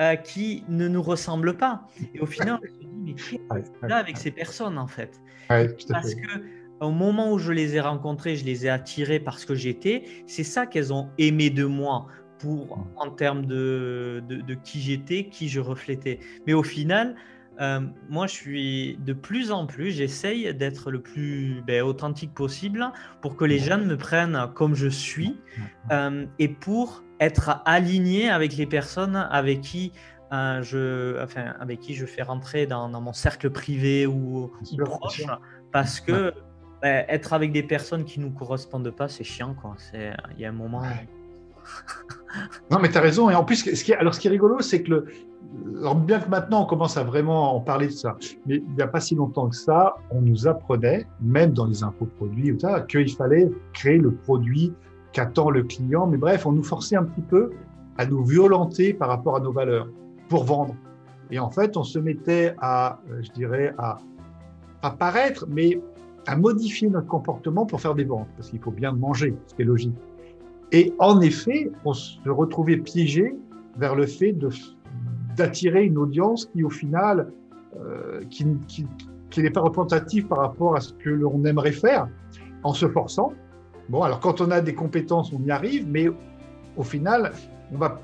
euh, 0.00 0.16
qui 0.16 0.64
ne 0.68 0.88
nous 0.88 1.02
ressemblent 1.02 1.56
pas. 1.56 1.86
Et 2.14 2.20
au 2.20 2.26
final, 2.26 2.58
on 2.62 2.66
se 2.66 2.78
dit, 2.78 2.88
mais 2.88 3.14
qu'est-ce 3.14 3.86
là 3.86 3.96
avec 3.96 4.16
ces 4.16 4.30
personnes 4.30 4.78
en 4.78 4.86
fait? 4.86 5.20
Parce 5.48 6.14
que 6.14 6.42
au 6.80 6.90
moment 6.90 7.32
où 7.32 7.38
je 7.38 7.52
les 7.52 7.76
ai 7.76 7.80
rencontrées, 7.80 8.36
je 8.36 8.44
les 8.44 8.66
ai 8.66 8.68
attirées 8.68 9.20
parce 9.20 9.44
que 9.44 9.54
j'étais. 9.54 10.04
C'est 10.26 10.44
ça 10.44 10.66
qu'elles 10.66 10.92
ont 10.92 11.10
aimé 11.18 11.50
de 11.50 11.64
moi 11.64 12.06
pour, 12.38 12.84
en 12.96 13.10
termes 13.10 13.46
de, 13.46 14.22
de, 14.26 14.54
qui 14.54 14.80
j'étais, 14.80 15.28
qui 15.28 15.48
je 15.48 15.60
reflétais. 15.60 16.18
Mais 16.46 16.54
au 16.54 16.64
final, 16.64 17.14
euh, 17.60 17.80
moi, 18.08 18.26
je 18.26 18.32
suis 18.32 18.96
de 19.00 19.12
plus 19.12 19.52
en 19.52 19.66
plus, 19.66 19.90
j'essaye 19.90 20.52
d'être 20.54 20.90
le 20.90 21.00
plus 21.00 21.62
ben, 21.66 21.82
authentique 21.82 22.34
possible 22.34 22.90
pour 23.20 23.36
que 23.36 23.44
les 23.44 23.58
jeunes 23.58 23.86
me 23.86 23.96
prennent 23.96 24.48
comme 24.54 24.74
je 24.74 24.88
suis 24.88 25.38
euh, 25.90 26.26
et 26.38 26.48
pour 26.48 27.02
être 27.20 27.62
aligné 27.64 28.30
avec 28.30 28.56
les 28.56 28.66
personnes 28.66 29.16
avec 29.30 29.60
qui 29.60 29.92
euh, 30.32 30.62
je, 30.62 31.22
enfin, 31.22 31.54
avec 31.60 31.80
qui 31.80 31.94
je 31.94 32.06
fais 32.06 32.22
rentrer 32.22 32.66
dans, 32.66 32.88
mon 32.88 33.12
cercle 33.12 33.50
privé 33.50 34.06
ou, 34.06 34.50
proche, 34.78 35.22
parce 35.72 36.00
que 36.00 36.32
ben, 36.80 37.04
être 37.08 37.34
avec 37.34 37.52
des 37.52 37.62
personnes 37.62 38.04
qui 38.04 38.18
nous 38.18 38.30
correspondent 38.30 38.90
pas, 38.90 39.08
c'est 39.08 39.24
chiant, 39.24 39.54
quoi. 39.54 39.74
C'est, 39.76 40.12
il 40.34 40.40
y 40.40 40.46
a 40.46 40.48
un 40.48 40.52
moment. 40.52 40.82
Non, 42.70 42.78
mais 42.80 42.90
tu 42.90 42.98
as 42.98 43.00
raison. 43.00 43.30
Et 43.30 43.34
en 43.34 43.44
plus, 43.44 43.56
ce 43.56 43.84
qui 43.84 43.92
alors, 43.92 44.14
ce 44.14 44.20
qui 44.20 44.28
est 44.28 44.30
rigolo, 44.30 44.60
c'est 44.60 44.82
que 44.82 45.04
alors 45.78 45.96
bien 45.96 46.18
que 46.18 46.30
maintenant 46.30 46.62
on 46.62 46.66
commence 46.66 46.96
à 46.96 47.04
vraiment 47.04 47.54
en 47.54 47.60
parler 47.60 47.88
de 47.88 47.92
ça, 47.92 48.16
mais 48.46 48.56
il 48.56 48.74
n'y 48.74 48.82
a 48.82 48.86
pas 48.86 49.00
si 49.00 49.14
longtemps 49.14 49.48
que 49.48 49.56
ça, 49.56 49.96
on 50.10 50.22
nous 50.22 50.46
apprenait, 50.46 51.06
même 51.20 51.52
dans 51.52 51.66
les 51.66 51.82
infoproduits, 51.82 52.56
qu'il 52.88 53.14
fallait 53.14 53.50
créer 53.74 53.98
le 53.98 54.12
produit 54.12 54.72
qu'attend 55.12 55.50
le 55.50 55.62
client. 55.62 56.06
Mais 56.06 56.16
bref, 56.16 56.46
on 56.46 56.52
nous 56.52 56.62
forçait 56.62 56.96
un 56.96 57.04
petit 57.04 57.22
peu 57.22 57.50
à 57.98 58.06
nous 58.06 58.24
violenter 58.24 58.94
par 58.94 59.08
rapport 59.08 59.36
à 59.36 59.40
nos 59.40 59.52
valeurs 59.52 59.88
pour 60.28 60.44
vendre. 60.44 60.74
Et 61.30 61.38
en 61.38 61.50
fait, 61.50 61.76
on 61.76 61.84
se 61.84 61.98
mettait 61.98 62.54
à, 62.58 63.00
je 63.20 63.30
dirais, 63.32 63.74
à, 63.78 63.98
à 64.82 64.90
paraître, 64.90 65.46
mais 65.48 65.80
à 66.26 66.36
modifier 66.36 66.88
notre 66.88 67.08
comportement 67.08 67.66
pour 67.66 67.80
faire 67.80 67.94
des 67.94 68.04
ventes, 68.04 68.28
parce 68.36 68.50
qu'il 68.50 68.60
faut 68.60 68.70
bien 68.70 68.92
manger, 68.92 69.34
ce 69.46 69.54
qui 69.54 69.62
est 69.62 69.66
logique. 69.66 69.96
Et 70.72 70.92
en 70.98 71.20
effet, 71.20 71.70
on 71.84 71.92
se 71.92 72.18
retrouvait 72.28 72.78
piégé 72.78 73.34
vers 73.76 73.94
le 73.94 74.06
fait 74.06 74.34
d'attirer 75.36 75.84
une 75.84 75.98
audience 75.98 76.46
qui, 76.46 76.64
au 76.64 76.70
final, 76.70 77.30
euh, 77.78 78.22
qui, 78.30 78.46
n'est 79.36 79.50
pas 79.50 79.60
représentative 79.60 80.26
par 80.26 80.38
rapport 80.38 80.74
à 80.74 80.80
ce 80.80 80.94
que 80.94 81.10
l'on 81.10 81.44
aimerait 81.44 81.72
faire, 81.72 82.08
en 82.64 82.72
se 82.72 82.88
forçant. 82.88 83.32
Bon, 83.90 84.02
alors 84.02 84.20
quand 84.20 84.40
on 84.40 84.50
a 84.50 84.62
des 84.62 84.74
compétences, 84.74 85.30
on 85.32 85.42
y 85.44 85.50
arrive, 85.50 85.86
mais 85.88 86.08
au 86.76 86.82
final, 86.82 87.32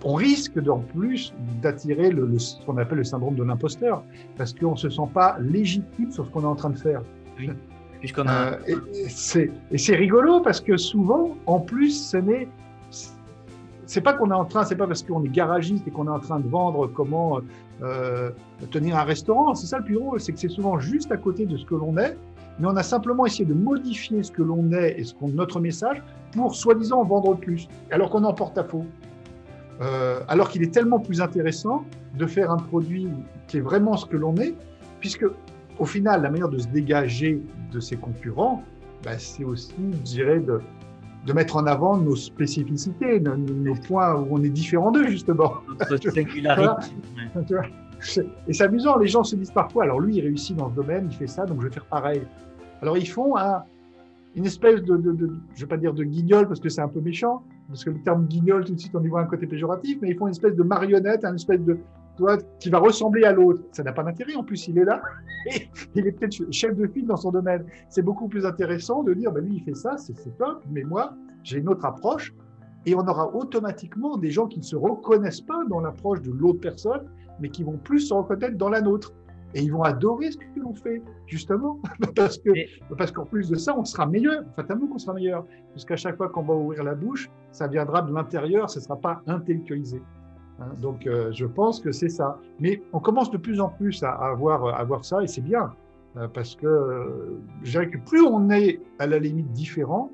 on, 0.05 0.15
risque 0.15 0.59
en 0.69 0.81
plus 0.81 1.33
d'attirer 1.63 2.11
ce 2.39 2.65
qu'on 2.65 2.77
appelle 2.77 2.99
le 2.99 3.05
syndrome 3.05 3.35
de 3.35 3.45
l'imposteur, 3.45 4.03
parce 4.37 4.53
qu'on 4.53 4.73
ne 4.73 4.77
se 4.77 4.91
sent 4.91 5.09
pas 5.15 5.39
légitime 5.41 6.11
sur 6.11 6.27
ce 6.27 6.31
qu'on 6.31 6.43
est 6.43 6.47
en 6.47 6.57
train 6.57 6.71
de 6.71 6.79
faire. 6.79 7.03
Euh, 8.05 8.57
et 9.71 9.79
c'est 9.79 9.97
rigolo 9.97 10.41
parce 10.41 10.61
que 10.61 10.77
souvent, 10.77 11.37
en 11.47 11.61
plus, 11.61 12.11
ce 12.11 12.17
n'est 12.17 12.49
c'est 13.89 14.03
pas 14.03 14.13
qu'on 14.13 14.31
est 14.31 14.35
en 14.35 14.45
train, 14.45 14.65
c'est 14.65 14.77
pas 14.77 14.87
parce 14.87 15.03
qu'on 15.03 15.25
est 15.25 15.31
garagiste 15.31 15.89
et 15.89 15.91
qu'on 15.91 16.07
est 16.07 16.11
en 16.11 16.21
train 16.21 16.41
de 16.41 16.49
vendre 16.49 16.89
comment 16.89 17.41
euh, 17.83 18.31
tenir 18.71 18.99
un 18.99 19.05
restaurant. 19.05 19.55
C'est 19.55 19.67
ça 19.67 19.79
le 19.79 19.85
plus 19.85 19.95
drôle, 19.95 20.21
c'est 20.21 20.33
que 20.33 20.39
c'est 20.39 20.51
souvent 20.51 20.79
juste 20.79 21.11
à 21.11 21.17
côté 21.17 21.47
de 21.47 21.57
ce 21.57 21.65
que 21.65 21.75
l'on 21.75 21.97
est, 21.97 22.17
mais 22.59 22.67
on 22.69 22.77
a 22.77 22.83
simplement 22.83 23.25
essayé 23.25 23.47
de 23.47 23.55
modifier 23.55 24.23
ce 24.23 24.31
que 24.31 24.43
l'on 24.43 24.71
est 24.73 24.99
et 24.99 25.05
ce 25.05 25.15
qu'on 25.15 25.29
notre 25.29 25.59
message 25.59 26.03
pour 26.33 26.55
soi-disant 26.55 27.03
vendre 27.05 27.35
plus, 27.35 27.67
alors 27.91 28.11
qu'on 28.11 28.25
en 28.25 28.35
porte 28.35 28.59
à 28.59 28.65
faux. 28.65 28.85
Euh, 29.81 30.21
alors 30.29 30.51
qu'il 30.51 30.63
est 30.63 30.75
tellement 30.75 30.99
plus 30.99 31.23
intéressant 31.23 31.85
de 32.15 32.27
faire 32.27 32.51
un 32.51 32.57
produit 32.57 33.09
qui 33.47 33.57
est 33.57 33.61
vraiment 33.61 33.97
ce 33.97 34.05
que 34.05 34.19
l'on 34.19 34.37
est, 34.37 34.55
puisque 35.01 35.25
au 35.79 35.85
final, 35.85 36.23
la 36.23 36.31
manière 36.31 36.49
de 36.49 36.59
se 36.59 36.69
dégager 36.69 37.41
de 37.73 37.81
ses 37.81 37.97
concurrents, 37.97 38.63
bah, 39.05 39.19
c'est 39.19 39.45
aussi, 39.45 39.75
je 39.79 40.03
dirais, 40.03 40.41
de, 40.41 40.61
de 41.27 41.33
mettre 41.33 41.57
en 41.57 41.67
avant 41.67 41.97
nos 41.97 42.17
spécificités, 42.17 43.21
nos, 43.21 43.75
points 43.75 44.15
où 44.15 44.29
on 44.31 44.43
est 44.43 44.49
différent 44.49 44.91
d'eux, 44.91 45.09
justement. 45.09 45.55
Notre 45.91 46.11
singularité. 46.13 46.87
Et 48.47 48.53
c'est 48.53 48.65
amusant, 48.65 48.97
les 48.97 49.09
gens 49.09 49.25
se 49.25 49.35
disent 49.37 49.51
parfois, 49.51 49.85
alors 49.85 50.01
lui, 50.01 50.17
il 50.17 50.21
réussit 50.21 50.57
dans 50.57 50.71
ce 50.71 50.75
domaine, 50.75 51.09
il 51.11 51.17
fait 51.17 51.27
ça, 51.27 51.45
donc 51.47 51.61
je 51.61 51.67
vais 51.67 51.73
faire 51.73 51.87
pareil. 51.87 52.23
Alors 52.81 52.97
ils 52.97 53.09
font 53.09 53.35
une 54.37 54.47
espèce 54.47 54.83
de, 54.83 55.01
je 55.05 55.11
ne 55.11 55.31
vais 55.59 55.67
pas 55.67 55.77
dire 55.77 55.93
de 55.93 56.05
guignol 56.05 56.47
parce 56.47 56.61
que 56.61 56.69
c'est 56.69 56.81
un 56.81 56.89
peu 56.89 57.01
méchant, 57.01 57.43
parce 57.69 57.83
que 57.83 57.91
le 57.91 57.99
terme 57.99 58.27
guignol, 58.27 58.65
tout 58.65 58.75
de 58.75 58.79
suite, 58.79 58.95
on 58.95 59.03
y 59.03 59.09
voit 59.09 59.21
un 59.21 59.27
côté 59.27 59.49
péjoratif, 59.49 59.99
mais 60.01 60.11
ils 60.11 60.17
font 60.17 60.29
une 60.29 60.33
espèce 60.33 60.55
de 60.55 60.63
marionnette, 60.63 61.25
une 61.25 61.35
espèce 61.35 61.61
de, 61.61 61.77
toi, 62.19 62.37
qui 62.59 62.69
va 62.69 62.79
ressembler 62.79 63.25
à 63.25 63.33
l'autre. 63.33 63.63
Ça 63.73 63.83
n'a 63.83 63.93
pas 63.93 64.03
d'intérêt, 64.03 64.35
en 64.35 64.45
plus, 64.45 64.69
il 64.69 64.79
est 64.79 64.85
là, 64.85 65.01
il 65.95 66.07
est 66.07 66.13
peut-être 66.13 66.53
chef 66.53 66.77
de 66.77 66.87
file 66.89 67.07
dans 67.07 67.17
son 67.17 67.31
domaine. 67.31 67.65
C'est 67.89 68.03
beaucoup 68.03 68.29
plus 68.29 68.45
intéressant 68.45 69.03
de 69.03 69.15
dire, 69.15 69.33
ben, 69.33 69.45
lui, 69.45 69.57
il 69.57 69.63
fait 69.63 69.75
ça, 69.77 69.97
c'est 69.97 70.15
top, 70.37 70.63
mais 70.71 70.83
moi, 70.83 71.15
j'ai 71.45 71.59
une 71.59 71.69
autre 71.69 71.87
approche, 71.87 72.35
et 72.87 72.95
on 72.95 73.07
aura 73.07 73.35
automatiquement 73.35 74.17
des 74.17 74.31
gens 74.31 74.47
qui 74.47 74.59
ne 74.59 74.65
se 74.65 74.77
reconnaissent 74.77 75.41
pas 75.41 75.65
dans 75.69 75.81
l'approche 75.81 76.21
de 76.23 76.31
l'autre 76.31 76.61
personne, 76.61 77.09
mais 77.41 77.49
qui 77.49 77.63
vont 77.63 77.79
plus 77.79 78.01
se 78.01 78.15
reconnaître 78.15 78.57
dans 78.57 78.69
la 78.69 78.81
nôtre. 78.81 79.13
Et 79.55 79.63
ils 79.63 79.73
vont 79.73 79.83
adorer 79.83 80.31
ce 80.31 80.37
que 80.37 80.45
l'on 80.61 80.75
fait, 80.75 81.03
justement, 81.27 81.81
parce 82.17 82.37
que 82.39 82.51
parce 82.97 83.11
qu'en 83.11 83.25
plus 83.25 83.49
de 83.49 83.57
ça, 83.57 83.75
on 83.79 83.85
sera 83.85 84.07
meilleur. 84.07 84.45
Fatalement 84.57 84.87
qu'on 84.87 84.99
sera 84.99 85.15
meilleur, 85.15 85.47
puisqu'à 85.73 85.97
chaque 85.97 86.17
fois 86.17 86.29
qu'on 86.29 86.43
va 86.43 86.55
ouvrir 86.55 86.85
la 86.85 86.95
bouche, 86.95 87.31
ça 87.53 87.67
viendra 87.67 88.03
de 88.03 88.13
l'intérieur, 88.13 88.69
ce 88.69 88.79
ne 88.79 88.85
sera 88.85 88.97
pas 88.97 89.23
intellectualisé. 89.27 90.03
Hein, 90.61 90.73
donc, 90.81 91.07
euh, 91.07 91.31
je 91.33 91.47
pense 91.47 91.81
que 91.81 91.93
c'est 91.93 92.09
ça. 92.09 92.39
Mais 92.59 92.83
on 92.93 93.01
commence 93.01 93.31
de 93.31 93.37
plus 93.37 93.61
en 93.61 93.69
plus 93.69 94.03
à, 94.03 94.11
avoir, 94.11 94.67
à 94.79 94.85
voir 94.85 95.05
ça, 95.05 95.23
et 95.23 95.27
c'est 95.27 95.43
bien, 95.43 95.73
euh, 96.17 96.29
parce 96.29 96.55
que 96.57 96.67
euh, 96.67 97.39
je 97.63 97.73
dirais 97.73 97.91
que 97.91 97.99
plus 97.99 98.23
on 98.23 98.51
est 98.51 98.81
à 98.99 99.07
la 99.07 99.19
limite 99.19 99.53
différent, 99.53 100.11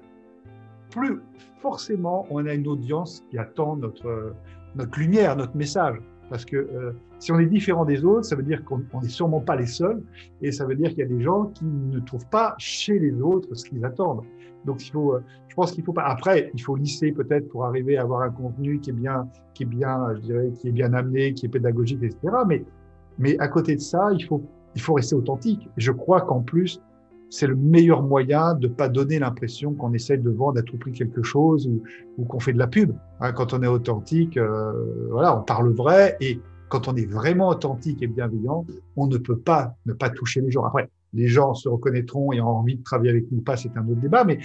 plus 0.90 1.20
forcément 1.60 2.26
on 2.30 2.44
a 2.46 2.54
une 2.54 2.68
audience 2.68 3.24
qui 3.30 3.38
attend 3.38 3.76
notre, 3.76 4.34
notre 4.76 4.98
lumière, 4.98 5.36
notre 5.36 5.56
message. 5.56 5.96
Parce 6.30 6.46
que 6.46 6.94
si 7.18 7.32
on 7.32 7.38
est 7.38 7.46
différent 7.46 7.84
des 7.84 8.02
autres, 8.02 8.24
ça 8.24 8.34
veut 8.34 8.42
dire 8.42 8.64
qu'on 8.64 8.82
n'est 9.02 9.08
sûrement 9.08 9.40
pas 9.40 9.56
les 9.56 9.66
seuls, 9.66 10.02
et 10.40 10.52
ça 10.52 10.64
veut 10.64 10.74
dire 10.74 10.88
qu'il 10.90 11.00
y 11.00 11.02
a 11.02 11.06
des 11.06 11.22
gens 11.22 11.46
qui 11.46 11.66
ne 11.66 12.00
trouvent 12.00 12.28
pas 12.28 12.54
chez 12.58 12.98
les 12.98 13.20
autres 13.20 13.54
ce 13.54 13.64
qu'ils 13.66 13.84
attendent. 13.84 14.22
Donc, 14.64 14.86
il 14.86 14.90
faut, 14.90 15.14
euh, 15.14 15.24
je 15.48 15.54
pense 15.54 15.72
qu'il 15.72 15.84
faut 15.84 15.92
pas. 15.92 16.04
Après, 16.04 16.50
il 16.54 16.62
faut 16.62 16.76
lisser 16.76 17.12
peut-être 17.12 17.48
pour 17.48 17.64
arriver 17.64 17.96
à 17.96 18.02
avoir 18.02 18.22
un 18.22 18.30
contenu 18.30 18.80
qui 18.80 18.90
est 18.90 18.94
bien, 18.94 19.28
qui 19.54 19.64
est 19.64 19.66
bien, 19.66 20.14
je 20.14 20.20
dirais, 20.20 20.52
qui 20.60 20.68
est 20.68 20.72
bien 20.72 20.92
amené, 20.94 21.34
qui 21.34 21.46
est 21.46 21.48
pédagogique, 21.48 22.02
etc. 22.02 22.18
Mais, 22.46 22.64
mais 23.18 23.38
à 23.38 23.48
côté 23.48 23.76
de 23.76 23.80
ça, 23.80 24.10
il 24.12 24.24
faut, 24.24 24.42
il 24.74 24.80
faut 24.80 24.94
rester 24.94 25.14
authentique. 25.14 25.68
Je 25.76 25.92
crois 25.92 26.22
qu'en 26.22 26.40
plus, 26.40 26.80
c'est 27.30 27.46
le 27.46 27.56
meilleur 27.56 28.02
moyen 28.02 28.54
de 28.54 28.68
pas 28.68 28.88
donner 28.88 29.18
l'impression 29.18 29.74
qu'on 29.74 29.92
essaie 29.92 30.18
de 30.18 30.30
vendre 30.30 30.58
à 30.60 30.62
tout 30.62 30.78
prix 30.78 30.92
quelque 30.92 31.22
chose 31.22 31.68
ou, 32.16 32.24
qu'on 32.24 32.38
fait 32.38 32.52
de 32.52 32.58
la 32.58 32.68
pub. 32.68 32.92
Hein, 33.20 33.32
quand 33.32 33.52
on 33.52 33.62
est 33.62 33.66
authentique, 33.66 34.36
euh, 34.36 34.72
voilà, 35.10 35.36
on 35.36 35.42
parle 35.42 35.72
vrai 35.72 36.16
et 36.20 36.40
quand 36.68 36.88
on 36.88 36.94
est 36.96 37.10
vraiment 37.10 37.48
authentique 37.48 38.02
et 38.02 38.06
bienveillant, 38.06 38.64
on 38.96 39.06
ne 39.06 39.18
peut 39.18 39.38
pas 39.38 39.74
ne 39.86 39.92
pas 39.92 40.10
toucher 40.10 40.40
les 40.40 40.50
gens. 40.50 40.64
Après, 40.64 40.90
les 41.14 41.28
gens 41.28 41.54
se 41.54 41.68
reconnaîtront 41.68 42.32
et 42.32 42.40
ont 42.40 42.48
envie 42.48 42.76
de 42.76 42.82
travailler 42.82 43.10
avec 43.10 43.30
nous 43.30 43.38
ou 43.38 43.42
pas, 43.42 43.56
c'est 43.56 43.76
un 43.76 43.88
autre 43.88 44.00
débat, 44.00 44.24
mais 44.24 44.38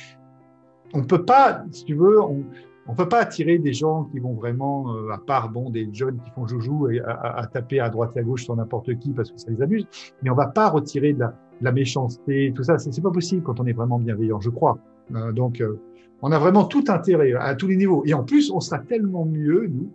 on 0.94 1.00
ne 1.00 1.06
peut 1.06 1.26
pas, 1.26 1.64
si 1.72 1.86
tu 1.86 1.96
veux, 1.96 2.22
on 2.22 2.94
ne 2.94 2.96
peut 2.96 3.08
pas 3.08 3.20
attirer 3.20 3.60
des 3.60 3.74
gens 3.74 4.06
qui 4.06 4.20
vont 4.20 4.34
vraiment, 4.34 4.96
euh, 4.96 5.12
à 5.12 5.20
part 5.20 5.50
bon, 5.50 5.70
des 5.70 5.88
jeunes 5.94 6.20
qui 6.24 6.32
font 6.32 6.48
joujou 6.48 6.90
et 6.90 7.00
à, 7.02 7.46
taper 7.52 7.80
à 7.80 7.90
droite 7.90 8.12
et 8.16 8.20
à 8.20 8.24
gauche 8.24 8.46
sur 8.46 8.56
n'importe 8.56 8.98
qui 8.98 9.14
parce 9.14 9.32
que 9.32 9.38
ça 9.38 9.52
les 9.52 9.62
amuse, 9.62 9.88
mais 10.24 10.30
on 10.30 10.34
ne 10.34 10.38
va 10.40 10.48
pas 10.48 10.70
retirer 10.70 11.14
de 11.14 11.26
la, 11.62 11.72
méchanceté, 11.72 12.52
tout 12.56 12.64
ça, 12.64 12.78
c'est 12.80 13.02
pas 13.02 13.12
possible 13.12 13.44
quand 13.44 13.60
on 13.60 13.66
est 13.66 13.74
vraiment 13.74 14.00
bienveillant, 14.00 14.40
je 14.40 14.50
crois. 14.50 14.80
Euh, 15.14 15.32
donc, 15.32 15.62
euh, 15.62 15.80
on 16.22 16.32
a 16.32 16.40
vraiment 16.40 16.66
tout 16.66 16.84
intérêt 16.88 17.34
à 17.34 17.56
tous 17.56 17.68
les 17.68 17.78
niveaux. 17.78 18.04
Et 18.06 18.14
en 18.14 18.24
plus, 18.24 18.52
on 18.52 18.60
sera 18.60 18.80
tellement 18.80 19.26
mieux, 19.26 19.68
nous. 19.68 19.92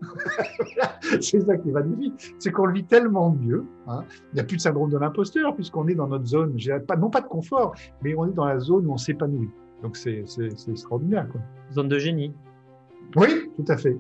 c'est 1.21 1.41
ça 1.41 1.57
qui 1.57 1.69
est 1.69 1.73
magnifique. 1.73 2.35
C'est 2.39 2.51
qu'on 2.51 2.67
le 2.67 2.75
vit 2.75 2.85
tellement 2.85 3.31
mieux. 3.31 3.65
Hein. 3.87 4.05
Il 4.33 4.37
n'y 4.37 4.41
a 4.41 4.45
plus 4.45 4.57
de 4.57 4.63
syndrome 4.63 4.91
de 4.91 4.99
l'imposteur 4.99 5.55
puisqu'on 5.55 5.87
est 5.89 5.95
dans 5.95 6.09
notre 6.09 6.27
zone, 6.27 6.57
pas, 6.87 6.97
non 6.97 7.11
pas 7.11 7.21
de 7.21 7.27
confort, 7.27 7.75
mais 8.03 8.15
on 8.17 8.27
est 8.27 8.33
dans 8.33 8.47
la 8.47 8.59
zone 8.59 8.87
où 8.87 8.93
on 8.93 8.97
s'épanouit. 8.97 9.51
Donc 9.83 9.97
c'est 9.97 10.25
extraordinaire. 10.69 11.29
Quoi. 11.31 11.41
Zone 11.73 11.89
de 11.89 11.99
génie. 11.99 12.33
Oui, 13.17 13.29
tout 13.57 13.71
à 13.71 13.77
fait. 13.77 13.99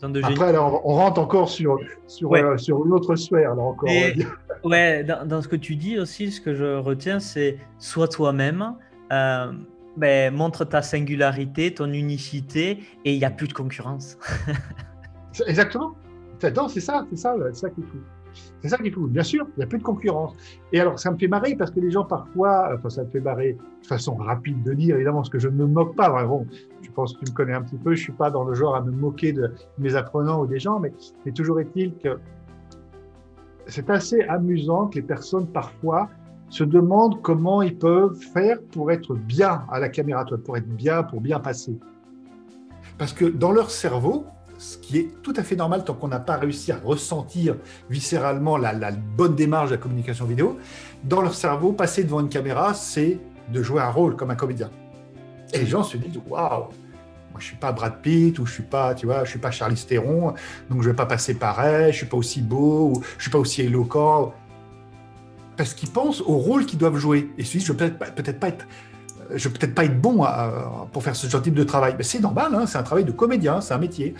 Zone 0.00 0.14
de 0.14 0.22
génie. 0.22 0.32
Après, 0.32 0.48
alors, 0.48 0.80
on 0.86 0.94
rentre 0.94 1.20
encore 1.20 1.50
sur, 1.50 1.78
sur, 2.06 2.34
euh, 2.34 2.56
sur 2.56 2.86
une 2.86 2.92
autre 2.92 3.16
sphère. 3.16 3.52
Alors 3.52 3.66
encore, 3.66 3.90
ouais, 4.64 5.04
dans, 5.04 5.28
dans, 5.28 5.42
ce 5.42 5.48
que 5.48 5.56
tu 5.56 5.76
dis 5.76 5.98
aussi, 5.98 6.30
ce 6.30 6.40
que 6.40 6.54
je 6.54 6.78
retiens, 6.78 7.20
c'est 7.20 7.58
sois 7.78 8.08
toi-même. 8.08 8.76
Euh, 9.12 9.52
ben, 9.96 10.34
montre 10.34 10.64
ta 10.64 10.82
singularité, 10.82 11.74
ton 11.74 11.92
unicité, 11.92 12.78
et 13.04 13.14
il 13.14 13.18
n'y 13.18 13.24
a 13.24 13.30
plus 13.30 13.48
de 13.48 13.52
concurrence. 13.52 14.18
Exactement. 15.46 15.94
C'est 16.38 16.54
ça, 16.80 17.04
c'est 17.10 17.16
ça, 17.16 17.34
ça 17.52 17.70
qu'il 17.70 17.84
faut. 17.84 17.98
C'est 18.62 18.68
ça 18.68 18.78
qu'il 18.78 18.92
faut. 18.92 19.06
Bien 19.06 19.22
sûr, 19.22 19.46
il 19.56 19.58
n'y 19.58 19.64
a 19.64 19.66
plus 19.66 19.78
de 19.78 19.82
concurrence. 19.82 20.34
Et 20.72 20.80
alors, 20.80 20.98
ça 20.98 21.10
me 21.10 21.18
fait 21.18 21.28
marrer 21.28 21.54
parce 21.54 21.70
que 21.70 21.80
les 21.80 21.90
gens, 21.90 22.04
parfois, 22.04 22.70
enfin, 22.74 22.88
ça 22.88 23.04
me 23.04 23.10
fait 23.10 23.20
marrer 23.20 23.58
de 23.82 23.86
façon 23.86 24.14
rapide 24.14 24.62
de 24.62 24.72
dire, 24.72 24.96
évidemment, 24.96 25.24
ce 25.24 25.30
que 25.30 25.38
je 25.38 25.48
ne 25.48 25.56
me 25.56 25.66
moque 25.66 25.96
pas. 25.96 26.08
Vraiment, 26.08 26.46
je 26.80 26.90
pense 26.90 27.14
que 27.14 27.24
tu 27.24 27.32
me 27.32 27.36
connais 27.36 27.52
un 27.52 27.62
petit 27.62 27.76
peu. 27.76 27.94
Je 27.94 28.00
ne 28.00 28.04
suis 28.04 28.12
pas 28.12 28.30
dans 28.30 28.44
le 28.44 28.54
genre 28.54 28.74
à 28.74 28.80
me 28.80 28.90
moquer 28.90 29.32
de 29.32 29.52
mes 29.78 29.94
apprenants 29.96 30.40
ou 30.40 30.46
des 30.46 30.58
gens, 30.58 30.80
mais 30.80 30.92
toujours 31.32 31.60
est-il 31.60 31.94
que 31.96 32.18
c'est 33.66 33.90
assez 33.90 34.22
amusant 34.22 34.88
que 34.88 34.96
les 34.96 35.02
personnes, 35.02 35.46
parfois, 35.46 36.08
se 36.50 36.64
demandent 36.64 37.22
comment 37.22 37.62
ils 37.62 37.76
peuvent 37.76 38.18
faire 38.34 38.58
pour 38.72 38.90
être 38.90 39.14
bien 39.14 39.64
à 39.70 39.78
la 39.78 39.88
caméra, 39.88 40.24
pour 40.44 40.56
être 40.56 40.68
bien, 40.68 41.02
pour 41.02 41.20
bien 41.20 41.38
passer. 41.38 41.78
Parce 42.98 43.12
que 43.12 43.24
dans 43.24 43.52
leur 43.52 43.70
cerveau, 43.70 44.26
ce 44.58 44.76
qui 44.76 44.98
est 44.98 45.22
tout 45.22 45.32
à 45.36 45.42
fait 45.42 45.56
normal 45.56 45.84
tant 45.84 45.94
qu'on 45.94 46.08
n'a 46.08 46.20
pas 46.20 46.36
réussi 46.36 46.70
à 46.70 46.76
ressentir 46.76 47.56
viscéralement 47.88 48.58
la, 48.58 48.74
bonne 49.16 49.34
démarche 49.34 49.70
de 49.70 49.76
la 49.76 49.80
communication 49.80 50.26
vidéo, 50.26 50.58
dans 51.04 51.22
leur 51.22 51.34
cerveau, 51.34 51.72
passer 51.72 52.04
devant 52.04 52.20
une 52.20 52.28
caméra, 52.28 52.74
c'est 52.74 53.18
de 53.50 53.62
jouer 53.62 53.80
un 53.80 53.90
rôle 53.90 54.16
comme 54.16 54.30
un 54.30 54.36
comédien. 54.36 54.70
Et 55.54 55.58
les 55.58 55.66
gens 55.66 55.82
se 55.82 55.96
disent 55.96 56.20
waouh, 56.28 56.68
moi 57.30 57.38
je 57.38 57.44
suis 57.46 57.56
pas 57.56 57.72
Brad 57.72 58.02
Pitt 58.02 58.38
ou 58.38 58.44
je 58.44 58.52
suis 58.52 58.62
pas, 58.62 58.94
tu 58.94 59.06
vois, 59.06 59.24
je 59.24 59.30
suis 59.30 59.38
pas 59.38 59.50
Charlie 59.50 59.82
Theron, 59.82 60.34
donc 60.68 60.82
je 60.82 60.90
vais 60.90 60.96
pas 60.96 61.06
passer 61.06 61.34
pareil, 61.34 61.92
je 61.92 61.98
suis 61.98 62.06
pas 62.06 62.18
aussi 62.18 62.42
beau, 62.42 62.92
ou 62.94 63.02
je 63.16 63.22
suis 63.22 63.30
pas 63.30 63.38
aussi 63.38 63.62
éloquent, 63.62 64.34
parce 65.60 65.74
qu'ils 65.74 65.90
pensent 65.90 66.22
au 66.22 66.38
rôle 66.38 66.64
qu'ils 66.64 66.78
doivent 66.78 66.96
jouer. 66.96 67.28
Et 67.36 67.42
ils 67.42 67.46
se 67.46 67.52
disent 67.52 67.66
je 67.66 67.74
vais 67.74 67.90
peut-être 67.90 68.14
peut 68.14 68.32
pas 68.32 68.48
être 68.48 68.66
peut-être 69.28 69.74
pas 69.74 69.84
être 69.84 70.00
bon 70.00 70.24
pour 70.90 71.02
faire 71.02 71.14
ce 71.14 71.26
genre 71.26 71.42
de 71.42 71.64
travail. 71.64 71.94
Mais 71.98 72.02
c'est 72.02 72.18
normal, 72.18 72.54
hein, 72.54 72.64
c'est 72.64 72.78
un 72.78 72.82
travail 72.82 73.04
de 73.04 73.12
comédien, 73.12 73.60
c'est 73.60 73.74
un 73.74 73.78
métier. 73.78 74.14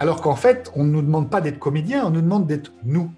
Alors 0.00 0.22
qu'en 0.22 0.36
fait, 0.36 0.72
on 0.74 0.84
ne 0.84 0.90
nous 0.92 1.02
demande 1.02 1.28
pas 1.28 1.42
d'être 1.42 1.58
comédien, 1.58 2.06
on 2.06 2.10
nous 2.10 2.22
demande 2.22 2.46
d'être 2.46 2.72
nous. 2.82 3.10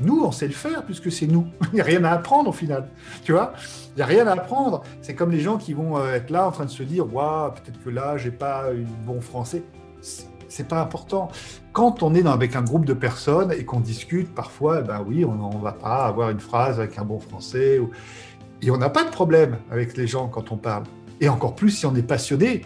Nous, 0.00 0.24
on 0.24 0.32
sait 0.32 0.48
le 0.48 0.54
faire 0.54 0.82
puisque 0.84 1.12
c'est 1.12 1.28
nous. 1.28 1.46
Il 1.72 1.74
n'y 1.76 1.80
a 1.80 1.84
rien 1.84 2.02
à 2.02 2.10
apprendre 2.10 2.50
au 2.50 2.52
final. 2.52 2.88
Tu 3.22 3.30
vois? 3.30 3.52
Il 3.94 3.98
n'y 3.98 4.02
a 4.02 4.06
rien 4.06 4.26
à 4.26 4.32
apprendre. 4.32 4.82
C'est 5.00 5.14
comme 5.14 5.30
les 5.30 5.40
gens 5.40 5.56
qui 5.56 5.72
vont 5.72 5.98
euh, 5.98 6.14
être 6.14 6.30
là 6.30 6.48
en 6.48 6.50
train 6.50 6.64
de 6.64 6.70
se 6.70 6.82
dire 6.82 7.14
Waouh, 7.14 7.52
peut-être 7.52 7.80
que 7.80 7.90
là, 7.90 8.16
j'ai 8.16 8.32
pas 8.32 8.72
un 8.72 9.06
bon 9.06 9.20
français. 9.20 9.62
C'est 10.00 10.66
pas 10.66 10.80
important. 10.80 11.30
Quand 11.72 12.02
on 12.02 12.14
est 12.14 12.26
avec 12.26 12.56
un 12.56 12.62
groupe 12.62 12.84
de 12.84 12.94
personnes 12.94 13.52
et 13.52 13.64
qu'on 13.64 13.80
discute, 13.80 14.34
parfois, 14.34 14.80
eh 14.80 14.86
ben 14.86 15.04
oui, 15.06 15.24
on 15.24 15.34
ne 15.34 15.62
va 15.62 15.72
pas 15.72 16.04
avoir 16.06 16.30
une 16.30 16.40
phrase 16.40 16.80
avec 16.80 16.98
un 16.98 17.04
bon 17.04 17.20
français. 17.20 17.78
Ou... 17.78 17.90
Et 18.60 18.70
on 18.70 18.76
n'a 18.76 18.90
pas 18.90 19.04
de 19.04 19.10
problème 19.10 19.58
avec 19.70 19.96
les 19.96 20.08
gens 20.08 20.26
quand 20.26 20.50
on 20.50 20.56
parle. 20.56 20.84
Et 21.20 21.28
encore 21.28 21.54
plus 21.54 21.70
si 21.70 21.86
on 21.86 21.94
est 21.94 22.02
passionné, 22.02 22.62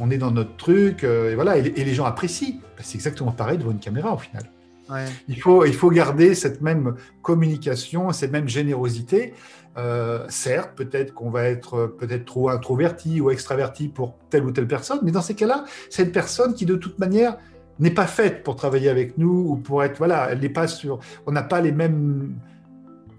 on 0.00 0.10
est 0.10 0.18
dans 0.18 0.32
notre 0.32 0.56
truc, 0.56 1.04
euh, 1.04 1.32
et 1.32 1.34
voilà, 1.36 1.56
et, 1.56 1.62
les 1.62 1.94
gens 1.94 2.04
apprécient. 2.04 2.54
Ben, 2.76 2.82
c'est 2.82 2.96
exactement 2.96 3.30
pareil 3.30 3.58
devant 3.58 3.70
une 3.70 3.78
caméra 3.78 4.12
au 4.12 4.18
final. 4.18 4.44
Il, 5.28 5.38
faut, 5.38 5.66
il 5.66 5.74
faut 5.74 5.90
garder 5.90 6.34
cette 6.34 6.62
même 6.62 6.94
communication, 7.20 8.10
cette 8.12 8.32
même 8.32 8.48
générosité. 8.48 9.34
Euh, 9.76 10.24
certes, 10.30 10.70
peut-être 10.74 11.12
qu'on 11.12 11.28
va 11.28 11.44
être 11.44 11.94
peut-être 11.98 12.24
trop 12.24 12.48
introverti 12.48 13.20
ou 13.20 13.30
extraverti 13.30 13.88
pour 13.88 14.16
telle 14.30 14.44
ou 14.44 14.50
telle 14.50 14.66
personne, 14.66 15.00
mais 15.02 15.12
dans 15.12 15.20
ces 15.20 15.34
cas-là, 15.34 15.64
c'est 15.90 16.04
une 16.04 16.10
personne 16.10 16.54
qui 16.54 16.64
de 16.64 16.74
toute 16.74 16.98
manière 16.98 17.36
n'est 17.80 17.90
pas 17.90 18.06
faite 18.06 18.42
pour 18.42 18.56
travailler 18.56 18.88
avec 18.88 19.18
nous 19.18 19.46
ou 19.50 19.56
pour 19.56 19.82
être 19.84 19.98
voilà, 19.98 20.28
elle 20.30 20.40
n'est 20.40 20.48
pas 20.48 20.66
sur, 20.66 20.98
on 21.26 21.32
n'a 21.32 21.42
pas 21.42 21.60
les 21.60 21.72
mêmes 21.72 22.34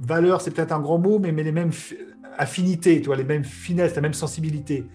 valeurs, 0.01 0.41
c'est 0.41 0.51
peut-être 0.51 0.71
un 0.71 0.79
grand 0.79 0.97
mot, 0.97 1.19
mais, 1.19 1.31
mais 1.31 1.43
les 1.43 1.51
mêmes 1.51 1.71
affinités, 2.37 3.01
tu 3.01 3.07
vois, 3.07 3.15
les 3.15 3.23
mêmes 3.23 3.43
finesses, 3.43 3.95
la 3.95 4.01
même 4.01 4.13
sensibilité. 4.13 4.85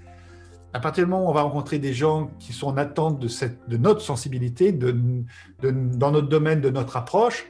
À 0.72 0.80
partir 0.80 1.04
du 1.04 1.10
moment 1.10 1.26
où 1.26 1.30
on 1.30 1.34
va 1.34 1.42
rencontrer 1.42 1.78
des 1.78 1.92
gens 1.92 2.30
qui 2.40 2.52
sont 2.52 2.66
en 2.66 2.76
attente 2.76 3.20
de, 3.20 3.28
cette, 3.28 3.68
de 3.68 3.76
notre 3.76 4.00
sensibilité, 4.00 4.72
de, 4.72 4.96
dans 5.62 6.10
notre 6.10 6.28
domaine, 6.28 6.60
de 6.60 6.70
notre 6.70 6.96
approche, 6.96 7.46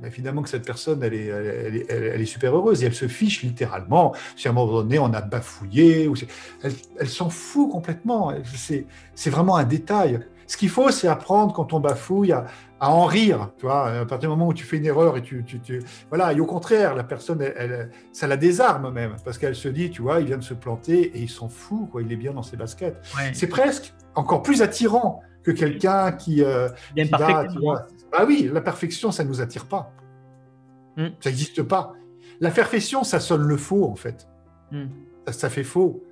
ben, 0.00 0.08
évidemment 0.08 0.42
que 0.42 0.48
cette 0.48 0.64
personne, 0.64 1.02
elle 1.02 1.12
est, 1.12 1.26
elle, 1.26 2.20
est, 2.20 2.24
super 2.24 2.56
heureuse 2.56 2.82
et 2.82 2.86
elle 2.86 2.94
se 2.94 3.08
fiche 3.08 3.42
littéralement 3.42 4.14
si 4.36 4.48
à 4.48 4.52
un 4.52 4.54
moment 4.54 4.72
donné 4.72 4.98
on 4.98 5.12
a 5.12 5.20
bafouillé. 5.20 6.08
Ou 6.08 6.14
elle, 6.62 6.72
elle 6.98 7.08
s'en 7.08 7.28
fout 7.28 7.70
complètement. 7.70 8.32
C'est 8.54 9.30
vraiment 9.30 9.56
un 9.56 9.64
détail. 9.64 10.20
Ce 10.52 10.58
qu'il 10.58 10.68
faut, 10.68 10.90
c'est 10.90 11.08
apprendre 11.08 11.54
quand 11.54 11.72
on 11.72 11.80
bafouille 11.80 12.32
à, 12.32 12.44
en 12.78 13.06
rire. 13.06 13.52
Tu 13.56 13.64
vois, 13.64 13.88
à 13.88 14.04
partir 14.04 14.28
du 14.28 14.36
moment 14.36 14.48
où 14.48 14.52
tu 14.52 14.64
fais 14.64 14.76
une 14.76 14.84
erreur 14.84 15.16
et 15.16 15.22
tu, 15.22 15.42
tu, 15.44 15.82
voilà. 16.10 16.34
Et 16.34 16.40
au 16.40 16.44
contraire, 16.44 16.94
la 16.94 17.04
personne, 17.04 17.40
elle, 17.40 17.90
ça 18.12 18.26
la 18.26 18.36
désarme 18.36 18.92
même 18.92 19.16
parce 19.24 19.38
qu'elle 19.38 19.54
se 19.54 19.68
dit, 19.68 19.88
tu 19.88 20.02
vois, 20.02 20.20
il 20.20 20.26
vient 20.26 20.36
de 20.36 20.42
se 20.42 20.52
planter 20.52 21.04
et 21.16 21.20
il 21.20 21.30
s'en 21.30 21.48
fout. 21.48 21.88
Quoi, 21.90 22.02
il 22.02 22.12
est 22.12 22.16
bien 22.16 22.34
dans 22.34 22.42
ses 22.42 22.58
baskets. 22.58 23.00
C'est 23.32 23.46
presque 23.46 23.94
encore 24.14 24.42
plus 24.42 24.60
attirant 24.60 25.22
que 25.42 25.52
quelqu'un 25.52 26.12
qui, 26.12 26.44
euh, 26.44 26.68
qui 26.94 27.04
va, 27.04 27.46
tu 27.50 27.58
vois. 27.58 27.86
Ah 28.12 28.26
oui, 28.26 28.50
la 28.52 28.60
perfection, 28.60 29.10
ça 29.10 29.24
ne 29.24 29.30
nous 29.30 29.40
attire 29.40 29.64
pas. 29.64 29.90
Hmm. 30.98 31.08
Ça 31.20 31.30
n'existe 31.30 31.62
pas. 31.62 31.94
La 32.40 32.50
perfection, 32.50 33.04
ça 33.04 33.20
sonne 33.20 33.44
le 33.44 33.56
faux 33.56 33.86
en 33.86 33.96
fait. 33.96 34.28
Hmm. 34.70 34.88
ça 35.28 35.48
fait 35.48 35.64
faux. 35.64 36.02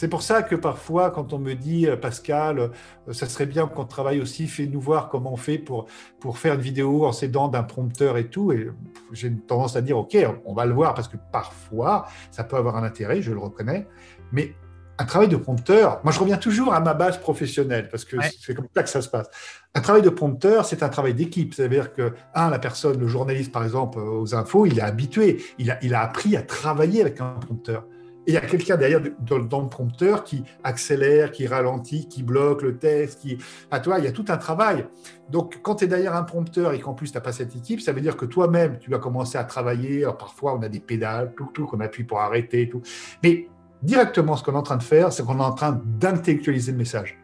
C'est 0.00 0.08
pour 0.08 0.22
ça 0.22 0.42
que 0.42 0.54
parfois, 0.54 1.10
quand 1.10 1.34
on 1.34 1.38
me 1.38 1.52
dit, 1.52 1.86
euh, 1.86 1.94
Pascal, 1.94 2.58
euh, 2.58 3.12
ça 3.12 3.26
serait 3.26 3.44
bien 3.44 3.66
qu'on 3.66 3.84
travaille 3.84 4.18
aussi, 4.22 4.46
fais-nous 4.46 4.80
voir 4.80 5.10
comment 5.10 5.34
on 5.34 5.36
fait 5.36 5.58
pour, 5.58 5.88
pour 6.20 6.38
faire 6.38 6.54
une 6.54 6.62
vidéo 6.62 7.04
en 7.04 7.12
s'aidant 7.12 7.48
d'un 7.48 7.62
prompteur 7.62 8.16
et 8.16 8.28
tout. 8.28 8.50
Et 8.50 8.70
j'ai 9.12 9.28
une 9.28 9.42
tendance 9.42 9.76
à 9.76 9.82
dire, 9.82 9.98
OK, 9.98 10.16
on 10.46 10.54
va 10.54 10.64
le 10.64 10.72
voir 10.72 10.94
parce 10.94 11.06
que 11.06 11.18
parfois, 11.30 12.06
ça 12.30 12.44
peut 12.44 12.56
avoir 12.56 12.76
un 12.76 12.82
intérêt, 12.82 13.20
je 13.20 13.30
le 13.30 13.40
reconnais. 13.40 13.86
Mais 14.32 14.54
un 14.96 15.04
travail 15.04 15.28
de 15.28 15.36
prompteur, 15.36 16.00
moi 16.02 16.14
je 16.14 16.18
reviens 16.18 16.38
toujours 16.38 16.72
à 16.72 16.80
ma 16.80 16.94
base 16.94 17.18
professionnelle 17.18 17.90
parce 17.90 18.06
que 18.06 18.16
c'est 18.40 18.54
comme 18.54 18.68
ça 18.74 18.82
que 18.82 18.88
ça 18.88 19.02
se 19.02 19.08
passe. 19.10 19.28
Un 19.74 19.82
travail 19.82 20.00
de 20.00 20.08
prompteur, 20.08 20.64
c'est 20.64 20.82
un 20.82 20.88
travail 20.88 21.12
d'équipe. 21.12 21.52
C'est-à-dire 21.52 21.92
que, 21.92 22.14
un, 22.34 22.48
la 22.48 22.58
personne, 22.58 22.98
le 22.98 23.06
journaliste 23.06 23.52
par 23.52 23.64
exemple 23.64 23.98
aux 23.98 24.34
infos, 24.34 24.64
il 24.64 24.78
est 24.78 24.82
habitué, 24.82 25.42
il 25.58 25.70
a, 25.70 25.78
il 25.84 25.94
a 25.94 26.00
appris 26.00 26.38
à 26.38 26.42
travailler 26.42 27.02
avec 27.02 27.20
un 27.20 27.32
prompteur. 27.32 27.84
Il 28.30 28.34
y 28.34 28.36
a 28.36 28.42
quelqu'un 28.42 28.76
derrière 28.76 29.00
dans, 29.26 29.38
le 29.38 29.68
prompteur 29.68 30.22
qui 30.22 30.44
accélère, 30.62 31.32
qui 31.32 31.48
ralentit, 31.48 32.06
qui 32.06 32.22
bloque 32.22 32.62
le 32.62 32.78
texte. 32.78 33.22
Qui... 33.22 33.38
À 33.72 33.80
toi, 33.80 33.98
il 33.98 34.04
y 34.04 34.06
a 34.06 34.12
tout 34.12 34.24
un 34.28 34.36
travail. 34.36 34.86
Donc, 35.30 35.58
quand 35.62 35.74
tu 35.74 35.86
es 35.86 35.88
derrière 35.88 36.14
un 36.14 36.22
prompteur 36.22 36.72
et 36.72 36.78
qu'en 36.78 36.94
plus, 36.94 37.10
tu 37.10 37.16
n'as 37.16 37.22
pas 37.22 37.32
cette 37.32 37.56
équipe, 37.56 37.80
ça 37.80 37.92
veut 37.92 38.00
dire 38.00 38.16
que 38.16 38.26
toi-même, 38.26 38.78
tu 38.78 38.88
vas 38.88 39.00
commencer 39.00 39.36
à 39.36 39.42
travailler. 39.42 40.06
parfois, 40.16 40.54
on 40.54 40.62
a 40.62 40.68
des 40.68 40.78
pédales, 40.78 41.34
tout, 41.36 41.50
tout, 41.52 41.66
qu'on 41.66 41.80
appuie 41.80 42.04
pour 42.04 42.20
arrêter, 42.20 42.68
tout. 42.68 42.82
Mais 43.24 43.48
directement, 43.82 44.36
ce 44.36 44.44
qu'on 44.44 44.52
est 44.52 44.58
en 44.58 44.62
train 44.62 44.76
de 44.76 44.84
faire, 44.84 45.12
c'est 45.12 45.24
qu'on 45.24 45.40
est 45.40 45.42
en 45.42 45.54
train 45.54 45.80
d'intellectualiser 45.84 46.70
le 46.70 46.78
message. 46.78 47.18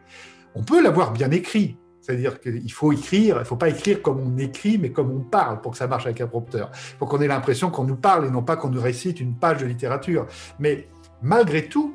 On 0.55 0.63
peut 0.63 0.83
l'avoir 0.83 1.13
bien 1.13 1.31
écrit, 1.31 1.77
c'est-à-dire 2.07 2.39
qu'il 2.39 2.71
faut 2.71 2.93
écrire, 2.93 3.35
il 3.35 3.39
ne 3.39 3.43
faut 3.43 3.57
pas 3.57 3.67
écrire 3.67 4.01
comme 4.01 4.21
on 4.21 4.37
écrit, 4.37 4.77
mais 4.77 4.91
comme 4.91 5.11
on 5.11 5.19
parle 5.19 5.59
pour 5.59 5.73
que 5.73 5.77
ça 5.77 5.87
marche 5.87 6.05
avec 6.05 6.21
un 6.21 6.27
prompteur. 6.27 6.71
Faut 6.73 7.05
qu'on 7.05 7.19
ait 7.19 7.27
l'impression 7.27 7.69
qu'on 7.69 7.83
nous 7.83 7.97
parle 7.97 8.25
et 8.25 8.29
non 8.29 8.43
pas 8.43 8.55
qu'on 8.55 8.69
nous 8.69 8.79
récite 8.79 9.19
une 9.19 9.35
page 9.35 9.57
de 9.57 9.65
littérature. 9.65 10.25
Mais 10.57 10.87
malgré 11.21 11.67
tout, 11.67 11.93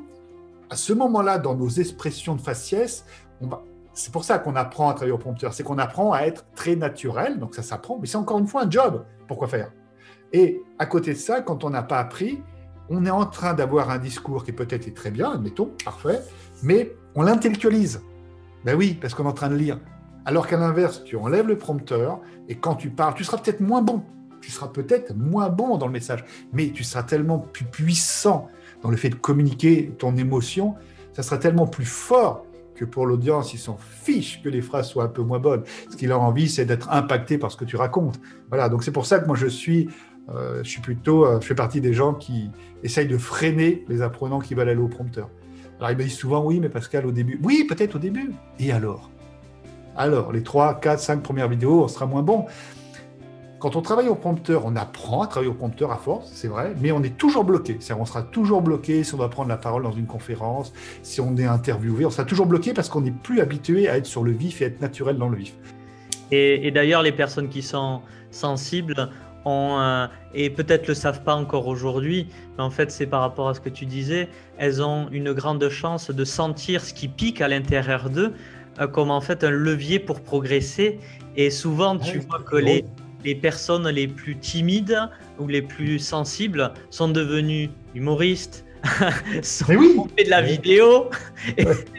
à 0.69 0.75
ce 0.75 0.93
moment-là, 0.93 1.37
dans 1.37 1.55
nos 1.55 1.69
expressions 1.69 2.35
de 2.35 2.41
faciès, 2.41 3.05
c'est 3.93 4.11
pour 4.11 4.23
ça 4.23 4.39
qu'on 4.39 4.55
apprend 4.55 4.89
à 4.89 4.93
travailler 4.93 5.13
au 5.13 5.17
prompteur, 5.17 5.53
c'est 5.53 5.63
qu'on 5.63 5.77
apprend 5.77 6.13
à 6.13 6.21
être 6.21 6.45
très 6.55 6.75
naturel, 6.75 7.39
donc 7.39 7.55
ça 7.55 7.61
s'apprend, 7.61 7.99
mais 7.99 8.07
c'est 8.07 8.17
encore 8.17 8.39
une 8.39 8.47
fois 8.47 8.63
un 8.63 8.69
job. 8.69 9.05
Pourquoi 9.27 9.47
faire? 9.47 9.71
Et 10.31 10.61
à 10.79 10.85
côté 10.85 11.13
de 11.13 11.17
ça, 11.17 11.41
quand 11.41 11.63
on 11.63 11.69
n'a 11.69 11.83
pas 11.83 11.99
appris, 11.99 12.41
on 12.89 13.05
est 13.05 13.11
en 13.11 13.25
train 13.25 13.53
d'avoir 13.53 13.89
un 13.91 13.99
discours 13.99 14.43
qui 14.43 14.51
peut-être 14.51 14.87
est 14.87 14.95
très 14.95 15.11
bien, 15.11 15.31
admettons, 15.31 15.71
parfait, 15.85 16.21
mais 16.63 16.91
on 17.15 17.21
l'intellectualise. 17.21 18.01
Ben 18.65 18.75
oui, 18.75 18.97
parce 18.99 19.13
qu'on 19.13 19.25
est 19.25 19.27
en 19.27 19.33
train 19.33 19.49
de 19.49 19.55
lire. 19.55 19.79
Alors 20.25 20.47
qu'à 20.47 20.57
l'inverse, 20.57 21.03
tu 21.03 21.17
enlèves 21.17 21.47
le 21.47 21.57
prompteur 21.57 22.19
et 22.47 22.55
quand 22.55 22.75
tu 22.75 22.89
parles, 22.89 23.13
tu 23.13 23.23
seras 23.23 23.37
peut-être 23.37 23.59
moins 23.59 23.81
bon. 23.81 24.03
Tu 24.41 24.51
seras 24.51 24.67
peut-être 24.67 25.15
moins 25.15 25.49
bon 25.49 25.77
dans 25.77 25.85
le 25.85 25.91
message, 25.91 26.25
mais 26.51 26.71
tu 26.71 26.83
seras 26.83 27.03
tellement 27.03 27.39
plus 27.39 27.65
puissant 27.65 28.47
dans 28.83 28.91
le 28.91 28.97
fait 28.97 29.09
de 29.09 29.15
communiquer 29.15 29.91
ton 29.97 30.15
émotion, 30.17 30.75
ça 31.13 31.23
sera 31.23 31.37
tellement 31.37 31.65
plus 31.65 31.85
fort 31.85 32.45
que 32.75 32.85
pour 32.85 33.05
l'audience, 33.05 33.53
ils 33.53 33.59
s'en 33.59 33.77
fichent 33.77 34.41
que 34.43 34.49
les 34.49 34.61
phrases 34.61 34.89
soient 34.89 35.05
un 35.05 35.09
peu 35.09 35.21
moins 35.21 35.39
bonnes. 35.39 35.63
Ce 35.89 35.95
qu'ils 35.95 36.09
leur 36.09 36.21
envie, 36.21 36.49
c'est 36.49 36.65
d'être 36.65 36.91
impacté 36.91 37.37
par 37.37 37.51
ce 37.51 37.57
que 37.57 37.65
tu 37.65 37.75
racontes. 37.75 38.19
Voilà, 38.49 38.69
donc 38.69 38.83
c'est 38.83 38.91
pour 38.91 39.05
ça 39.05 39.19
que 39.19 39.27
moi 39.27 39.35
je 39.35 39.47
suis, 39.47 39.89
euh, 40.29 40.61
je 40.63 40.69
suis 40.69 40.81
plutôt, 40.81 41.25
euh, 41.25 41.39
je 41.39 41.45
fais 41.45 41.55
partie 41.55 41.81
des 41.81 41.93
gens 41.93 42.13
qui 42.13 42.49
essayent 42.83 43.07
de 43.07 43.17
freiner 43.17 43.85
les 43.87 44.01
apprenants 44.01 44.39
qui 44.39 44.53
veulent 44.53 44.69
aller 44.69 44.81
au 44.81 44.87
prompteur. 44.87 45.29
Alors 45.79 45.91
ils 45.91 45.97
me 45.97 46.03
disent 46.03 46.17
souvent 46.17 46.43
oui, 46.43 46.59
mais 46.59 46.69
Pascal 46.69 47.05
au 47.05 47.11
début, 47.11 47.39
oui 47.43 47.65
peut-être 47.67 47.95
au 47.95 47.99
début. 47.99 48.31
Et 48.59 48.71
alors? 48.71 49.09
Alors, 49.95 50.31
les 50.31 50.41
3, 50.41 50.79
4, 50.79 50.99
5 50.99 51.21
premières 51.21 51.47
vidéos, 51.47 51.83
on 51.83 51.87
sera 51.87 52.07
moins 52.07 52.23
bon. 52.23 52.45
Quand 53.63 53.77
on 53.77 53.81
travaille 53.81 54.09
au 54.09 54.15
prompteur, 54.15 54.65
on 54.65 54.75
apprend 54.75 55.21
à 55.21 55.27
travailler 55.27 55.49
au 55.49 55.53
prompteur 55.53 55.89
à 55.93 55.95
force, 55.95 56.29
c'est 56.33 56.49
vrai, 56.49 56.73
mais 56.81 56.91
on 56.91 57.01
est 57.01 57.15
toujours 57.15 57.45
bloqué. 57.45 57.79
On 57.97 58.03
sera 58.03 58.21
toujours 58.21 58.61
bloqué 58.61 59.05
si 59.05 59.13
on 59.13 59.17
doit 59.17 59.29
prendre 59.29 59.47
la 59.47 59.55
parole 59.55 59.83
dans 59.83 59.93
une 59.93 60.05
conférence, 60.05 60.73
si 61.01 61.21
on 61.21 61.37
est 61.37 61.45
interviewé, 61.45 62.05
on 62.05 62.09
sera 62.09 62.25
toujours 62.25 62.45
bloqué 62.45 62.73
parce 62.73 62.89
qu'on 62.89 62.99
n'est 62.99 63.11
plus 63.11 63.39
habitué 63.39 63.87
à 63.87 63.95
être 63.95 64.05
sur 64.05 64.25
le 64.25 64.33
vif 64.33 64.61
et 64.61 64.65
être 64.65 64.81
naturel 64.81 65.17
dans 65.17 65.29
le 65.29 65.37
vif. 65.37 65.53
Et, 66.29 66.71
d'ailleurs, 66.71 67.03
les 67.03 67.13
personnes 67.13 67.47
qui 67.47 67.61
sont 67.61 68.01
sensibles 68.31 69.09
ont, 69.45 69.79
euh, 69.79 70.07
et 70.33 70.49
peut-être 70.49 70.89
le 70.89 70.93
savent 70.93 71.23
pas 71.23 71.35
encore 71.35 71.67
aujourd'hui, 71.67 72.27
mais 72.57 72.63
en 72.65 72.69
fait 72.69 72.91
c'est 72.91 73.05
par 73.05 73.21
rapport 73.21 73.47
à 73.47 73.53
ce 73.53 73.61
que 73.61 73.69
tu 73.69 73.85
disais, 73.85 74.27
elles 74.57 74.83
ont 74.83 75.07
une 75.09 75.31
grande 75.31 75.69
chance 75.69 76.11
de 76.11 76.25
sentir 76.25 76.83
ce 76.83 76.93
qui 76.93 77.07
pique 77.07 77.39
à 77.39 77.47
l'intérieur 77.47 78.09
d'eux 78.09 78.33
euh, 78.81 78.87
comme 78.87 79.09
en 79.09 79.21
fait 79.21 79.45
un 79.45 79.51
levier 79.51 79.99
pour 79.99 80.19
progresser. 80.19 80.99
Et 81.37 81.49
souvent, 81.49 81.97
tu 81.97 82.19
vois 82.19 82.39
que 82.39 82.57
les, 82.57 82.85
les 83.23 83.35
personnes 83.35 83.87
les 83.89 84.07
plus 84.07 84.35
timides 84.37 84.99
ou 85.39 85.47
les 85.47 85.61
plus 85.61 85.99
sensibles 85.99 86.73
sont 86.89 87.09
devenues 87.09 87.69
humoristes, 87.95 88.65
sont 89.43 89.65
fait 90.17 90.25
de 90.25 90.29
la 90.29 90.41
vidéo. 90.41 91.09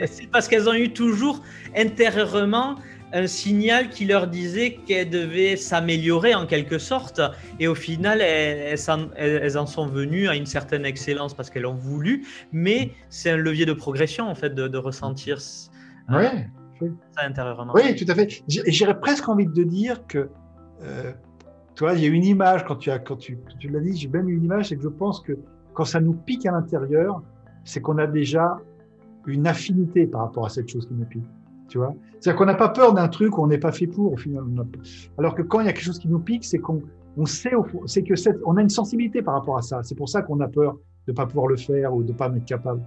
C'est 0.07 0.29
parce 0.31 0.49
qu'elles 0.49 0.69
ont 0.69 0.75
eu 0.75 0.93
toujours 0.93 1.43
intérieurement 1.77 2.77
un 3.15 3.29
signal 3.29 3.91
qui 3.91 4.05
leur 4.07 4.27
disait 4.27 4.75
qu'elles 4.87 5.09
devaient 5.09 5.57
s'améliorer 5.57 6.35
en 6.35 6.47
quelque 6.47 6.79
sorte. 6.79 7.21
Et 7.61 7.69
au 7.69 7.75
final, 7.75 8.21
elles, 8.21 8.79
en, 9.59 9.67
sont 9.67 9.87
venues 9.87 10.29
à 10.29 10.35
une 10.35 10.47
certaine 10.47 10.85
excellence 10.85 11.33
parce 11.33 11.49
qu'elles 11.49 11.67
ont 11.67 11.77
voulu. 11.77 12.27
Mais 12.53 12.91
c'est 13.09 13.31
un 13.31 13.37
levier 13.37 13.67
de 13.67 13.73
progression, 13.73 14.29
en 14.29 14.35
fait, 14.35 14.55
de, 14.55 14.79
ressentir 14.79 15.39
euh, 16.11 16.29
ça 17.17 17.25
intérieurement. 17.25 17.73
Oui, 17.75 17.95
tout 17.95 18.11
à 18.11 18.15
fait. 18.17 18.43
J'aurais 18.49 18.99
presque 18.99 19.29
envie 19.29 19.47
de 19.47 19.63
dire 19.63 20.07
que, 20.09 20.29
euh, 20.85 21.13
tu 21.75 21.85
vois, 21.85 21.95
il 21.95 22.03
y 22.03 22.07
a 22.07 22.09
une 22.09 22.25
image, 22.25 22.65
quand 22.65 22.77
tu, 22.77 22.91
as, 22.91 22.99
quand 22.99 23.17
tu, 23.17 23.39
tu 23.59 23.69
l'as 23.69 23.81
dit, 23.81 23.97
j'ai 23.97 24.09
même 24.09 24.29
une 24.29 24.45
image, 24.45 24.69
c'est 24.69 24.77
que 24.77 24.83
je 24.83 24.89
pense 24.89 25.21
que 25.21 25.33
quand 25.73 25.85
ça 25.85 26.01
nous 26.01 26.13
pique 26.13 26.47
à 26.47 26.53
l'intérieur, 26.53 27.23
c'est 27.65 27.81
qu'on 27.81 27.99
a 27.99 28.07
déjà 28.07 28.59
une 29.27 29.47
affinité 29.47 30.07
par 30.07 30.23
rapport 30.23 30.47
à 30.47 30.49
cette 30.49 30.69
chose 30.69 30.87
qui 30.87 30.95
nous 30.95 31.07
pique. 31.07 31.25
Tu 31.69 31.79
vois 31.79 31.95
C'est-à-dire 32.21 32.39
qu'on 32.39 32.45
n'a 32.45 32.55
pas 32.55 32.69
peur 32.69 32.93
d'un 32.93 33.09
truc 33.09 33.37
où 33.39 33.43
on 33.43 33.47
n'est 33.47 33.59
pas 33.59 33.73
fait 33.73 33.87
pour, 33.87 34.13
au 34.13 34.17
final. 34.17 34.45
Alors 35.19 35.35
que 35.35 35.43
quand 35.43 35.61
il 35.61 35.67
y 35.67 35.69
a 35.69 35.73
quelque 35.73 35.85
chose 35.85 35.99
qui 35.99 36.09
nous 36.09 36.21
pique, 36.21 36.45
c'est 36.45 36.59
qu'on 36.59 36.83
on 37.17 37.27
sait, 37.27 37.53
c'est 37.87 38.03
que 38.03 38.17
cette, 38.17 38.39
on 38.45 38.57
a 38.57 38.63
une 38.63 38.69
sensibilité 38.69 39.23
par 39.23 39.35
rapport 39.35 39.57
à 39.57 39.63
ça. 39.63 39.83
C'est 39.83 39.95
pour 39.95 40.09
ça 40.09 40.23
qu'on 40.23 40.41
a 40.41 40.49
peur 40.49 40.75
de 41.07 41.13
ne 41.13 41.17
pas 41.17 41.27
pouvoir 41.27 41.47
le 41.47 41.57
faire 41.57 41.95
ou 41.95 42.03
de 42.03 42.13
ne 42.13 42.17
pas 42.17 42.29
être 42.29 42.45
capable. 42.45 42.81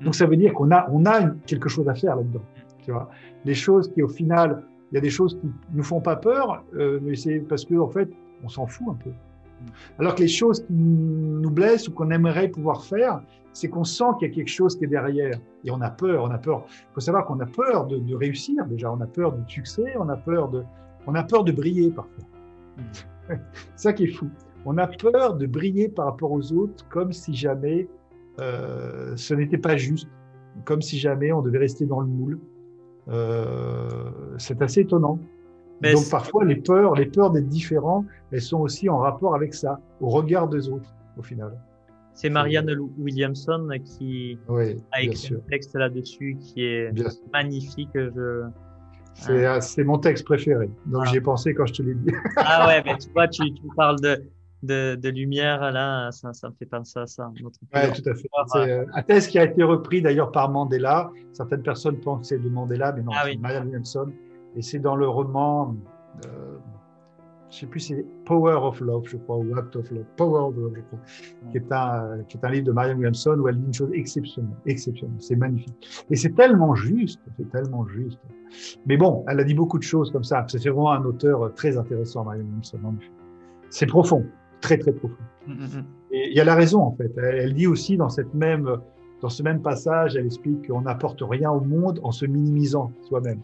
Mm. 0.00 0.04
Donc 0.04 0.14
ça 0.14 0.26
veut 0.26 0.36
dire 0.36 0.52
qu'on 0.54 0.70
a, 0.70 0.88
on 0.90 1.04
a 1.04 1.30
quelque 1.46 1.68
chose 1.68 1.88
à 1.88 1.94
faire 1.94 2.16
là-dedans. 2.16 2.42
Tu 2.84 2.92
vois 2.92 3.08
Les 3.44 3.54
choses 3.54 3.92
qui, 3.92 4.02
au 4.02 4.08
final, 4.08 4.64
il 4.92 4.96
y 4.96 4.98
a 4.98 5.00
des 5.00 5.10
choses 5.10 5.38
qui 5.40 5.50
nous 5.72 5.82
font 5.82 6.02
pas 6.02 6.16
peur, 6.16 6.62
euh, 6.74 7.00
mais 7.02 7.16
c'est 7.16 7.38
parce 7.40 7.64
que 7.64 7.74
en 7.74 7.88
fait, 7.88 8.10
on 8.44 8.48
s'en 8.48 8.66
fout 8.66 8.88
un 8.90 8.94
peu. 8.94 9.10
Alors 9.98 10.14
que 10.14 10.20
les 10.20 10.28
choses 10.28 10.60
qui 10.66 10.72
nous 10.74 11.50
blessent 11.50 11.88
ou 11.88 11.92
qu'on 11.92 12.10
aimerait 12.10 12.48
pouvoir 12.48 12.84
faire, 12.84 13.22
c'est 13.54 13.68
qu'on 13.68 13.84
sent 13.84 14.04
qu'il 14.18 14.28
y 14.28 14.30
a 14.30 14.34
quelque 14.34 14.50
chose 14.50 14.76
qui 14.76 14.84
est 14.84 14.88
derrière. 14.88 15.38
Et 15.64 15.70
on 15.70 15.80
a 15.80 15.90
peur, 15.90 16.24
on 16.24 16.30
a 16.30 16.38
peur. 16.38 16.64
Il 16.68 16.94
faut 16.94 17.00
savoir 17.00 17.24
qu'on 17.24 17.40
a 17.40 17.46
peur 17.46 17.86
de, 17.86 18.14
réussir 18.14 18.66
déjà, 18.66 18.92
on 18.92 19.00
a 19.00 19.06
peur 19.06 19.32
du 19.32 19.42
succès, 19.50 19.94
on 19.98 20.08
a 20.10 20.16
peur 20.16 20.50
de, 20.50 20.62
on 21.06 21.14
a 21.14 21.22
peur 21.22 21.44
de 21.44 21.52
briller 21.52 21.90
parfois. 21.90 22.24
c'est 23.28 23.38
ça 23.76 23.92
qui 23.94 24.04
est 24.04 24.12
fou. 24.12 24.28
On 24.66 24.76
a 24.76 24.86
peur 24.86 25.34
de 25.34 25.46
briller 25.46 25.88
par 25.88 26.06
rapport 26.06 26.32
aux 26.32 26.52
autres 26.52 26.86
comme 26.88 27.12
si 27.12 27.34
jamais 27.34 27.88
euh, 28.40 29.16
ce 29.16 29.32
n'était 29.34 29.58
pas 29.58 29.76
juste, 29.76 30.08
comme 30.64 30.82
si 30.82 30.98
jamais 30.98 31.32
on 31.32 31.40
devait 31.40 31.58
rester 31.58 31.86
dans 31.86 32.00
le 32.00 32.06
moule. 32.06 32.38
Euh, 33.08 34.10
c'est 34.38 34.60
assez 34.62 34.80
étonnant. 34.80 35.18
Donc 35.82 36.08
parfois 36.10 36.44
les 36.44 36.56
peurs, 36.56 36.94
les 36.94 37.06
peurs 37.06 37.30
d'être 37.30 37.48
différent, 37.48 38.04
elles 38.30 38.40
sont 38.40 38.60
aussi 38.60 38.88
en 38.88 38.98
rapport 38.98 39.34
avec 39.34 39.52
ça, 39.52 39.80
au 40.00 40.10
regard 40.10 40.48
des 40.48 40.68
autres 40.68 40.94
au 41.18 41.22
final. 41.22 41.58
C'est 42.14 42.30
Marianne 42.30 42.70
Williamson 42.98 43.68
qui 43.84 44.38
a 44.92 45.02
écrit 45.02 45.34
un 45.34 45.50
texte 45.50 45.74
là-dessus 45.74 46.36
qui 46.40 46.64
est 46.64 46.92
magnifique. 47.32 47.90
Je... 47.94 48.44
Ah. 49.28 49.60
C'est 49.60 49.82
mon 49.82 49.98
texte 49.98 50.24
préféré. 50.24 50.70
Donc 50.86 51.02
ah. 51.04 51.10
j'y 51.10 51.16
ai 51.16 51.20
pensé 51.20 51.52
quand 51.54 51.66
je 51.66 51.74
te 51.74 51.82
l'ai 51.82 51.94
dit. 51.94 52.12
ah 52.36 52.68
ouais, 52.68 52.82
mais 52.84 52.96
tu 52.98 53.08
vois, 53.10 53.26
tu, 53.28 53.52
tu 53.52 53.62
parles 53.76 54.00
de, 54.00 54.22
de, 54.62 54.94
de, 54.94 55.08
lumière, 55.08 55.72
là, 55.72 56.10
ça, 56.12 56.32
ça, 56.32 56.48
me 56.48 56.54
fait 56.54 56.66
penser 56.66 56.98
à 56.98 57.06
ça. 57.06 57.30
Oui, 57.34 57.42
tout 57.42 57.50
à 57.74 58.14
fait. 58.14 58.28
C'est 58.46 58.70
euh, 58.70 58.84
un 58.94 59.02
texte 59.02 59.30
qui 59.30 59.38
a 59.38 59.44
été 59.44 59.62
repris 59.62 60.02
d'ailleurs 60.02 60.30
par 60.30 60.50
Mandela. 60.50 61.10
Certaines 61.32 61.62
personnes 61.62 61.98
pensent 61.98 62.22
que 62.22 62.26
c'est 62.28 62.38
de 62.38 62.48
Mandela, 62.48 62.92
mais 62.92 63.02
non, 63.02 63.12
ah 63.14 63.24
c'est 63.24 63.36
Marianne 63.36 63.66
Williamson. 63.66 64.12
Et 64.56 64.62
c'est 64.62 64.78
dans 64.78 64.96
le 64.96 65.08
roman. 65.08 65.74
Euh, 66.26 66.56
je 67.52 67.58
sais 67.58 67.66
plus, 67.66 67.80
c'est 67.80 68.06
Power 68.24 68.54
of 68.54 68.80
Love, 68.80 69.06
je 69.06 69.18
crois, 69.18 69.36
ou 69.36 69.54
Act 69.58 69.76
of 69.76 69.90
Love, 69.90 70.04
Power 70.16 70.48
of 70.48 70.56
Love, 70.56 70.72
je 70.74 70.80
crois, 70.80 70.98
qui, 71.50 71.58
est 71.58 71.72
un, 71.72 72.22
qui 72.26 72.38
est 72.38 72.44
un 72.44 72.50
livre 72.50 72.66
de 72.66 72.72
Marianne 72.72 72.96
Williamson 72.96 73.36
où 73.38 73.46
elle 73.46 73.58
dit 73.58 73.66
une 73.66 73.74
chose 73.74 73.90
exceptionnelle, 73.92 74.56
exceptionnelle, 74.64 75.18
c'est 75.18 75.36
magnifique. 75.36 76.04
Et 76.08 76.16
c'est 76.16 76.34
tellement 76.34 76.74
juste, 76.74 77.20
c'est 77.36 77.50
tellement 77.50 77.86
juste. 77.88 78.18
Mais 78.86 78.96
bon, 78.96 79.22
elle 79.28 79.38
a 79.38 79.44
dit 79.44 79.52
beaucoup 79.52 79.78
de 79.78 79.82
choses 79.82 80.10
comme 80.10 80.24
ça. 80.24 80.46
C'est 80.48 80.66
vraiment 80.70 80.92
un 80.92 81.04
auteur 81.04 81.54
très 81.54 81.76
intéressant, 81.76 82.24
Marianne 82.24 82.46
Williamson, 82.46 82.78
C'est 83.68 83.86
profond, 83.86 84.24
très 84.62 84.78
très 84.78 84.92
profond. 84.92 85.14
Mm, 85.46 85.52
mm, 85.52 85.56
mm. 85.56 85.84
Et 86.12 86.28
il 86.30 86.36
y 86.36 86.40
a 86.40 86.44
la 86.44 86.54
raison, 86.54 86.80
en 86.80 86.92
fait. 86.92 87.12
Elle, 87.18 87.52
dit 87.52 87.66
aussi 87.66 87.98
dans 87.98 88.08
cette 88.08 88.32
même, 88.32 88.78
dans 89.20 89.28
ce 89.28 89.42
même 89.42 89.60
passage, 89.60 90.16
elle 90.16 90.24
explique 90.24 90.68
qu'on 90.68 90.82
n'apporte 90.82 91.22
rien 91.22 91.50
au 91.50 91.60
monde 91.60 92.00
en 92.02 92.12
se 92.12 92.24
minimisant 92.24 92.90
soi-même. 93.08 93.40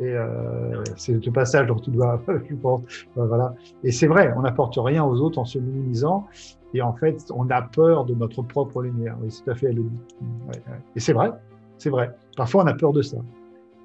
Et 0.00 0.04
euh, 0.04 0.82
c'est 0.96 1.22
ce 1.22 1.30
passage 1.30 1.66
dont 1.66 1.76
tu 1.76 1.90
dois, 1.90 2.20
je 2.48 2.54
pense. 2.54 2.82
Euh, 3.18 3.26
voilà. 3.26 3.54
Et 3.84 3.92
c'est 3.92 4.06
vrai, 4.06 4.32
on 4.36 4.42
n'apporte 4.42 4.78
rien 4.78 5.04
aux 5.04 5.20
autres 5.20 5.38
en 5.38 5.44
se 5.44 5.58
minimisant. 5.58 6.26
Et 6.74 6.80
en 6.80 6.94
fait, 6.94 7.30
on 7.34 7.48
a 7.50 7.60
peur 7.62 8.06
de 8.06 8.14
notre 8.14 8.42
propre 8.42 8.82
lumière. 8.82 9.16
Oui, 9.22 9.28
tout 9.28 9.50
à 9.50 9.54
fait, 9.54 9.66
elle 9.66 9.76
le 9.76 9.82
dit. 9.82 10.00
Ouais, 10.48 10.54
ouais. 10.54 10.78
Et 10.96 11.00
c'est 11.00 11.12
vrai, 11.12 11.30
c'est 11.76 11.90
vrai. 11.90 12.10
Parfois, 12.36 12.64
on 12.64 12.66
a 12.66 12.74
peur 12.74 12.92
de 12.92 13.02
ça. 13.02 13.18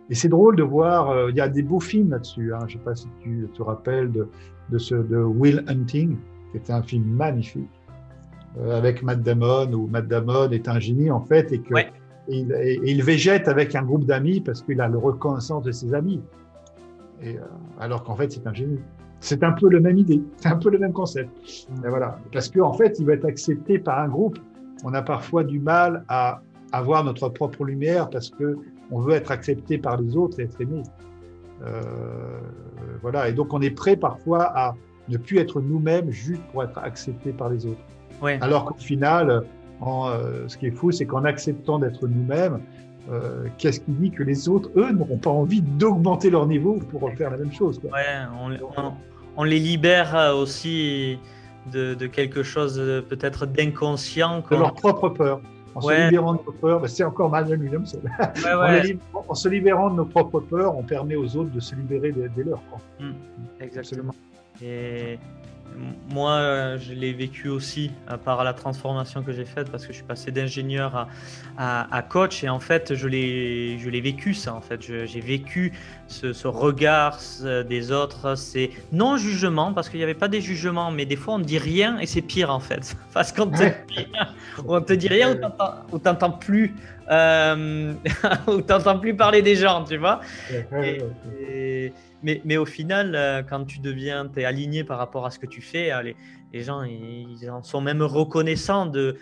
Et 0.10 0.16
c'est 0.16 0.30
drôle 0.30 0.56
de 0.56 0.64
voir, 0.64 1.10
euh, 1.10 1.30
il 1.30 1.36
y 1.36 1.42
a 1.42 1.50
des 1.50 1.64
beaux 1.64 1.82
films 1.82 2.12
là-dessus. 2.12 2.54
Hein. 2.54 2.60
Je 2.68 2.76
ne 2.76 2.80
sais 2.80 2.86
pas 2.86 2.96
si 2.96 3.08
tu 3.22 3.50
te 3.54 3.62
rappelles 3.62 4.12
de, 4.12 4.30
de, 4.70 4.78
ce, 4.78 4.96
de 4.96 5.18
Will 5.18 5.66
Hunting, 5.68 6.16
qui 6.52 6.58
était 6.58 6.74
un 6.74 6.84
film 6.84 7.04
magnifique, 7.04 7.70
euh, 8.58 8.78
avec 8.78 9.04
Matt 9.04 9.22
Damon, 9.22 9.72
où 9.74 9.88
Matt 9.88 10.08
Damon 10.08 10.50
est 10.52 10.68
un 10.68 10.80
génie, 10.80 11.12
en 11.12 11.22
fait, 11.22 11.52
et 11.52 11.60
que 11.62 11.74
et 12.30 12.80
il, 12.84 13.04
végète 13.04 13.48
avec 13.48 13.74
un 13.76 13.84
groupe 13.84 14.06
d'amis 14.06 14.42
parce 14.42 14.62
qu'il 14.62 14.82
a 14.82 14.88
le 14.88 14.98
reconnaissance 14.98 15.64
de 15.64 15.72
ses 15.72 15.94
amis. 15.94 16.22
Et, 17.22 17.38
euh, 17.38 17.42
alors 17.80 18.04
qu'en 18.04 18.16
fait, 18.16 18.32
c'est 18.32 18.46
un 18.46 18.54
génie. 18.54 18.80
C'est 19.20 19.44
un 19.44 19.54
peu 19.54 19.70
la 19.70 19.80
même 19.80 19.98
idée, 19.98 20.22
c'est 20.38 20.50
un 20.50 20.58
peu 20.58 20.70
le 20.70 20.78
même 20.78 20.94
concept. 20.94 21.30
Mm. 21.70 21.88
voilà. 21.88 22.20
Parce 22.32 22.50
qu'en 22.50 22.70
en 22.70 22.74
fait, 22.74 23.00
il 23.00 23.06
va 23.06 23.14
être 23.14 23.26
accepté 23.26 23.80
par 23.80 24.00
un 24.00 24.10
groupe. 24.10 24.40
On 24.84 24.94
a 24.94 25.02
parfois 25.02 25.44
du 25.44 25.60
mal 25.60 26.04
à 26.10 26.42
avoir 26.72 27.04
notre 27.04 27.30
propre 27.30 27.64
lumière 27.64 28.10
parce 28.10 28.30
que 28.30 28.58
on 28.92 29.00
veut 29.00 29.14
être 29.14 29.32
accepté 29.32 29.78
par 29.78 30.00
les 30.00 30.16
autres 30.16 30.40
et 30.40 30.44
être 30.44 30.60
aimé. 30.62 30.84
Euh, 31.66 31.82
voilà. 33.02 33.30
Et 33.30 33.34
donc, 33.34 33.54
on 33.54 33.62
est 33.62 33.72
prêt 33.72 33.96
parfois 33.96 34.44
à 34.56 34.76
ne 35.10 35.18
plus 35.18 35.38
être 35.38 35.62
nous-mêmes 35.62 36.12
juste 36.12 36.42
pour 36.52 36.64
être 36.64 36.78
accepté 36.78 37.32
par 37.32 37.50
les 37.50 37.66
autres. 37.66 37.82
Ouais. 38.22 38.38
Alors 38.42 38.66
qu'au 38.66 38.78
final, 38.78 39.44
euh, 39.86 40.48
ce 40.48 40.58
qui 40.58 40.68
est 40.68 40.72
fou, 40.72 40.92
c'est 40.92 41.06
qu'en 41.06 41.24
acceptant 41.24 41.80
d'être 41.80 42.08
nous-mêmes, 42.08 42.60
euh, 43.10 43.46
qu'est-ce 43.58 43.80
qui 43.80 43.92
dit 43.92 44.12
que 44.12 44.24
les 44.24 44.50
autres, 44.50 44.70
eux, 44.76 44.92
n'auront 44.92 45.18
pas 45.18 45.30
envie 45.30 45.62
d'augmenter 45.62 46.30
leur 46.30 46.46
niveau 46.46 46.80
pour 46.92 47.10
faire 47.14 47.32
la 47.32 47.38
même 47.38 47.54
chose 47.54 47.80
Ouais, 47.84 48.70
on, 49.38 49.44
les 49.44 49.60
libère 49.60 50.16
euh, 50.16 50.34
aussi 50.34 51.20
de, 51.72 51.94
quelque 52.08 52.44
chose 52.44 52.76
peut-être 53.08 53.46
d'inconscient. 53.46 54.44
De 54.50 54.56
leur 54.56 54.74
propre 54.74 55.10
peur. 55.10 55.42
En 55.76 55.82
se 55.82 56.06
libérant 56.06 56.34
de 56.34 56.40
nos 56.44 56.52
peurs, 56.54 56.80
ben, 56.80 56.88
c'est 56.88 57.04
encore 57.04 57.30
Marianne 57.30 57.62
Williams. 57.62 58.00
en, 59.14 59.36
se 59.36 59.48
libérant 59.48 59.92
de 59.92 59.98
nos 59.98 60.06
propres 60.06 60.40
peurs, 60.40 60.76
on 60.76 60.82
permet 60.82 61.16
aux 61.16 61.36
autres 61.36 61.52
de 61.52 61.60
se 61.60 61.76
libérer 61.76 62.12
des, 62.12 62.44
leurs. 62.44 62.64
Mmh, 63.00 63.12
exactement. 63.62 64.16
Et 64.62 65.20
moi, 66.10 66.78
je 66.78 66.94
l'ai 66.94 67.14
vécu 67.14 67.50
aussi 67.50 67.92
par 68.26 68.44
la 68.44 68.54
transformation 68.54 69.22
que 69.22 69.32
j'ai 69.32 69.46
faite 69.46 69.70
parce 69.70 69.86
que 69.86 69.94
je 69.94 69.98
suis 69.98 70.06
passé 70.06 70.32
d'ingénieur 70.32 71.08
à, 71.58 72.02
coach. 72.10 72.44
Et 72.44 72.50
en 72.50 72.60
fait, 72.60 72.96
je 72.96 73.08
l'ai, 73.08 73.78
je 73.78 73.90
l'ai 73.90 74.02
vécu 74.02 74.34
ça. 74.34 74.56
En 74.56 74.62
fait, 74.62 74.82
j'ai 74.82 75.22
vécu 75.22 75.74
ce, 76.08 76.48
regard 76.48 77.20
des 77.70 77.92
autres, 77.92 78.36
c'est 78.36 78.72
non 78.92 79.18
jugement 79.18 79.74
parce 79.74 79.90
qu'il 79.90 80.00
n'y 80.00 80.04
avait 80.04 80.14
pas 80.14 80.30
des 80.30 80.42
jugements, 80.42 80.90
mais 80.92 81.06
des 81.06 81.16
fois 81.16 81.36
on 81.36 81.40
ne 81.40 81.44
dit 81.44 81.58
rien 81.60 82.00
et 82.00 82.06
c'est 82.06 82.22
pire 82.22 82.50
en 82.50 82.60
fait. 82.60 82.96
Parce 83.14 83.32
qu'on 83.32 83.48
te, 83.48 83.64
on 84.68 84.80
te 84.80 84.94
dit 84.94 85.08
rien 85.08 85.36
ou 85.92 85.98
t'entends 86.00 86.32
plus, 86.32 86.76
euh, 87.10 87.94
ou 88.48 88.62
t'entends 88.62 89.00
plus 89.00 89.16
parler 89.16 89.42
des 89.42 89.56
gens, 89.56 89.84
tu 89.84 89.98
vois. 89.98 90.22
et, 90.84 91.94
mais, 92.24 92.42
mais, 92.46 92.58
au 92.58 92.66
final, 92.66 93.16
euh, 93.16 93.44
quand 93.44 93.66
tu 93.66 93.80
deviens, 93.80 94.28
tu 94.28 94.42
es 94.42 94.46
aligné 94.46 94.84
par 94.84 94.98
rapport 94.98 95.26
à 95.26 95.32
ce 95.32 95.40
que 95.40 95.46
tu 95.46 95.62
fais, 95.62 95.92
euh, 95.92 96.02
les, 96.02 96.16
les 96.54 96.64
gens 96.64 96.84
ils 96.84 97.50
en 97.50 97.62
sont 97.64 97.82
même 97.82 98.02
reconnaissants 98.02 98.88
de, 98.88 99.18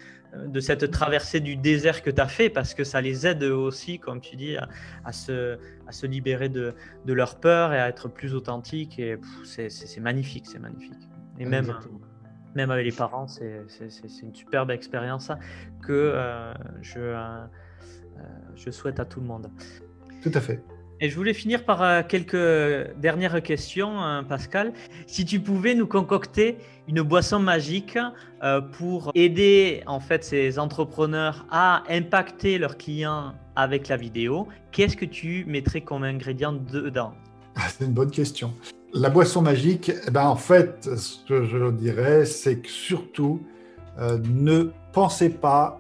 de 0.48 0.60
cette 0.60 0.90
traversée 0.92 1.40
du 1.40 1.58
désert 1.58 2.02
que 2.02 2.10
tu 2.10 2.22
as 2.22 2.28
fait 2.28 2.50
parce 2.50 2.74
que 2.74 2.84
ça 2.84 3.02
les 3.02 3.28
aide 3.28 3.44
aussi, 3.44 4.00
comme 4.00 4.22
tu 4.22 4.36
dis, 4.36 4.58
à, 4.58 4.68
à 5.04 5.12
se, 5.12 5.58
à 5.88 5.92
se 5.92 6.08
libérer 6.08 6.50
de, 6.50 6.74
de, 7.06 7.14
leur 7.14 7.36
peur 7.36 7.74
et 7.74 7.80
à 7.80 7.90
être 7.90 8.08
plus 8.08 8.34
authentique. 8.34 8.98
Et 9.00 9.18
c'est 9.44 10.00
magnifique, 10.00 10.46
c'est 10.48 10.60
magnifique. 10.60 11.10
Et 11.38 11.46
même, 11.46 11.74
même 12.56 12.72
avec 12.72 12.86
les 12.86 12.92
parents, 12.92 13.28
c'est 13.28 13.66
une 14.24 14.34
superbe 14.34 14.72
expérience 14.72 15.32
que 15.82 15.92
euh, 15.92 16.54
je, 16.82 17.00
je 18.56 18.72
souhaite 18.72 19.00
à 19.00 19.06
tout 19.06 19.20
le 19.20 19.28
monde. 19.28 19.50
Tout 20.22 20.32
à 20.34 20.42
fait. 20.42 20.64
Et 21.02 21.10
je 21.10 21.16
voulais 21.16 21.34
finir 21.34 21.66
par 21.66 21.84
euh, 21.84 22.04
quelques 22.08 22.38
dernières 22.98 23.44
questions, 23.44 24.00
hein, 24.00 24.24
Pascal. 24.24 24.72
Si 25.08 25.26
tu 25.26 25.42
pouvais 25.42 25.76
nous 25.76 25.88
concocter 25.88 26.58
une 26.88 27.02
boisson 27.02 27.40
magique 27.40 27.98
euh, 28.44 28.62
pour 28.62 29.12
aider 29.14 29.84
en 29.88 30.00
fait 30.00 30.24
ces 30.24 30.58
entrepreneurs 30.58 31.46
à 31.52 31.84
impacter 31.90 32.58
leurs 32.58 32.78
clients 32.78 33.34
avec 33.58 33.90
la 33.90 33.98
vidéo, 33.98 34.48
qu'est-ce 34.72 34.96
que 34.96 35.06
tu 35.06 35.44
mettrais 35.48 35.82
comme 35.82 36.04
ingrédient 36.04 36.54
dedans? 36.54 37.14
Ah, 37.58 37.68
C'est 37.68 37.86
une 37.86 37.94
bonne 37.94 38.12
question. 38.12 38.54
La 38.94 39.10
boisson 39.10 39.42
magique, 39.42 39.92
eh 40.08 40.12
ben, 40.12 40.26
en 40.26 40.38
fait, 40.38 40.90
ce 40.96 41.26
que 41.28 41.44
je 41.44 41.72
dirais, 41.72 42.24
c'est 42.24 42.60
que 42.60 42.70
surtout, 42.70 43.42
euh, 44.00 44.18
ne 44.34 44.72
pensez 44.94 45.30
pas 45.30 45.78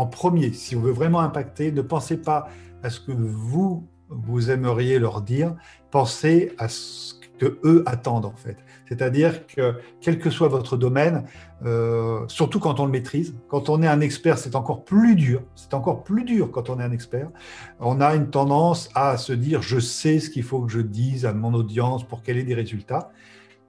en 0.00 0.06
premier, 0.06 0.54
si 0.54 0.74
on 0.76 0.80
veut 0.80 0.92
vraiment 0.92 1.20
impacter, 1.20 1.72
ne 1.72 1.82
pensez 1.82 2.16
pas 2.16 2.48
à 2.82 2.88
ce 2.88 3.00
que 3.00 3.12
vous 3.12 3.86
vous 4.08 4.50
aimeriez 4.50 4.98
leur 4.98 5.20
dire, 5.20 5.54
pensez 5.90 6.52
à 6.56 6.68
ce 6.68 7.14
que 7.38 7.58
eux 7.64 7.82
attendent 7.84 8.24
en 8.24 8.34
fait. 8.34 8.56
C'est-à-dire 8.88 9.46
que 9.46 9.74
quel 10.00 10.18
que 10.18 10.30
soit 10.30 10.48
votre 10.48 10.78
domaine, 10.78 11.24
euh, 11.66 12.24
surtout 12.28 12.60
quand 12.60 12.80
on 12.80 12.86
le 12.86 12.90
maîtrise, 12.90 13.34
quand 13.48 13.68
on 13.68 13.82
est 13.82 13.86
un 13.86 14.00
expert, 14.00 14.38
c'est 14.38 14.56
encore 14.56 14.84
plus 14.86 15.16
dur. 15.16 15.42
C'est 15.54 15.74
encore 15.74 16.02
plus 16.02 16.24
dur 16.24 16.50
quand 16.50 16.70
on 16.70 16.80
est 16.80 16.82
un 16.82 16.92
expert. 16.92 17.28
On 17.78 18.00
a 18.00 18.14
une 18.14 18.30
tendance 18.30 18.88
à 18.94 19.18
se 19.18 19.34
dire 19.34 19.60
je 19.60 19.78
sais 19.78 20.18
ce 20.18 20.30
qu'il 20.30 20.44
faut 20.44 20.62
que 20.62 20.72
je 20.72 20.80
dise 20.80 21.26
à 21.26 21.34
mon 21.34 21.52
audience 21.52 22.08
pour 22.08 22.22
qu'elle 22.22 22.38
ait 22.38 22.42
des 22.44 22.54
résultats. 22.54 23.12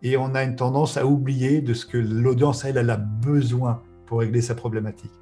Et 0.02 0.16
on 0.16 0.34
a 0.34 0.44
une 0.44 0.56
tendance 0.56 0.96
à 0.96 1.06
oublier 1.06 1.62
de 1.62 1.74
ce 1.74 1.86
que 1.86 1.98
l'audience, 1.98 2.64
elle, 2.64 2.78
elle 2.78 2.90
a 2.90 2.98
besoin 2.98 3.82
pour 4.12 4.20
régler 4.20 4.42
sa 4.42 4.56
problématique. 4.56 5.14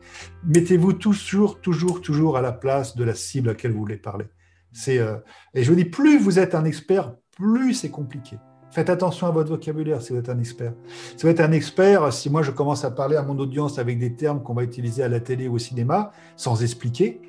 Mettez-vous 0.46 0.94
toujours, 0.94 1.62
toujours, 1.62 2.02
toujours 2.02 2.38
à 2.38 2.42
la 2.42 2.52
place 2.52 2.96
de 2.96 3.04
la 3.04 3.14
cible 3.14 3.50
à 3.50 3.52
laquelle 3.52 3.72
vous 3.72 3.78
voulez 3.78 3.98
parler. 3.98 4.26
C'est, 4.72 4.98
euh, 4.98 5.18
et 5.54 5.64
je 5.64 5.70
vous 5.70 5.76
dis, 5.76 5.86
plus 5.86 6.18
vous 6.18 6.40
êtes 6.40 6.56
un 6.56 6.66
expert, 6.66 7.14
plus 7.38 7.76
c'est 7.76 7.92
compliqué. 7.92 8.38
Faites 8.72 8.90
attention 8.90 9.28
à 9.28 9.30
votre 9.30 9.50
vocabulaire 9.50 10.02
si 10.02 10.12
vous 10.12 10.18
êtes 10.18 10.30
un 10.30 10.40
expert. 10.40 10.74
Si 11.16 11.22
vous 11.22 11.28
êtes 11.28 11.40
un 11.40 11.52
expert, 11.52 12.12
si 12.12 12.32
moi 12.32 12.42
je 12.42 12.50
commence 12.50 12.84
à 12.84 12.90
parler 12.90 13.16
à 13.16 13.22
mon 13.22 13.38
audience 13.38 13.78
avec 13.78 14.00
des 14.00 14.16
termes 14.16 14.42
qu'on 14.42 14.56
va 14.56 14.64
utiliser 14.64 15.04
à 15.04 15.08
la 15.08 15.20
télé 15.20 15.48
ou 15.48 15.54
au 15.54 15.60
cinéma, 15.60 16.12
sans 16.36 16.64
expliquer, 16.64 17.22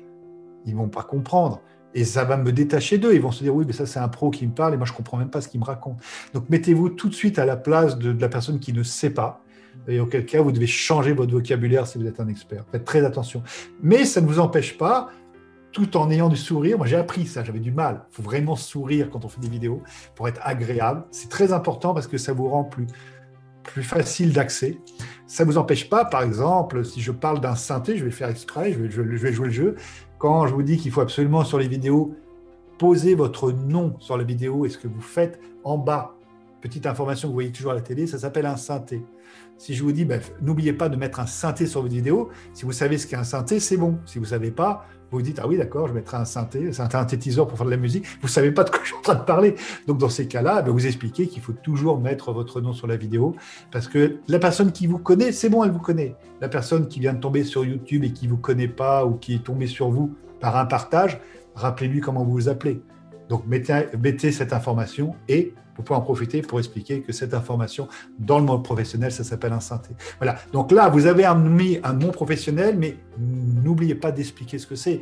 ils 0.65 0.75
vont 0.75 0.89
pas 0.89 1.03
comprendre. 1.03 1.61
Et 1.93 2.05
ça 2.05 2.23
va 2.23 2.37
me 2.37 2.51
détacher 2.51 2.97
d'eux. 2.97 3.13
Ils 3.13 3.21
vont 3.21 3.31
se 3.31 3.43
dire, 3.43 3.53
oui, 3.53 3.65
mais 3.67 3.73
ça, 3.73 3.85
c'est 3.85 3.99
un 3.99 4.07
pro 4.07 4.31
qui 4.31 4.47
me 4.47 4.53
parle 4.53 4.73
et 4.73 4.77
moi, 4.77 4.87
je 4.87 4.93
comprends 4.93 5.17
même 5.17 5.29
pas 5.29 5.41
ce 5.41 5.47
qu'il 5.47 5.59
me 5.59 5.65
raconte. 5.65 5.99
Donc, 6.33 6.49
mettez-vous 6.49 6.89
tout 6.89 7.07
de 7.07 7.13
suite 7.13 7.37
à 7.37 7.45
la 7.45 7.55
place 7.55 7.99
de, 7.99 8.13
de, 8.13 8.19
la 8.19 8.29
personne 8.29 8.59
qui 8.59 8.73
ne 8.73 8.81
sait 8.81 9.11
pas. 9.11 9.43
Et 9.87 9.99
auquel 9.99 10.25
cas, 10.25 10.41
vous 10.41 10.51
devez 10.51 10.67
changer 10.67 11.13
votre 11.13 11.31
vocabulaire 11.31 11.87
si 11.87 11.97
vous 11.97 12.05
êtes 12.05 12.19
un 12.19 12.27
expert. 12.27 12.65
Faites 12.71 12.85
très 12.85 13.03
attention. 13.03 13.43
Mais 13.81 14.05
ça 14.05 14.21
ne 14.21 14.27
vous 14.27 14.39
empêche 14.39 14.77
pas 14.77 15.09
tout 15.71 15.97
en 15.97 16.11
ayant 16.11 16.29
du 16.29 16.35
sourire. 16.35 16.77
Moi, 16.77 16.87
j'ai 16.87 16.97
appris 16.97 17.25
ça, 17.25 17.43
j'avais 17.43 17.59
du 17.59 17.71
mal. 17.71 18.05
Il 18.11 18.15
faut 18.15 18.23
vraiment 18.23 18.55
sourire 18.55 19.09
quand 19.09 19.25
on 19.25 19.29
fait 19.29 19.39
des 19.39 19.49
vidéos 19.49 19.81
pour 20.15 20.27
être 20.27 20.41
agréable. 20.43 21.05
C'est 21.11 21.29
très 21.29 21.53
important 21.53 21.93
parce 21.93 22.07
que 22.07 22.17
ça 22.17 22.33
vous 22.33 22.49
rend 22.49 22.63
plus, 22.63 22.87
plus 23.63 23.83
facile 23.83 24.33
d'accès. 24.33 24.77
Ça 25.27 25.45
ne 25.45 25.49
vous 25.49 25.57
empêche 25.57 25.89
pas, 25.89 26.05
par 26.05 26.23
exemple, 26.23 26.83
si 26.83 27.01
je 27.01 27.11
parle 27.11 27.39
d'un 27.39 27.55
synthé, 27.55 27.97
je 27.97 28.03
vais 28.03 28.11
faire 28.11 28.29
exprès, 28.29 28.73
je 28.73 28.79
vais, 28.79 28.89
je 28.89 29.01
vais, 29.01 29.33
jouer 29.33 29.47
le 29.47 29.53
jeu. 29.53 29.75
Quand 30.17 30.45
je 30.45 30.53
vous 30.53 30.63
dis 30.63 30.77
qu'il 30.77 30.91
faut 30.91 31.01
absolument 31.01 31.43
sur 31.43 31.57
les 31.57 31.67
vidéos 31.67 32.15
poser 32.77 33.13
votre 33.13 33.51
nom 33.51 33.95
sur 33.99 34.17
la 34.17 34.23
vidéo 34.23 34.65
et 34.65 34.69
ce 34.69 34.77
que 34.77 34.87
vous 34.87 35.01
faites 35.01 35.39
en 35.63 35.77
bas, 35.77 36.15
petite 36.61 36.87
information 36.87 37.27
que 37.27 37.29
vous 37.29 37.35
voyez 37.35 37.51
toujours 37.51 37.71
à 37.71 37.75
la 37.75 37.81
télé, 37.81 38.07
ça 38.07 38.17
s'appelle 38.17 38.47
un 38.47 38.57
synthé. 38.57 39.03
Si 39.57 39.75
je 39.75 39.83
vous 39.83 39.91
dis, 39.91 40.05
ben, 40.05 40.19
n'oubliez 40.41 40.73
pas 40.73 40.89
de 40.89 40.95
mettre 40.95 41.19
un 41.19 41.27
synthé 41.27 41.67
sur 41.67 41.81
votre 41.81 41.93
vidéo, 41.93 42.29
si 42.53 42.65
vous 42.65 42.71
savez 42.71 42.97
ce 42.97 43.05
qu'est 43.05 43.15
un 43.15 43.23
synthé, 43.23 43.59
c'est 43.59 43.77
bon. 43.77 43.99
Si 44.05 44.17
vous 44.17 44.25
ne 44.25 44.29
savez 44.29 44.49
pas, 44.49 44.87
vous 45.11 45.21
dites, 45.21 45.39
ah 45.39 45.47
oui, 45.47 45.57
d'accord, 45.57 45.87
je 45.87 45.93
mettrai 45.93 46.17
un 46.17 46.25
synthé, 46.25 46.69
un 46.69 46.89
synthétiseur 46.89 47.45
pour 47.45 47.57
faire 47.57 47.65
de 47.65 47.71
la 47.71 47.77
musique. 47.77 48.05
Vous 48.21 48.27
ne 48.27 48.31
savez 48.31 48.51
pas 48.51 48.63
de 48.63 48.69
quoi 48.69 48.79
je 48.81 48.87
suis 48.87 48.95
en 48.95 49.01
train 49.01 49.15
de 49.15 49.23
parler. 49.23 49.55
Donc, 49.85 49.97
dans 49.97 50.09
ces 50.09 50.27
cas-là, 50.27 50.61
ben, 50.61 50.71
vous 50.71 50.87
expliquez 50.87 51.27
qu'il 51.27 51.41
faut 51.41 51.53
toujours 51.53 51.99
mettre 51.99 52.31
votre 52.31 52.61
nom 52.61 52.73
sur 52.73 52.87
la 52.87 52.95
vidéo 52.95 53.35
parce 53.71 53.87
que 53.87 54.17
la 54.27 54.39
personne 54.39 54.71
qui 54.71 54.87
vous 54.87 54.99
connaît, 54.99 55.31
c'est 55.31 55.49
bon, 55.49 55.63
elle 55.63 55.71
vous 55.71 55.79
connaît. 55.79 56.15
La 56.39 56.47
personne 56.47 56.87
qui 56.87 56.99
vient 56.99 57.13
de 57.13 57.19
tomber 57.19 57.43
sur 57.43 57.65
YouTube 57.65 58.03
et 58.03 58.13
qui 58.13 58.25
ne 58.25 58.31
vous 58.31 58.37
connaît 58.37 58.69
pas 58.69 59.05
ou 59.05 59.15
qui 59.15 59.35
est 59.35 59.43
tombée 59.43 59.67
sur 59.67 59.89
vous 59.89 60.15
par 60.39 60.57
un 60.57 60.65
partage, 60.65 61.19
rappelez-lui 61.55 61.99
comment 61.99 62.23
vous 62.23 62.31
vous 62.31 62.49
appelez. 62.49 62.81
Donc, 63.29 63.45
mettez, 63.47 63.85
mettez 64.01 64.31
cette 64.31 64.53
information 64.53 65.15
et 65.27 65.53
vous 65.81 65.85
pouvez 65.85 65.97
en 65.97 66.03
profiter 66.03 66.43
pour 66.43 66.59
expliquer 66.59 67.01
que 67.01 67.11
cette 67.11 67.33
information, 67.33 67.87
dans 68.19 68.37
le 68.37 68.45
monde 68.45 68.63
professionnel, 68.63 69.11
ça 69.11 69.23
s'appelle 69.23 69.51
un 69.51 69.59
synthé. 69.59 69.95
Voilà. 70.19 70.37
Donc 70.53 70.71
là, 70.71 70.89
vous 70.89 71.07
avez 71.07 71.25
mis 71.35 71.79
un 71.83 71.93
nom 71.93 72.11
professionnel, 72.11 72.77
mais 72.77 72.97
n'oubliez 73.17 73.95
pas 73.95 74.11
d'expliquer 74.11 74.59
ce 74.59 74.67
que 74.67 74.75
c'est. 74.75 75.01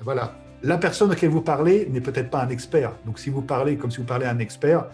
Voilà. 0.00 0.36
La 0.64 0.78
personne 0.78 1.10
à 1.10 1.14
laquelle 1.14 1.30
vous 1.30 1.42
parlez 1.42 1.88
n'est 1.92 2.00
peut-être 2.00 2.28
pas 2.28 2.42
un 2.42 2.48
expert. 2.48 2.92
Donc 3.06 3.20
si 3.20 3.30
vous 3.30 3.40
parlez 3.40 3.76
comme 3.76 3.92
si 3.92 3.98
vous 3.98 4.04
parlez 4.04 4.26
à 4.26 4.30
un 4.30 4.40
expert, 4.40 4.86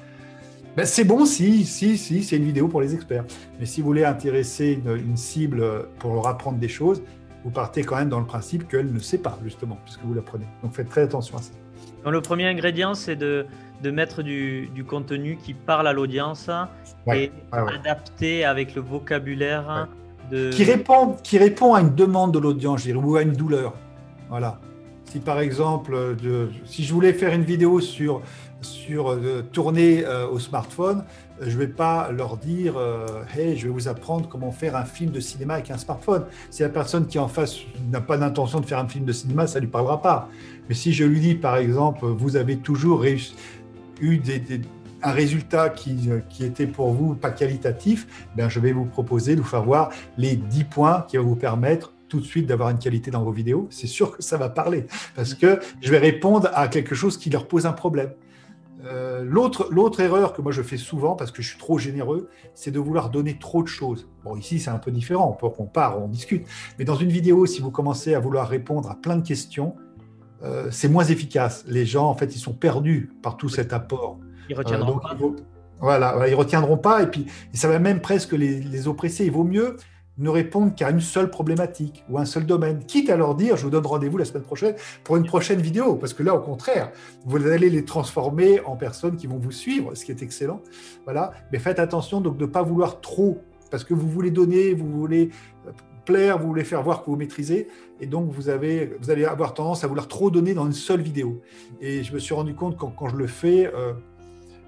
ben 0.76 0.84
c'est 0.84 1.04
bon 1.04 1.24
si, 1.24 1.64
si, 1.64 1.96
si, 1.96 2.22
c'est 2.22 2.36
une 2.36 2.44
vidéo 2.44 2.68
pour 2.68 2.82
les 2.82 2.94
experts. 2.94 3.24
Mais 3.59 3.64
si 3.64 3.80
vous 3.80 3.86
voulez 3.86 4.04
intéresser 4.04 4.80
une, 4.84 4.96
une, 4.96 5.16
cible 5.16 5.64
pour 5.98 6.12
leur 6.14 6.26
apprendre 6.26 6.59
des 6.59 6.68
choses, 6.68 7.02
vous 7.44 7.50
partez 7.50 7.84
quand 7.84 7.96
même 7.96 8.10
dans 8.10 8.20
le 8.20 8.26
principe 8.26 8.68
qu'elle 8.68 8.92
ne 8.92 8.98
sait 8.98 9.18
pas, 9.18 9.38
justement, 9.42 9.78
puisque 9.84 10.02
vous 10.02 10.12
l'apprenez. 10.12 10.46
Donc 10.62 10.74
faites 10.74 10.88
très 10.90 11.02
attention 11.02 11.38
à 11.38 11.42
ça. 11.42 11.52
Donc, 12.04 12.12
le 12.12 12.20
premier 12.20 12.46
ingrédient, 12.46 12.94
c'est 12.94 13.16
de, 13.16 13.46
de 13.82 13.90
mettre 13.90 14.22
du, 14.22 14.68
du, 14.74 14.84
contenu 14.84 15.38
qui 15.42 15.54
parle 15.54 15.86
à 15.86 15.92
l'audience 15.92 16.50
ouais, 17.06 17.24
et 17.24 17.32
ouais, 17.52 17.62
ouais. 17.62 17.74
adapté 17.74 18.44
avec 18.44 18.74
le 18.74 18.82
vocabulaire 18.82 19.88
de... 20.30 20.50
Qui 20.50 20.64
répond, 20.64 21.16
qui 21.22 21.38
répond 21.38 21.74
à 21.74 21.80
une 21.80 21.94
demande 21.94 22.32
de 22.32 22.38
l'audience, 22.38 22.86
ou 22.86 23.16
à 23.16 23.22
une 23.22 23.32
douleur. 23.32 23.74
Voilà. 24.28 24.58
Si 25.12 25.20
par 25.20 25.40
exemple, 25.40 26.16
de, 26.22 26.48
si 26.64 26.84
je 26.84 26.94
voulais 26.94 27.12
faire 27.12 27.34
une 27.34 27.44
vidéo 27.44 27.80
sur, 27.80 28.22
sur 28.62 29.10
euh, 29.10 29.42
tourner 29.52 30.06
euh, 30.06 30.26
au 30.26 30.38
smartphone, 30.38 31.04
je 31.38 31.50
ne 31.50 31.58
vais 31.58 31.66
pas 31.66 32.10
leur 32.12 32.38
dire 32.38 32.78
euh, 32.78 33.06
Hey, 33.36 33.58
je 33.58 33.66
vais 33.66 33.72
vous 33.72 33.88
apprendre 33.88 34.26
comment 34.28 34.52
faire 34.52 34.74
un 34.74 34.86
film 34.86 35.10
de 35.10 35.20
cinéma 35.20 35.54
avec 35.54 35.70
un 35.70 35.76
smartphone. 35.76 36.24
Si 36.48 36.62
la 36.62 36.70
personne 36.70 37.06
qui 37.06 37.18
est 37.18 37.20
en 37.20 37.28
face 37.28 37.58
n'a 37.90 38.00
pas 38.00 38.16
d'intention 38.16 38.60
de 38.60 38.64
faire 38.64 38.78
un 38.78 38.88
film 38.88 39.04
de 39.04 39.12
cinéma, 39.12 39.46
ça 39.46 39.58
ne 39.58 39.64
lui 39.64 39.70
parlera 39.70 40.00
pas. 40.00 40.30
Si 40.72 40.92
je 40.92 41.04
lui 41.04 41.20
dis, 41.20 41.34
par 41.34 41.56
exemple, 41.56 42.06
vous 42.06 42.36
avez 42.36 42.56
toujours 42.58 43.04
eu 43.04 44.22
un 45.02 45.10
résultat 45.10 45.68
qui, 45.68 46.10
qui, 46.28 46.44
était 46.44 46.66
pour 46.66 46.92
vous 46.92 47.14
pas 47.14 47.30
qualitatif, 47.30 48.28
ben 48.36 48.48
je 48.48 48.60
vais 48.60 48.72
vous 48.72 48.84
proposer 48.84 49.34
de 49.34 49.40
vous 49.40 49.46
faire 49.46 49.64
voir 49.64 49.90
les 50.16 50.36
10 50.36 50.64
points 50.64 51.04
qui 51.08 51.16
vont 51.16 51.24
vous 51.24 51.36
permettre 51.36 51.92
tout 52.08 52.20
de 52.20 52.26
suite 52.26 52.46
d'avoir 52.46 52.68
une 52.68 52.78
qualité 52.78 53.10
dans 53.10 53.22
vos 53.24 53.32
vidéos. 53.32 53.66
C'est 53.70 53.86
sûr 53.86 54.16
que 54.16 54.22
ça 54.22 54.36
va 54.36 54.48
parler 54.50 54.86
parce 55.16 55.34
que 55.34 55.60
je 55.80 55.90
vais 55.90 55.98
répondre 55.98 56.50
à 56.52 56.68
quelque 56.68 56.94
chose 56.94 57.16
qui 57.16 57.30
leur 57.30 57.48
pose 57.48 57.64
un 57.64 57.72
problème. 57.72 58.10
Euh, 58.84 59.24
L'autre 59.24 60.00
erreur 60.00 60.32
que 60.32 60.42
moi 60.42 60.52
je 60.52 60.62
fais 60.62 60.76
souvent, 60.76 61.14
parce 61.14 61.30
que 61.30 61.40
je 61.40 61.48
suis 61.48 61.58
trop 61.58 61.78
généreux, 61.78 62.28
c'est 62.54 62.70
de 62.70 62.78
vouloir 62.78 63.10
donner 63.10 63.38
trop 63.38 63.62
de 63.62 63.68
choses. 63.68 64.08
Bon, 64.24 64.36
ici 64.36 64.58
c'est 64.58 64.70
un 64.70 64.78
peu 64.78 64.90
différent, 64.90 65.38
on, 65.40 65.52
on 65.58 65.66
part, 65.66 66.02
on 66.02 66.08
discute. 66.08 66.46
Mais 66.78 66.84
dans 66.84 66.96
une 66.96 67.10
vidéo, 67.10 67.46
si 67.46 67.60
vous 67.60 67.70
commencez 67.70 68.14
à 68.14 68.20
vouloir 68.20 68.48
répondre 68.48 68.90
à 68.90 68.94
plein 68.94 69.16
de 69.16 69.26
questions, 69.26 69.74
euh, 70.43 70.69
c'est 70.70 70.89
moins 70.89 71.05
efficace. 71.05 71.64
Les 71.66 71.86
gens, 71.86 72.09
en 72.09 72.14
fait, 72.14 72.35
ils 72.35 72.39
sont 72.39 72.52
perdus 72.52 73.10
par 73.23 73.36
tout 73.36 73.48
cet 73.48 73.73
apport. 73.73 74.19
Ils 74.48 74.56
retiendront 74.56 75.01
euh, 75.05 75.14
donc, 75.14 75.36
pas. 75.36 75.43
Voilà, 75.81 76.28
ils 76.28 76.35
retiendront 76.35 76.77
pas. 76.77 77.02
Et 77.02 77.06
puis, 77.06 77.27
ça 77.52 77.69
va 77.69 77.78
même 77.78 78.01
presque 78.01 78.32
les, 78.32 78.60
les 78.60 78.89
oppresser. 78.89 79.24
Il 79.24 79.32
vaut 79.32 79.44
mieux 79.44 79.77
ne 80.19 80.28
répondre 80.28 80.74
qu'à 80.74 80.90
une 80.90 81.01
seule 81.01 81.31
problématique 81.31 82.05
ou 82.09 82.19
un 82.19 82.24
seul 82.24 82.44
domaine, 82.44 82.85
quitte 82.85 83.09
à 83.10 83.16
leur 83.16 83.35
dire 83.35 83.56
je 83.56 83.64
vous 83.64 83.70
donne 83.70 83.86
rendez-vous 83.86 84.19
la 84.19 84.24
semaine 84.24 84.43
prochaine 84.43 84.74
pour 85.05 85.16
une 85.16 85.24
prochaine 85.24 85.60
vidéo, 85.60 85.97
parce 85.97 86.12
que 86.12 86.23
là 86.23 86.35
au 86.35 86.40
contraire, 86.40 86.90
vous 87.24 87.47
allez 87.47 87.70
les 87.70 87.85
transformer 87.85 88.60
en 88.60 88.77
personnes 88.77 89.16
qui 89.16 89.27
vont 89.27 89.39
vous 89.39 89.52
suivre, 89.52 89.94
ce 89.94 90.05
qui 90.05 90.12
est 90.12 90.23
excellent. 90.23 90.60
Voilà, 91.05 91.32
mais 91.51 91.59
faites 91.59 91.78
attention 91.78 92.20
donc 92.20 92.36
de 92.36 92.44
ne 92.44 92.51
pas 92.51 92.62
vouloir 92.62 93.01
trop, 93.01 93.40
parce 93.70 93.85
que 93.85 93.94
vous 93.94 94.09
voulez 94.09 94.31
donner, 94.31 94.74
vous 94.74 94.86
voulez 94.86 95.31
plaire, 96.04 96.38
vous 96.38 96.46
voulez 96.46 96.64
faire 96.64 96.82
voir 96.82 97.02
que 97.02 97.10
vous 97.10 97.16
maîtrisez, 97.16 97.68
et 98.00 98.06
donc 98.06 98.30
vous, 98.30 98.48
avez, 98.48 98.96
vous 99.00 99.10
allez 99.10 99.24
avoir 99.24 99.54
tendance 99.54 99.84
à 99.84 99.86
vouloir 99.86 100.08
trop 100.08 100.30
donner 100.30 100.54
dans 100.54 100.66
une 100.66 100.72
seule 100.72 101.00
vidéo. 101.00 101.40
Et 101.80 102.02
je 102.02 102.12
me 102.12 102.18
suis 102.18 102.34
rendu 102.34 102.54
compte 102.54 102.76
quand, 102.76 102.90
quand 102.90 103.08
je 103.08 103.16
le 103.16 103.26
fais, 103.26 103.72
euh, 103.74 103.92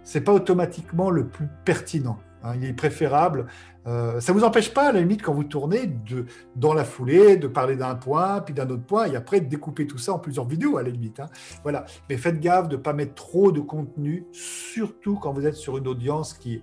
c'est 0.02 0.22
pas 0.22 0.32
automatiquement 0.32 1.10
le 1.10 1.26
plus 1.26 1.48
pertinent. 1.64 2.18
Hein, 2.44 2.52
il 2.56 2.64
est 2.66 2.74
préférable. 2.74 3.46
Euh, 3.86 4.20
ça 4.20 4.32
ne 4.32 4.38
vous 4.38 4.44
empêche 4.44 4.72
pas, 4.72 4.88
à 4.88 4.92
la 4.92 5.00
limite, 5.00 5.22
quand 5.22 5.32
vous 5.32 5.44
tournez, 5.44 5.86
de, 5.86 6.26
dans 6.56 6.74
la 6.74 6.84
foulée, 6.84 7.36
de 7.36 7.48
parler 7.48 7.74
d'un 7.74 7.94
point, 7.94 8.40
puis 8.40 8.54
d'un 8.54 8.68
autre 8.68 8.84
point, 8.84 9.06
et 9.06 9.16
après 9.16 9.40
de 9.40 9.48
découper 9.48 9.86
tout 9.86 9.98
ça 9.98 10.12
en 10.12 10.18
plusieurs 10.18 10.46
vidéos, 10.46 10.76
à 10.76 10.82
la 10.82 10.90
limite. 10.90 11.20
Hein. 11.20 11.28
Voilà. 11.62 11.86
Mais 12.08 12.18
faites 12.18 12.40
gaffe 12.40 12.68
de 12.68 12.76
ne 12.76 12.82
pas 12.82 12.92
mettre 12.92 13.14
trop 13.14 13.50
de 13.50 13.60
contenu, 13.60 14.26
surtout 14.32 15.16
quand 15.16 15.32
vous 15.32 15.46
êtes 15.46 15.54
sur 15.54 15.78
une 15.78 15.88
audience 15.88 16.34
qui 16.34 16.62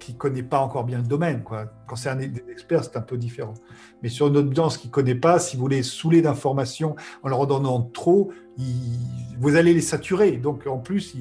qui 0.00 0.16
connaît 0.16 0.42
pas 0.42 0.58
encore 0.58 0.84
bien 0.84 0.98
le 0.98 1.04
domaine. 1.04 1.44
Quoi. 1.44 1.66
Quand 1.86 1.94
c'est 1.94 2.08
un 2.08 2.18
expert, 2.18 2.82
c'est 2.82 2.96
un 2.96 3.02
peu 3.02 3.16
différent. 3.16 3.54
Mais 4.02 4.08
sur 4.08 4.26
une 4.26 4.36
audience 4.38 4.76
qui 4.76 4.88
ne 4.88 4.92
connaît 4.92 5.14
pas, 5.14 5.38
si 5.38 5.56
vous 5.56 5.68
les 5.68 5.84
saoulez 5.84 6.22
d'informations 6.22 6.96
en 7.22 7.28
leur 7.28 7.38
en 7.38 7.46
donnant 7.46 7.82
trop, 7.82 8.32
ils, 8.56 8.98
vous 9.38 9.54
allez 9.54 9.72
les 9.74 9.80
saturer. 9.80 10.32
Donc 10.32 10.66
en 10.66 10.78
plus, 10.78 11.14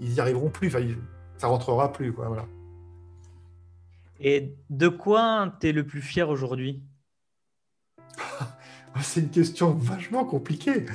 ils 0.00 0.08
n'y 0.08 0.18
arriveront 0.18 0.50
plus. 0.50 0.68
Enfin, 0.68 0.80
ça 1.36 1.46
rentrera 1.46 1.92
plus. 1.92 2.12
Quoi, 2.12 2.26
voilà. 2.26 2.46
Et 4.18 4.54
de 4.70 4.88
quoi 4.88 5.52
tu 5.60 5.68
es 5.68 5.72
le 5.72 5.86
plus 5.86 6.00
fier 6.00 6.28
aujourd'hui? 6.28 6.82
C'est 9.00 9.20
une 9.20 9.30
question 9.30 9.72
vachement 9.72 10.24
compliquée. 10.24 10.86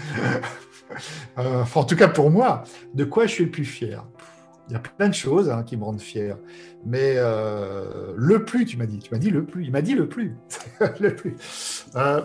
euh, 1.37 1.61
enfin, 1.61 1.81
en 1.81 1.83
tout 1.83 1.95
cas 1.95 2.07
pour 2.07 2.29
moi, 2.29 2.63
de 2.93 3.03
quoi 3.03 3.25
je 3.25 3.31
suis 3.33 3.45
le 3.45 3.51
plus 3.51 3.65
fier? 3.65 4.05
Il 4.69 4.73
y 4.73 4.75
a 4.75 4.79
plein 4.79 5.09
de 5.09 5.13
choses 5.13 5.49
hein, 5.49 5.63
qui 5.63 5.77
me 5.77 5.83
rendent 5.83 6.01
fier. 6.01 6.37
Mais 6.85 7.13
euh, 7.17 8.13
le 8.15 8.43
plus, 8.43 8.65
tu 8.65 8.77
m'as 8.77 8.85
dit, 8.85 8.99
tu 8.99 9.13
m'as 9.13 9.19
dit 9.19 9.29
le 9.29 9.45
plus. 9.45 9.63
Il 9.65 9.71
m'a 9.71 9.81
dit 9.81 9.95
le 9.95 10.07
plus. 10.07 10.35
le 10.99 11.15
plus. 11.15 11.35
Euh, 11.95 12.21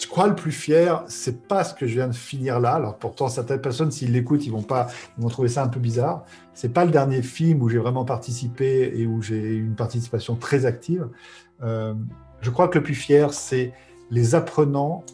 je 0.00 0.06
crois 0.06 0.26
le 0.28 0.34
plus 0.34 0.52
fier, 0.52 1.04
c'est 1.08 1.46
pas 1.46 1.62
ce 1.62 1.74
que 1.74 1.86
je 1.86 1.94
viens 1.94 2.08
de 2.08 2.14
finir 2.14 2.58
là. 2.58 2.74
Alors 2.74 2.96
pourtant, 2.96 3.28
certaines 3.28 3.60
personnes, 3.60 3.90
s'ils 3.90 4.12
l'écoutent, 4.12 4.46
ils 4.46 4.52
vont 4.52 4.62
pas, 4.62 4.88
ils 5.18 5.22
vont 5.22 5.28
trouver 5.28 5.48
ça 5.48 5.62
un 5.62 5.68
peu 5.68 5.78
bizarre. 5.78 6.24
C'est 6.54 6.72
pas 6.72 6.84
le 6.84 6.90
dernier 6.90 7.22
film 7.22 7.62
où 7.62 7.68
j'ai 7.68 7.78
vraiment 7.78 8.04
participé 8.04 8.92
et 8.94 9.06
où 9.06 9.20
j'ai 9.20 9.36
eu 9.36 9.64
une 9.64 9.76
participation 9.76 10.36
très 10.36 10.64
active. 10.64 11.08
Euh, 11.62 11.94
je 12.40 12.50
crois 12.50 12.68
que 12.68 12.78
le 12.78 12.82
plus 12.82 12.94
fier, 12.94 13.34
c'est 13.34 13.72
les 14.10 14.34
apprenants 14.34 15.04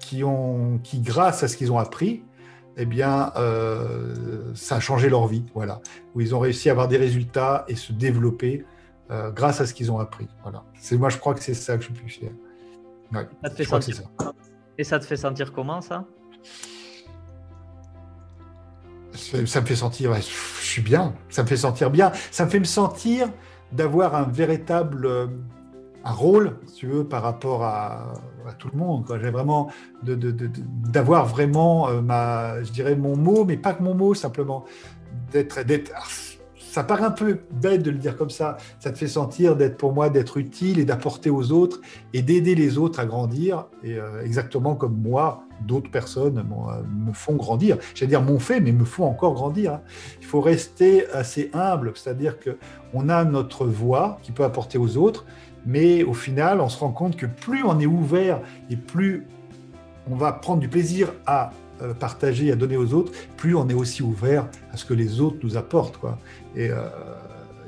qui 0.00 0.24
ont, 0.24 0.80
qui 0.82 1.00
grâce 1.00 1.42
à 1.44 1.48
ce 1.48 1.56
qu'ils 1.56 1.70
ont 1.72 1.78
appris, 1.78 2.24
eh 2.76 2.84
bien, 2.84 3.32
ça 4.72 4.76
a 4.76 4.80
changé 4.80 5.10
leur 5.10 5.26
vie, 5.26 5.44
voilà, 5.54 5.82
où 6.14 6.22
ils 6.22 6.34
ont 6.34 6.38
réussi 6.38 6.70
à 6.70 6.72
avoir 6.72 6.88
des 6.88 6.96
résultats 6.96 7.66
et 7.68 7.76
se 7.76 7.92
développer 7.92 8.64
grâce 9.34 9.60
à 9.60 9.66
ce 9.66 9.74
qu'ils 9.74 9.92
ont 9.92 9.98
appris. 9.98 10.26
Voilà. 10.42 10.64
C'est 10.80 10.96
moi, 10.96 11.10
je 11.10 11.18
crois 11.18 11.34
que 11.34 11.42
c'est 11.42 11.52
ça 11.52 11.76
que 11.76 11.82
je 11.82 11.88
suis 11.88 11.94
plus 11.94 12.08
fier. 12.08 12.32
ça 13.12 13.50
te 13.50 13.54
fait 13.56 13.64
sentir... 13.64 14.02
Et 14.78 14.84
ça 14.84 14.98
te 14.98 15.04
fait 15.04 15.18
sentir 15.18 15.52
comment 15.52 15.82
ça? 15.82 16.06
Ça 19.12 19.60
me 19.60 19.66
fait 19.66 19.76
sentir, 19.76 20.14
je 20.14 20.66
suis 20.66 20.80
bien, 20.80 21.14
ça 21.28 21.42
me 21.42 21.48
fait 21.48 21.58
sentir 21.58 21.90
bien, 21.90 22.10
ça 22.30 22.46
me 22.46 22.50
fait 22.50 22.60
me 22.60 22.64
sentir 22.64 23.28
d'avoir 23.72 24.14
un 24.14 24.22
véritable 24.22 25.28
un 26.04 26.12
rôle, 26.12 26.56
si 26.66 26.74
tu 26.74 26.86
veux, 26.86 27.04
par 27.04 27.22
rapport 27.22 27.62
à, 27.64 28.14
tout 28.58 28.68
le 28.72 28.78
monde. 28.78 29.04
J'ai 29.22 29.30
vraiment 29.30 29.70
d'avoir 30.02 31.26
vraiment 31.26 31.88
euh, 31.88 32.00
ma, 32.00 32.62
je 32.64 32.72
dirais 32.72 32.96
mon 32.96 33.16
mot, 33.16 33.44
mais 33.44 33.56
pas 33.56 33.72
que 33.72 33.82
mon 33.82 33.94
mot, 33.94 34.14
simplement 34.14 34.64
d'être, 35.30 35.62
d'être. 35.64 35.92
Ça 36.58 36.82
paraît 36.82 37.04
un 37.04 37.10
peu 37.10 37.40
bête 37.50 37.82
de 37.82 37.90
le 37.90 37.98
dire 37.98 38.16
comme 38.16 38.30
ça. 38.30 38.56
Ça 38.80 38.90
te 38.90 38.98
fait 38.98 39.06
sentir 39.06 39.56
d'être 39.56 39.76
pour 39.76 39.92
moi 39.92 40.08
d'être 40.08 40.38
utile 40.38 40.78
et 40.78 40.84
d'apporter 40.84 41.28
aux 41.28 41.52
autres 41.52 41.80
et 42.14 42.22
d'aider 42.22 42.54
les 42.54 42.78
autres 42.78 42.98
à 42.98 43.04
grandir. 43.04 43.66
Et 43.84 43.98
euh, 43.98 44.24
exactement 44.24 44.74
comme 44.74 44.96
moi, 44.96 45.44
d'autres 45.66 45.90
personnes 45.90 46.38
euh, 46.38 46.82
me 47.06 47.12
font 47.12 47.36
grandir. 47.36 47.76
J'allais 47.94 48.08
dire 48.08 48.22
m'ont 48.22 48.38
fait, 48.38 48.60
mais 48.60 48.72
me 48.72 48.84
font 48.84 49.04
encore 49.04 49.34
grandir. 49.34 49.74
Hein. 49.74 49.80
Il 50.20 50.26
faut 50.26 50.40
rester 50.40 51.06
assez 51.10 51.50
humble, 51.52 51.92
c'est-à-dire 51.94 52.38
que 52.38 52.56
on 52.94 53.08
a 53.08 53.24
notre 53.24 53.66
voix 53.66 54.18
qui 54.22 54.32
peut 54.32 54.44
apporter 54.44 54.78
aux 54.78 54.96
autres, 54.96 55.26
mais 55.66 56.02
au 56.02 56.14
final, 56.14 56.60
on 56.60 56.68
se 56.68 56.78
rend 56.78 56.90
compte 56.90 57.16
que 57.16 57.26
plus 57.26 57.64
on 57.64 57.78
est 57.80 57.86
ouvert 57.86 58.40
et 58.70 58.76
plus 58.76 59.26
on 60.10 60.16
va 60.16 60.32
prendre 60.32 60.60
du 60.60 60.68
plaisir 60.68 61.12
à 61.26 61.50
euh, 61.80 61.94
partager, 61.94 62.50
à 62.50 62.56
donner 62.56 62.76
aux 62.76 62.92
autres, 62.94 63.12
plus 63.36 63.54
on 63.54 63.68
est 63.68 63.74
aussi 63.74 64.02
ouvert 64.02 64.48
à 64.72 64.76
ce 64.76 64.84
que 64.84 64.94
les 64.94 65.20
autres 65.20 65.38
nous 65.42 65.56
apportent. 65.56 65.96
Quoi. 65.96 66.18
Et, 66.56 66.70
euh, 66.70 66.88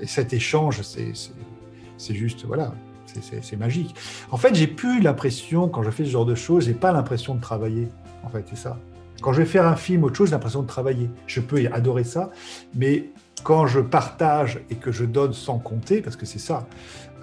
et 0.00 0.06
cet 0.06 0.32
échange, 0.32 0.82
c'est 0.82 2.14
juste, 2.14 2.44
voilà, 2.44 2.74
c'est 3.06 3.56
magique. 3.56 3.94
En 4.30 4.36
fait, 4.36 4.54
j'ai 4.54 4.66
plus 4.66 5.00
l'impression, 5.00 5.68
quand 5.68 5.82
je 5.82 5.90
fais 5.90 6.04
ce 6.04 6.10
genre 6.10 6.26
de 6.26 6.34
choses, 6.34 6.66
j'ai 6.66 6.74
pas 6.74 6.92
l'impression 6.92 7.34
de 7.34 7.40
travailler. 7.40 7.88
En 8.24 8.28
fait, 8.28 8.44
c'est 8.50 8.58
ça. 8.58 8.78
Quand 9.20 9.32
je 9.32 9.38
vais 9.38 9.46
faire 9.46 9.66
un 9.66 9.76
film, 9.76 10.04
autre 10.04 10.16
chose, 10.16 10.28
j'ai 10.28 10.34
l'impression 10.34 10.62
de 10.62 10.66
travailler. 10.66 11.08
Je 11.26 11.40
peux 11.40 11.64
adorer 11.72 12.04
ça, 12.04 12.30
mais 12.74 13.10
quand 13.42 13.66
je 13.66 13.80
partage 13.80 14.60
et 14.70 14.74
que 14.74 14.90
je 14.92 15.04
donne 15.04 15.32
sans 15.32 15.58
compter, 15.58 16.00
parce 16.00 16.16
que 16.16 16.26
c'est 16.26 16.38
ça, 16.38 16.66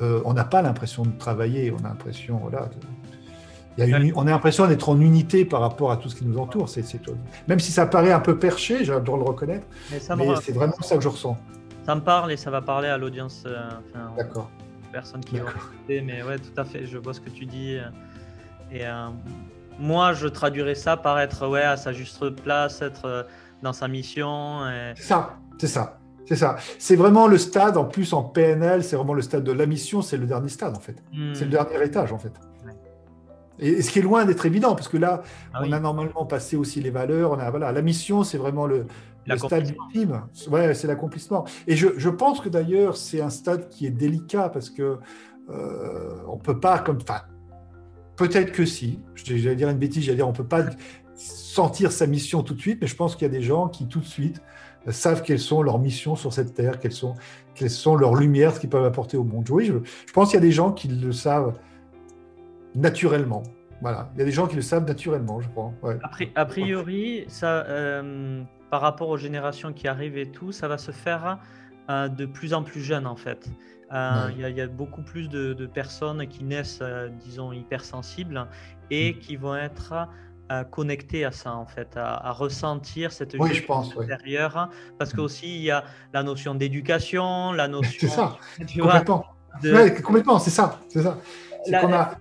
euh, 0.01 0.21
on 0.25 0.33
n'a 0.33 0.43
pas 0.43 0.61
l'impression 0.61 1.03
de 1.03 1.11
travailler, 1.11 1.71
on 1.71 1.83
a 1.85 1.89
l'impression, 1.89 2.37
voilà, 2.37 2.69
on 3.77 4.27
a 4.27 4.29
l'impression 4.29 4.67
d'être 4.67 4.89
en 4.89 4.99
unité 4.99 5.45
par 5.45 5.61
rapport 5.61 5.91
à 5.91 5.97
tout 5.97 6.09
ce 6.09 6.15
qui 6.15 6.25
nous 6.25 6.37
entoure. 6.37 6.69
C'est, 6.69 6.85
Même 7.47 7.59
si 7.59 7.71
ça 7.71 7.85
paraît 7.85 8.11
un 8.11 8.19
peu 8.19 8.37
perché, 8.37 8.83
j'ai 8.83 8.93
le 8.93 9.01
droit 9.01 9.17
de 9.17 9.23
le 9.23 9.29
reconnaître, 9.29 9.67
mais, 9.91 9.99
c'est 9.99 10.51
vraiment 10.51 10.73
ça 10.81 10.97
que 10.97 11.03
je 11.03 11.07
ressens. 11.07 11.37
Ça 11.85 11.95
me 11.95 12.01
parle 12.01 12.31
et 12.31 12.37
ça 12.37 12.51
va 12.51 12.61
parler 12.61 12.89
à 12.89 12.97
l'audience. 12.97 13.43
Euh, 13.45 13.69
D'accord 14.17 14.49
personnes 14.91 15.23
qui 15.23 15.39
vont 15.39 15.47
écouter, 15.47 16.01
mais 16.01 16.21
ouais, 16.21 16.37
tout 16.37 16.51
à 16.57 16.65
fait, 16.65 16.85
je 16.85 16.97
vois 16.97 17.13
ce 17.13 17.21
que 17.21 17.29
tu 17.29 17.45
dis. 17.45 17.77
Et 18.73 18.85
euh, 18.85 19.07
moi, 19.79 20.11
je 20.11 20.27
traduirais 20.27 20.75
ça 20.75 20.97
par 20.97 21.17
être 21.17 21.47
ouais, 21.47 21.61
à 21.61 21.77
sa 21.77 21.93
juste 21.93 22.29
place, 22.29 22.81
être 22.81 23.05
euh, 23.05 23.23
dans 23.63 23.71
sa 23.71 23.87
mission. 23.87 24.59
C'est 24.97 25.03
ça, 25.03 25.37
c'est 25.57 25.67
ça. 25.67 26.00
C'est 26.31 26.37
ça. 26.37 26.55
C'est 26.79 26.95
vraiment 26.95 27.27
le 27.27 27.37
stade, 27.37 27.75
en 27.75 27.83
plus 27.83 28.13
en 28.13 28.23
PNL, 28.23 28.85
c'est 28.85 28.95
vraiment 28.95 29.13
le 29.13 29.21
stade 29.21 29.43
de 29.43 29.51
la 29.51 29.65
mission, 29.65 30.01
c'est 30.01 30.15
le 30.15 30.25
dernier 30.25 30.47
stade 30.47 30.77
en 30.77 30.79
fait. 30.79 30.95
Hmm. 31.11 31.33
C'est 31.33 31.43
le 31.43 31.51
dernier 31.51 31.83
étage 31.83 32.13
en 32.13 32.17
fait. 32.17 32.31
Et, 33.59 33.81
ce 33.81 33.91
qui 33.91 33.99
est 33.99 34.01
loin 34.01 34.23
d'être 34.23 34.45
évident, 34.45 34.73
parce 34.73 34.87
que 34.87 34.95
là, 34.95 35.23
ah 35.53 35.63
on 35.65 35.73
a 35.73 35.79
normalement 35.81 36.25
passé 36.25 36.55
aussi 36.55 36.79
les 36.79 36.89
valeurs. 36.89 37.31
On 37.31 37.37
a, 37.37 37.49
voilà, 37.49 37.73
la 37.73 37.81
mission, 37.81 38.23
c'est 38.23 38.37
vraiment 38.37 38.65
le, 38.65 38.85
le 39.25 39.37
stade 39.37 39.67
ultime, 39.67 40.21
ouais, 40.49 40.73
c'est 40.73 40.87
l'accomplissement. 40.87 41.43
Et 41.67 41.75
je, 41.75 41.89
je, 41.97 42.09
pense 42.09 42.39
que 42.39 42.47
d'ailleurs, 42.47 42.95
c'est 42.95 43.19
un 43.19 43.29
stade 43.29 43.67
qui 43.67 43.85
est 43.85 43.91
délicat 43.91 44.47
parce 44.47 44.69
que 44.69 44.99
euh, 45.49 46.15
on 46.29 46.37
peut 46.37 46.61
pas, 46.61 46.79
comme, 46.79 46.99
enfin, 47.01 47.23
peut-être 48.15 48.53
que 48.53 48.65
si. 48.65 49.01
J'allais 49.15 49.57
dire 49.57 49.67
une 49.67 49.77
bêtise, 49.77 50.05
j'allais 50.05 50.15
dire 50.15 50.29
on 50.29 50.33
peut 50.33 50.47
pas 50.47 50.63
sentir 51.13 51.91
sa 51.91 52.07
mission 52.07 52.41
tout 52.41 52.53
de 52.53 52.61
suite, 52.61 52.77
mais 52.79 52.87
je 52.87 52.95
pense 52.95 53.17
qu'il 53.17 53.27
y 53.27 53.29
a 53.29 53.33
des 53.33 53.41
gens 53.41 53.67
qui 53.67 53.89
tout 53.89 53.99
de 53.99 54.05
suite 54.05 54.41
savent 54.89 55.21
quelles 55.21 55.39
sont 55.39 55.61
leurs 55.61 55.79
missions 55.79 56.15
sur 56.15 56.33
cette 56.33 56.53
terre, 56.53 56.79
quelles 56.79 56.91
sont, 56.91 57.13
quelles 57.55 57.69
sont 57.69 57.95
leurs 57.95 58.15
lumières, 58.15 58.55
ce 58.55 58.59
qu'ils 58.59 58.69
peuvent 58.69 58.85
apporter 58.85 59.17
au 59.17 59.23
monde. 59.23 59.49
Oui, 59.49 59.65
je, 59.65 59.73
je 60.07 60.13
pense 60.13 60.29
qu'il 60.29 60.39
y 60.39 60.43
a 60.43 60.45
des 60.45 60.51
gens 60.51 60.71
qui 60.71 60.87
le 60.87 61.11
savent 61.11 61.53
naturellement. 62.75 63.43
Voilà, 63.81 64.11
il 64.13 64.19
y 64.19 64.21
a 64.21 64.25
des 64.25 64.31
gens 64.31 64.47
qui 64.47 64.55
le 64.55 64.61
savent 64.61 64.85
naturellement, 64.85 65.41
je 65.41 65.49
crois. 65.49 65.73
A 66.35 66.45
priori, 66.45 67.25
ça, 67.27 67.65
euh, 67.65 68.43
par 68.69 68.81
rapport 68.81 69.09
aux 69.09 69.17
générations 69.17 69.73
qui 69.73 69.87
arrivent 69.87 70.17
et 70.17 70.29
tout, 70.29 70.51
ça 70.51 70.67
va 70.67 70.77
se 70.77 70.91
faire 70.91 71.39
euh, 71.89 72.07
de 72.07 72.27
plus 72.27 72.53
en 72.53 72.61
plus 72.61 72.81
jeune 72.81 73.07
en 73.07 73.15
fait. 73.15 73.49
Euh, 73.91 74.29
il 74.37 74.39
y, 74.39 74.61
a 74.61 74.67
beaucoup 74.67 75.01
plus 75.01 75.27
de, 75.27 75.65
personnes 75.65 76.25
qui 76.27 76.45
naissent, 76.45 76.83
disons, 77.25 77.51
hypersensibles 77.51 78.47
et 78.89 79.13
mm. 79.13 79.19
qui 79.19 79.35
vont 79.35 79.55
être 79.55 80.07
connectées 80.69 81.25
à 81.25 81.31
ça 81.31 81.53
en 81.53 81.65
fait, 81.65 81.95
à, 81.95 82.31
ressentir 82.31 83.11
cette 83.11 83.35
oui, 83.39 83.53
je 83.53 83.63
pense, 83.63 83.95
intérieure. 83.97 84.69
Parce 84.97 85.13
mm. 85.13 85.15
qu'aussi, 85.17 85.55
il 85.55 85.63
y 85.63 85.71
a 85.71 85.83
la 86.13 86.23
notion 86.23 86.55
d'éducation, 86.55 87.53
la 87.53 87.67
notion. 87.67 88.09
c'est 88.09 88.15
ça, 88.15 88.37
complètement. 88.57 89.25
De... 89.61 90.01
complètement, 90.01 90.39
c'est 90.39 90.49
ça, 90.49 90.79
c'est 90.87 91.03
ça 91.03 91.17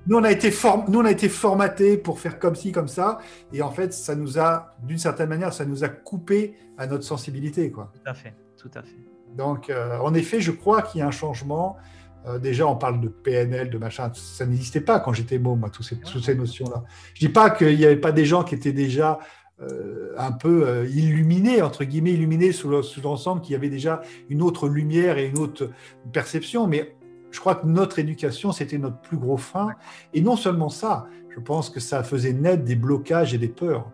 nous, 0.07 0.17
on 0.17 0.25
a 0.25 0.31
été 0.31 0.53
nous, 0.89 1.01
on 1.01 1.05
a 1.05 1.11
été 1.11 1.29
formaté 1.29 1.97
pour 1.97 2.19
faire 2.21 2.39
comme 2.39 2.55
ci, 2.55 2.73
comme 2.73 2.89
ça, 2.89 3.19
et 3.53 3.63
en 3.63 3.71
fait, 3.71 3.93
ça 3.93 4.15
nous 4.15 4.39
a, 4.39 4.75
d'une 4.83 4.99
certaine 4.99 5.29
manière, 5.29 5.53
ça 5.53 5.65
nous 5.65 5.85
a 5.85 5.89
coupé 5.89 6.57
à 6.79 6.87
notre 6.87 7.05
sensibilité, 7.05 7.71
quoi. 7.71 7.91
Tout 7.95 8.11
à 8.11 8.15
fait, 8.15 8.35
tout 8.57 8.71
à 8.75 8.83
fait. 8.83 8.97
Donc, 9.37 9.71
euh, 9.71 9.99
en 9.99 10.13
effet, 10.15 10.41
je 10.41 10.51
crois 10.51 10.83
qu'il 10.83 11.01
y 11.01 11.03
a 11.03 11.07
un 11.07 11.13
changement. 11.13 11.77
Euh, 12.27 12.39
déjà, 12.39 12.67
on 12.67 12.77
parle 12.77 13.01
de 13.01 13.09
PNL, 13.09 13.71
de 13.71 13.79
machin, 13.79 14.11
ça 14.15 14.47
n'existait 14.47 14.81
pas 14.81 15.01
quand 15.01 15.13
j'étais 15.13 15.39
môme, 15.39 15.61
moi, 15.61 15.71
toutes 15.71 15.87
ces, 15.87 15.97
toutes 15.97 16.25
ces 16.25 16.35
notions-là. 16.35 16.85
Je 17.15 17.27
dis 17.27 17.33
pas 17.33 17.51
qu'il 17.51 17.77
n'y 17.77 17.85
avait 17.85 17.97
pas 17.97 18.13
des 18.13 18.25
gens 18.25 18.45
qui 18.45 18.55
étaient 18.55 18.73
déjà 18.73 19.19
euh, 19.63 20.15
un 20.19 20.33
peu 20.33 20.87
illuminés, 20.89 21.63
entre 21.63 21.85
guillemets, 21.85 22.13
illuminés 22.13 22.53
sous 22.53 22.71
l'ensemble, 23.03 23.43
qui 23.43 23.55
avaient 23.55 23.71
déjà 23.71 24.03
une 24.29 24.43
autre 24.43 24.69
lumière 24.69 25.19
et 25.19 25.27
une 25.27 25.39
autre 25.39 25.71
perception, 26.13 26.67
mais 26.67 26.95
je 27.31 27.39
crois 27.39 27.55
que 27.55 27.67
notre 27.67 27.99
éducation, 27.99 28.53
c'était 28.53 28.79
notre 28.79 28.99
plus 28.99 29.17
gros 29.17 29.37
frein. 29.37 29.75
Et 30.15 30.21
non 30.21 30.37
seulement 30.37 30.69
ça, 30.69 31.07
je 31.29 31.41
pense 31.41 31.71
que 31.71 31.81
ça 31.81 32.03
faisait 32.03 32.33
naître 32.33 32.65
des 32.65 32.77
blocages 32.77 33.35
et 33.35 33.39
des 33.39 33.49
peurs. 33.49 33.91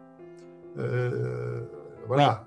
Euh, 0.79 1.63
voilà. 2.07 2.46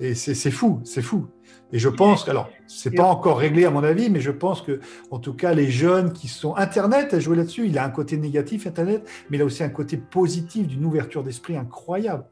Et 0.00 0.14
c'est 0.14 0.50
fou, 0.50 0.80
c'est 0.84 1.02
fou. 1.02 1.26
Et 1.72 1.78
je 1.78 1.88
pense, 1.88 2.28
alors, 2.28 2.48
c'est 2.66 2.92
pas 2.94 3.04
encore 3.04 3.38
réglé 3.38 3.64
à 3.64 3.70
mon 3.70 3.82
avis, 3.82 4.10
mais 4.10 4.20
je 4.20 4.30
pense 4.30 4.62
que, 4.62 4.80
en 5.10 5.18
tout 5.18 5.34
cas, 5.34 5.52
les 5.52 5.68
jeunes 5.68 6.12
qui 6.12 6.28
sont 6.28 6.56
Internet 6.56 7.12
a 7.12 7.20
joué 7.20 7.36
là-dessus. 7.36 7.66
Il 7.66 7.78
a 7.78 7.84
un 7.84 7.90
côté 7.90 8.16
négatif, 8.16 8.66
Internet, 8.66 9.06
mais 9.28 9.36
il 9.36 9.42
a 9.42 9.44
aussi 9.44 9.62
un 9.62 9.68
côté 9.68 9.96
positif 9.96 10.66
d'une 10.66 10.84
ouverture 10.84 11.22
d'esprit 11.24 11.56
incroyable. 11.56 12.24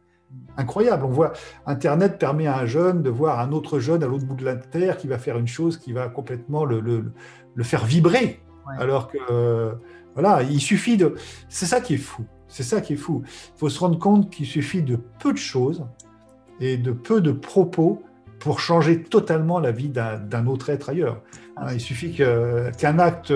Incroyable. 0.57 1.05
On 1.05 1.11
voit 1.11 1.33
Internet 1.67 2.19
permet 2.19 2.47
à 2.47 2.59
un 2.59 2.67
jeune 2.67 3.03
de 3.03 3.11
voir 3.11 3.41
un 3.41 3.53
autre 3.53 3.79
jeune 3.79 4.03
à 4.03 4.07
l'autre 4.07 4.25
bout 4.25 4.37
de 4.37 4.45
la 4.45 4.57
terre 4.57 4.97
qui 4.97 5.07
va 5.07 5.19
faire 5.19 5.37
une 5.39 5.49
chose 5.49 5.77
qui 5.77 5.93
va 5.93 6.09
complètement 6.09 6.65
le, 6.65 6.81
le 6.81 7.65
faire 7.65 7.85
vibrer. 7.85 8.41
Alors 8.79 9.09
que, 9.09 9.19
euh, 9.31 9.75
voilà, 10.15 10.43
il 10.43 10.61
suffit 10.61 10.97
de. 10.97 11.15
C'est 11.49 11.67
ça 11.67 11.81
qui 11.81 11.95
est 11.95 11.99
fou. 11.99 12.25
C'est 12.49 12.63
ça 12.63 12.81
qui 12.81 12.95
est 12.95 12.97
fou. 12.97 13.23
Il 13.27 13.59
faut 13.59 13.69
se 13.69 13.79
rendre 13.79 13.99
compte 13.99 14.31
qu'il 14.31 14.47
suffit 14.47 14.83
de 14.83 14.97
peu 15.19 15.33
de 15.33 15.39
choses 15.39 15.85
et 16.61 16.77
de 16.77 16.93
peu 16.93 17.21
de 17.21 17.33
propos 17.33 18.03
pour 18.39 18.61
changer 18.61 19.03
totalement 19.03 19.61
la 19.61 19.73
vie 19.73 19.89
d'un 19.89 20.47
autre 20.47 20.71
être 20.71 20.91
ailleurs. 20.91 21.23
Ah, 21.57 21.73
il 21.73 21.81
suffit 21.81 22.13
qu'un 22.13 22.99
acte 22.99 23.33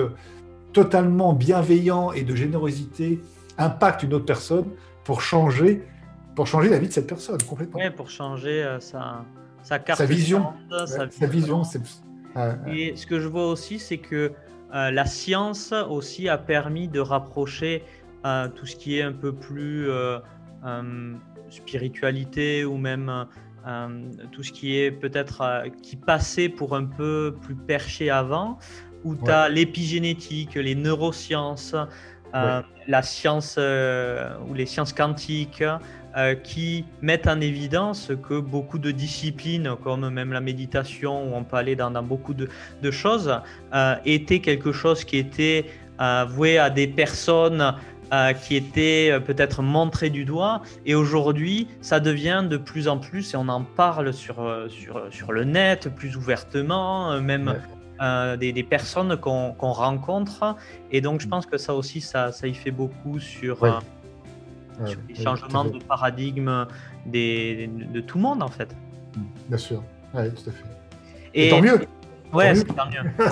totalement 0.73 1.33
bienveillant 1.33 2.11
et 2.11 2.23
de 2.23 2.35
générosité 2.35 3.19
impacte 3.57 4.03
une 4.03 4.13
autre 4.13 4.25
personne 4.25 4.65
pour 5.03 5.21
changer, 5.21 5.83
pour 6.35 6.47
changer 6.47 6.69
la 6.69 6.79
vie 6.79 6.87
de 6.87 6.93
cette 6.93 7.07
personne 7.07 7.41
complètement. 7.43 7.79
Oui, 7.79 7.89
pour 7.89 8.09
changer 8.09 8.63
euh, 8.63 8.79
sa, 8.79 9.25
sa 9.63 9.79
carte. 9.79 9.97
Sa 9.97 10.05
vision. 10.05 10.53
sa, 10.85 11.25
vision, 11.25 11.63
et 12.67 12.95
ce 12.95 13.05
que 13.05 13.19
je 13.19 13.27
vois 13.27 13.47
aussi, 13.47 13.79
c'est 13.79 13.97
que 13.97 14.31
euh, 14.73 14.91
la 14.91 15.05
science 15.05 15.73
aussi 15.89 16.29
a 16.29 16.37
permis 16.37 16.87
de 16.87 16.99
rapprocher 16.99 17.83
euh, 18.25 18.47
tout 18.47 18.65
ce 18.65 18.75
qui 18.75 18.97
est 18.97 19.01
un 19.01 19.11
peu 19.11 19.33
plus 19.33 19.89
spiritualité 21.51 22.65
ou 22.65 22.77
même 22.77 23.27
tout 24.31 24.41
ce 24.41 24.51
qui 24.51 24.77
est 24.77 24.91
peut-être 24.91 25.63
qui 25.83 25.95
passait 25.95 26.49
pour 26.49 26.75
un 26.75 26.85
peu 26.85 27.35
plus 27.41 27.55
perché 27.55 28.09
avant, 28.09 28.57
où 29.03 29.15
tu 29.15 29.29
as 29.29 29.49
l'épigénétique, 29.49 30.55
les 30.55 30.73
neurosciences, 30.73 31.75
la 32.33 33.01
science 33.03 33.57
ou 33.57 34.53
les 34.55 34.65
sciences 34.65 34.93
quantiques, 34.93 35.63
euh, 36.17 36.35
qui 36.35 36.83
mettent 37.01 37.27
en 37.27 37.39
évidence 37.39 38.11
que 38.27 38.37
beaucoup 38.37 38.79
de 38.79 38.91
disciplines, 38.91 39.77
comme 39.81 40.09
même 40.09 40.33
la 40.33 40.41
méditation, 40.41 41.23
où 41.23 41.37
on 41.37 41.45
peut 41.45 41.55
aller 41.55 41.77
dans, 41.77 41.89
beaucoup 42.03 42.33
de, 42.33 42.49
choses, 42.91 43.33
euh, 43.73 43.95
étaient 44.03 44.41
quelque 44.41 44.73
chose 44.73 45.05
qui 45.05 45.15
était 45.15 45.67
euh, 46.01 46.25
voué 46.27 46.57
à 46.57 46.69
des 46.69 46.87
personnes 46.87 47.75
euh, 48.11 48.33
qui 48.33 48.55
était 48.55 49.19
peut-être 49.25 49.61
montré 49.61 50.09
du 50.09 50.25
doigt. 50.25 50.61
Et 50.85 50.95
aujourd'hui, 50.95 51.67
ça 51.81 51.99
devient 51.99 52.45
de 52.49 52.57
plus 52.57 52.87
en 52.87 52.97
plus, 52.97 53.33
et 53.33 53.37
on 53.37 53.47
en 53.47 53.63
parle 53.63 54.13
sur, 54.13 54.67
sur, 54.69 55.01
sur 55.09 55.31
le 55.31 55.43
net 55.43 55.89
plus 55.95 56.15
ouvertement, 56.15 57.19
même 57.21 57.55
des, 58.39 58.51
des, 58.51 58.63
personnes 58.63 59.15
qu'on 59.17 59.53
rencontre. 59.53 60.55
Et 60.91 61.01
donc, 61.01 61.21
je 61.21 61.27
pense 61.27 61.45
que 61.45 61.57
ça 61.57 61.75
aussi, 61.75 62.01
ça, 62.01 62.31
ça 62.31 62.47
y 62.47 62.53
fait 62.53 62.71
beaucoup 62.71 63.19
sur, 63.19 63.59
sur 64.85 64.99
les 65.07 65.15
changements 65.15 65.65
de 65.65 65.79
paradigme 65.79 66.65
des, 67.05 67.69
de 67.93 68.01
tout 68.01 68.17
le 68.17 68.23
monde, 68.23 68.43
en 68.43 68.47
fait. 68.47 68.75
Bien 69.47 69.57
sûr, 69.57 69.83
oui, 70.13 70.29
tout 70.31 70.49
à 70.49 70.53
fait. 70.53 70.63
Et, 71.33 71.49
tant 71.49 71.61
mieux. 71.61 71.79
Ouais, 72.33 72.53
tant 72.63 72.85
mieux. 72.85 73.11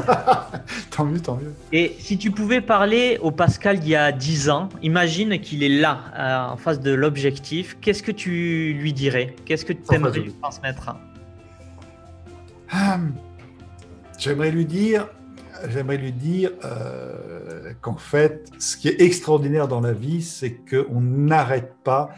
tant 0.92 1.06
mieux. 1.06 1.20
tant 1.20 1.36
mieux, 1.38 1.54
Et 1.72 1.96
si 2.00 2.18
tu 2.18 2.32
pouvais 2.32 2.62
parler 2.62 3.18
au 3.22 3.32
Pascal 3.32 3.80
d'il 3.80 3.92
y 3.92 3.96
a 3.96 4.12
10 4.12 4.50
ans, 4.50 4.70
imagine 4.82 5.40
qu'il 5.40 5.64
est 5.64 5.70
là, 5.70 6.00
euh, 6.18 6.54
en 6.54 6.58
face 6.58 6.80
de 6.80 6.92
l'objectif, 6.92 7.78
qu'est-ce 7.82 8.04
que 8.04 8.12
tu 8.12 8.76
lui 8.80 8.92
dirais? 8.94 9.36
Qu'est-ce 9.46 9.66
que 9.66 9.74
tu 9.74 9.94
aimerais 9.94 10.20
lui 10.20 10.34
transmettre? 10.34 10.96
Hum, 12.74 13.14
J'aimerais 14.20 14.52
lui 14.52 14.66
dire, 14.66 15.08
j'aimerais 15.70 15.98
lui 15.98 16.12
dire 16.12 16.52
euh, 16.66 17.72
qu'en 17.80 17.96
fait, 17.96 18.52
ce 18.60 18.76
qui 18.76 18.90
est 18.90 19.02
extraordinaire 19.02 19.70
dans 19.70 19.80
la 19.80 19.94
vie, 19.94 20.22
c'est 20.22 20.52
qu'on 20.70 21.00
n'arrête 21.00 21.74
pas 21.86 22.10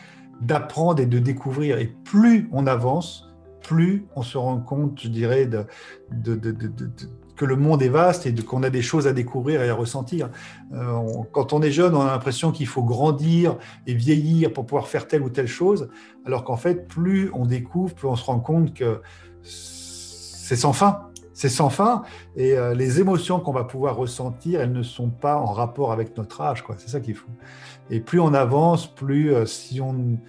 d'apprendre 0.42 1.00
et 1.00 1.06
de 1.06 1.20
découvrir. 1.20 1.78
Et 1.78 1.94
plus 2.04 2.50
on 2.52 2.66
avance, 2.66 3.31
plus 3.62 4.06
on 4.16 4.24
se 4.24 4.38
rend 4.38 4.60
compte, 4.60 5.00
je 5.02 5.08
dirais, 5.08 5.50
que 7.36 7.46
le 7.46 7.56
monde 7.56 7.82
est 7.82 7.90
vaste 7.90 8.26
et 8.26 8.36
qu'on 8.36 8.64
a 8.64 8.70
des 8.70 8.82
choses 8.82 9.08
à 9.08 9.14
découvrir 9.14 9.62
et 9.62 9.70
à 9.70 9.74
ressentir. 9.74 10.30
Euh, 10.74 11.00
quand 11.32 11.54
on 11.54 11.62
est 11.62 11.72
jeune, 11.72 11.96
on 11.96 12.02
a 12.02 12.12
l'impression 12.12 12.52
qu'il 12.52 12.68
faut 12.68 12.84
grandir 12.84 13.58
et 13.88 13.94
vieillir 13.94 14.54
pour 14.54 14.66
pouvoir 14.66 14.88
faire 14.88 15.08
telle 15.08 15.22
ou 15.24 15.30
telle 15.30 15.48
chose, 15.48 15.90
alors 16.26 16.44
qu'en 16.44 16.58
fait, 16.58 16.88
plus 16.88 17.32
on 17.34 17.46
découvre, 17.46 17.96
plus 17.96 18.08
on 18.08 18.16
se 18.16 18.26
rend 18.26 18.40
compte 18.40 18.74
que 18.74 19.02
c'est 19.44 20.56
sans 20.56 20.74
fin. 20.74 21.08
C'est 21.34 21.50
sans 21.50 21.70
fin 21.70 22.04
et 22.36 22.54
euh, 22.54 22.76
les 22.76 23.00
émotions 23.00 23.40
qu'on 23.40 23.54
va 23.54 23.64
pouvoir 23.64 23.96
ressentir, 23.96 24.62
elles 24.62 24.74
ne 24.74 24.84
sont 24.84 25.10
pas 25.10 25.38
en 25.38 25.54
rapport 25.54 25.92
avec 25.92 26.16
notre 26.16 26.40
âge. 26.42 26.64
C'est 26.78 26.90
ça 26.90 27.00
qu'il 27.00 27.16
faut. 27.16 27.32
Et 27.90 28.00
plus 28.00 28.20
on 28.20 28.36
avance, 28.36 28.86
plus 28.94 29.34
euh, 29.34 29.48
si 29.48 29.82
on 29.82 30.20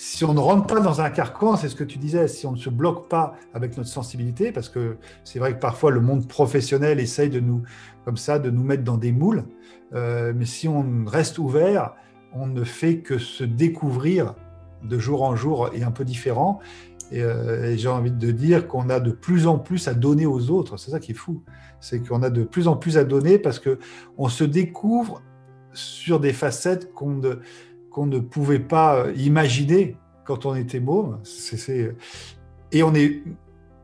si 0.00 0.24
on 0.24 0.32
ne 0.32 0.38
rentre 0.38 0.68
pas 0.68 0.78
dans 0.78 1.00
un 1.00 1.10
carcan, 1.10 1.56
c'est 1.56 1.68
ce 1.68 1.74
que 1.74 1.82
tu 1.82 1.98
disais, 1.98 2.28
si 2.28 2.46
on 2.46 2.52
ne 2.52 2.56
se 2.56 2.70
bloque 2.70 3.08
pas 3.08 3.34
avec 3.52 3.76
notre 3.76 3.88
sensibilité, 3.88 4.52
parce 4.52 4.68
que 4.68 4.96
c'est 5.24 5.40
vrai 5.40 5.54
que 5.54 5.58
parfois 5.58 5.90
le 5.90 6.00
monde 6.00 6.28
professionnel 6.28 7.00
essaye 7.00 7.30
de 7.30 7.40
nous, 7.40 7.64
comme 8.04 8.16
ça, 8.16 8.38
de 8.38 8.48
nous 8.48 8.62
mettre 8.62 8.84
dans 8.84 8.96
des 8.96 9.10
moules, 9.10 9.42
euh, 9.94 10.32
mais 10.36 10.44
si 10.44 10.68
on 10.68 11.04
reste 11.04 11.40
ouvert, 11.40 11.94
on 12.32 12.46
ne 12.46 12.62
fait 12.62 12.98
que 12.98 13.18
se 13.18 13.42
découvrir 13.42 14.36
de 14.84 15.00
jour 15.00 15.24
en 15.24 15.34
jour 15.34 15.70
et 15.74 15.82
un 15.82 15.90
peu 15.90 16.04
différent. 16.04 16.60
Et, 17.10 17.20
euh, 17.20 17.76
j'ai 17.76 17.88
envie 17.88 18.12
de 18.12 18.30
dire 18.30 18.68
qu'on 18.68 18.90
a 18.90 19.00
de 19.00 19.10
plus 19.10 19.48
en 19.48 19.58
plus 19.58 19.88
à 19.88 19.94
donner 19.94 20.26
aux 20.26 20.50
autres. 20.50 20.76
C'est 20.76 20.92
ça 20.92 21.00
qui 21.00 21.10
est 21.10 21.16
fou, 21.16 21.42
c'est 21.80 22.06
qu'on 22.06 22.22
a 22.22 22.30
de 22.30 22.44
plus 22.44 22.68
en 22.68 22.76
plus 22.76 22.98
à 22.98 23.04
donner 23.04 23.36
parce 23.36 23.58
que 23.58 23.80
on 24.16 24.28
se 24.28 24.44
découvre 24.44 25.22
sur 25.72 26.20
des 26.20 26.32
facettes 26.32 26.92
qu'on 26.92 27.10
ne 27.10 27.40
qu'on 27.98 28.06
ne 28.06 28.20
pouvait 28.20 28.60
pas 28.60 28.94
euh, 28.94 29.12
imaginer 29.16 29.96
quand 30.24 30.46
on 30.46 30.54
était 30.54 30.78
môme. 30.78 31.18
Et 32.70 32.84
on 32.84 32.94
est, 32.94 33.24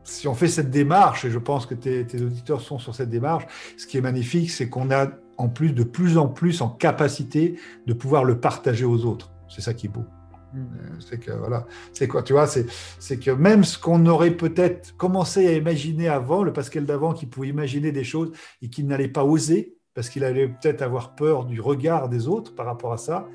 si 0.05 0.29
on 0.29 0.33
fait 0.33 0.47
cette 0.47 0.69
démarche, 0.69 1.25
et 1.25 1.31
je 1.31 1.37
pense 1.37 1.65
que 1.65 1.73
tes, 1.73 2.05
auditeurs 2.21 2.61
sont 2.61 2.79
sur 2.79 2.95
cette 2.95 3.09
démarche, 3.09 3.45
ce 3.75 3.85
qui 3.85 3.97
est 3.97 4.01
magnifique, 4.01 4.51
c'est 4.51 4.69
qu'on 4.69 4.89
a 4.89 5.09
en 5.37 5.49
plus 5.49 5.73
de 5.73 5.83
plus 5.83 6.17
en 6.17 6.29
plus 6.29 6.61
en 6.61 6.69
capacité 6.69 7.59
de 7.87 7.93
pouvoir 7.93 8.23
le 8.23 8.39
partager 8.39 8.85
aux 8.85 9.03
autres. 9.03 9.31
C'est 9.49 9.59
ça 9.59 9.73
qui 9.73 9.87
est 9.87 9.89
beau. 9.89 10.05
Hmm. 10.53 10.63
C'est 11.01 11.19
que 11.19 11.31
voilà, 11.31 11.65
c'est 11.91 12.07
quoi, 12.07 12.23
tu 12.23 12.31
vois, 12.31 12.47
c'est 12.47 13.19
que 13.19 13.31
même 13.31 13.65
ce 13.65 13.77
qu'on 13.77 14.05
aurait 14.05 14.31
peut-être 14.31 14.95
commencé 14.95 15.45
à 15.45 15.51
imaginer 15.51 16.07
avant, 16.07 16.41
le 16.41 16.53
Pascal 16.53 16.85
d'avant 16.85 17.11
qui 17.11 17.25
pouvait 17.25 17.49
imaginer 17.49 17.91
des 17.91 18.05
choses 18.05 18.31
et 18.61 18.69
qui 18.69 18.85
n'allait 18.85 19.09
pas 19.09 19.25
oser 19.25 19.75
parce 19.93 20.09
qu'il 20.09 20.23
allait 20.23 20.47
peut-être 20.47 20.81
avoir 20.81 21.15
peur 21.15 21.43
du 21.43 21.59
regard 21.59 22.07
des 22.07 22.29
autres 22.29 22.53
par 22.53 22.65
rapport 22.65 22.93
à 22.93 22.97
ça, 22.97 23.27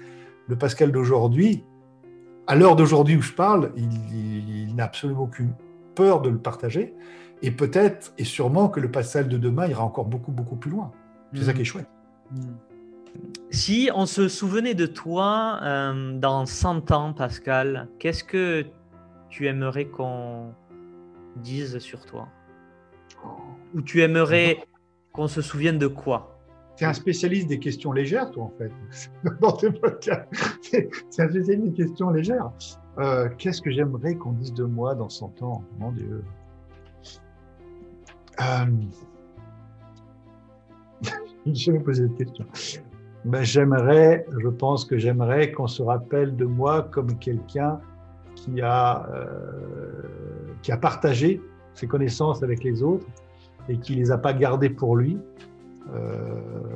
le 0.51 0.57
Pascal 0.57 0.91
d'aujourd'hui, 0.91 1.63
à 2.49 2.57
l'heure 2.57 2.75
d'aujourd'hui 2.75 3.17
où 3.17 3.23
je 3.23 3.33
parle, 3.33 3.73
il, 3.77 4.75
n'a 4.75 4.85
absolument 4.85 5.23
aucune 5.23 5.53
peur 5.95 6.21
de 6.21 6.29
le 6.29 6.39
partager. 6.39 6.93
Et 7.43 7.53
peut-être 7.53 8.13
et 8.19 8.25
sûrement 8.25 8.69
que 8.69 8.81
le 8.81 8.91
Pascal 8.91 9.29
de 9.29 9.39
demain 9.39 9.69
ira 9.69 9.85
encore 9.85 10.07
beaucoup, 10.07 10.33
beaucoup 10.33 10.57
plus 10.57 10.71
loin. 10.71 10.91
C'est 11.35 11.45
ça 11.45 11.53
mmh. 11.53 11.55
qui 11.55 11.61
est 11.61 11.65
chouette. 11.65 11.87
Mmh. 12.33 12.41
Si 13.51 13.91
on 13.95 14.07
se 14.07 14.29
souvenait 14.29 14.75
de 14.75 14.87
toi 14.87 15.61
euh, 15.63 16.19
dans 16.19 16.45
100 16.45 16.91
ans, 16.91 17.13
Pascal, 17.13 17.89
qu'est-ce 18.01 18.25
que 18.25 18.67
tu 19.29 19.47
aimerais 19.47 19.87
qu'on 19.87 20.53
dise 21.37 21.79
sur 21.79 22.05
toi? 22.05 22.29
Ou 23.75 23.83
tu 23.83 24.03
aimerais 24.03 24.65
qu'on 25.13 25.29
se 25.29 25.43
souvienne 25.43 25.79
de 25.79 25.87
quoi? 25.87 26.40
C'est 26.81 26.87
un 26.87 26.95
spécialiste 26.95 27.47
des 27.49 27.59
questions 27.59 27.93
légères, 27.93 28.31
toi, 28.31 28.45
en 28.45 28.53
fait, 28.57 28.73
dans 29.43 29.53
tes 29.53 29.71
podcasts. 29.71 30.27
C'est 30.63 30.89
un 31.19 31.29
spécialiste 31.29 31.75
des 31.75 31.85
questions 31.85 32.09
légères. 32.09 32.51
Euh, 32.99 33.29
qu'est-ce 33.37 33.61
que 33.61 33.71
j'aimerais 33.71 34.15
qu'on 34.15 34.33
dise 34.33 34.55
de 34.55 34.65
moi 34.65 34.95
dans 34.95 35.11
100 35.11 35.43
ans? 35.43 35.63
Mon 35.79 35.93
Dieu. 35.93 36.25
Euh... 38.41 38.65
Je 41.45 41.53
jamais 41.53 41.81
posé 41.81 42.09
cette 42.09 42.17
question. 42.17 42.47
Ben, 43.27 43.43
j'aimerais, 43.43 44.25
je 44.39 44.49
pense 44.49 44.87
que 44.87 44.97
j'aimerais 44.97 45.53
qu'on 45.53 45.67
se 45.67 45.83
rappelle 45.83 46.35
de 46.35 46.47
moi 46.47 46.89
comme 46.91 47.19
quelqu'un 47.19 47.79
qui 48.37 48.63
a, 48.63 49.07
euh, 49.13 50.03
qui 50.63 50.73
a 50.73 50.79
partagé 50.79 51.43
ses 51.75 51.87
connaissances 51.87 52.43
avec 52.43 52.65
les 52.65 52.83
autres 52.83 53.07
et 53.69 53.77
qui 53.77 53.97
les 53.97 54.11
a 54.11 54.17
pas 54.17 54.33
gardées 54.33 54.71
pour 54.71 54.97
lui, 54.97 55.19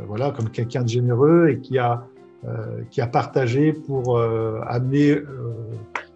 voilà, 0.07 0.31
comme 0.31 0.49
quelqu'un 0.51 0.83
de 0.83 0.89
généreux 0.89 1.49
et 1.49 1.59
qui 1.59 1.79
a, 1.79 2.07
euh, 2.47 2.83
qui 2.91 3.01
a 3.01 3.07
partagé 3.07 3.73
pour 3.73 4.19
euh, 4.19 4.61
amener, 4.67 5.23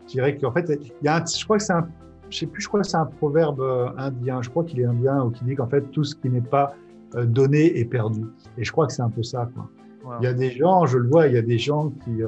je 0.07 0.09
dirais 0.09 0.37
qu'en 0.37 0.53
fait, 0.53 0.69
il 0.69 1.05
y 1.05 1.09
a 1.09 1.25
je 1.25 1.45
crois 1.45 1.59
que 1.59 1.63
c'est 1.63 1.73
un, 1.73 1.89
je 2.31 2.39
sais 2.39 2.47
plus, 2.47 2.63
je 2.63 2.69
crois 2.69 2.81
que 2.81 2.87
c'est 2.87 2.97
un 2.97 3.07
proverbe 3.07 3.63
indien, 3.97 4.43
je 4.43 4.51
crois 4.51 4.65
qu'il 4.65 4.81
est 4.81 4.85
indien, 4.85 5.25
ou 5.25 5.31
qui 5.31 5.45
dit 5.45 5.55
qu'en 5.55 5.69
fait, 5.69 5.83
tout 5.91 6.05
ce 6.05 6.15
qui 6.15 6.29
n'est 6.29 6.41
pas 6.41 6.75
donné 7.15 7.79
est 7.79 7.85
perdu. 7.85 8.23
Et 8.57 8.65
je 8.65 8.73
crois 8.73 8.87
que 8.87 8.93
c'est 8.93 9.03
un 9.03 9.11
peu 9.11 9.23
ça, 9.23 9.49
quoi. 9.55 9.69
Il 10.21 10.25
y 10.25 10.27
a 10.27 10.33
des 10.33 10.51
gens, 10.53 10.87
je 10.87 10.97
le 10.97 11.09
vois, 11.09 11.27
il 11.27 11.35
y 11.35 11.39
a 11.39 11.43
des 11.43 11.59
gens 11.59 11.91
qui, 12.03 12.23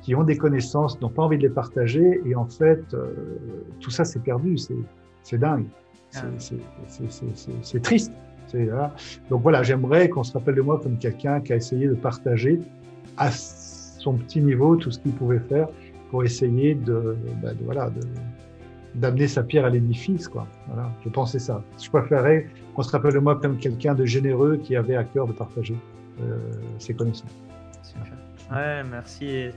qui 0.00 0.14
ont 0.14 0.24
des 0.24 0.36
connaissances, 0.36 0.98
n'ont 1.00 1.10
pas 1.10 1.22
envie 1.22 1.36
de 1.36 1.42
les 1.42 1.50
partager, 1.50 2.22
et 2.24 2.34
en 2.34 2.46
fait, 2.46 2.84
tout 3.80 3.90
ça, 3.90 4.04
c'est 4.04 4.22
perdu, 4.22 4.56
c'est 5.22 5.38
dingue, 5.38 5.66
ah. 6.14 6.20
c'est 7.62 7.82
triste. 7.82 8.12
Donc 9.30 9.42
voilà, 9.42 9.62
j'aimerais 9.62 10.08
qu'on 10.08 10.22
se 10.22 10.32
rappelle 10.32 10.54
de 10.54 10.62
moi 10.62 10.80
comme 10.82 10.98
quelqu'un 10.98 11.40
qui 11.40 11.52
a 11.52 11.56
essayé 11.56 11.86
de 11.86 11.94
partager 11.94 12.60
à 13.16 13.30
son 13.30 14.14
petit 14.14 14.40
niveau 14.40 14.76
tout 14.76 14.90
ce 14.90 14.98
qu'il 14.98 15.12
pouvait 15.12 15.40
faire 15.40 15.68
pour 16.10 16.24
essayer 16.24 16.74
de, 16.74 17.16
bah, 17.42 17.50
voilà, 17.64 17.90
d'amener 18.94 19.28
sa 19.28 19.42
pierre 19.42 19.64
à 19.64 19.70
l'édifice. 19.70 20.28
Quoi. 20.28 20.46
Voilà, 20.68 20.90
je 21.04 21.08
pensais 21.08 21.38
ça. 21.38 21.62
Je 21.82 21.88
préférerais 21.88 22.46
qu'on 22.74 22.82
se 22.82 22.90
rappelle 22.90 23.14
de 23.14 23.18
moi 23.18 23.36
comme 23.40 23.56
quelqu'un 23.56 23.94
de 23.94 24.04
généreux 24.04 24.58
qui 24.58 24.76
avait 24.76 24.96
à 24.96 25.04
cœur 25.04 25.26
de 25.26 25.32
partager 25.32 25.76
euh, 26.20 26.36
ses 26.78 26.94
connaissances. 26.94 27.34
Ouais, 28.50 28.82
merci. 28.90 29.50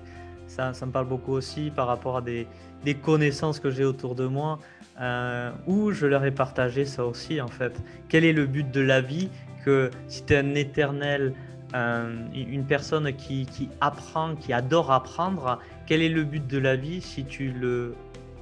Ça, 0.47 0.73
ça 0.73 0.85
me 0.85 0.91
parle 0.91 1.07
beaucoup 1.07 1.34
aussi 1.34 1.72
par 1.76 1.88
rapport 1.88 2.17
à 2.17 2.22
des, 2.22 2.47
des 2.84 2.95
connaissances 2.95 3.59
que 3.59 3.69
j'ai 3.69 3.85
autour 3.85 4.15
de 4.15 4.26
moi. 4.26 4.59
Euh, 5.01 5.51
où 5.67 5.91
je 5.91 6.05
leur 6.05 6.23
ai 6.23 6.31
partagé 6.31 6.85
ça 6.85 7.05
aussi 7.05 7.41
en 7.41 7.49
fait. 7.49 7.81
Quel 8.07 8.23
est 8.23 8.31
le 8.31 8.45
but 8.45 8.72
de 8.72 8.80
la 8.80 9.01
vie 9.01 9.30
Que 9.65 9.91
si 10.07 10.23
tu 10.23 10.34
es 10.34 10.38
un 10.38 10.55
éternel, 10.55 11.34
euh, 11.73 12.26
une 12.34 12.63
personne 12.63 13.11
qui, 13.13 13.45
qui, 13.45 13.67
apprend, 13.81 14.35
qui 14.35 14.53
adore 14.53 14.91
apprendre, 14.91 15.59
quel 15.85 16.01
est 16.01 16.09
le 16.09 16.23
but 16.23 16.47
de 16.47 16.57
la 16.57 16.77
vie 16.77 17.01
si 17.01 17.26
tu 17.26 17.51
le 17.51 17.93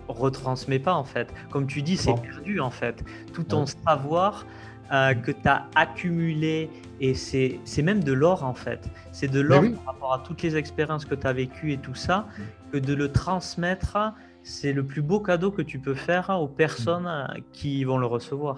retransmets 0.07 0.77
pas 0.77 0.93
en 0.93 1.03
fait? 1.03 1.33
Comme 1.49 1.65
tu 1.65 1.81
dis, 1.81 1.97
c'est 1.97 2.13
perdu 2.13 2.59
en 2.59 2.69
fait. 2.69 3.03
Tout 3.33 3.43
ton 3.43 3.65
savoir 3.65 4.45
euh, 4.93 5.13
que 5.13 5.31
tu 5.31 5.47
as 5.47 5.65
accumulé, 5.75 6.69
et 7.01 7.13
c'est 7.13 7.81
même 7.81 8.03
de 8.03 8.13
l'or 8.13 8.43
en 8.43 8.53
fait. 8.53 8.89
C'est 9.11 9.31
de 9.31 9.39
l'or 9.39 9.63
par 9.83 9.93
rapport 9.93 10.13
à 10.13 10.19
toutes 10.19 10.41
les 10.41 10.55
expériences 10.55 11.05
que 11.05 11.15
tu 11.15 11.27
as 11.27 11.33
vécues 11.33 11.71
et 11.73 11.77
tout 11.77 11.95
ça, 11.95 12.27
que 12.71 12.77
de 12.77 12.93
le 12.93 13.11
transmettre 13.11 13.97
c'est 14.43 14.73
le 14.73 14.83
plus 14.85 15.01
beau 15.01 15.19
cadeau 15.19 15.51
que 15.51 15.61
tu 15.61 15.79
peux 15.79 15.93
faire 15.93 16.29
aux 16.29 16.47
personnes 16.47 17.09
qui 17.53 17.83
vont 17.85 17.97
le 17.97 18.05
recevoir. 18.05 18.57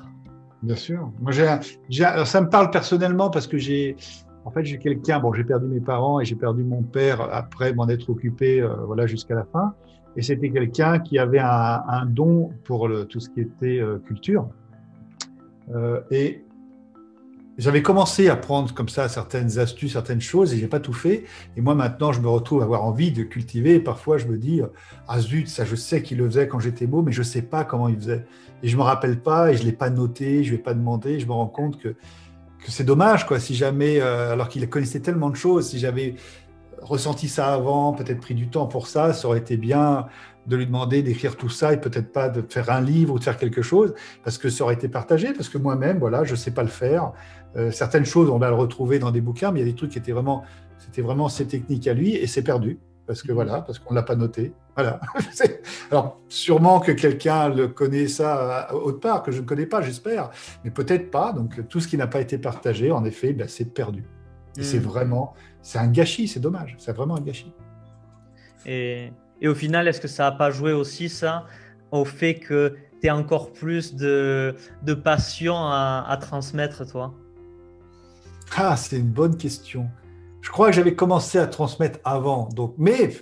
Bien 0.63 0.75
sûr. 0.75 1.11
Moi, 1.21 1.31
ça 1.31 2.41
me 2.41 2.49
parle 2.49 2.71
personnellement 2.71 3.29
parce 3.29 3.45
que 3.45 3.57
j'ai, 3.57 3.95
en 4.45 4.51
fait, 4.51 4.65
j'ai 4.65 4.79
quelqu'un. 4.79 5.19
Bon, 5.19 5.31
j'ai 5.31 5.43
perdu 5.43 5.67
mes 5.67 5.79
parents 5.79 6.19
et 6.19 6.25
j'ai 6.25 6.35
perdu 6.35 6.63
mon 6.63 6.81
père 6.81 7.21
après 7.31 7.73
m'en 7.73 7.87
être 7.87 8.09
occupé, 8.09 8.61
euh, 8.61 8.73
voilà, 8.85 9.05
jusqu'à 9.05 9.35
la 9.35 9.45
fin. 9.45 9.75
Et 10.17 10.21
c'était 10.21 10.49
quelqu'un 10.49 10.99
qui 10.99 11.19
avait 11.19 11.39
un, 11.39 12.05
don 12.07 12.51
pour 12.63 12.89
tout 13.09 13.19
ce 13.19 13.29
qui 13.29 13.41
était 13.41 13.79
euh, 13.79 13.99
culture. 13.99 14.47
Euh, 15.73 16.01
et 16.11 16.43
j'avais 17.57 17.81
commencé 17.81 18.27
à 18.27 18.35
prendre 18.35 18.73
comme 18.73 18.89
ça 18.89 19.07
certaines 19.07 19.59
astuces, 19.59 19.93
certaines 19.93 20.21
choses, 20.21 20.53
et 20.53 20.57
j'ai 20.57 20.67
pas 20.67 20.79
tout 20.81 20.93
fait. 20.93 21.23
Et 21.55 21.61
moi 21.61 21.73
maintenant, 21.73 22.11
je 22.11 22.19
me 22.19 22.27
retrouve 22.27 22.61
à 22.61 22.65
avoir 22.65 22.83
envie 22.83 23.11
de 23.11 23.23
cultiver. 23.23 23.79
Parfois, 23.79 24.17
je 24.17 24.27
me 24.27 24.37
dis, 24.37 24.61
ah 25.07 25.19
zut, 25.19 25.47
ça, 25.47 25.63
je 25.63 25.75
sais 25.75 26.01
qu'il 26.01 26.17
le 26.17 26.25
faisait 26.25 26.47
quand 26.47 26.59
j'étais 26.59 26.85
beau, 26.85 27.01
mais 27.01 27.13
je 27.13 27.23
sais 27.23 27.41
pas 27.41 27.63
comment 27.63 27.87
il 27.87 27.95
faisait. 27.95 28.25
Et 28.61 28.67
je 28.67 28.75
me 28.77 28.81
rappelle 28.81 29.21
pas, 29.21 29.51
et 29.51 29.57
je 29.57 29.63
l'ai 29.63 29.71
pas 29.71 29.89
noté, 29.89 30.43
je 30.43 30.51
vais 30.51 30.61
pas 30.61 30.73
demander. 30.73 31.19
Je 31.19 31.27
me 31.27 31.31
rends 31.31 31.47
compte 31.47 31.79
que, 31.79 31.89
que 31.89 32.71
c'est 32.71 32.83
dommage, 32.83 33.25
quoi. 33.25 33.39
Si 33.39 33.55
jamais, 33.55 34.01
euh, 34.01 34.33
alors 34.33 34.49
qu'il 34.49 34.67
connaissait 34.69 34.99
tellement 34.99 35.29
de 35.29 35.35
choses, 35.35 35.69
si 35.69 35.79
j'avais 35.79 36.15
ressenti 36.81 37.27
ça 37.27 37.53
avant, 37.53 37.93
peut-être 37.93 38.19
pris 38.19 38.35
du 38.35 38.49
temps 38.49 38.67
pour 38.67 38.87
ça, 38.87 39.13
ça 39.13 39.27
aurait 39.27 39.39
été 39.39 39.55
bien 39.57 40.07
de 40.47 40.55
lui 40.55 40.65
demander 40.65 41.01
d'écrire 41.01 41.35
tout 41.35 41.49
ça 41.49 41.73
et 41.73 41.77
peut-être 41.77 42.11
pas 42.11 42.29
de 42.29 42.43
faire 42.47 42.69
un 42.69 42.81
livre 42.81 43.13
ou 43.13 43.19
de 43.19 43.23
faire 43.23 43.37
quelque 43.37 43.61
chose 43.61 43.93
parce 44.23 44.37
que 44.37 44.49
ça 44.49 44.63
aurait 44.63 44.75
été 44.75 44.87
partagé 44.87 45.33
parce 45.33 45.49
que 45.49 45.57
moi-même 45.57 45.99
voilà 45.99 46.23
je 46.23 46.35
sais 46.35 46.51
pas 46.51 46.63
le 46.63 46.69
faire. 46.69 47.13
Euh, 47.55 47.71
certaines 47.71 48.05
choses 48.05 48.29
on 48.29 48.37
va 48.37 48.49
le 48.49 48.55
retrouver 48.55 48.99
dans 48.99 49.11
des 49.11 49.21
bouquins 49.21 49.51
mais 49.51 49.61
il 49.61 49.65
y 49.65 49.69
a 49.69 49.71
des 49.71 49.75
trucs 49.75 49.91
qui 49.91 49.97
étaient 49.97 50.11
vraiment 50.11 50.43
c'était 50.77 51.01
vraiment 51.01 51.29
ses 51.29 51.47
techniques 51.47 51.87
à 51.87 51.93
lui 51.93 52.15
et 52.15 52.27
c'est 52.27 52.43
perdu 52.43 52.79
parce 53.07 53.21
que 53.21 53.31
voilà 53.31 53.61
parce 53.61 53.79
qu'on 53.79 53.93
l'a 53.93 54.03
pas 54.03 54.15
noté. 54.15 54.53
Voilà. 54.75 54.99
Alors 55.91 56.19
sûrement 56.27 56.79
que 56.79 56.91
quelqu'un 56.91 57.49
le 57.49 57.67
connaît 57.67 58.07
ça 58.07 58.73
autre 58.73 58.99
part 58.99 59.23
que 59.23 59.31
je 59.31 59.41
ne 59.41 59.45
connais 59.45 59.65
pas 59.65 59.81
j'espère 59.81 60.29
mais 60.63 60.71
peut-être 60.71 61.09
pas. 61.09 61.33
Donc 61.33 61.67
tout 61.69 61.79
ce 61.79 61.87
qui 61.87 61.97
n'a 61.97 62.07
pas 62.07 62.21
été 62.21 62.37
partagé 62.37 62.91
en 62.91 63.03
effet 63.05 63.33
ben, 63.33 63.47
c'est 63.47 63.73
perdu. 63.73 64.03
Et 64.57 64.63
c'est 64.63 64.79
hmm. 64.79 64.83
vraiment 64.83 65.33
c'est 65.61 65.79
un 65.79 65.87
gâchis 65.87 66.27
c'est 66.27 66.39
dommage 66.39 66.75
c'est 66.77 66.95
vraiment 66.95 67.15
un 67.15 67.21
gâchis. 67.21 67.51
Et 68.65 69.11
et 69.41 69.47
au 69.47 69.55
final, 69.55 69.87
est-ce 69.87 70.01
que 70.01 70.07
ça 70.07 70.23
n'a 70.23 70.31
pas 70.31 70.51
joué 70.51 70.73
aussi 70.73 71.09
ça 71.09 71.45
au 71.91 72.05
fait 72.05 72.35
que 72.35 72.75
tu 73.01 73.07
aies 73.07 73.11
encore 73.11 73.51
plus 73.51 73.95
de, 73.95 74.55
de 74.83 74.93
passion 74.93 75.55
à, 75.55 76.17
transmettre, 76.19 76.89
toi? 76.89 77.13
Ah, 78.55 78.77
c'est 78.77 78.97
une 78.97 79.11
bonne 79.11 79.37
question. 79.37 79.89
Je 80.41 80.49
crois 80.49 80.67
que 80.67 80.75
j'avais 80.75 80.95
commencé 80.95 81.37
à 81.37 81.47
transmettre 81.47 81.99
avant. 82.03 82.47
Donc, 82.49 82.75
mais 82.77 83.15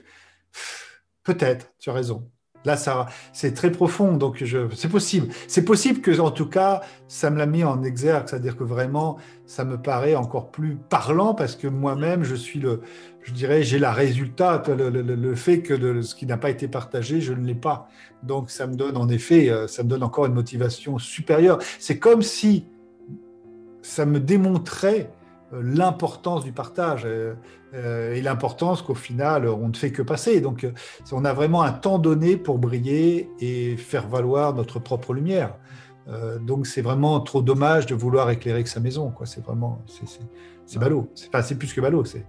peut-être, 1.23 1.73
tu 1.79 1.89
as 1.89 1.93
raison. 1.93 2.29
Là, 2.65 2.77
ça, 2.77 3.07
c'est 3.33 3.53
très 3.53 3.71
profond, 3.71 4.15
donc 4.17 4.43
je, 4.43 4.69
c'est 4.73 4.89
possible. 4.89 5.27
C'est 5.47 5.65
possible 5.65 6.01
que, 6.01 6.19
en 6.19 6.31
tout 6.31 6.47
cas, 6.47 6.81
ça 7.07 7.29
me 7.29 7.37
l'a 7.37 7.45
mis 7.45 7.63
en 7.63 7.83
exergue, 7.83 8.27
c'est-à-dire 8.27 8.55
que 8.55 8.63
vraiment, 8.63 9.17
ça 9.45 9.65
me 9.65 9.77
paraît 9.77 10.15
encore 10.15 10.51
plus 10.51 10.77
parlant 10.89 11.33
parce 11.33 11.55
que 11.55 11.67
moi-même, 11.67 12.23
je 12.23 12.35
suis 12.35 12.59
le, 12.59 12.81
je 13.23 13.31
dirais, 13.31 13.63
j'ai 13.63 13.79
la 13.79 13.91
résultat, 13.91 14.61
le, 14.67 15.35
fait 15.35 15.61
que 15.61 16.01
ce 16.01 16.15
qui 16.15 16.25
n'a 16.25 16.37
pas 16.37 16.49
été 16.49 16.67
partagé, 16.67 17.21
je 17.21 17.33
ne 17.33 17.45
l'ai 17.45 17.55
pas. 17.55 17.87
Donc 18.21 18.49
ça 18.49 18.67
me 18.67 18.75
donne 18.75 18.97
en 18.97 19.07
effet, 19.09 19.49
euh, 19.49 19.67
ça 19.67 19.83
me 19.83 19.89
donne 19.89 20.03
encore 20.03 20.25
une 20.25 20.33
motivation 20.33 20.97
supérieure. 20.97 21.59
C'est 21.79 21.99
comme 21.99 22.21
si 22.21 22.65
ça 23.81 24.05
me 24.05 24.19
démontrait 24.19 25.11
euh, 25.53 25.61
l'importance 25.63 26.43
du 26.43 26.51
partage 26.51 27.03
euh, 27.05 27.33
et 27.73 28.21
l'importance 28.21 28.83
qu'au 28.83 28.93
final, 28.93 29.47
on 29.47 29.69
ne 29.69 29.75
fait 29.75 29.91
que 29.91 30.03
passer. 30.03 30.41
Donc 30.41 30.67
on 31.11 31.25
a 31.25 31.33
vraiment 31.33 31.63
un 31.63 31.71
temps 31.71 31.97
donné 31.97 32.37
pour 32.37 32.59
briller 32.59 33.29
et 33.39 33.77
faire 33.77 34.07
valoir 34.07 34.53
notre 34.53 34.79
propre 34.79 35.13
lumière. 35.13 35.55
donc 36.41 36.67
c'est 36.67 36.83
vraiment 36.83 37.19
trop 37.19 37.41
dommage 37.41 37.87
de 37.87 37.95
vouloir 37.95 38.29
éclairer 38.29 38.63
que 38.63 38.69
sa 38.69 38.79
maison. 38.79 39.11
C'est 39.25 39.43
vraiment, 39.43 39.81
c'est 40.65 40.77
ballot. 40.77 41.09
C'est 41.15 41.57
plus 41.57 41.73
que 41.73 41.81
ballot. 41.81 42.05
C'est 42.05 42.25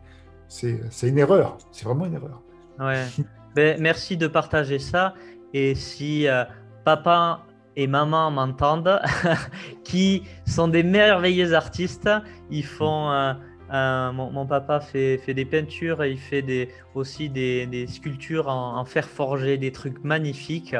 c'est 0.48 1.08
une 1.08 1.18
erreur. 1.18 1.58
C'est 1.72 1.84
vraiment 1.84 2.06
une 2.06 2.14
erreur. 2.14 2.42
Ouais. 2.78 3.06
ben, 3.54 3.80
merci 3.80 4.16
de 4.16 4.26
partager 4.26 4.78
ça. 4.78 5.14
Et 5.52 5.74
si 5.74 6.26
euh, 6.28 6.44
papa 6.84 7.40
et 7.76 7.86
maman 7.86 8.30
m'entendent, 8.30 9.00
qui 9.84 10.22
sont 10.46 10.68
des 10.68 10.82
merveilleux 10.82 11.54
artistes, 11.54 12.10
ils 12.50 12.64
font. 12.64 13.10
Euh, 13.10 13.34
euh, 13.73 14.12
mon, 14.12 14.47
papa 14.47 14.81
fait, 14.81 15.19
des 15.27 15.45
peintures 15.45 16.03
et 16.03 16.11
il 16.11 16.19
fait 16.19 16.69
aussi 16.95 17.28
des, 17.28 17.86
sculptures 17.89 18.49
en, 18.49 18.85
fer 18.85 19.09
forgé, 19.09 19.57
des 19.57 19.73
trucs 19.73 20.03
magnifiques. 20.05 20.77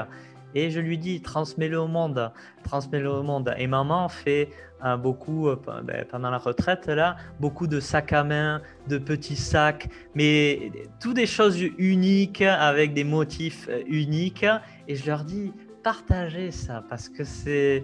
Et 0.57 0.71
je 0.71 0.79
lui 0.79 0.99
dis, 0.99 1.21
transmets-le 1.21 1.81
au 1.81 1.89
monde, 1.89 2.31
transmets-le 2.63 3.11
au 3.11 3.23
monde. 3.25 3.53
Et 3.59 3.67
maman 3.67 4.09
fait 4.09 4.51
euh, 4.85 4.97
beaucoup, 4.97 5.49
euh, 5.49 5.57
ben, 5.83 6.05
pendant 6.09 6.31
la 6.31 6.39
retraite, 6.39 6.87
là, 6.87 7.17
beaucoup 7.41 7.67
de 7.67 7.81
sacs 7.81 8.13
à 8.13 8.23
main, 8.23 8.63
de 8.87 8.99
petits 8.99 9.35
sacs, 9.35 9.89
mais 10.15 10.71
toutes 11.01 11.17
des 11.17 11.27
choses 11.27 11.61
uniques, 11.79 12.43
avec 12.43 12.95
des 12.95 13.03
motifs 13.03 13.69
uniques. 13.89 14.47
Et 14.87 14.95
je 14.95 15.07
leur 15.07 15.25
dis, 15.25 15.53
partagez 15.83 16.51
ça, 16.51 16.85
parce 16.89 17.09
que 17.09 17.25
c'est... 17.25 17.83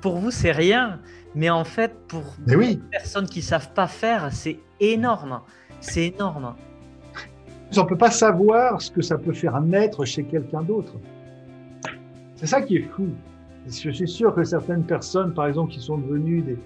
pour 0.00 0.18
vous, 0.18 0.30
c'est 0.30 0.52
rien, 0.52 1.00
mais 1.34 1.50
en 1.50 1.64
fait, 1.64 1.94
pour 2.08 2.22
les 2.46 2.76
personnes 2.76 3.26
qui 3.26 3.42
savent 3.42 3.72
pas 3.72 3.86
faire, 3.86 4.32
c'est 4.32 4.58
énorme. 4.80 5.40
C'est 5.80 6.08
énorme. 6.08 6.54
On 7.76 7.82
ne 7.82 7.88
peut 7.88 7.96
pas 7.96 8.10
savoir 8.10 8.80
ce 8.80 8.90
que 8.90 9.02
ça 9.02 9.18
peut 9.18 9.32
faire 9.32 9.60
naître 9.60 10.04
chez 10.04 10.24
quelqu'un 10.24 10.62
d'autre. 10.62 10.94
C'est 12.36 12.46
ça 12.46 12.62
qui 12.62 12.76
est 12.76 12.82
fou. 12.82 13.08
Je 13.66 13.90
suis 13.90 14.08
sûr 14.08 14.34
que 14.34 14.44
certaines 14.44 14.84
personnes, 14.84 15.32
par 15.32 15.46
exemple, 15.46 15.72
qui 15.72 15.80
sont 15.80 15.98
devenues 15.98 16.42
des, 16.42 16.58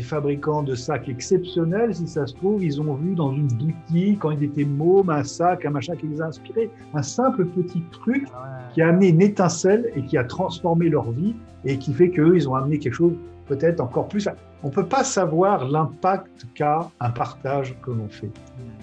fabricants 0.00 0.62
de 0.62 0.74
sacs 0.74 1.10
exceptionnels, 1.10 1.94
si 1.94 2.08
ça 2.08 2.26
se 2.26 2.34
trouve, 2.34 2.64
ils 2.64 2.80
ont 2.80 2.94
vu 2.94 3.14
dans 3.14 3.30
une 3.32 3.48
boutique, 3.48 4.20
quand 4.20 4.30
ils 4.30 4.44
étaient 4.44 4.64
mômes, 4.64 5.10
un 5.10 5.22
sac, 5.22 5.66
un 5.66 5.70
machin 5.70 5.96
qui 5.96 6.06
les 6.06 6.22
a 6.22 6.26
inspirés. 6.26 6.70
Un 6.94 7.02
simple 7.02 7.44
petit 7.44 7.82
truc 7.92 8.26
qui 8.72 8.80
a 8.80 8.88
amené 8.88 9.08
une 9.08 9.20
étincelle 9.20 9.92
et 9.94 10.02
qui 10.02 10.16
a 10.16 10.24
transformé 10.24 10.88
leur 10.88 11.10
vie 11.10 11.34
et 11.66 11.76
qui 11.76 11.92
fait 11.92 12.08
qu'eux, 12.08 12.36
ils 12.36 12.48
ont 12.48 12.54
amené 12.54 12.78
quelque 12.78 12.94
chose 12.94 13.12
peut-être 13.46 13.80
encore 13.80 14.08
plus. 14.08 14.26
On 14.62 14.68
ne 14.68 14.72
peut 14.72 14.86
pas 14.86 15.04
savoir 15.04 15.68
l'impact 15.68 16.46
qu'a 16.54 16.88
un 17.00 17.10
partage 17.10 17.76
que 17.82 17.90
l'on 17.90 18.08
fait. 18.08 18.30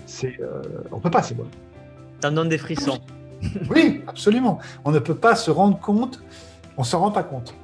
C'est, 0.06 0.40
euh, 0.40 0.62
on 0.92 0.98
ne 0.98 1.02
peut 1.02 1.10
pas 1.10 1.24
savoir. 1.24 1.48
Ça 2.22 2.30
donne 2.30 2.50
des 2.50 2.58
frissons. 2.58 3.00
Oui, 3.70 4.04
absolument. 4.06 4.60
On 4.84 4.92
ne 4.92 5.00
peut 5.00 5.16
pas 5.16 5.36
se 5.36 5.50
rendre 5.50 5.80
compte, 5.80 6.22
on 6.78 6.82
ne 6.82 6.86
s'en 6.86 7.00
rend 7.00 7.12
pas 7.12 7.24
compte. 7.24 7.56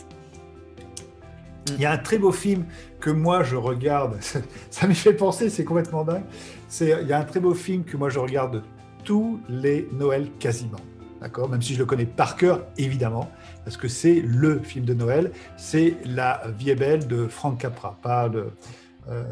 Il 1.70 1.82
y 1.82 1.86
a 1.86 1.92
un 1.92 1.98
très 1.98 2.18
beau 2.18 2.32
film 2.32 2.66
que 3.00 3.10
moi 3.10 3.44
je 3.44 3.56
regarde, 3.56 4.18
ça 4.70 4.88
me 4.88 4.94
fait 4.94 5.14
penser, 5.14 5.50
c'est 5.50 5.64
complètement 5.64 6.04
dingue. 6.04 6.24
Il 6.82 7.08
y 7.08 7.14
a 7.14 7.20
un 7.20 7.24
très 7.24 7.40
beau 7.40 7.54
film 7.54 7.84
que 7.84 7.98
moi 7.98 8.10
je 8.10 8.20
regarde 8.20 8.64
tous 9.04 9.40
les 9.50 9.88
Noëls 9.94 10.30
quasiment. 10.40 10.80
D'accord? 11.22 11.50
Même 11.50 11.62
si 11.62 11.74
je 11.74 11.80
le 11.80 11.86
connais 11.86 12.06
par 12.06 12.36
cœur, 12.36 12.66
évidemment, 12.78 13.32
parce 13.64 13.78
que 13.78 13.88
c'est 13.88 14.22
le 14.22 14.60
film 14.60 14.86
de 14.86 14.94
Noël, 14.94 15.32
c'est 15.58 15.98
La 16.06 16.44
vie 16.58 16.76
belle 16.76 17.08
de 17.08 17.28
Frank 17.28 17.60
Capra, 17.60 17.98
pas 18.02 18.28
le. 18.28 18.52
Euh, 19.08 19.24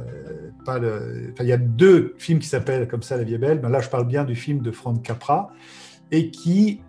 pas 0.66 0.78
le... 0.78 1.34
il 1.40 1.48
y 1.48 1.52
a 1.52 1.58
deux 1.58 2.14
films 2.20 2.38
qui 2.38 2.48
s'appellent 2.48 2.88
comme 2.88 3.02
ça 3.02 3.18
La 3.18 3.24
vie 3.24 3.40
belle, 3.40 3.60
mais 3.62 3.70
là 3.70 3.80
je 3.80 3.90
parle 3.90 4.06
bien 4.06 4.24
du 4.24 4.36
film 4.36 4.60
de 4.60 4.72
Frank 4.72 5.02
Capra 5.02 5.52
et 6.12 6.30
qui 6.30 6.82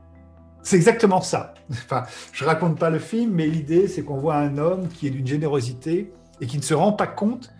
c'est 0.65 0.77
exactement 0.77 1.20
ça. 1.20 1.55
Enfin, 1.70 2.05
je 2.32 2.45
raconte 2.45 2.78
pas 2.78 2.91
le 2.91 2.99
film, 2.99 3.32
mais 3.32 3.47
l'idée, 3.47 3.86
c'est 3.86 4.03
qu'on 4.03 4.16
voit 4.16 4.36
un 4.36 4.59
homme 4.59 4.89
qui 4.89 5.07
est 5.07 5.11
d'une 5.11 5.27
générosité 5.27 6.12
et 6.41 6.47
qui 6.47 6.57
ne 6.57 6.62
se 6.62 6.74
rend 6.74 6.93
pas 6.93 7.07
compte 7.07 7.53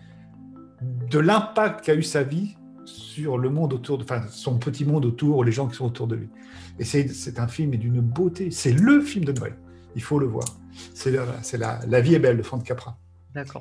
de 0.81 1.19
l'impact 1.19 1.85
qu'a 1.85 1.95
eu 1.95 2.03
sa 2.03 2.23
vie 2.23 2.57
sur 2.83 3.37
le 3.37 3.49
monde 3.49 3.73
autour, 3.73 3.99
de, 3.99 4.03
enfin, 4.03 4.21
son 4.29 4.57
petit 4.57 4.85
monde 4.85 5.05
autour, 5.05 5.43
les 5.43 5.51
gens 5.51 5.67
qui 5.67 5.75
sont 5.75 5.85
autour 5.85 6.07
de 6.07 6.15
lui. 6.15 6.29
Et 6.79 6.83
c'est 6.83 7.39
un 7.39 7.47
film 7.47 7.71
d'une 7.71 8.01
beauté. 8.01 8.51
C'est 8.51 8.73
le 8.73 8.99
film 9.01 9.23
de 9.23 9.31
Noël. 9.31 9.55
Il 9.95 10.03
faut 10.03 10.19
le 10.19 10.25
voir. 10.25 10.45
C'est 10.93 11.11
la, 11.57 11.79
la, 11.87 12.01
vie 12.01 12.15
est 12.15 12.19
belle 12.19 12.37
de 12.37 12.43
Franck 12.43 12.63
Capra. 12.63 12.97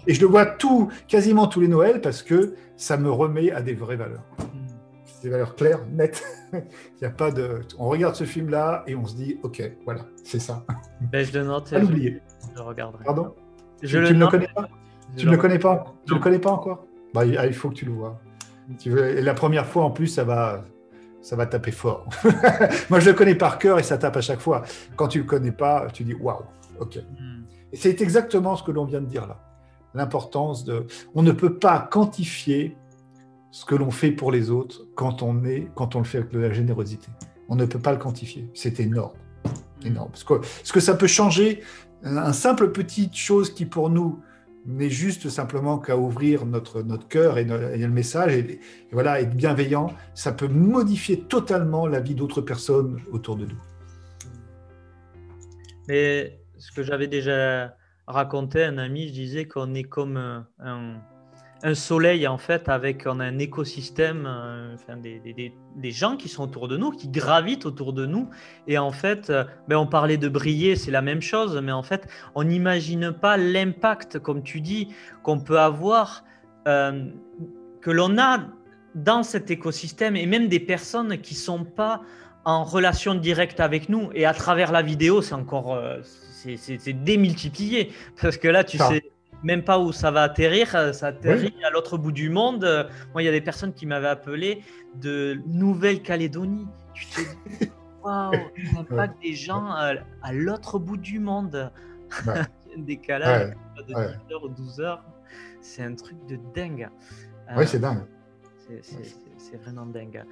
Et 0.06 0.14
je 0.14 0.20
le 0.20 0.26
vois 0.26 0.46
tout, 0.46 0.90
quasiment 1.06 1.46
tous 1.46 1.60
les 1.60 1.68
Noëls 1.68 2.00
parce 2.00 2.22
que 2.22 2.54
ça 2.76 2.96
me 2.96 3.10
remet 3.10 3.50
à 3.52 3.60
des 3.60 3.74
vraies 3.74 3.96
valeurs. 3.96 4.24
Des 5.24 5.30
valeurs 5.30 5.56
claires, 5.56 5.80
nettes. 5.90 6.22
Il 6.52 6.60
y 7.00 7.06
a 7.06 7.10
pas 7.10 7.30
de. 7.30 7.62
On 7.78 7.88
regarde 7.88 8.14
ce 8.14 8.24
film-là 8.24 8.84
et 8.86 8.94
on 8.94 9.06
se 9.06 9.16
dit, 9.16 9.38
ok, 9.42 9.62
voilà, 9.86 10.02
c'est 10.22 10.38
ça. 10.38 10.66
Ben, 11.00 11.24
je 11.24 11.38
le 11.38 11.46
note. 11.46 11.70
Pas 11.70 11.78
l'oublier. 11.78 12.20
Je 12.54 12.60
regarderai. 12.60 13.04
Pardon? 13.04 13.34
Je 13.82 14.00
tu, 14.00 14.12
ne 14.12 14.20
le 14.20 14.26
connais 14.26 14.48
pas? 14.54 14.68
Tu 15.16 15.24
ne 15.24 15.30
le 15.30 15.38
connais 15.38 15.58
pas? 15.58 15.94
Tu 16.06 16.12
le 16.12 16.20
connais 16.20 16.38
pas 16.38 16.50
encore? 16.50 16.84
Bah, 17.14 17.24
il 17.24 17.54
faut 17.54 17.70
que 17.70 17.74
tu 17.74 17.86
le 17.86 17.92
vois. 17.92 18.20
Tu 18.78 18.90
veux... 18.90 19.18
La 19.22 19.32
première 19.32 19.64
fois, 19.64 19.84
en 19.84 19.90
plus, 19.90 20.08
ça 20.08 20.24
va, 20.24 20.62
ça 21.22 21.36
va 21.36 21.46
taper 21.46 21.70
fort. 21.70 22.06
Moi, 22.90 23.00
je 23.00 23.08
le 23.08 23.16
connais 23.16 23.34
par 23.34 23.58
cœur 23.58 23.78
et 23.78 23.82
ça 23.82 23.96
tape 23.96 24.18
à 24.18 24.20
chaque 24.20 24.40
fois. 24.40 24.64
Quand 24.94 25.08
tu 25.08 25.20
le 25.20 25.24
connais 25.24 25.52
pas, 25.52 25.86
tu 25.90 26.04
dis, 26.04 26.12
waouh, 26.12 26.42
ok. 26.80 26.98
Hmm. 26.98 27.44
Et 27.72 27.78
c'est 27.78 27.98
exactement 28.02 28.56
ce 28.56 28.62
que 28.62 28.72
l'on 28.72 28.84
vient 28.84 29.00
de 29.00 29.06
dire 29.06 29.26
là. 29.26 29.40
L'importance 29.94 30.64
de. 30.64 30.86
On 31.14 31.22
ne 31.22 31.32
peut 31.32 31.58
pas 31.58 31.78
quantifier 31.90 32.76
ce 33.54 33.64
que 33.64 33.76
l'on 33.76 33.92
fait 33.92 34.10
pour 34.10 34.32
les 34.32 34.50
autres 34.50 34.84
quand 34.96 35.22
on, 35.22 35.44
est, 35.44 35.68
quand 35.76 35.94
on 35.94 36.00
le 36.00 36.04
fait 36.04 36.18
avec 36.18 36.32
de 36.32 36.40
la 36.40 36.52
générosité. 36.52 37.06
On 37.48 37.54
ne 37.54 37.64
peut 37.66 37.78
pas 37.78 37.92
le 37.92 37.98
quantifier. 37.98 38.50
C'est 38.52 38.80
énorme. 38.80 39.14
énorme. 39.84 40.10
Parce 40.10 40.24
que, 40.24 40.40
ce 40.64 40.72
que 40.72 40.80
ça 40.80 40.94
peut 40.94 41.06
changer, 41.06 41.62
un 42.02 42.32
simple 42.32 42.72
petite 42.72 43.14
chose 43.14 43.54
qui 43.54 43.64
pour 43.64 43.90
nous 43.90 44.20
n'est 44.66 44.90
juste 44.90 45.28
simplement 45.28 45.78
qu'à 45.78 45.96
ouvrir 45.96 46.46
notre, 46.46 46.82
notre 46.82 47.06
cœur 47.06 47.38
et, 47.38 47.44
le 47.44 47.88
message, 47.88 48.34
et, 48.34 48.58
voilà, 48.90 49.20
être 49.20 49.36
bienveillant, 49.36 49.92
ça 50.14 50.32
peut 50.32 50.48
modifier 50.48 51.20
totalement 51.20 51.86
la 51.86 52.00
vie 52.00 52.16
d'autres 52.16 52.40
personnes 52.40 53.00
autour 53.12 53.36
de 53.36 53.46
nous. 53.46 53.62
Mais 55.86 56.40
ce 56.58 56.72
que 56.72 56.82
j'avais 56.82 57.06
déjà 57.06 57.76
racontait 58.08 58.64
un 58.64 58.78
ami, 58.78 59.06
je 59.06 59.12
disais 59.12 59.46
qu'on 59.46 59.74
est 59.74 59.84
comme 59.84 60.16
un, 60.58 60.96
un 61.64 61.74
soleil 61.74 62.28
en 62.28 62.36
fait 62.36 62.68
avec 62.68 63.06
un 63.06 63.38
écosystème, 63.38 64.26
euh, 64.26 64.74
enfin, 64.74 64.98
des, 64.98 65.18
des, 65.18 65.54
des, 65.74 65.90
gens 65.90 66.16
qui 66.18 66.28
sont 66.28 66.44
autour 66.44 66.68
de 66.68 66.76
nous, 66.76 66.90
qui 66.90 67.08
gravitent 67.08 67.64
autour 67.64 67.94
de 67.94 68.04
nous. 68.04 68.28
Et 68.68 68.76
en 68.76 68.92
fait, 68.92 69.30
euh, 69.30 69.44
ben, 69.66 69.78
on 69.78 69.86
parlait 69.86 70.18
de 70.18 70.28
briller, 70.28 70.76
c'est 70.76 70.90
la 70.90 71.00
même 71.00 71.22
chose, 71.22 71.58
mais 71.62 71.72
en 71.72 71.82
fait, 71.82 72.06
on 72.34 72.44
n'imagine 72.44 73.12
pas 73.12 73.38
l'impact, 73.38 74.18
comme 74.18 74.42
tu 74.42 74.60
dis, 74.60 74.88
qu'on 75.22 75.40
peut 75.40 75.58
avoir, 75.58 76.24
euh, 76.68 77.06
que 77.80 77.90
l'on 77.90 78.18
a 78.18 78.40
dans 78.94 79.22
cet 79.22 79.50
écosystème 79.50 80.16
et 80.16 80.26
même 80.26 80.48
des 80.48 80.60
personnes 80.60 81.16
qui 81.18 81.34
sont 81.34 81.64
pas 81.64 82.02
en 82.44 82.62
relation 82.62 83.14
directe 83.14 83.58
avec 83.58 83.88
nous. 83.88 84.10
Et 84.12 84.26
à 84.26 84.34
travers 84.34 84.70
la 84.70 84.82
vidéo, 84.82 85.22
c'est 85.22 85.34
encore, 85.34 85.80
c'est 86.42 87.04
démultiplié 87.04 87.90
parce 88.20 88.36
que 88.36 88.48
là, 88.48 88.64
tu 88.64 88.76
sais 88.76 89.13
même 89.44 89.62
pas 89.62 89.78
où 89.78 89.92
ça 89.92 90.10
va 90.10 90.22
atterrir. 90.22 90.74
Euh, 90.74 90.92
ça 90.92 91.08
atterrit 91.08 91.54
à 91.64 91.70
l'autre 91.70 91.96
bout 91.96 92.12
du 92.12 92.30
monde. 92.30 92.88
Moi, 93.12 93.22
il 93.22 93.26
y 93.26 93.28
a 93.28 93.32
des 93.32 93.40
personnes 93.40 93.72
qui 93.72 93.86
m'avaient 93.86 94.08
appelé 94.08 94.62
de 94.96 95.40
Nouvelle-Calédonie. 95.46 96.66
Tu 96.94 97.06
te 97.06 97.20
dis, 97.20 97.70
waouh, 98.02 98.32
l'impact 98.74 99.22
des 99.22 99.34
gens 99.34 99.70
à, 99.70 100.32
l'autre 100.32 100.78
bout 100.78 100.96
du 100.96 101.20
monde. 101.20 101.70
Ouais. 102.26 102.40
un 102.76 102.80
décalage 102.80 103.54
de 103.76 103.82
10 103.84 103.94
heures 104.32 104.44
ou 104.44 104.48
12 104.48 104.80
heures. 104.80 105.04
C'est 105.60 105.82
un 105.82 105.94
truc 105.94 106.16
de 106.26 106.38
dingue. 106.54 106.88
oui, 107.56 107.66
c'est 107.66 107.78
dingue. 107.78 108.02
Euh, 108.70 108.78
c'est 108.82 109.56
vraiment 109.62 109.86
dingue. 109.86 110.24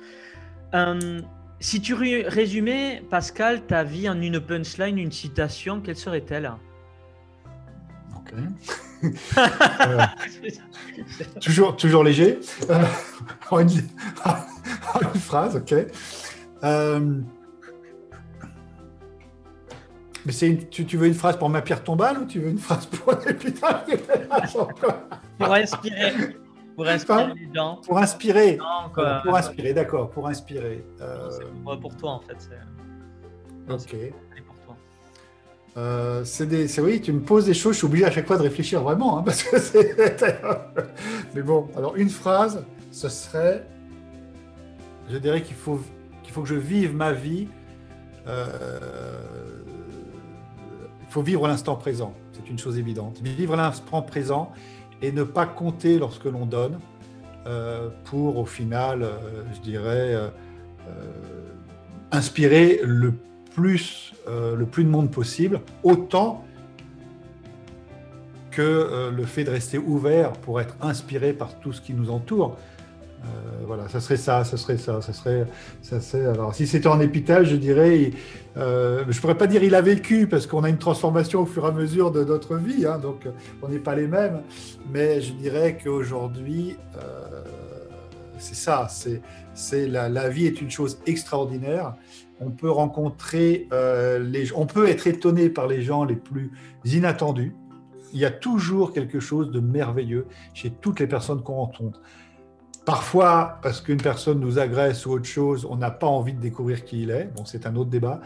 Euh, 0.74 1.20
si 1.60 1.80
tu 1.80 1.94
résumais, 1.94 3.02
Pascal, 3.10 3.66
ta 3.66 3.84
vie 3.84 4.08
en 4.08 4.20
une 4.20 4.40
punchline, 4.40 4.98
une 4.98 5.12
citation, 5.12 5.80
quelle 5.80 5.96
serait-elle? 5.96 6.52
Ok. 8.16 8.34
Euh, 9.04 9.98
toujours, 11.40 11.76
toujours 11.76 12.04
léger. 12.04 12.38
Euh, 12.70 12.84
en, 13.50 13.60
une, 13.60 13.70
phrase, 15.20 15.56
ok. 15.56 15.74
Euh, 16.62 17.20
mais 20.24 20.32
c'est 20.32 20.68
tu, 20.70 20.86
tu, 20.86 20.96
veux 20.96 21.08
une 21.08 21.14
phrase 21.14 21.36
pour 21.36 21.48
ma 21.48 21.62
pierre 21.62 21.82
tombale 21.82 22.18
ou 22.18 22.26
tu 22.26 22.38
veux 22.38 22.50
une 22.50 22.58
phrase 22.58 22.86
pour 22.86 23.18
putain 23.18 23.82
Pour 25.38 25.52
inspirer. 25.52 26.12
Pour 26.76 26.86
inspirer 26.86 27.34
les 27.34 27.54
gens. 27.54 27.80
Pour 27.84 27.98
inspirer. 27.98 28.58
pour 29.24 29.36
inspirer, 29.36 29.72
d'accord. 29.72 30.10
Pour 30.10 30.28
inspirer. 30.28 30.84
Pour 31.64 31.96
toi, 31.96 32.10
en 32.12 32.20
fait. 32.20 32.50
Ok. 33.68 33.96
Euh, 35.76 36.22
c'est 36.24 36.80
oui, 36.80 37.00
tu 37.00 37.12
me 37.12 37.20
poses 37.20 37.46
des 37.46 37.54
choses, 37.54 37.72
je 37.72 37.78
suis 37.78 37.86
obligé 37.86 38.04
à 38.04 38.10
chaque 38.10 38.26
fois 38.26 38.36
de 38.36 38.42
réfléchir 38.42 38.82
vraiment, 38.82 39.18
hein, 39.18 39.22
parce 39.26 39.42
que. 39.42 39.56
Mais 41.34 41.42
bon, 41.42 41.68
alors 41.76 41.96
une 41.96 42.10
phrase, 42.10 42.64
ce 42.90 43.08
serait, 43.08 43.66
je 45.10 45.16
dirais 45.16 45.42
qu'il 45.42 45.56
faut 45.56 45.80
qu'il 46.22 46.32
faut 46.32 46.42
que 46.42 46.48
je 46.48 46.54
vive 46.54 46.94
ma 46.94 47.12
vie. 47.12 47.48
Euh, 48.26 48.46
il 51.00 51.12
faut 51.12 51.22
vivre 51.22 51.46
l'instant 51.46 51.76
présent, 51.76 52.14
c'est 52.32 52.48
une 52.48 52.58
chose 52.58 52.78
évidente. 52.78 53.20
Vivre 53.22 53.56
l'instant 53.56 54.02
présent 54.02 54.52
et 55.00 55.10
ne 55.10 55.24
pas 55.24 55.46
compter 55.46 55.98
lorsque 55.98 56.24
l'on 56.24 56.46
donne, 56.46 56.78
euh, 57.46 57.88
pour 58.04 58.38
au 58.38 58.46
final, 58.46 59.06
je 59.54 59.60
dirais, 59.60 60.16
inspirer 62.12 62.80
le 62.84 63.14
plus, 63.54 64.12
euh, 64.28 64.56
le 64.56 64.66
plus 64.66 64.84
de 64.84 64.88
monde 64.88 65.10
possible, 65.10 65.60
autant 65.82 66.44
que 68.50 68.62
euh, 68.62 69.10
le 69.10 69.24
fait 69.24 69.44
de 69.44 69.50
rester 69.50 69.78
ouvert 69.78 70.32
pour 70.32 70.60
être 70.60 70.76
inspiré 70.80 71.32
par 71.32 71.58
tout 71.60 71.72
ce 71.72 71.80
qui 71.80 71.94
nous 71.94 72.10
entoure. 72.10 72.56
Euh, 73.24 73.26
voilà, 73.66 73.88
ça 73.88 74.00
serait 74.00 74.16
ça, 74.16 74.44
ça 74.44 74.56
serait 74.56 74.76
ça, 74.76 75.00
ça 75.00 75.12
serait, 75.12 75.46
ça. 75.80 76.00
Alors, 76.30 76.54
si 76.54 76.66
c'était 76.66 76.88
en 76.88 77.00
épital, 77.00 77.46
je 77.46 77.54
dirais, 77.54 78.10
je 78.56 79.20
pourrais 79.20 79.38
pas 79.38 79.46
dire 79.46 79.62
il 79.62 79.76
a 79.76 79.80
vécu 79.80 80.26
parce 80.26 80.48
qu'on 80.48 80.64
a 80.64 80.68
une 80.68 80.78
transformation 80.78 81.42
au 81.42 81.46
fur 81.46 81.64
et 81.64 81.68
à 81.68 81.70
mesure 81.70 82.10
de 82.10 82.24
notre 82.24 82.56
vie, 82.56 82.84
hein, 82.84 82.98
donc 82.98 83.28
on 83.62 83.68
n'est 83.68 83.78
pas 83.78 83.94
les 83.94 84.08
mêmes. 84.08 84.42
Mais 84.92 85.20
je 85.20 85.32
dirais 85.34 85.78
qu'aujourd'hui, 85.82 86.76
c'est 88.42 88.56
ça, 88.56 88.88
c'est, 89.54 89.86
la, 89.86 90.28
vie 90.28 90.46
est 90.46 90.60
une 90.60 90.70
chose 90.70 90.98
extraordinaire 91.06 91.94
on 92.44 92.50
peut 92.50 92.70
rencontrer 92.70 93.68
euh, 93.72 94.18
les 94.18 94.52
on 94.54 94.66
peut 94.66 94.88
être 94.88 95.06
étonné 95.06 95.48
par 95.48 95.66
les 95.66 95.82
gens 95.82 96.04
les 96.04 96.16
plus 96.16 96.50
inattendus. 96.84 97.54
Il 98.12 98.20
y 98.20 98.24
a 98.24 98.30
toujours 98.30 98.92
quelque 98.92 99.20
chose 99.20 99.50
de 99.50 99.60
merveilleux 99.60 100.26
chez 100.52 100.70
toutes 100.70 101.00
les 101.00 101.06
personnes 101.06 101.42
qu'on 101.42 101.54
rencontre. 101.54 102.00
Parfois, 102.84 103.58
parce 103.62 103.80
qu'une 103.80 104.00
personne 104.00 104.40
nous 104.40 104.58
agresse 104.58 105.06
ou 105.06 105.12
autre 105.12 105.26
chose, 105.26 105.66
on 105.70 105.76
n'a 105.76 105.90
pas 105.90 106.08
envie 106.08 106.34
de 106.34 106.40
découvrir 106.40 106.84
qui 106.84 107.02
il 107.02 107.10
est. 107.10 107.30
Bon, 107.34 107.44
c'est 107.44 107.64
un 107.66 107.76
autre 107.76 107.90
débat. 107.90 108.20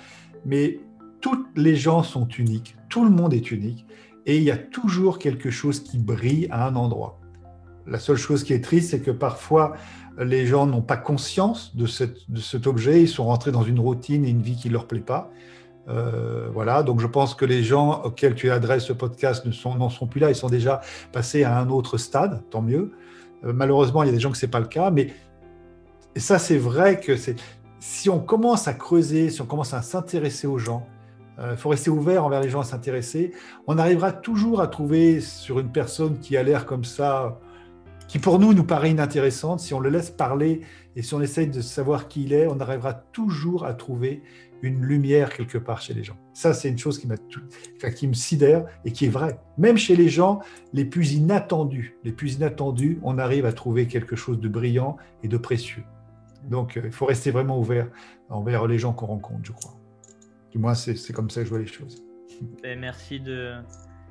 Mais 0.45 0.81
toutes 1.21 1.47
les 1.57 1.77
gens 1.77 2.03
sont 2.03 2.27
uniques. 2.27 2.77
Tout 2.89 3.05
le 3.05 3.11
monde 3.11 3.35
est 3.35 3.51
unique. 3.51 3.87
Et 4.25 4.39
il 4.39 4.43
y 4.43 4.51
a 4.51 4.57
toujours 4.57 5.19
quelque 5.19 5.51
chose 5.51 5.81
qui 5.81 5.99
brille 5.99 6.49
à 6.51 6.67
un 6.67 6.75
endroit. 6.75 7.21
La 7.87 7.99
seule 8.01 8.17
chose 8.17 8.43
qui 8.43 8.53
est 8.53 8.65
triste, 8.65 8.91
c'est 8.91 9.01
que 9.01 9.13
parfois, 9.13 9.77
les 10.19 10.47
gens 10.47 10.67
n'ont 10.67 10.83
pas 10.83 10.97
conscience 10.97 11.77
de, 11.77 11.87
cet 11.87 12.67
objet, 12.67 13.03
ils 13.03 13.09
sont 13.09 13.25
rentrés 13.25 13.53
dans 13.53 13.63
une 13.63 13.79
routine 13.79 14.25
et 14.25 14.31
une 14.31 14.43
vie 14.43 14.57
qui 14.57 14.69
ne 14.69 14.73
leur 14.73 14.87
plaît 14.87 15.01
pas. 15.01 15.31
Euh, 15.89 16.49
voilà, 16.53 16.83
donc 16.83 17.01
je 17.01 17.07
pense 17.07 17.35
que 17.35 17.45
les 17.45 17.63
gens 17.63 18.03
auxquels 18.03 18.35
tu 18.35 18.51
adresses 18.51 18.85
ce 18.85 18.93
podcast 18.93 19.45
n'en 19.45 19.53
sont, 19.53 19.91
sont, 19.91 20.07
plus 20.07 20.21
là, 20.21 20.31
ils 20.31 20.35
sont 20.35 20.49
déjà 20.49 20.81
passés 21.13 21.45
à 21.45 21.59
un 21.59 21.69
autre 21.69 21.97
stade, 21.99 22.43
tant 22.51 22.63
mieux. 22.63 22.93
Euh, 23.45 23.53
malheureusement, 23.53 24.03
il 24.03 24.07
y 24.07 24.09
a 24.09 24.13
des 24.13 24.21
gens 24.21 24.31
que 24.31 24.39
ce 24.39 24.47
n'est 24.47 24.51
pas 24.51 24.61
le 24.61 24.67
cas, 24.67 24.91
mais 24.91 25.13
ça, 26.17 26.39
c'est 26.39 26.59
vrai 26.59 26.99
que 26.99 27.15
si 27.79 28.11
on 28.11 28.19
commence 28.19 28.67
à 28.69 28.73
creuser, 28.73 29.31
si 29.31 29.43
on 29.43 29.47
commence 29.47 29.75
à 29.75 29.83
s'intéresser 29.83 30.47
aux 30.47 30.59
gens, 30.59 30.87
il 31.39 31.45
euh, 31.45 31.57
faut 31.57 31.69
rester 31.69 31.91
ouvert 31.91 32.25
envers 32.25 32.41
les 32.41 32.49
gens 32.49 32.61
à 32.61 32.65
s'intéresser, 32.65 33.33
on 33.67 33.79
arrivera 33.79 34.11
toujours 34.11 34.61
à 34.61 34.67
trouver 34.69 35.21
sur 35.21 35.61
une 35.61 35.71
personne 35.71 36.19
qui 36.19 36.37
a 36.37 36.43
l'air 36.43 36.65
comme 36.65 36.85
ça, 36.85 37.39
qui 38.09 38.19
pour 38.19 38.39
nous 38.39 38.55
nous 38.55 38.65
paraît 38.65 38.91
inintéressante, 38.91 39.61
si 39.61 39.75
on 39.75 39.81
le 39.81 39.91
laisse 39.91 40.11
parler 40.11 40.61
et 40.95 41.03
si 41.03 41.15
on 41.15 41.21
essaye 41.21 41.49
de 41.49 41.61
savoir 41.61 42.09
qui 42.09 42.25
il 42.25 42.33
est, 42.33 42.47
on 42.47 42.61
arrivera 42.61 42.95
toujours 42.95 43.65
à 43.65 43.75
trouver 43.75 44.23
une 44.63 44.83
lumière 44.83 45.31
quelque 45.31 45.59
part 45.59 45.81
chez 45.81 45.95
les 45.95 46.03
gens. 46.03 46.17
Ça, 46.33 46.55
c'est 46.55 46.69
une 46.69 46.79
chose 46.79 46.99
qui, 46.99 47.09
qui 47.95 48.09
me 48.09 48.15
sidère 48.15 48.65
et 48.85 48.93
qui 48.93 49.07
est 49.07 49.11
vraie. 49.11 49.39
Même 49.59 49.77
chez 49.77 49.97
les 49.97 50.09
gens 50.09 50.41
les 50.73 50.85
plus 50.85 51.15
inattendus, 51.15 51.97
les 52.05 52.13
plus 52.13 52.35
inattendus, 52.35 52.99
on 53.03 53.19
arrive 53.19 53.45
à 53.45 53.53
trouver 53.53 53.87
quelque 53.87 54.17
chose 54.17 54.41
de 54.41 54.49
brillant 54.49 54.97
et 55.23 55.29
de 55.29 55.37
précieux. 55.37 55.85
Donc, 56.45 56.77
euh, 56.77 56.83
il 56.85 56.93
faut 56.93 57.07
rester 57.07 57.31
vraiment 57.31 57.59
ouvert 57.59 57.89
envers 58.29 58.67
les 58.67 58.79
gens 58.79 58.93
qu'on 58.93 59.07
rencontre, 59.07 59.41
je 59.43 59.53
crois. 59.53 59.75
Du 60.53 60.59
moins, 60.59 60.75
c'est 60.75 61.13
comme 61.13 61.29
ça 61.29 61.41
que 61.41 61.47
je 61.47 61.51
vois 61.51 61.59
les 61.59 61.67
choses. 61.67 62.03
Merci 62.63 63.21
de 63.21 63.55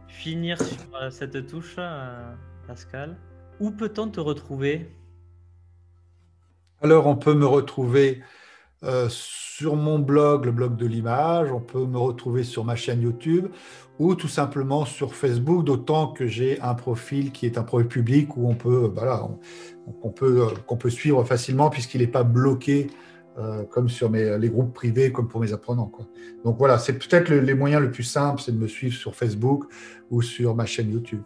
finir 0.07 0.61
sur 0.61 0.95
euh, 0.95 1.09
cette 1.09 1.47
touche, 1.47 1.75
euh, 1.77 2.33
Pascal. 2.67 3.17
Où 3.59 3.71
peut-on 3.71 4.09
te 4.09 4.19
retrouver? 4.19 4.89
Alors, 6.81 7.07
on 7.07 7.15
peut 7.15 7.33
me 7.33 7.45
retrouver 7.45 8.21
euh, 8.83 9.07
sur 9.09 9.75
mon 9.75 9.99
blog, 9.99 10.45
le 10.45 10.51
blog 10.51 10.75
de 10.75 10.85
l'image, 10.85 11.51
on 11.51 11.61
peut 11.61 11.85
me 11.85 11.97
retrouver 11.97 12.43
sur 12.43 12.65
ma 12.65 12.75
chaîne 12.75 13.01
YouTube 13.01 13.47
ou 13.97 14.15
tout 14.15 14.27
simplement 14.27 14.83
sur 14.83 15.15
Facebook, 15.15 15.63
d'autant 15.63 16.07
que 16.07 16.27
j'ai 16.27 16.59
un 16.59 16.73
profil 16.73 17.31
qui 17.31 17.45
est 17.45 17.57
un 17.57 17.63
profil 17.63 17.87
public 17.87 18.35
où 18.35 18.49
on 18.49 18.55
peut, 18.55 18.91
voilà, 18.93 19.25
on, 20.03 20.09
peut, 20.09 20.41
euh, 20.41 20.55
qu'on 20.67 20.75
peut 20.75 20.89
suivre 20.89 21.23
facilement 21.23 21.69
puisqu'il 21.69 22.01
n'est 22.01 22.07
pas 22.07 22.23
bloqué 22.23 22.87
euh, 23.37 23.63
comme 23.63 23.87
sur 23.89 24.09
les 24.11 24.49
groupes 24.49 24.73
privés, 24.73 25.11
comme 25.11 25.27
pour 25.27 25.41
mes 25.41 25.53
apprenants. 25.53 25.91
Donc 26.43 26.57
voilà, 26.57 26.77
c'est 26.77 26.93
peut-être 26.93 27.29
les 27.33 27.53
moyens 27.53 27.81
le 27.81 27.91
plus 27.91 28.03
simple, 28.03 28.41
c'est 28.41 28.51
de 28.51 28.57
me 28.57 28.67
suivre 28.67 28.95
sur 28.95 29.15
Facebook 29.15 29.65
ou 30.09 30.21
sur 30.21 30.55
ma 30.55 30.65
chaîne 30.65 30.91
YouTube. 30.91 31.21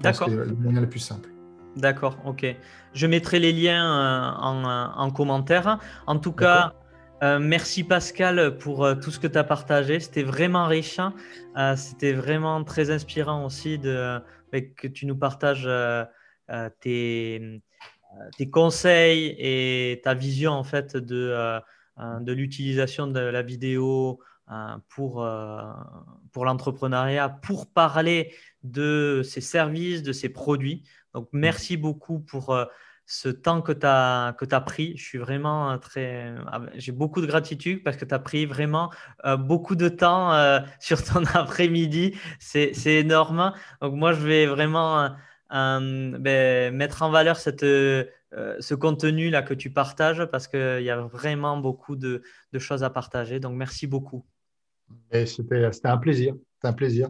D'accord. 0.00 0.28
C'est 0.28 0.36
le 0.36 0.54
moyen 0.54 0.80
le 0.80 0.88
plus 0.88 1.00
simple. 1.00 1.30
D'accord, 1.76 2.18
ok. 2.24 2.44
Je 2.92 3.06
mettrai 3.06 3.38
les 3.38 3.52
liens 3.52 3.84
euh, 3.84 4.86
en, 4.96 5.10
commentaire. 5.10 5.78
En 6.06 6.18
tout 6.18 6.32
cas, 6.32 6.74
euh, 7.22 7.38
merci 7.38 7.84
Pascal 7.84 8.58
pour 8.58 8.84
euh, 8.84 8.94
tout 8.94 9.10
ce 9.10 9.20
que 9.20 9.26
tu 9.26 9.38
as 9.38 9.44
partagé. 9.44 10.00
C'était 10.00 10.24
vraiment 10.24 10.66
riche. 10.66 10.98
Hein. 10.98 11.76
C'était 11.76 12.12
vraiment 12.12 12.64
très 12.64 12.90
inspirant 12.90 13.44
aussi 13.44 13.78
de, 13.78 14.20
que 14.76 14.88
tu 14.88 15.06
nous 15.06 15.16
partages 15.16 15.68
tes, 16.80 17.62
tes, 18.36 18.50
conseils 18.50 19.36
et 19.38 20.00
ta 20.02 20.14
vision 20.14 20.52
en 20.52 20.64
fait 20.64 20.96
de, 20.96 21.60
de 21.98 22.32
l'utilisation 22.32 23.06
de 23.06 23.20
la 23.20 23.42
vidéo 23.42 24.20
pour, 24.88 25.26
pour 26.32 26.44
l'entrepreneuriat, 26.44 27.28
pour 27.28 27.66
parler 27.66 28.32
de 28.62 29.22
ses 29.24 29.40
services, 29.40 30.02
de 30.02 30.12
ses 30.12 30.28
produits. 30.28 30.84
Donc, 31.14 31.28
merci 31.32 31.76
beaucoup 31.76 32.20
pour 32.20 32.50
euh, 32.50 32.64
ce 33.06 33.28
temps 33.28 33.62
que 33.62 33.72
tu 33.72 33.86
as, 33.86 34.34
que 34.38 34.44
as 34.50 34.60
pris. 34.60 34.96
Je 34.96 35.04
suis 35.04 35.18
vraiment 35.18 35.78
très. 35.78 36.34
J'ai 36.74 36.92
beaucoup 36.92 37.20
de 37.20 37.26
gratitude 37.26 37.82
parce 37.82 37.96
que 37.96 38.04
tu 38.04 38.14
as 38.14 38.18
pris 38.18 38.46
vraiment 38.46 38.90
beaucoup 39.38 39.76
de 39.76 39.88
temps 39.88 40.32
sur 40.80 41.02
ton 41.02 41.24
après-midi. 41.34 42.14
C'est 42.38 42.74
énorme. 42.84 43.52
Donc, 43.80 43.94
moi, 43.94 44.12
je 44.12 44.20
vais 44.20 44.46
vraiment 44.46 45.10
ben, 45.50 46.74
mettre 46.74 47.02
en 47.02 47.10
valeur 47.10 47.38
cette, 47.38 47.62
ce 47.62 48.74
contenu-là 48.74 49.40
que 49.40 49.54
tu 49.54 49.70
partages 49.70 50.26
parce 50.26 50.46
qu'il 50.46 50.82
y 50.82 50.90
a 50.90 51.00
vraiment 51.00 51.56
beaucoup 51.56 51.96
de, 51.96 52.22
de, 52.52 52.58
choses 52.58 52.84
à 52.84 52.90
partager. 52.90 53.40
Donc, 53.40 53.56
merci 53.56 53.86
beaucoup. 53.86 54.26
C'était 55.12 55.70
un 55.84 55.98
plaisir. 55.98 56.34
C'était 56.54 56.68
un 56.68 56.72
plaisir. 56.72 57.08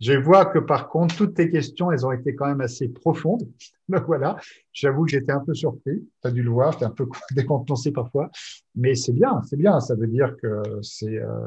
Je 0.00 0.12
vois 0.12 0.46
que 0.46 0.58
par 0.58 0.88
contre, 0.88 1.16
toutes 1.16 1.34
tes 1.34 1.48
questions, 1.48 1.90
elles 1.90 2.04
ont 2.04 2.12
été 2.12 2.34
quand 2.34 2.46
même 2.46 2.60
assez 2.60 2.88
profondes. 2.88 3.48
Donc 3.88 4.04
voilà, 4.06 4.36
j'avoue 4.72 5.04
que 5.04 5.12
j'étais 5.12 5.32
un 5.32 5.40
peu 5.40 5.54
surpris. 5.54 6.06
Tu 6.22 6.28
as 6.28 6.30
dû 6.30 6.42
le 6.42 6.50
voir, 6.50 6.72
j'étais 6.72 6.84
un 6.84 6.90
peu 6.90 7.06
décontenancé 7.34 7.92
parfois. 7.92 8.30
Mais 8.74 8.94
c'est 8.94 9.12
bien, 9.12 9.42
c'est 9.44 9.56
bien. 9.56 9.80
Ça 9.80 9.94
veut 9.94 10.06
dire 10.06 10.36
que 10.36 10.62
c'est, 10.82 11.16
euh, 11.16 11.46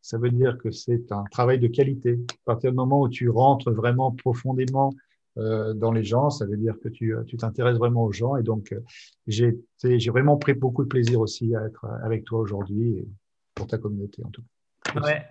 ça 0.00 0.16
veut 0.16 0.30
dire 0.30 0.56
que 0.58 0.70
c'est 0.70 1.10
un 1.12 1.24
travail 1.30 1.58
de 1.58 1.66
qualité. 1.66 2.18
À 2.30 2.52
partir 2.52 2.70
du 2.70 2.76
moment 2.76 3.02
où 3.02 3.08
tu 3.08 3.28
rentres 3.28 3.70
vraiment 3.72 4.12
profondément 4.12 4.92
euh, 5.38 5.74
dans 5.74 5.92
les 5.92 6.04
gens, 6.04 6.30
ça 6.30 6.46
veut 6.46 6.56
dire 6.56 6.76
que 6.82 6.88
tu, 6.88 7.14
tu 7.26 7.36
t'intéresses 7.36 7.78
vraiment 7.78 8.04
aux 8.04 8.12
gens. 8.12 8.36
Et 8.36 8.42
donc, 8.42 8.72
euh, 8.72 8.80
j'ai, 9.26 9.58
j'ai 9.82 10.10
vraiment 10.10 10.36
pris 10.36 10.54
beaucoup 10.54 10.84
de 10.84 10.88
plaisir 10.88 11.20
aussi 11.20 11.54
à 11.54 11.64
être 11.66 11.84
avec 12.04 12.24
toi 12.24 12.38
aujourd'hui 12.38 12.98
et 12.98 13.08
pour 13.54 13.66
ta 13.66 13.76
communauté 13.76 14.24
en 14.24 14.30
tout 14.30 14.42
cas. 14.42 14.57
Ouais. 14.96 15.26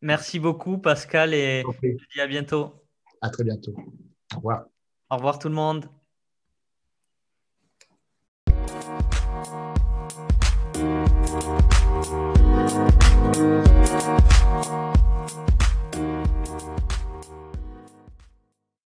Merci 0.00 0.38
beaucoup, 0.38 0.78
Pascal, 0.78 1.32
et 1.34 1.62
je 1.82 1.88
te 1.88 2.14
dis 2.14 2.20
à 2.20 2.26
bientôt. 2.26 2.74
À 3.20 3.30
très 3.30 3.44
bientôt. 3.44 3.74
Au 4.34 4.36
revoir. 4.36 4.66
Au 5.10 5.16
revoir 5.16 5.38
tout 5.38 5.48
le 5.48 5.54
monde. 5.54 5.86